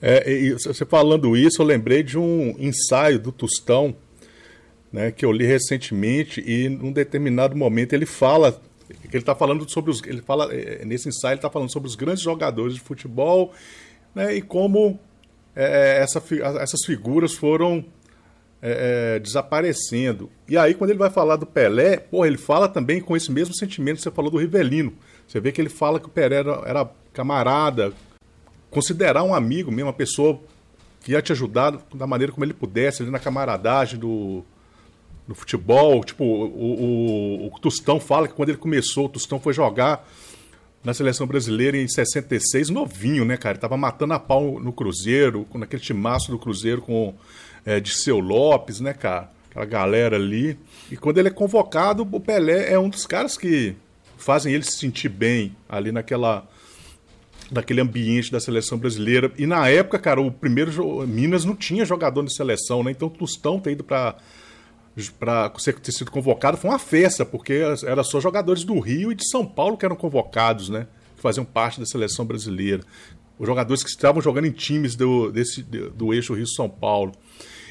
É, 0.00 0.30
e 0.30 0.52
você 0.52 0.84
falando 0.84 1.36
isso, 1.36 1.60
eu 1.60 1.66
lembrei 1.66 2.04
de 2.04 2.16
um 2.16 2.54
ensaio 2.58 3.18
do 3.18 3.32
Tostão, 3.32 3.96
né, 4.92 5.10
que 5.10 5.24
eu 5.24 5.32
li 5.32 5.44
recentemente, 5.44 6.40
e 6.46 6.68
num 6.68 6.92
determinado 6.92 7.56
momento 7.56 7.94
ele 7.94 8.06
fala, 8.06 8.62
ele 8.88 9.18
está 9.18 9.34
falando 9.34 9.68
sobre 9.70 9.90
os, 9.90 10.02
ele 10.04 10.22
fala 10.22 10.52
é, 10.52 10.84
nesse 10.84 11.08
ensaio 11.08 11.32
ele 11.32 11.38
está 11.38 11.50
falando 11.50 11.70
sobre 11.70 11.88
os 11.88 11.94
grandes 11.94 12.22
jogadores 12.22 12.74
de 12.74 12.80
futebol, 12.80 13.52
né, 14.14 14.34
e 14.34 14.42
como 14.42 14.98
é, 15.54 15.98
essa, 16.00 16.22
essas 16.60 16.84
figuras 16.84 17.34
foram 17.34 17.84
é, 18.60 19.16
é, 19.16 19.18
desaparecendo. 19.18 20.30
E 20.48 20.56
aí 20.56 20.74
quando 20.74 20.90
ele 20.90 20.98
vai 20.98 21.10
falar 21.10 21.36
do 21.36 21.46
Pelé, 21.46 21.98
porra, 21.98 22.26
ele 22.26 22.38
fala 22.38 22.68
também 22.68 23.00
com 23.00 23.16
esse 23.16 23.30
mesmo 23.30 23.54
sentimento 23.54 23.96
que 23.96 24.02
você 24.02 24.10
falou 24.10 24.30
do 24.30 24.38
Rivelino. 24.38 24.92
Você 25.26 25.40
vê 25.40 25.52
que 25.52 25.60
ele 25.60 25.68
fala 25.68 25.98
que 26.00 26.06
o 26.06 26.10
Pelé 26.10 26.36
era, 26.36 26.62
era 26.66 26.90
camarada, 27.12 27.92
considerar 28.70 29.22
um 29.22 29.34
amigo 29.34 29.70
mesmo, 29.70 29.86
uma 29.86 29.92
pessoa 29.92 30.40
que 31.00 31.12
ia 31.12 31.22
te 31.22 31.32
ajudar 31.32 31.78
da 31.94 32.06
maneira 32.06 32.32
como 32.32 32.44
ele 32.44 32.54
pudesse, 32.54 33.02
ali 33.02 33.10
na 33.10 33.18
camaradagem 33.18 33.98
do, 33.98 34.42
do 35.26 35.34
futebol. 35.34 36.02
Tipo, 36.04 36.24
o, 36.24 37.44
o, 37.44 37.54
o 37.54 37.58
Tostão 37.60 37.98
fala 37.98 38.28
que 38.28 38.34
quando 38.34 38.50
ele 38.50 38.58
começou, 38.58 39.06
o 39.06 39.08
Tostão 39.08 39.40
foi 39.40 39.52
jogar 39.52 40.06
na 40.82 40.92
seleção 40.92 41.26
brasileira 41.26 41.78
em 41.78 41.88
66, 41.88 42.68
novinho, 42.68 43.24
né, 43.24 43.38
cara? 43.38 43.54
Ele 43.54 43.60
tava 43.60 43.76
matando 43.76 44.12
a 44.12 44.18
pau 44.18 44.60
no 44.60 44.72
Cruzeiro, 44.72 45.46
naquele 45.54 45.82
timaço 45.82 46.30
do 46.30 46.38
Cruzeiro 46.38 46.82
com 46.82 47.14
é, 47.64 47.80
Disseu 47.80 48.18
Lopes, 48.20 48.80
né, 48.80 48.92
cara? 48.92 49.30
Aquela 49.50 49.64
galera 49.64 50.16
ali. 50.16 50.58
E 50.90 50.96
quando 50.96 51.18
ele 51.18 51.28
é 51.28 51.30
convocado, 51.30 52.06
o 52.10 52.20
Pelé 52.20 52.70
é 52.70 52.78
um 52.78 52.90
dos 52.90 53.06
caras 53.06 53.38
que 53.38 53.74
fazem 54.18 54.52
ele 54.52 54.64
se 54.64 54.72
sentir 54.72 55.08
bem 55.08 55.56
ali 55.68 55.90
naquela 55.90 56.46
daquele 57.50 57.80
ambiente 57.80 58.32
da 58.32 58.40
seleção 58.40 58.76
brasileira. 58.78 59.30
E 59.38 59.46
na 59.46 59.68
época, 59.68 59.98
cara, 59.98 60.20
o 60.20 60.30
primeiro 60.30 61.06
Minas 61.06 61.44
não 61.44 61.54
tinha 61.54 61.84
jogador 61.84 62.24
de 62.24 62.34
seleção, 62.34 62.82
né? 62.82 62.90
Então 62.90 63.08
o 63.08 63.10
Tostão 63.10 63.60
ter 63.60 63.72
ido 63.72 63.84
para 63.84 64.16
para 65.18 65.50
ter 65.50 65.92
sido 65.92 66.10
convocado 66.10 66.56
foi 66.56 66.70
uma 66.70 66.78
festa, 66.78 67.24
porque 67.24 67.54
era 67.84 68.04
só 68.04 68.20
jogadores 68.20 68.62
do 68.62 68.78
Rio 68.78 69.10
e 69.10 69.14
de 69.14 69.28
São 69.28 69.44
Paulo 69.44 69.76
que 69.76 69.84
eram 69.84 69.96
convocados, 69.96 70.68
né? 70.68 70.86
Que 71.16 71.22
faziam 71.22 71.44
parte 71.44 71.80
da 71.80 71.86
seleção 71.86 72.24
brasileira. 72.24 72.82
Os 73.38 73.46
jogadores 73.46 73.82
que 73.82 73.90
estavam 73.90 74.22
jogando 74.22 74.46
em 74.46 74.52
times 74.52 74.94
do, 74.94 75.32
desse, 75.32 75.62
do 75.62 76.14
eixo 76.14 76.34
Rio-São 76.34 76.68
Paulo. 76.68 77.12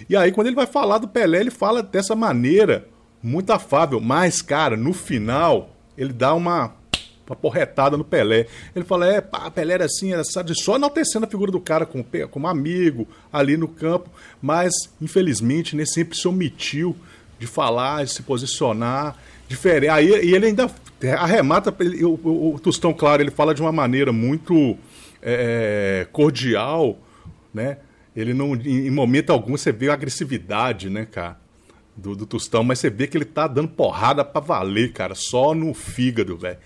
E 0.10 0.18
aí, 0.18 0.32
quando 0.34 0.48
ele 0.48 0.56
vai 0.56 0.68
falar 0.68 0.98
do 0.98 1.08
Pelé, 1.08 1.40
ele 1.40 1.52
fala 1.52 1.82
dessa 1.82 2.14
maneira 2.16 2.88
muito 3.22 3.52
afável, 3.52 4.02
mas, 4.02 4.42
cara, 4.42 4.76
no 4.76 4.92
final, 4.92 5.70
ele 5.98 6.12
dá 6.12 6.34
uma 6.34 6.76
uma 7.28 7.36
porretada 7.36 7.98
no 7.98 8.04
Pelé. 8.04 8.48
Ele 8.76 8.86
fala, 8.86 9.08
é, 9.08 9.22
pá, 9.22 9.50
Pelé 9.50 9.76
era 9.76 9.86
assim, 9.86 10.14
era 10.14 10.24
sabe, 10.24 10.54
só 10.56 10.76
enaltecendo 10.76 11.26
a 11.26 11.30
figura 11.30 11.52
do 11.52 11.60
cara 11.60 11.86
como, 11.86 12.06
como 12.30 12.48
amigo 12.48 13.08
ali 13.32 13.58
no 13.58 13.68
campo, 13.68 14.10
mas 14.42 14.74
infelizmente 15.02 15.76
nem 15.76 15.86
sempre 15.86 16.18
se 16.18 16.28
omitiu 16.28 16.96
de 17.40 17.48
falar, 17.48 18.04
de 18.04 18.12
se 18.12 18.24
posicionar 18.24 19.18
diferente. 19.48 19.90
Aí 19.90 20.08
e 20.08 20.34
ele 20.34 20.48
ainda 20.48 20.70
arremata, 21.18 21.76
ele, 21.80 22.04
o, 22.04 22.14
o, 22.14 22.60
Tostão, 22.60 22.94
claro, 22.94 23.22
ele 23.22 23.32
fala 23.32 23.54
de 23.54 23.62
uma 23.62 23.72
maneira 23.72 24.14
muito 24.14 24.78
é, 25.22 26.08
cordial, 26.12 26.98
né? 27.54 27.78
Ele 28.16 28.34
não, 28.34 28.56
em, 28.56 28.88
em 28.88 28.92
momento 28.92 29.32
algum, 29.32 29.58
você 29.58 29.72
vê 29.72 29.90
a 29.90 29.94
agressividade, 29.94 30.90
né, 30.90 31.06
cara? 31.06 31.42
Do, 31.96 32.16
do 32.16 32.26
Tostão, 32.26 32.64
mas 32.64 32.80
você 32.80 32.90
vê 32.90 33.06
que 33.06 33.18
ele 33.18 33.26
tá 33.26 33.48
dando 33.48 33.68
porrada 33.68 34.26
pra 34.26 34.42
valer, 34.42 34.94
cara, 34.94 35.14
só 35.14 35.54
no 35.54 35.74
fígado, 35.74 36.38
velho. 36.38 36.58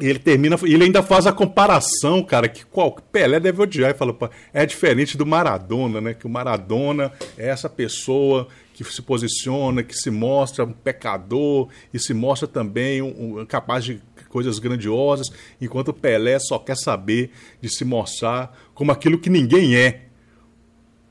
E 0.00 0.06
ele 0.08 0.18
termina, 0.18 0.56
ele 0.62 0.84
ainda 0.84 1.02
faz 1.02 1.26
a 1.26 1.32
comparação, 1.32 2.22
cara, 2.22 2.48
que 2.48 2.64
qual 2.64 2.92
Pelé 3.12 3.38
deve 3.38 3.60
odiar 3.60 3.90
e 3.90 3.94
fala, 3.94 4.16
é 4.52 4.64
diferente 4.64 5.16
do 5.16 5.26
Maradona, 5.26 6.00
né? 6.00 6.14
Que 6.14 6.26
o 6.26 6.30
Maradona 6.30 7.12
é 7.36 7.48
essa 7.48 7.68
pessoa 7.68 8.48
que 8.88 8.94
se 8.94 9.02
posiciona, 9.02 9.82
que 9.82 9.94
se 9.94 10.10
mostra 10.10 10.64
um 10.64 10.72
pecador 10.72 11.68
e 11.92 11.98
se 11.98 12.14
mostra 12.14 12.48
também 12.48 13.02
um, 13.02 13.40
um, 13.40 13.46
capaz 13.46 13.84
de 13.84 14.00
coisas 14.28 14.58
grandiosas, 14.58 15.30
enquanto 15.60 15.88
o 15.88 15.94
Pelé 15.94 16.38
só 16.38 16.58
quer 16.58 16.76
saber 16.76 17.30
de 17.60 17.68
se 17.68 17.84
mostrar 17.84 18.56
como 18.74 18.92
aquilo 18.92 19.18
que 19.18 19.28
ninguém 19.28 19.76
é. 19.76 20.06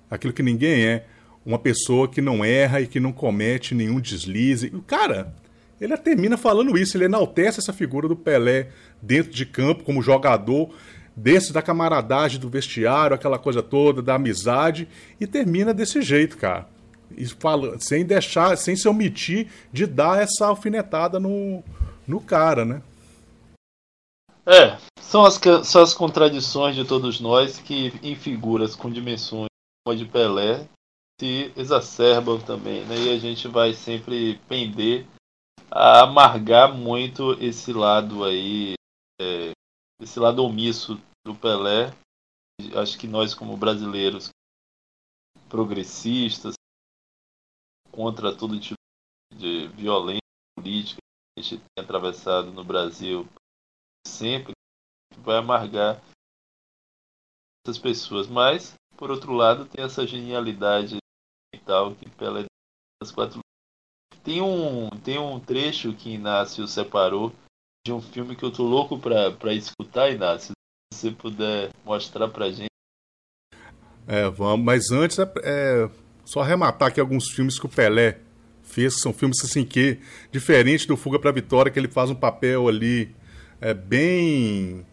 Aquilo 0.10 0.34
que 0.34 0.42
ninguém 0.42 0.86
é. 0.86 1.06
Uma 1.46 1.60
pessoa 1.60 2.08
que 2.08 2.22
não 2.22 2.44
erra 2.44 2.82
e 2.82 2.88
que 2.88 3.00
não 3.00 3.12
comete 3.12 3.76
nenhum 3.76 4.00
deslize. 4.00 4.70
Cara, 4.88 5.34
ele 5.80 5.96
termina 5.98 6.38
falando 6.38 6.78
isso, 6.78 6.98
ele 6.98 7.06
enaltece 7.06 7.60
essa 7.60 7.72
figura 7.74 8.08
do 8.08 8.16
Pelé 8.16 8.70
dentro 9.02 9.32
de 9.32 9.46
campo 9.46 9.84
como 9.84 10.02
jogador, 10.02 10.74
desse 11.16 11.54
da 11.54 11.62
camaradagem 11.62 12.40
do 12.40 12.50
vestiário, 12.50 13.16
aquela 13.16 13.38
coisa 13.38 13.62
toda, 13.62 14.02
da 14.02 14.16
amizade, 14.16 14.88
e 15.20 15.28
termina 15.28 15.74
desse 15.74 16.02
jeito, 16.02 16.38
cara. 16.38 16.68
Fala, 17.40 17.80
sem 17.80 18.06
deixar, 18.06 18.56
sem 18.58 18.76
se 18.76 18.88
omitir 18.88 19.52
de 19.72 19.86
dar 19.86 20.22
essa 20.22 20.48
alfinetada 20.48 21.20
no, 21.20 21.64
no 22.08 22.22
cara, 22.22 22.64
né? 22.66 22.82
É, 24.46 24.78
são 25.00 25.26
as, 25.26 25.40
são 25.64 25.82
as 25.82 25.94
contradições 25.94 26.76
de 26.76 26.84
todos 26.84 27.20
nós 27.20 27.60
que 27.60 27.94
em 28.02 28.16
figuras 28.16 28.76
com 28.76 28.90
dimensões 28.90 29.48
como 29.86 29.96
a 29.96 29.96
de 29.96 30.06
Pelé 30.06 30.68
se 31.20 31.52
exacerbam 31.56 32.40
também, 32.40 32.86
né? 32.86 32.96
E 32.98 33.10
a 33.14 33.20
gente 33.20 33.48
vai 33.48 33.74
sempre 33.74 34.40
pender 34.48 35.06
a 35.70 36.04
amargar 36.04 36.74
muito 36.74 37.34
esse 37.44 37.74
lado 37.74 38.24
aí, 38.24 38.74
é, 39.22 39.52
esse 40.02 40.20
lado 40.20 40.44
omisso 40.44 41.00
do 41.26 41.36
Pelé. 41.36 41.94
Acho 42.76 42.98
que 42.98 43.08
nós, 43.08 43.34
como 43.34 43.56
brasileiros 43.58 44.30
progressistas, 45.48 46.56
contra 48.00 48.34
todo 48.34 48.58
tipo 48.58 48.78
de 49.36 49.68
violência 49.76 50.22
política 50.56 51.02
que 51.36 51.42
a 51.42 51.44
gente 51.44 51.58
tem 51.58 51.84
atravessado 51.84 52.50
no 52.50 52.64
Brasil 52.64 53.28
sempre, 54.08 54.54
vai 55.18 55.36
amargar 55.36 56.02
essas 57.62 57.78
pessoas. 57.78 58.26
Mas, 58.26 58.74
por 58.96 59.12
outro 59.12 59.34
lado, 59.34 59.66
tem 59.66 59.84
essa 59.84 60.08
genialidade 60.08 60.96
e 61.54 61.60
tal 61.60 61.94
que 61.94 62.10
Pelé 62.12 62.46
das 63.04 63.12
quatro 63.12 63.42
tem 64.24 64.42
um, 64.42 64.90
tem 65.04 65.20
um 65.20 65.38
trecho 65.38 65.94
que 65.94 66.12
Inácio 66.12 66.66
separou 66.70 67.34
de 67.86 67.92
um 67.92 68.02
filme 68.02 68.34
que 68.34 68.44
eu 68.44 68.52
tô 68.52 68.64
louco 68.64 68.98
pra 68.98 69.54
escutar, 69.54 70.10
Inácio 70.10 70.54
você 70.94 71.12
puder 71.12 71.74
mostrar 71.84 72.30
pra 72.30 72.50
gente. 72.50 72.70
É, 74.08 74.30
vamos, 74.30 74.66
mas 74.66 74.90
antes 74.90 75.20
é, 75.20 75.24
é 75.44 76.09
só 76.30 76.42
arrematar 76.42 76.90
aqui 76.90 77.00
alguns 77.00 77.32
filmes 77.32 77.58
que 77.58 77.66
o 77.66 77.70
Pelé 77.70 78.20
fez, 78.62 79.00
são 79.02 79.12
filmes 79.12 79.44
assim 79.44 79.66
que, 79.66 79.98
diferente 80.32 80.88
do 80.88 80.96
Fuga 80.96 81.18
pra 81.18 81.32
Vitória, 81.32 81.72
que 81.72 81.80
ele 81.80 81.88
faz 81.88 82.12
um 82.12 82.16
papel 82.16 82.68
ali 82.68 83.10
é, 83.60 83.74
bem 83.74 84.86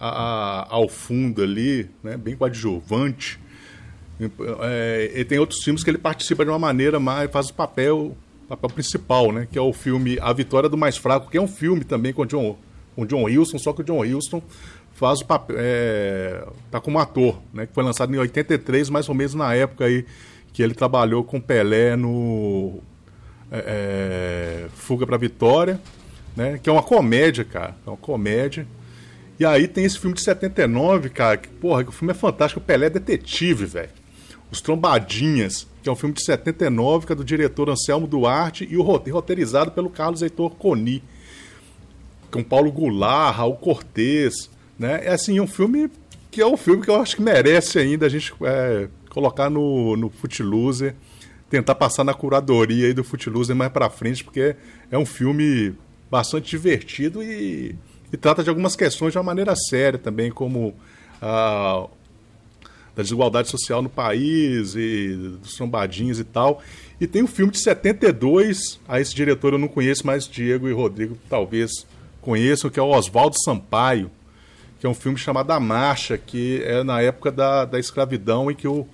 a, 0.00 0.08
a, 0.08 0.74
ao 0.74 0.88
fundo 0.88 1.42
ali, 1.42 1.90
né, 2.02 2.16
bem 2.16 2.34
coadjuvante. 2.34 3.38
É, 4.62 5.12
e 5.14 5.24
tem 5.26 5.38
outros 5.38 5.62
filmes 5.62 5.84
que 5.84 5.90
ele 5.90 5.98
participa 5.98 6.42
de 6.42 6.50
uma 6.50 6.58
maneira 6.58 6.98
mais, 6.98 7.30
faz 7.30 7.50
o 7.50 7.54
papel, 7.54 8.16
papel 8.48 8.70
principal, 8.70 9.30
né, 9.30 9.46
que 9.52 9.58
é 9.58 9.62
o 9.62 9.74
filme 9.74 10.18
A 10.22 10.32
Vitória 10.32 10.70
do 10.70 10.76
Mais 10.78 10.96
Fraco, 10.96 11.30
que 11.30 11.36
é 11.36 11.42
um 11.42 11.46
filme 11.46 11.84
também 11.84 12.14
com 12.14 12.22
o 12.22 12.26
John, 12.26 12.56
com 12.96 13.04
John 13.04 13.24
Wilson, 13.24 13.58
só 13.58 13.74
que 13.74 13.82
o 13.82 13.84
John 13.84 13.98
Wilson 13.98 14.42
faz 14.94 15.20
o 15.20 15.26
papel. 15.26 15.56
É, 15.58 16.44
tá 16.70 16.80
como 16.80 16.98
ator, 16.98 17.40
né? 17.52 17.66
Que 17.66 17.74
foi 17.74 17.84
lançado 17.84 18.12
em 18.12 18.18
83, 18.18 18.88
mais 18.88 19.06
ou 19.08 19.14
menos 19.14 19.34
na 19.34 19.54
época 19.54 19.84
aí 19.84 20.06
que 20.52 20.62
ele 20.62 20.74
trabalhou 20.74 21.22
com 21.24 21.40
Pelé 21.40 21.96
no 21.96 22.80
é, 23.50 24.66
é 24.66 24.68
Fuga 24.74 25.06
para 25.06 25.16
Vitória, 25.16 25.80
né? 26.36 26.58
Que 26.62 26.68
é 26.68 26.72
uma 26.72 26.82
comédia, 26.82 27.44
cara. 27.44 27.76
É 27.86 27.90
uma 27.90 27.96
comédia. 27.96 28.66
E 29.38 29.44
aí 29.44 29.68
tem 29.68 29.84
esse 29.84 29.98
filme 29.98 30.16
de 30.16 30.22
79, 30.22 31.10
cara, 31.10 31.36
que, 31.36 31.48
porra, 31.48 31.84
que 31.84 31.90
o 31.90 31.92
filme 31.92 32.12
é 32.12 32.14
fantástico. 32.14 32.60
O 32.60 32.64
Pelé 32.64 32.86
é 32.86 32.90
detetive, 32.90 33.66
velho. 33.66 33.90
Os 34.50 34.60
Trombadinhas, 34.60 35.66
que 35.82 35.88
é 35.88 35.92
um 35.92 35.96
filme 35.96 36.14
de 36.14 36.24
79, 36.24 37.06
que 37.06 37.12
é 37.12 37.16
do 37.16 37.24
diretor 37.24 37.68
Anselmo 37.70 38.06
Duarte 38.06 38.66
e 38.68 38.76
o 38.76 38.82
roteirizado 38.82 39.70
pelo 39.70 39.90
Carlos 39.90 40.22
Heitor 40.22 40.50
Coni. 40.56 41.02
Com 42.30 42.42
Paulo 42.42 42.70
Goulart, 42.72 43.36
Raul 43.36 43.56
Cortez, 43.56 44.50
né? 44.78 45.00
É 45.04 45.12
assim, 45.12 45.40
um 45.40 45.46
filme 45.46 45.90
que 46.30 46.40
é 46.40 46.46
um 46.46 46.56
filme 46.56 46.82
que 46.82 46.90
eu 46.90 47.00
acho 47.00 47.16
que 47.16 47.22
merece 47.22 47.78
ainda 47.78 48.06
a 48.06 48.08
gente 48.08 48.34
é, 48.42 48.88
colocar 49.10 49.50
no, 49.50 49.96
no 49.96 50.10
Footloser, 50.10 50.94
tentar 51.50 51.74
passar 51.74 52.04
na 52.04 52.14
curadoria 52.14 52.86
aí 52.86 52.92
do 52.92 53.04
Footloser 53.04 53.56
mais 53.56 53.72
pra 53.72 53.88
frente, 53.88 54.22
porque 54.22 54.56
é 54.90 54.98
um 54.98 55.06
filme 55.06 55.74
bastante 56.10 56.50
divertido 56.50 57.22
e, 57.22 57.74
e 58.12 58.16
trata 58.16 58.42
de 58.42 58.48
algumas 58.48 58.76
questões 58.76 59.12
de 59.12 59.18
uma 59.18 59.24
maneira 59.24 59.54
séria 59.56 59.98
também, 59.98 60.30
como 60.30 60.74
a 61.20 61.86
da 62.98 63.02
desigualdade 63.02 63.48
social 63.48 63.80
no 63.80 63.88
país 63.88 64.74
e 64.74 65.14
dos 65.40 65.54
trombadinhos 65.54 66.18
e 66.18 66.24
tal. 66.24 66.60
E 67.00 67.06
tem 67.06 67.22
um 67.22 67.28
filme 67.28 67.52
de 67.52 67.60
72, 67.60 68.80
a 68.88 69.00
esse 69.00 69.14
diretor 69.14 69.52
eu 69.52 69.58
não 69.58 69.68
conheço, 69.68 70.04
mas 70.04 70.26
Diego 70.26 70.68
e 70.68 70.72
Rodrigo 70.72 71.16
talvez 71.30 71.86
conheçam, 72.20 72.68
que 72.68 72.80
é 72.80 72.82
o 72.82 72.88
Oswaldo 72.88 73.36
Sampaio, 73.40 74.10
que 74.80 74.86
é 74.86 74.88
um 74.88 74.94
filme 74.94 75.16
chamado 75.16 75.52
A 75.52 75.60
Marcha, 75.60 76.18
que 76.18 76.60
é 76.64 76.82
na 76.82 77.00
época 77.00 77.30
da, 77.30 77.64
da 77.64 77.78
escravidão 77.78 78.50
e 78.50 78.54
que 78.56 78.66
o 78.66 78.84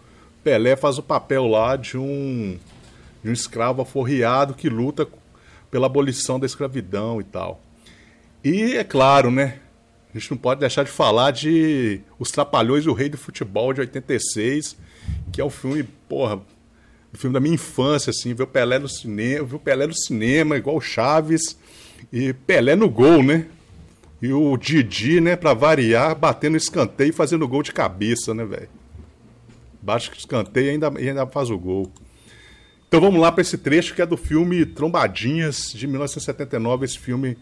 Pelé 0.45 0.77
faz 0.77 0.99
o 0.99 1.03
papel 1.03 1.47
lá 1.47 1.75
de 1.75 1.97
um, 1.97 2.59
de 3.23 3.31
um 3.31 3.33
escravo 3.33 3.81
aforreado 3.81 4.53
que 4.53 4.69
luta 4.69 5.09
pela 5.71 5.87
abolição 5.87 6.39
da 6.39 6.45
escravidão 6.45 7.19
e 7.21 7.25
tal. 7.25 7.61
E 8.45 8.77
é 8.77 8.85
claro, 8.85 9.31
né? 9.31 9.61
A 10.15 10.19
gente 10.19 10.31
não 10.31 10.39
pode 10.39 10.61
deixar 10.61 10.85
de 10.85 10.91
falar 10.91 11.31
de 11.31 12.03
Os 12.19 12.31
Trapalhões 12.31 12.85
e 12.85 12.89
o 12.91 12.93
Rei 12.93 13.09
do 13.09 13.17
Futebol 13.17 13.73
de 13.73 13.81
86, 13.81 14.77
que 15.33 15.41
é 15.41 15.45
um 15.45 15.51
filme, 15.51 15.83
porra, 16.09 16.37
um 16.37 17.17
filme 17.17 17.33
da 17.33 17.41
minha 17.41 17.55
infância, 17.55 18.11
assim, 18.11 18.35
ver 18.35 18.45
o 18.45 18.47
Pelé 18.47 18.79
no 18.79 18.89
cinema, 18.89 19.47
ver 19.47 19.57
o 19.57 19.59
Pelé 19.59 19.87
no 19.87 19.97
cinema, 19.97 20.57
igual 20.57 20.81
Chaves, 20.81 21.59
e 22.13 22.33
Pelé 22.33 22.77
no 22.77 22.89
gol, 22.89 23.23
né? 23.23 23.47
E 24.23 24.33
o 24.33 24.57
Didi, 24.57 25.21
né, 25.21 25.35
pra 25.35 25.55
variar, 25.55 26.15
batendo 26.15 26.57
escanteio 26.57 27.11
e 27.11 27.13
fazendo 27.13 27.49
gol 27.49 27.63
de 27.63 27.73
cabeça, 27.73 28.33
né, 28.33 28.45
velho? 28.45 28.69
Bate 29.85 30.11
escanteio 30.17 30.67
e 30.67 30.71
ainda, 30.71 30.93
e 30.99 31.09
ainda 31.09 31.27
faz 31.27 31.51
o 31.51 31.59
gol. 31.59 31.93
Então 32.89 33.03
vamos 33.03 33.21
lá 33.21 33.31
para 33.31 33.43
esse 33.43 33.59
trecho 33.59 33.95
que 33.95 34.01
é 34.01 34.07
do 34.07 34.17
filme 34.17 34.65
Trombadinhas, 34.65 35.73
de 35.75 35.87
1979, 35.87 36.87
esse 36.87 36.99
filme 36.99 37.37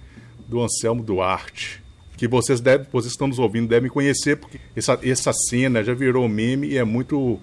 do 0.49 0.61
Anselmo 0.61 1.05
Duarte. 1.05 1.81
Que 2.17 2.27
vocês, 2.27 2.61
devem, 2.61 2.87
vocês 2.91 3.13
estão 3.13 3.29
nos 3.29 3.39
ouvindo 3.39 3.69
devem 3.69 3.89
conhecer, 3.89 4.37
porque 4.37 4.59
essa, 4.75 4.99
essa 5.03 5.33
cena 5.33 5.85
já 5.85 5.95
virou 5.95 6.29
meme 6.29 6.69
e 6.69 6.79
é 6.79 6.85
muito 6.85 7.41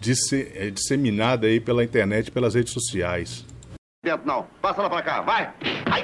disse, 0.00 0.52
é 0.54 0.70
disseminada 0.70 1.46
aí 1.48 1.58
pela 1.58 1.82
internet, 1.82 2.30
pelas 2.30 2.54
redes 2.54 2.72
sociais. 2.72 3.44
Dentro 4.04 4.26
não, 4.26 4.46
passa 4.62 4.82
lá 4.82 4.90
pra 4.90 5.02
cá, 5.02 5.22
vai! 5.22 5.52
Ai, 5.86 6.02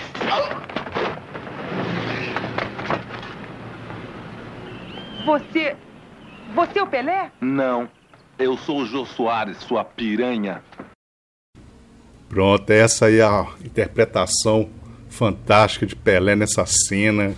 Você. 5.24 5.76
Você 6.54 6.78
é 6.78 6.82
o 6.82 6.86
Pelé? 6.86 7.30
Não. 7.40 7.88
Eu 8.40 8.56
sou 8.56 8.78
o 8.78 8.86
Jô 8.86 9.04
Soares, 9.04 9.58
sua 9.58 9.84
piranha. 9.84 10.62
Pronto, 12.26 12.70
essa 12.70 13.04
aí 13.06 13.18
é 13.18 13.22
a 13.22 13.46
interpretação 13.62 14.70
fantástica 15.10 15.84
de 15.84 15.94
Pelé 15.94 16.34
nessa 16.34 16.64
cena, 16.64 17.36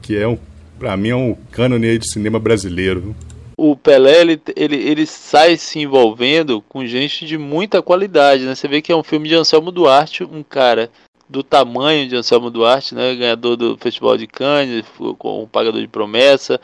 que 0.00 0.16
é 0.16 0.28
um, 0.28 0.38
pra 0.78 0.96
mim 0.96 1.08
é 1.08 1.16
um 1.16 1.34
cânone 1.50 1.98
de 1.98 2.08
cinema 2.08 2.38
brasileiro. 2.38 3.12
O 3.56 3.74
Pelé, 3.74 4.20
ele, 4.20 4.40
ele, 4.54 4.76
ele 4.76 5.04
sai 5.04 5.56
se 5.56 5.80
envolvendo 5.80 6.62
com 6.62 6.86
gente 6.86 7.26
de 7.26 7.36
muita 7.36 7.82
qualidade, 7.82 8.44
né? 8.44 8.54
Você 8.54 8.68
vê 8.68 8.80
que 8.80 8.92
é 8.92 8.96
um 8.96 9.02
filme 9.02 9.28
de 9.28 9.34
Anselmo 9.34 9.72
Duarte, 9.72 10.22
um 10.22 10.44
cara 10.44 10.92
do 11.28 11.42
tamanho 11.42 12.08
de 12.08 12.14
Anselmo 12.14 12.50
Duarte, 12.50 12.94
né? 12.94 13.16
Ganhador 13.16 13.56
do 13.56 13.76
Festival 13.78 14.16
de 14.16 14.28
Cannes, 14.28 14.84
com 15.18 15.42
um 15.42 15.48
pagador 15.48 15.80
de 15.80 15.88
promessa, 15.88 16.60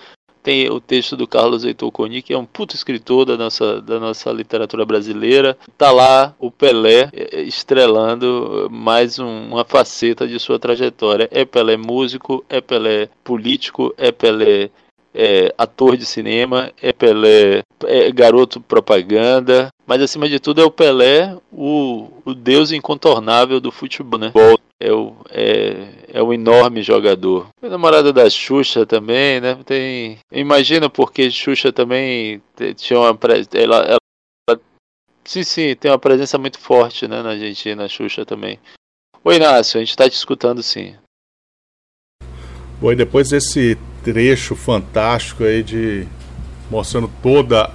tem 0.46 0.70
o 0.70 0.78
texto 0.78 1.16
do 1.16 1.26
Carlos 1.26 1.64
Heitor 1.64 1.90
Coni, 1.90 2.22
que 2.22 2.32
é 2.32 2.38
um 2.38 2.44
puto 2.44 2.76
escritor 2.76 3.24
da 3.24 3.36
nossa, 3.36 3.82
da 3.82 3.98
nossa 3.98 4.30
literatura 4.30 4.86
brasileira. 4.86 5.58
Tá 5.76 5.90
lá 5.90 6.36
o 6.38 6.52
Pelé 6.52 7.10
é, 7.12 7.38
é, 7.38 7.42
estrelando 7.42 8.68
mais 8.70 9.18
um, 9.18 9.48
uma 9.48 9.64
faceta 9.64 10.24
de 10.24 10.38
sua 10.38 10.56
trajetória. 10.56 11.28
É 11.32 11.44
Pelé 11.44 11.76
músico, 11.76 12.44
é 12.48 12.60
Pelé 12.60 13.08
político, 13.24 13.92
é 13.98 14.12
Pelé 14.12 14.70
é, 15.12 15.52
ator 15.58 15.96
de 15.96 16.06
cinema, 16.06 16.70
é 16.80 16.92
Pelé 16.92 17.64
é 17.84 18.12
garoto 18.12 18.60
propaganda, 18.60 19.70
mas 19.84 20.00
acima 20.00 20.28
de 20.28 20.38
tudo 20.38 20.60
é 20.60 20.64
o 20.64 20.70
Pelé, 20.70 21.36
o, 21.50 22.06
o 22.24 22.32
deus 22.32 22.70
incontornável 22.70 23.58
do 23.58 23.72
futebol, 23.72 24.20
né? 24.20 24.30
É 24.78 24.92
o, 24.92 25.16
é, 25.30 25.88
é 26.08 26.22
um 26.22 26.32
enorme 26.32 26.82
jogador. 26.82 27.48
Foi 27.60 27.68
namorada 27.68 28.12
da 28.12 28.28
Xuxa 28.28 28.86
também, 28.86 29.40
né? 29.40 29.58
Tem, 29.64 30.18
imagina 30.30 30.88
porque 30.88 31.30
Xuxa 31.30 31.72
também 31.72 32.42
tinha 32.76 32.98
uma 32.98 33.18
ela, 33.52 33.98
ela, 34.48 34.60
sim, 35.24 35.42
sim, 35.42 35.74
tem 35.74 35.90
uma 35.90 35.98
presença 35.98 36.38
muito 36.38 36.58
forte, 36.58 37.06
né, 37.06 37.22
na 37.22 37.30
Argentina, 37.30 37.84
a 37.84 37.88
Xuxa 37.88 38.24
também. 38.24 38.58
Oi, 39.24 39.36
Inácio, 39.36 39.78
a 39.78 39.80
gente 39.80 39.90
está 39.90 40.08
te 40.08 40.14
escutando 40.14 40.62
sim. 40.62 40.94
Bom, 42.80 42.92
e 42.92 42.96
depois 42.96 43.30
desse 43.30 43.76
trecho 44.04 44.54
fantástico 44.54 45.42
aí 45.42 45.62
de 45.62 46.06
mostrando 46.70 47.10
toda 47.22 47.72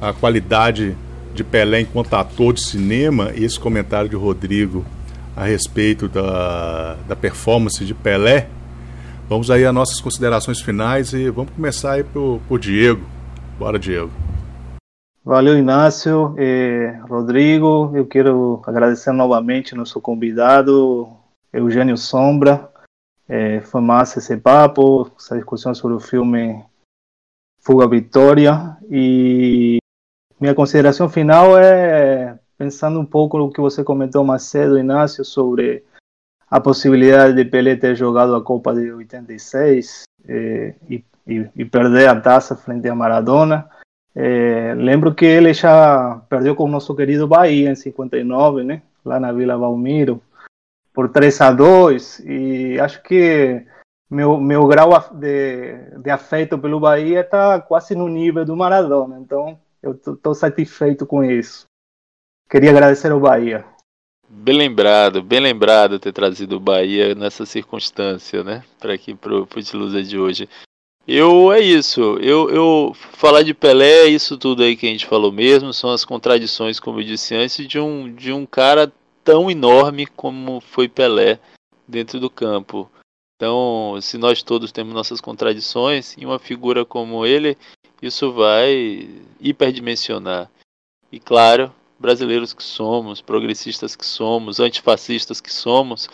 a 0.00 0.12
qualidade 0.12 0.96
de 1.34 1.44
Pelé 1.44 1.80
enquanto 1.80 2.14
ator 2.14 2.52
de 2.54 2.62
cinema 2.62 3.32
e 3.34 3.44
esse 3.44 3.60
comentário 3.60 4.08
de 4.08 4.16
Rodrigo 4.16 4.84
a 5.36 5.44
respeito 5.44 6.08
da, 6.08 6.94
da 7.06 7.14
performance 7.14 7.84
de 7.84 7.94
Pelé, 7.94 8.48
Vamos 9.28 9.50
aí 9.50 9.64
às 9.64 9.74
nossas 9.74 10.00
considerações 10.00 10.60
finais 10.60 11.12
e 11.12 11.28
vamos 11.30 11.52
começar 11.52 11.94
aí 11.94 12.04
por, 12.04 12.60
Diego. 12.60 13.04
Bora, 13.58 13.76
Diego. 13.76 14.08
Valeu, 15.24 15.58
Inácio. 15.58 16.32
Eh, 16.38 17.00
Rodrigo, 17.08 17.90
eu 17.92 18.06
quero 18.06 18.62
agradecer 18.64 19.10
novamente 19.10 19.74
nosso 19.74 20.00
convidado, 20.00 21.08
Eugênio 21.52 21.96
Sombra. 21.96 22.70
Eh, 23.28 23.62
foi 23.62 23.80
massa 23.80 24.20
esse 24.20 24.36
papo, 24.36 25.10
essa 25.18 25.34
discussão 25.34 25.74
sobre 25.74 25.96
o 25.96 26.00
filme 26.00 26.64
Fuga 27.58 27.88
Vitória. 27.88 28.76
E 28.88 29.78
minha 30.40 30.54
consideração 30.54 31.08
final 31.08 31.58
é 31.58 32.25
pensando 32.56 32.98
um 33.00 33.04
pouco 33.04 33.38
no 33.38 33.50
que 33.50 33.60
você 33.60 33.84
comentou 33.84 34.24
mais 34.24 34.42
cedo, 34.44 34.78
Inácio, 34.78 35.24
sobre 35.24 35.84
a 36.50 36.60
possibilidade 36.60 37.34
de 37.34 37.44
Pelé 37.44 37.76
ter 37.76 37.96
jogado 37.96 38.34
a 38.34 38.42
Copa 38.42 38.74
de 38.74 38.92
86 38.92 40.04
eh, 40.28 40.74
e, 40.88 41.04
e, 41.26 41.48
e, 41.56 41.64
perder 41.64 42.08
a 42.08 42.20
taça 42.20 42.56
frente 42.56 42.88
a 42.88 42.94
Maradona. 42.94 43.68
Eh, 44.14 44.74
lembro 44.76 45.14
que 45.14 45.24
ele 45.24 45.52
já 45.52 46.22
perdeu 46.28 46.54
com 46.54 46.64
o 46.64 46.70
nosso 46.70 46.94
querido 46.94 47.26
Bahia 47.26 47.70
em 47.70 47.74
59, 47.74 48.64
né? 48.64 48.82
Lá 49.04 49.20
na 49.20 49.32
Vila 49.32 49.58
Balmiro, 49.58 50.22
por 50.92 51.10
3 51.10 51.40
a 51.42 51.52
2 51.52 52.20
e 52.20 52.80
acho 52.80 53.02
que 53.02 53.64
meu, 54.08 54.40
meu 54.40 54.66
grau 54.66 54.90
de, 55.12 55.74
de 55.98 56.10
afeto 56.10 56.58
pelo 56.58 56.80
Bahia 56.80 57.20
está 57.20 57.60
quase 57.60 57.94
no 57.94 58.08
nível 58.08 58.44
do 58.44 58.56
Maradona, 58.56 59.18
então 59.20 59.58
eu 59.82 59.92
estou 59.92 60.34
satisfeito 60.34 61.04
com 61.04 61.22
isso. 61.22 61.66
Queria 62.48 62.70
agradecer 62.70 63.10
ao 63.10 63.20
Bahia. 63.20 63.64
Bem 64.28 64.56
lembrado, 64.56 65.22
bem 65.22 65.40
lembrado 65.40 65.98
ter 65.98 66.12
trazido 66.12 66.56
o 66.56 66.60
Bahia 66.60 67.14
nessa 67.14 67.44
circunstância, 67.44 68.44
né? 68.44 68.64
Para 68.78 68.94
aqui 68.94 69.14
pro 69.14 69.46
Futilusa 69.46 70.02
de 70.02 70.18
hoje. 70.18 70.48
Eu 71.06 71.52
é 71.52 71.60
isso. 71.60 72.00
Eu, 72.18 72.50
eu 72.50 72.92
falar 72.94 73.42
de 73.42 73.54
Pelé, 73.54 74.04
é 74.04 74.08
isso 74.08 74.36
tudo 74.36 74.62
aí 74.62 74.76
que 74.76 74.86
a 74.86 74.90
gente 74.90 75.06
falou 75.06 75.30
mesmo, 75.32 75.72
são 75.72 75.90
as 75.90 76.04
contradições, 76.04 76.80
como 76.80 77.00
eu 77.00 77.04
disse 77.04 77.34
antes, 77.34 77.66
de 77.66 77.78
um 77.78 78.12
de 78.12 78.32
um 78.32 78.44
cara 78.44 78.92
tão 79.24 79.50
enorme 79.50 80.06
como 80.06 80.60
foi 80.60 80.88
Pelé 80.88 81.38
dentro 81.86 82.18
do 82.20 82.30
campo. 82.30 82.90
Então, 83.36 83.98
se 84.00 84.16
nós 84.16 84.42
todos 84.42 84.72
temos 84.72 84.94
nossas 84.94 85.20
contradições, 85.20 86.16
em 86.16 86.24
uma 86.24 86.38
figura 86.38 86.84
como 86.84 87.26
ele, 87.26 87.56
isso 88.00 88.32
vai 88.32 89.08
hiperdimensionar. 89.40 90.50
E 91.12 91.20
claro, 91.20 91.72
brasileiros 91.98 92.52
que 92.52 92.62
somos, 92.62 93.20
progressistas 93.20 93.96
que 93.96 94.04
somos, 94.04 94.60
antifascistas 94.60 95.40
que 95.40 95.52
somos, 95.52 96.08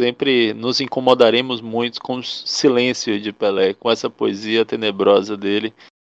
sempre 0.00 0.52
nos 0.54 0.80
incomodaremos 0.80 1.60
muito 1.60 2.00
com 2.00 2.16
o 2.16 2.24
silêncio 2.24 3.20
de 3.20 3.32
Pelé, 3.32 3.74
com 3.74 3.90
essa 3.90 4.10
poesia 4.10 4.64
tenebrosa 4.64 5.36
dele, 5.36 5.72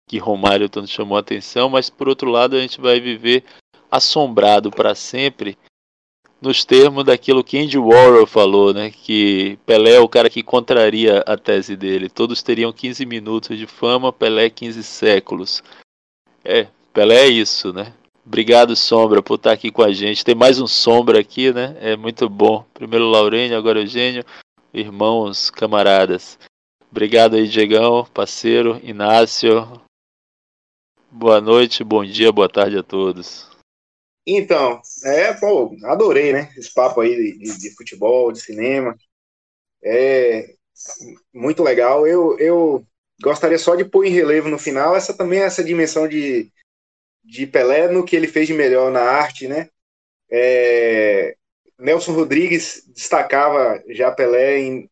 que 0.07 0.18
Romário 0.18 0.69
tanto 0.69 0.88
chamou 0.88 1.18
a 1.18 1.22
atenção, 1.22 1.69
mas 1.69 1.90
por 1.90 2.07
outro 2.07 2.30
lado 2.30 2.56
a 2.56 2.60
gente 2.60 2.80
vai 2.80 2.99
viver 2.99 3.44
assombrado 3.90 4.72
para 4.72 4.95
sempre 4.95 5.57
nos 6.41 6.65
termos 6.65 7.06
daquilo 7.06 7.44
que 7.44 7.57
Andy 7.57 7.77
Warhol 7.77 8.27
falou, 8.27 8.73
né, 8.73 8.91
que 8.91 9.57
Pelé 9.65 9.95
é 9.95 9.99
o 9.99 10.10
cara 10.10 10.30
que 10.30 10.44
contraria 10.44 11.19
a 11.19 11.38
tese 11.38 11.76
dele. 11.76 12.10
Todos 12.10 12.44
teriam 12.44 12.73
15 12.73 13.06
minutos 13.06 13.57
de 13.57 13.65
fama, 13.65 14.11
Pelé 14.11 14.49
15 14.49 14.84
séculos. 14.84 15.64
É, 16.44 16.68
Pelé 16.91 17.22
é 17.22 17.27
isso, 17.27 17.72
né? 17.72 17.94
Obrigado, 18.26 18.76
Sombra, 18.76 19.22
por 19.22 19.36
estar 19.36 19.52
aqui 19.52 19.70
com 19.70 19.84
a 19.84 19.91
gente. 19.91 20.24
Tem 20.24 20.34
mais 20.34 20.60
um 20.60 20.66
Sombra 20.66 21.20
aqui, 21.20 21.52
né? 21.52 21.76
É 21.82 21.98
muito 21.98 22.30
bom. 22.30 22.66
Primeiro 22.74 23.06
Laurênio, 23.06 23.58
agora 23.58 23.82
Eugênio. 23.82 24.24
Irmãos, 24.74 25.52
camaradas. 25.52 26.40
Obrigado 26.90 27.36
aí, 27.36 27.48
Diegão, 27.48 28.06
parceiro, 28.06 28.80
Inácio. 28.82 29.82
Boa 31.12 31.41
noite, 31.41 31.84
bom 31.84 32.04
dia, 32.06 32.32
boa 32.32 32.48
tarde 32.48 32.78
a 32.78 32.84
todos. 32.84 33.52
Então, 34.26 34.82
é, 35.04 35.34
pô, 35.34 35.76
adorei, 35.84 36.32
né? 36.32 36.52
Esse 36.56 36.74
papo 36.74 37.02
aí 37.02 37.38
de, 37.38 37.60
de, 37.60 37.76
futebol, 37.76 38.32
de 38.32 38.40
cinema. 38.40 38.98
É 39.84 40.56
muito 41.34 41.62
legal. 41.62 42.08
Eu, 42.08 42.40
eu 42.40 42.88
gostaria 43.22 43.60
só 43.60 43.76
de 43.76 43.84
pôr 43.84 44.06
em 44.06 44.12
relevo 44.12 44.48
no 44.50 44.58
final 44.58 44.95
essa 44.95 45.14
também 45.14 45.41
essa 45.41 45.64
dimensão 45.64 46.08
de 46.08 46.50
de 47.24 47.48
Pelé 47.48 47.88
no 47.88 48.04
que 48.04 48.16
ele 48.16 48.28
fez 48.28 48.48
de 48.48 48.54
melhor 48.54 48.91
na 48.91 49.02
arte, 49.02 49.48
né? 49.48 49.70
É, 50.30 51.36
Nelson 51.80 52.14
Rodrigues 52.14 52.84
destacava 52.88 53.82
já 53.90 54.12
Pelé 54.12 54.60
em, 54.60 54.90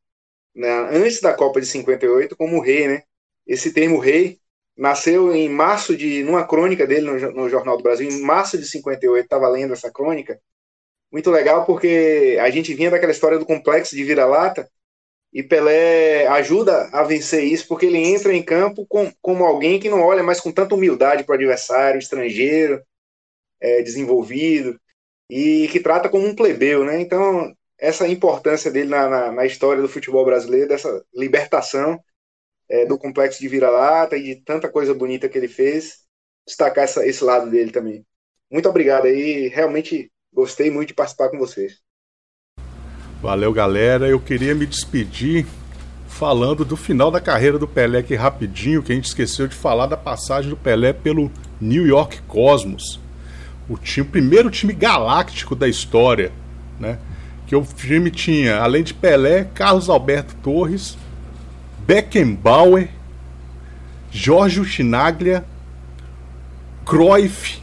na, 0.56 0.90
antes 0.90 1.22
da 1.22 1.34
Copa 1.34 1.60
de 1.60 1.68
58 1.68 2.36
como 2.36 2.62
rei, 2.62 2.88
né? 2.88 3.04
Esse 3.46 3.74
termo 3.74 4.00
rei 4.00 4.40
nasceu 4.78 5.34
em 5.36 5.50
março 5.50 5.96
de 5.96 6.24
numa 6.24 6.46
crônica 6.48 6.88
dele 6.88 7.06
no, 7.06 7.32
no 7.32 7.50
Jornal 7.50 7.78
do 7.78 7.84
Brasil, 7.84 8.10
em 8.10 8.22
março 8.22 8.58
de 8.58 8.66
58, 8.66 9.24
estava 9.24 9.48
lendo 9.50 9.74
essa 9.74 9.92
crônica. 9.92 10.40
Muito 11.12 11.30
legal 11.30 11.66
porque 11.66 12.38
a 12.42 12.50
gente 12.50 12.74
vinha 12.74 12.90
daquela 12.90 13.12
história 13.12 13.38
do 13.38 13.46
complexo 13.46 13.96
de 13.96 14.04
vira-lata 14.04 14.70
e 15.34 15.42
Pelé 15.42 16.28
ajuda 16.28 16.90
a 16.92 17.04
vencer 17.04 17.44
isso 17.44 17.68
porque 17.68 17.86
ele 17.86 17.98
entra 17.98 18.34
em 18.34 18.44
campo 18.44 18.86
com, 18.86 19.12
como 19.22 19.46
alguém 19.46 19.80
que 19.80 19.90
não 19.90 20.02
olha 20.02 20.22
mais 20.24 20.42
com 20.42 20.52
tanta 20.52 20.76
humildade 20.76 21.24
para 21.24 21.34
o 21.34 21.36
adversário, 21.36 22.00
estrangeiro, 22.00 22.84
é, 23.62 23.82
desenvolvido, 23.82 24.80
e 25.30 25.68
que 25.70 25.80
trata 25.80 26.10
como 26.10 26.28
um 26.28 26.36
plebeu, 26.36 26.84
né? 26.84 27.00
Então, 27.00 27.56
essa 27.80 28.08
importância 28.08 28.70
dele 28.70 28.90
na, 28.90 29.08
na, 29.10 29.32
na 29.32 29.46
história 29.46 29.82
do 29.82 29.90
futebol 29.90 30.26
brasileiro, 30.26 30.68
dessa 30.68 31.04
libertação 31.14 32.00
é, 32.70 32.86
do 32.86 32.98
complexo 32.98 33.40
de 33.40 33.48
vira-lata 33.48 34.18
e 34.18 34.24
de 34.24 34.36
tanta 34.44 34.70
coisa 34.70 34.94
bonita 34.94 35.30
que 35.30 35.38
ele 35.38 35.48
fez, 35.48 36.00
destacar 36.46 36.84
essa, 36.86 37.06
esse 37.06 37.24
lado 37.24 37.50
dele 37.50 37.72
também. 37.72 38.06
Muito 38.50 38.68
obrigado 38.70 39.06
aí, 39.06 39.48
realmente 39.48 40.12
gostei 40.34 40.70
muito 40.70 40.90
de 40.90 40.94
participar 40.94 41.30
com 41.30 41.38
vocês. 41.38 41.82
Valeu, 43.22 43.54
galera. 43.54 44.08
Eu 44.08 44.20
queria 44.20 44.56
me 44.56 44.66
despedir 44.66 45.46
falando 46.08 46.66
do 46.66 46.76
final 46.76 47.12
da 47.12 47.22
carreira 47.22 47.60
do 47.60 47.68
Pelé 47.68 48.00
aqui 48.00 48.16
rapidinho, 48.16 48.82
que 48.82 48.92
a 48.92 48.96
gente 48.96 49.06
esqueceu 49.06 49.48
de 49.48 49.54
falar 49.54 49.86
da 49.86 49.96
passagem 49.96 50.50
do 50.50 50.58
Pelé 50.58 50.92
pelo 50.92 51.32
New 51.60 51.86
York 51.86 52.20
Cosmos. 52.28 53.00
O, 53.70 53.78
time, 53.78 54.08
primeiro 54.08 54.50
time 54.50 54.74
galáctico 54.74 55.56
da 55.56 55.68
história, 55.68 56.32
né? 56.80 56.98
Que 57.46 57.56
o 57.56 57.62
time 57.62 58.10
tinha, 58.10 58.58
além 58.58 58.82
de 58.82 58.94
Pelé, 58.96 59.48
Carlos 59.54 59.88
Alberto 59.88 60.36
Torres, 60.38 60.98
Beckenbauer, 61.86 62.90
Jorge 64.10 64.66
Chinaglia, 64.66 65.46
Cruyff, 66.84 67.62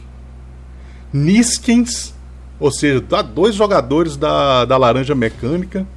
Niskins 1.11 2.13
ou 2.59 2.71
seja, 2.71 3.01
dois 3.33 3.55
jogadores 3.55 4.17
da, 4.17 4.65
da 4.65 4.77
Laranja 4.77 5.15
Mecânica, 5.15 5.87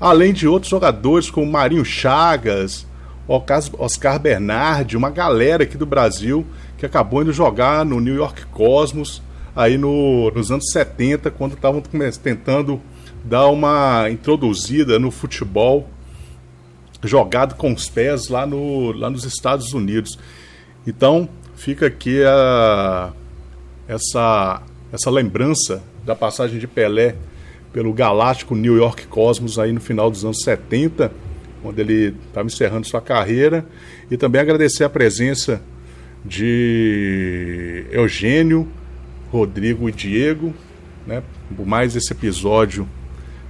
além 0.00 0.32
de 0.32 0.46
outros 0.46 0.70
jogadores 0.70 1.30
como 1.30 1.50
Marinho 1.50 1.84
Chagas, 1.84 2.86
Oscar 3.26 4.18
Bernardi, 4.18 4.96
uma 4.96 5.10
galera 5.10 5.64
aqui 5.64 5.76
do 5.76 5.86
Brasil 5.86 6.46
que 6.76 6.86
acabou 6.86 7.22
indo 7.22 7.32
jogar 7.32 7.84
no 7.84 8.00
New 8.00 8.14
York 8.14 8.46
Cosmos 8.46 9.22
aí 9.54 9.76
no, 9.76 10.30
nos 10.30 10.52
anos 10.52 10.70
70, 10.70 11.30
quando 11.32 11.54
estavam 11.54 11.82
tentando 12.22 12.80
dar 13.24 13.48
uma 13.48 14.08
introduzida 14.08 14.98
no 14.98 15.10
futebol 15.10 15.88
jogado 17.02 17.56
com 17.56 17.72
os 17.72 17.88
pés 17.88 18.28
lá, 18.28 18.46
no, 18.46 18.92
lá 18.92 19.10
nos 19.10 19.24
Estados 19.24 19.72
Unidos. 19.72 20.16
Então, 20.86 21.28
fica 21.56 21.86
aqui 21.86 22.22
a, 22.24 23.12
essa 23.88 24.62
essa 24.92 25.10
lembrança 25.10 25.82
da 26.04 26.14
passagem 26.14 26.58
de 26.58 26.66
Pelé 26.66 27.16
pelo 27.72 27.92
galáctico 27.92 28.54
New 28.54 28.76
York 28.76 29.06
Cosmos 29.06 29.58
aí 29.58 29.72
no 29.72 29.80
final 29.80 30.10
dos 30.10 30.24
anos 30.24 30.40
70, 30.42 31.12
quando 31.62 31.78
ele 31.78 32.14
estava 32.26 32.46
encerrando 32.46 32.86
sua 32.86 33.00
carreira, 33.00 33.66
e 34.10 34.16
também 34.16 34.40
agradecer 34.40 34.84
a 34.84 34.88
presença 34.88 35.60
de 36.24 37.84
Eugênio, 37.90 38.66
Rodrigo 39.30 39.88
e 39.88 39.92
Diego, 39.92 40.54
né, 41.06 41.22
por 41.56 41.66
mais 41.66 41.94
esse 41.94 42.12
episódio 42.12 42.88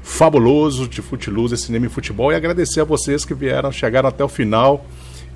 fabuloso 0.03 0.89
de 0.89 1.03
Futiluz, 1.03 1.59
cinema 1.61 1.87
e 1.87 1.89
futebol, 1.89 2.33
e 2.33 2.35
agradecer 2.35 2.81
a 2.81 2.85
vocês 2.85 3.25
que 3.25 3.35
vieram, 3.35 3.71
chegaram 3.71 4.09
até 4.09 4.25
o 4.25 4.29
final 4.29 4.87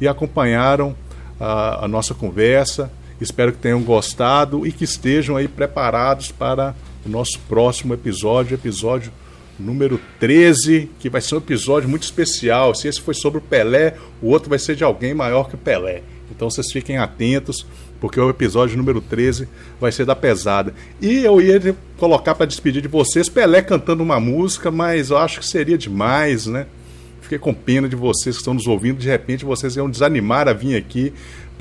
e 0.00 0.08
acompanharam 0.08 0.96
a, 1.38 1.84
a 1.84 1.88
nossa 1.88 2.14
conversa 2.14 2.90
Espero 3.22 3.52
que 3.52 3.58
tenham 3.58 3.80
gostado 3.82 4.66
e 4.66 4.72
que 4.72 4.82
estejam 4.82 5.36
aí 5.36 5.46
preparados 5.46 6.32
para 6.32 6.74
o 7.06 7.08
nosso 7.08 7.38
próximo 7.48 7.94
episódio, 7.94 8.56
episódio 8.56 9.12
número 9.56 10.00
13, 10.18 10.90
que 10.98 11.08
vai 11.08 11.20
ser 11.20 11.36
um 11.36 11.38
episódio 11.38 11.88
muito 11.88 12.02
especial. 12.02 12.74
Se 12.74 12.88
esse 12.88 13.00
foi 13.00 13.14
sobre 13.14 13.38
o 13.38 13.42
Pelé, 13.42 13.94
o 14.20 14.26
outro 14.26 14.50
vai 14.50 14.58
ser 14.58 14.74
de 14.74 14.82
alguém 14.82 15.14
maior 15.14 15.48
que 15.48 15.54
o 15.54 15.58
Pelé. 15.58 16.02
Então 16.34 16.50
vocês 16.50 16.72
fiquem 16.72 16.98
atentos, 16.98 17.64
porque 18.00 18.18
o 18.18 18.28
episódio 18.28 18.76
número 18.76 19.00
13 19.00 19.46
vai 19.80 19.92
ser 19.92 20.04
da 20.04 20.16
pesada. 20.16 20.74
E 21.00 21.24
eu 21.24 21.40
ia 21.40 21.76
colocar 21.98 22.34
para 22.34 22.46
despedir 22.46 22.82
de 22.82 22.88
vocês 22.88 23.28
Pelé 23.28 23.62
cantando 23.62 24.02
uma 24.02 24.18
música, 24.18 24.68
mas 24.68 25.10
eu 25.10 25.18
acho 25.18 25.38
que 25.38 25.46
seria 25.46 25.78
demais, 25.78 26.46
né? 26.46 26.66
fiquei 27.32 27.38
com 27.38 27.54
pena 27.54 27.88
de 27.88 27.96
vocês 27.96 28.36
que 28.36 28.42
estão 28.42 28.52
nos 28.52 28.66
ouvindo. 28.66 28.98
De 28.98 29.08
repente 29.08 29.44
vocês 29.44 29.76
iam 29.76 29.88
desanimar 29.88 30.48
a 30.48 30.52
vir 30.52 30.76
aqui 30.76 31.12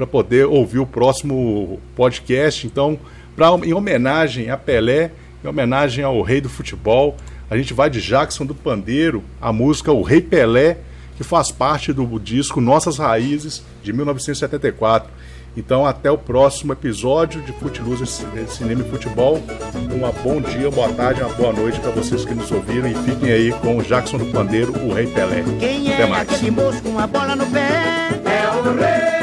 para 0.01 0.07
poder 0.07 0.47
ouvir 0.47 0.79
o 0.79 0.85
próximo 0.85 1.79
podcast. 1.95 2.65
Então, 2.65 2.97
pra, 3.35 3.49
em 3.63 3.71
homenagem 3.71 4.49
a 4.49 4.57
Pelé, 4.57 5.11
em 5.43 5.47
homenagem 5.47 6.03
ao 6.03 6.21
rei 6.23 6.41
do 6.41 6.49
futebol, 6.49 7.15
a 7.47 7.55
gente 7.55 7.71
vai 7.71 7.87
de 7.87 8.01
Jackson 8.01 8.43
do 8.43 8.55
Pandeiro, 8.55 9.23
a 9.39 9.53
música 9.53 9.91
O 9.91 10.01
Rei 10.01 10.19
Pelé, 10.19 10.77
que 11.17 11.23
faz 11.23 11.51
parte 11.51 11.93
do 11.93 12.19
disco 12.19 12.59
Nossas 12.59 12.97
Raízes, 12.97 13.63
de 13.83 13.93
1974. 13.93 15.07
Então, 15.55 15.85
até 15.85 16.09
o 16.09 16.17
próximo 16.17 16.73
episódio 16.73 17.39
de 17.41 17.51
Futiluz 17.51 18.23
Cinema 18.47 18.81
e 18.81 18.89
Futebol. 18.89 19.39
Um 19.75 20.23
bom 20.23 20.41
dia, 20.41 20.71
boa 20.71 20.89
tarde, 20.93 21.21
uma 21.21 21.33
boa 21.33 21.53
noite 21.53 21.79
para 21.79 21.91
vocês 21.91 22.25
que 22.25 22.33
nos 22.33 22.51
ouviram 22.51 22.87
e 22.87 22.95
fiquem 22.95 23.31
aí 23.31 23.51
com 23.51 23.77
o 23.77 23.83
Jackson 23.83 24.17
do 24.17 24.25
Pandeiro, 24.27 24.71
o 24.83 24.93
Rei 24.93 25.05
Pelé. 25.07 25.43
Quem 25.59 25.93
até 25.93 26.03
é 26.03 26.07
mais. 26.07 26.27
aquele 26.27 26.51
moço 26.51 26.81
com 26.81 26.89
uma 26.89 27.05
bola 27.05 27.35
no 27.35 27.45
pé? 27.47 28.09
É 28.25 28.57
o 28.57 28.63
Rei 28.63 29.20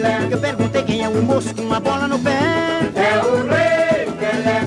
Pelé. 0.00 0.28
Eu 0.30 0.38
perguntei 0.38 0.82
quem 0.82 1.04
é 1.04 1.08
o 1.08 1.22
moço 1.22 1.54
com 1.54 1.62
uma 1.62 1.78
bola 1.78 2.08
no 2.08 2.18
pé? 2.18 2.38
É 2.96 3.18
o 3.22 3.46
Rei 3.46 4.10
Pelé. 4.18 4.66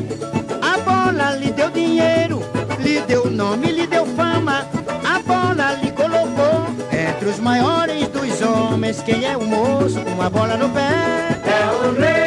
A 0.61 0.77
bola 0.77 1.35
lhe 1.35 1.51
deu 1.51 1.71
dinheiro, 1.71 2.43
lhe 2.79 3.01
deu 3.01 3.29
nome, 3.29 3.71
lhe 3.71 3.87
deu 3.87 4.05
fama. 4.05 4.67
A 5.03 5.19
bola 5.19 5.73
lhe 5.81 5.91
colocou 5.91 6.67
entre 6.91 7.29
os 7.29 7.39
maiores 7.39 8.07
dos 8.09 8.41
homens. 8.41 9.01
Quem 9.01 9.25
é 9.25 9.35
o 9.35 9.43
moço 9.43 9.99
com 10.01 10.11
uma 10.11 10.29
bola 10.29 10.55
no 10.55 10.69
pé? 10.69 11.39
É 11.45 11.87
o 11.87 11.99
Rei 11.99 12.22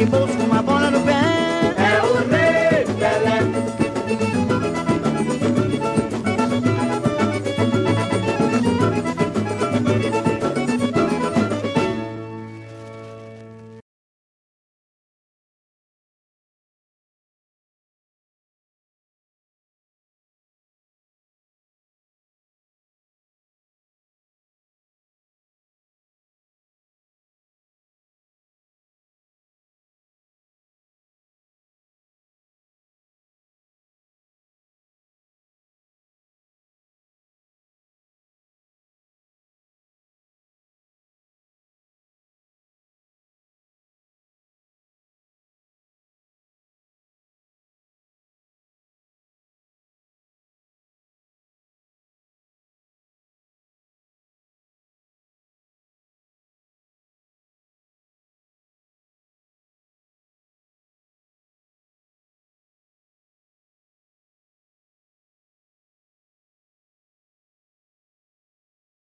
aquele 0.00 0.10
moço 0.10 0.36
com 0.36 0.44
uma 0.44 0.62
bola 0.62 0.90
no 0.90 1.00
pé? 1.02 1.39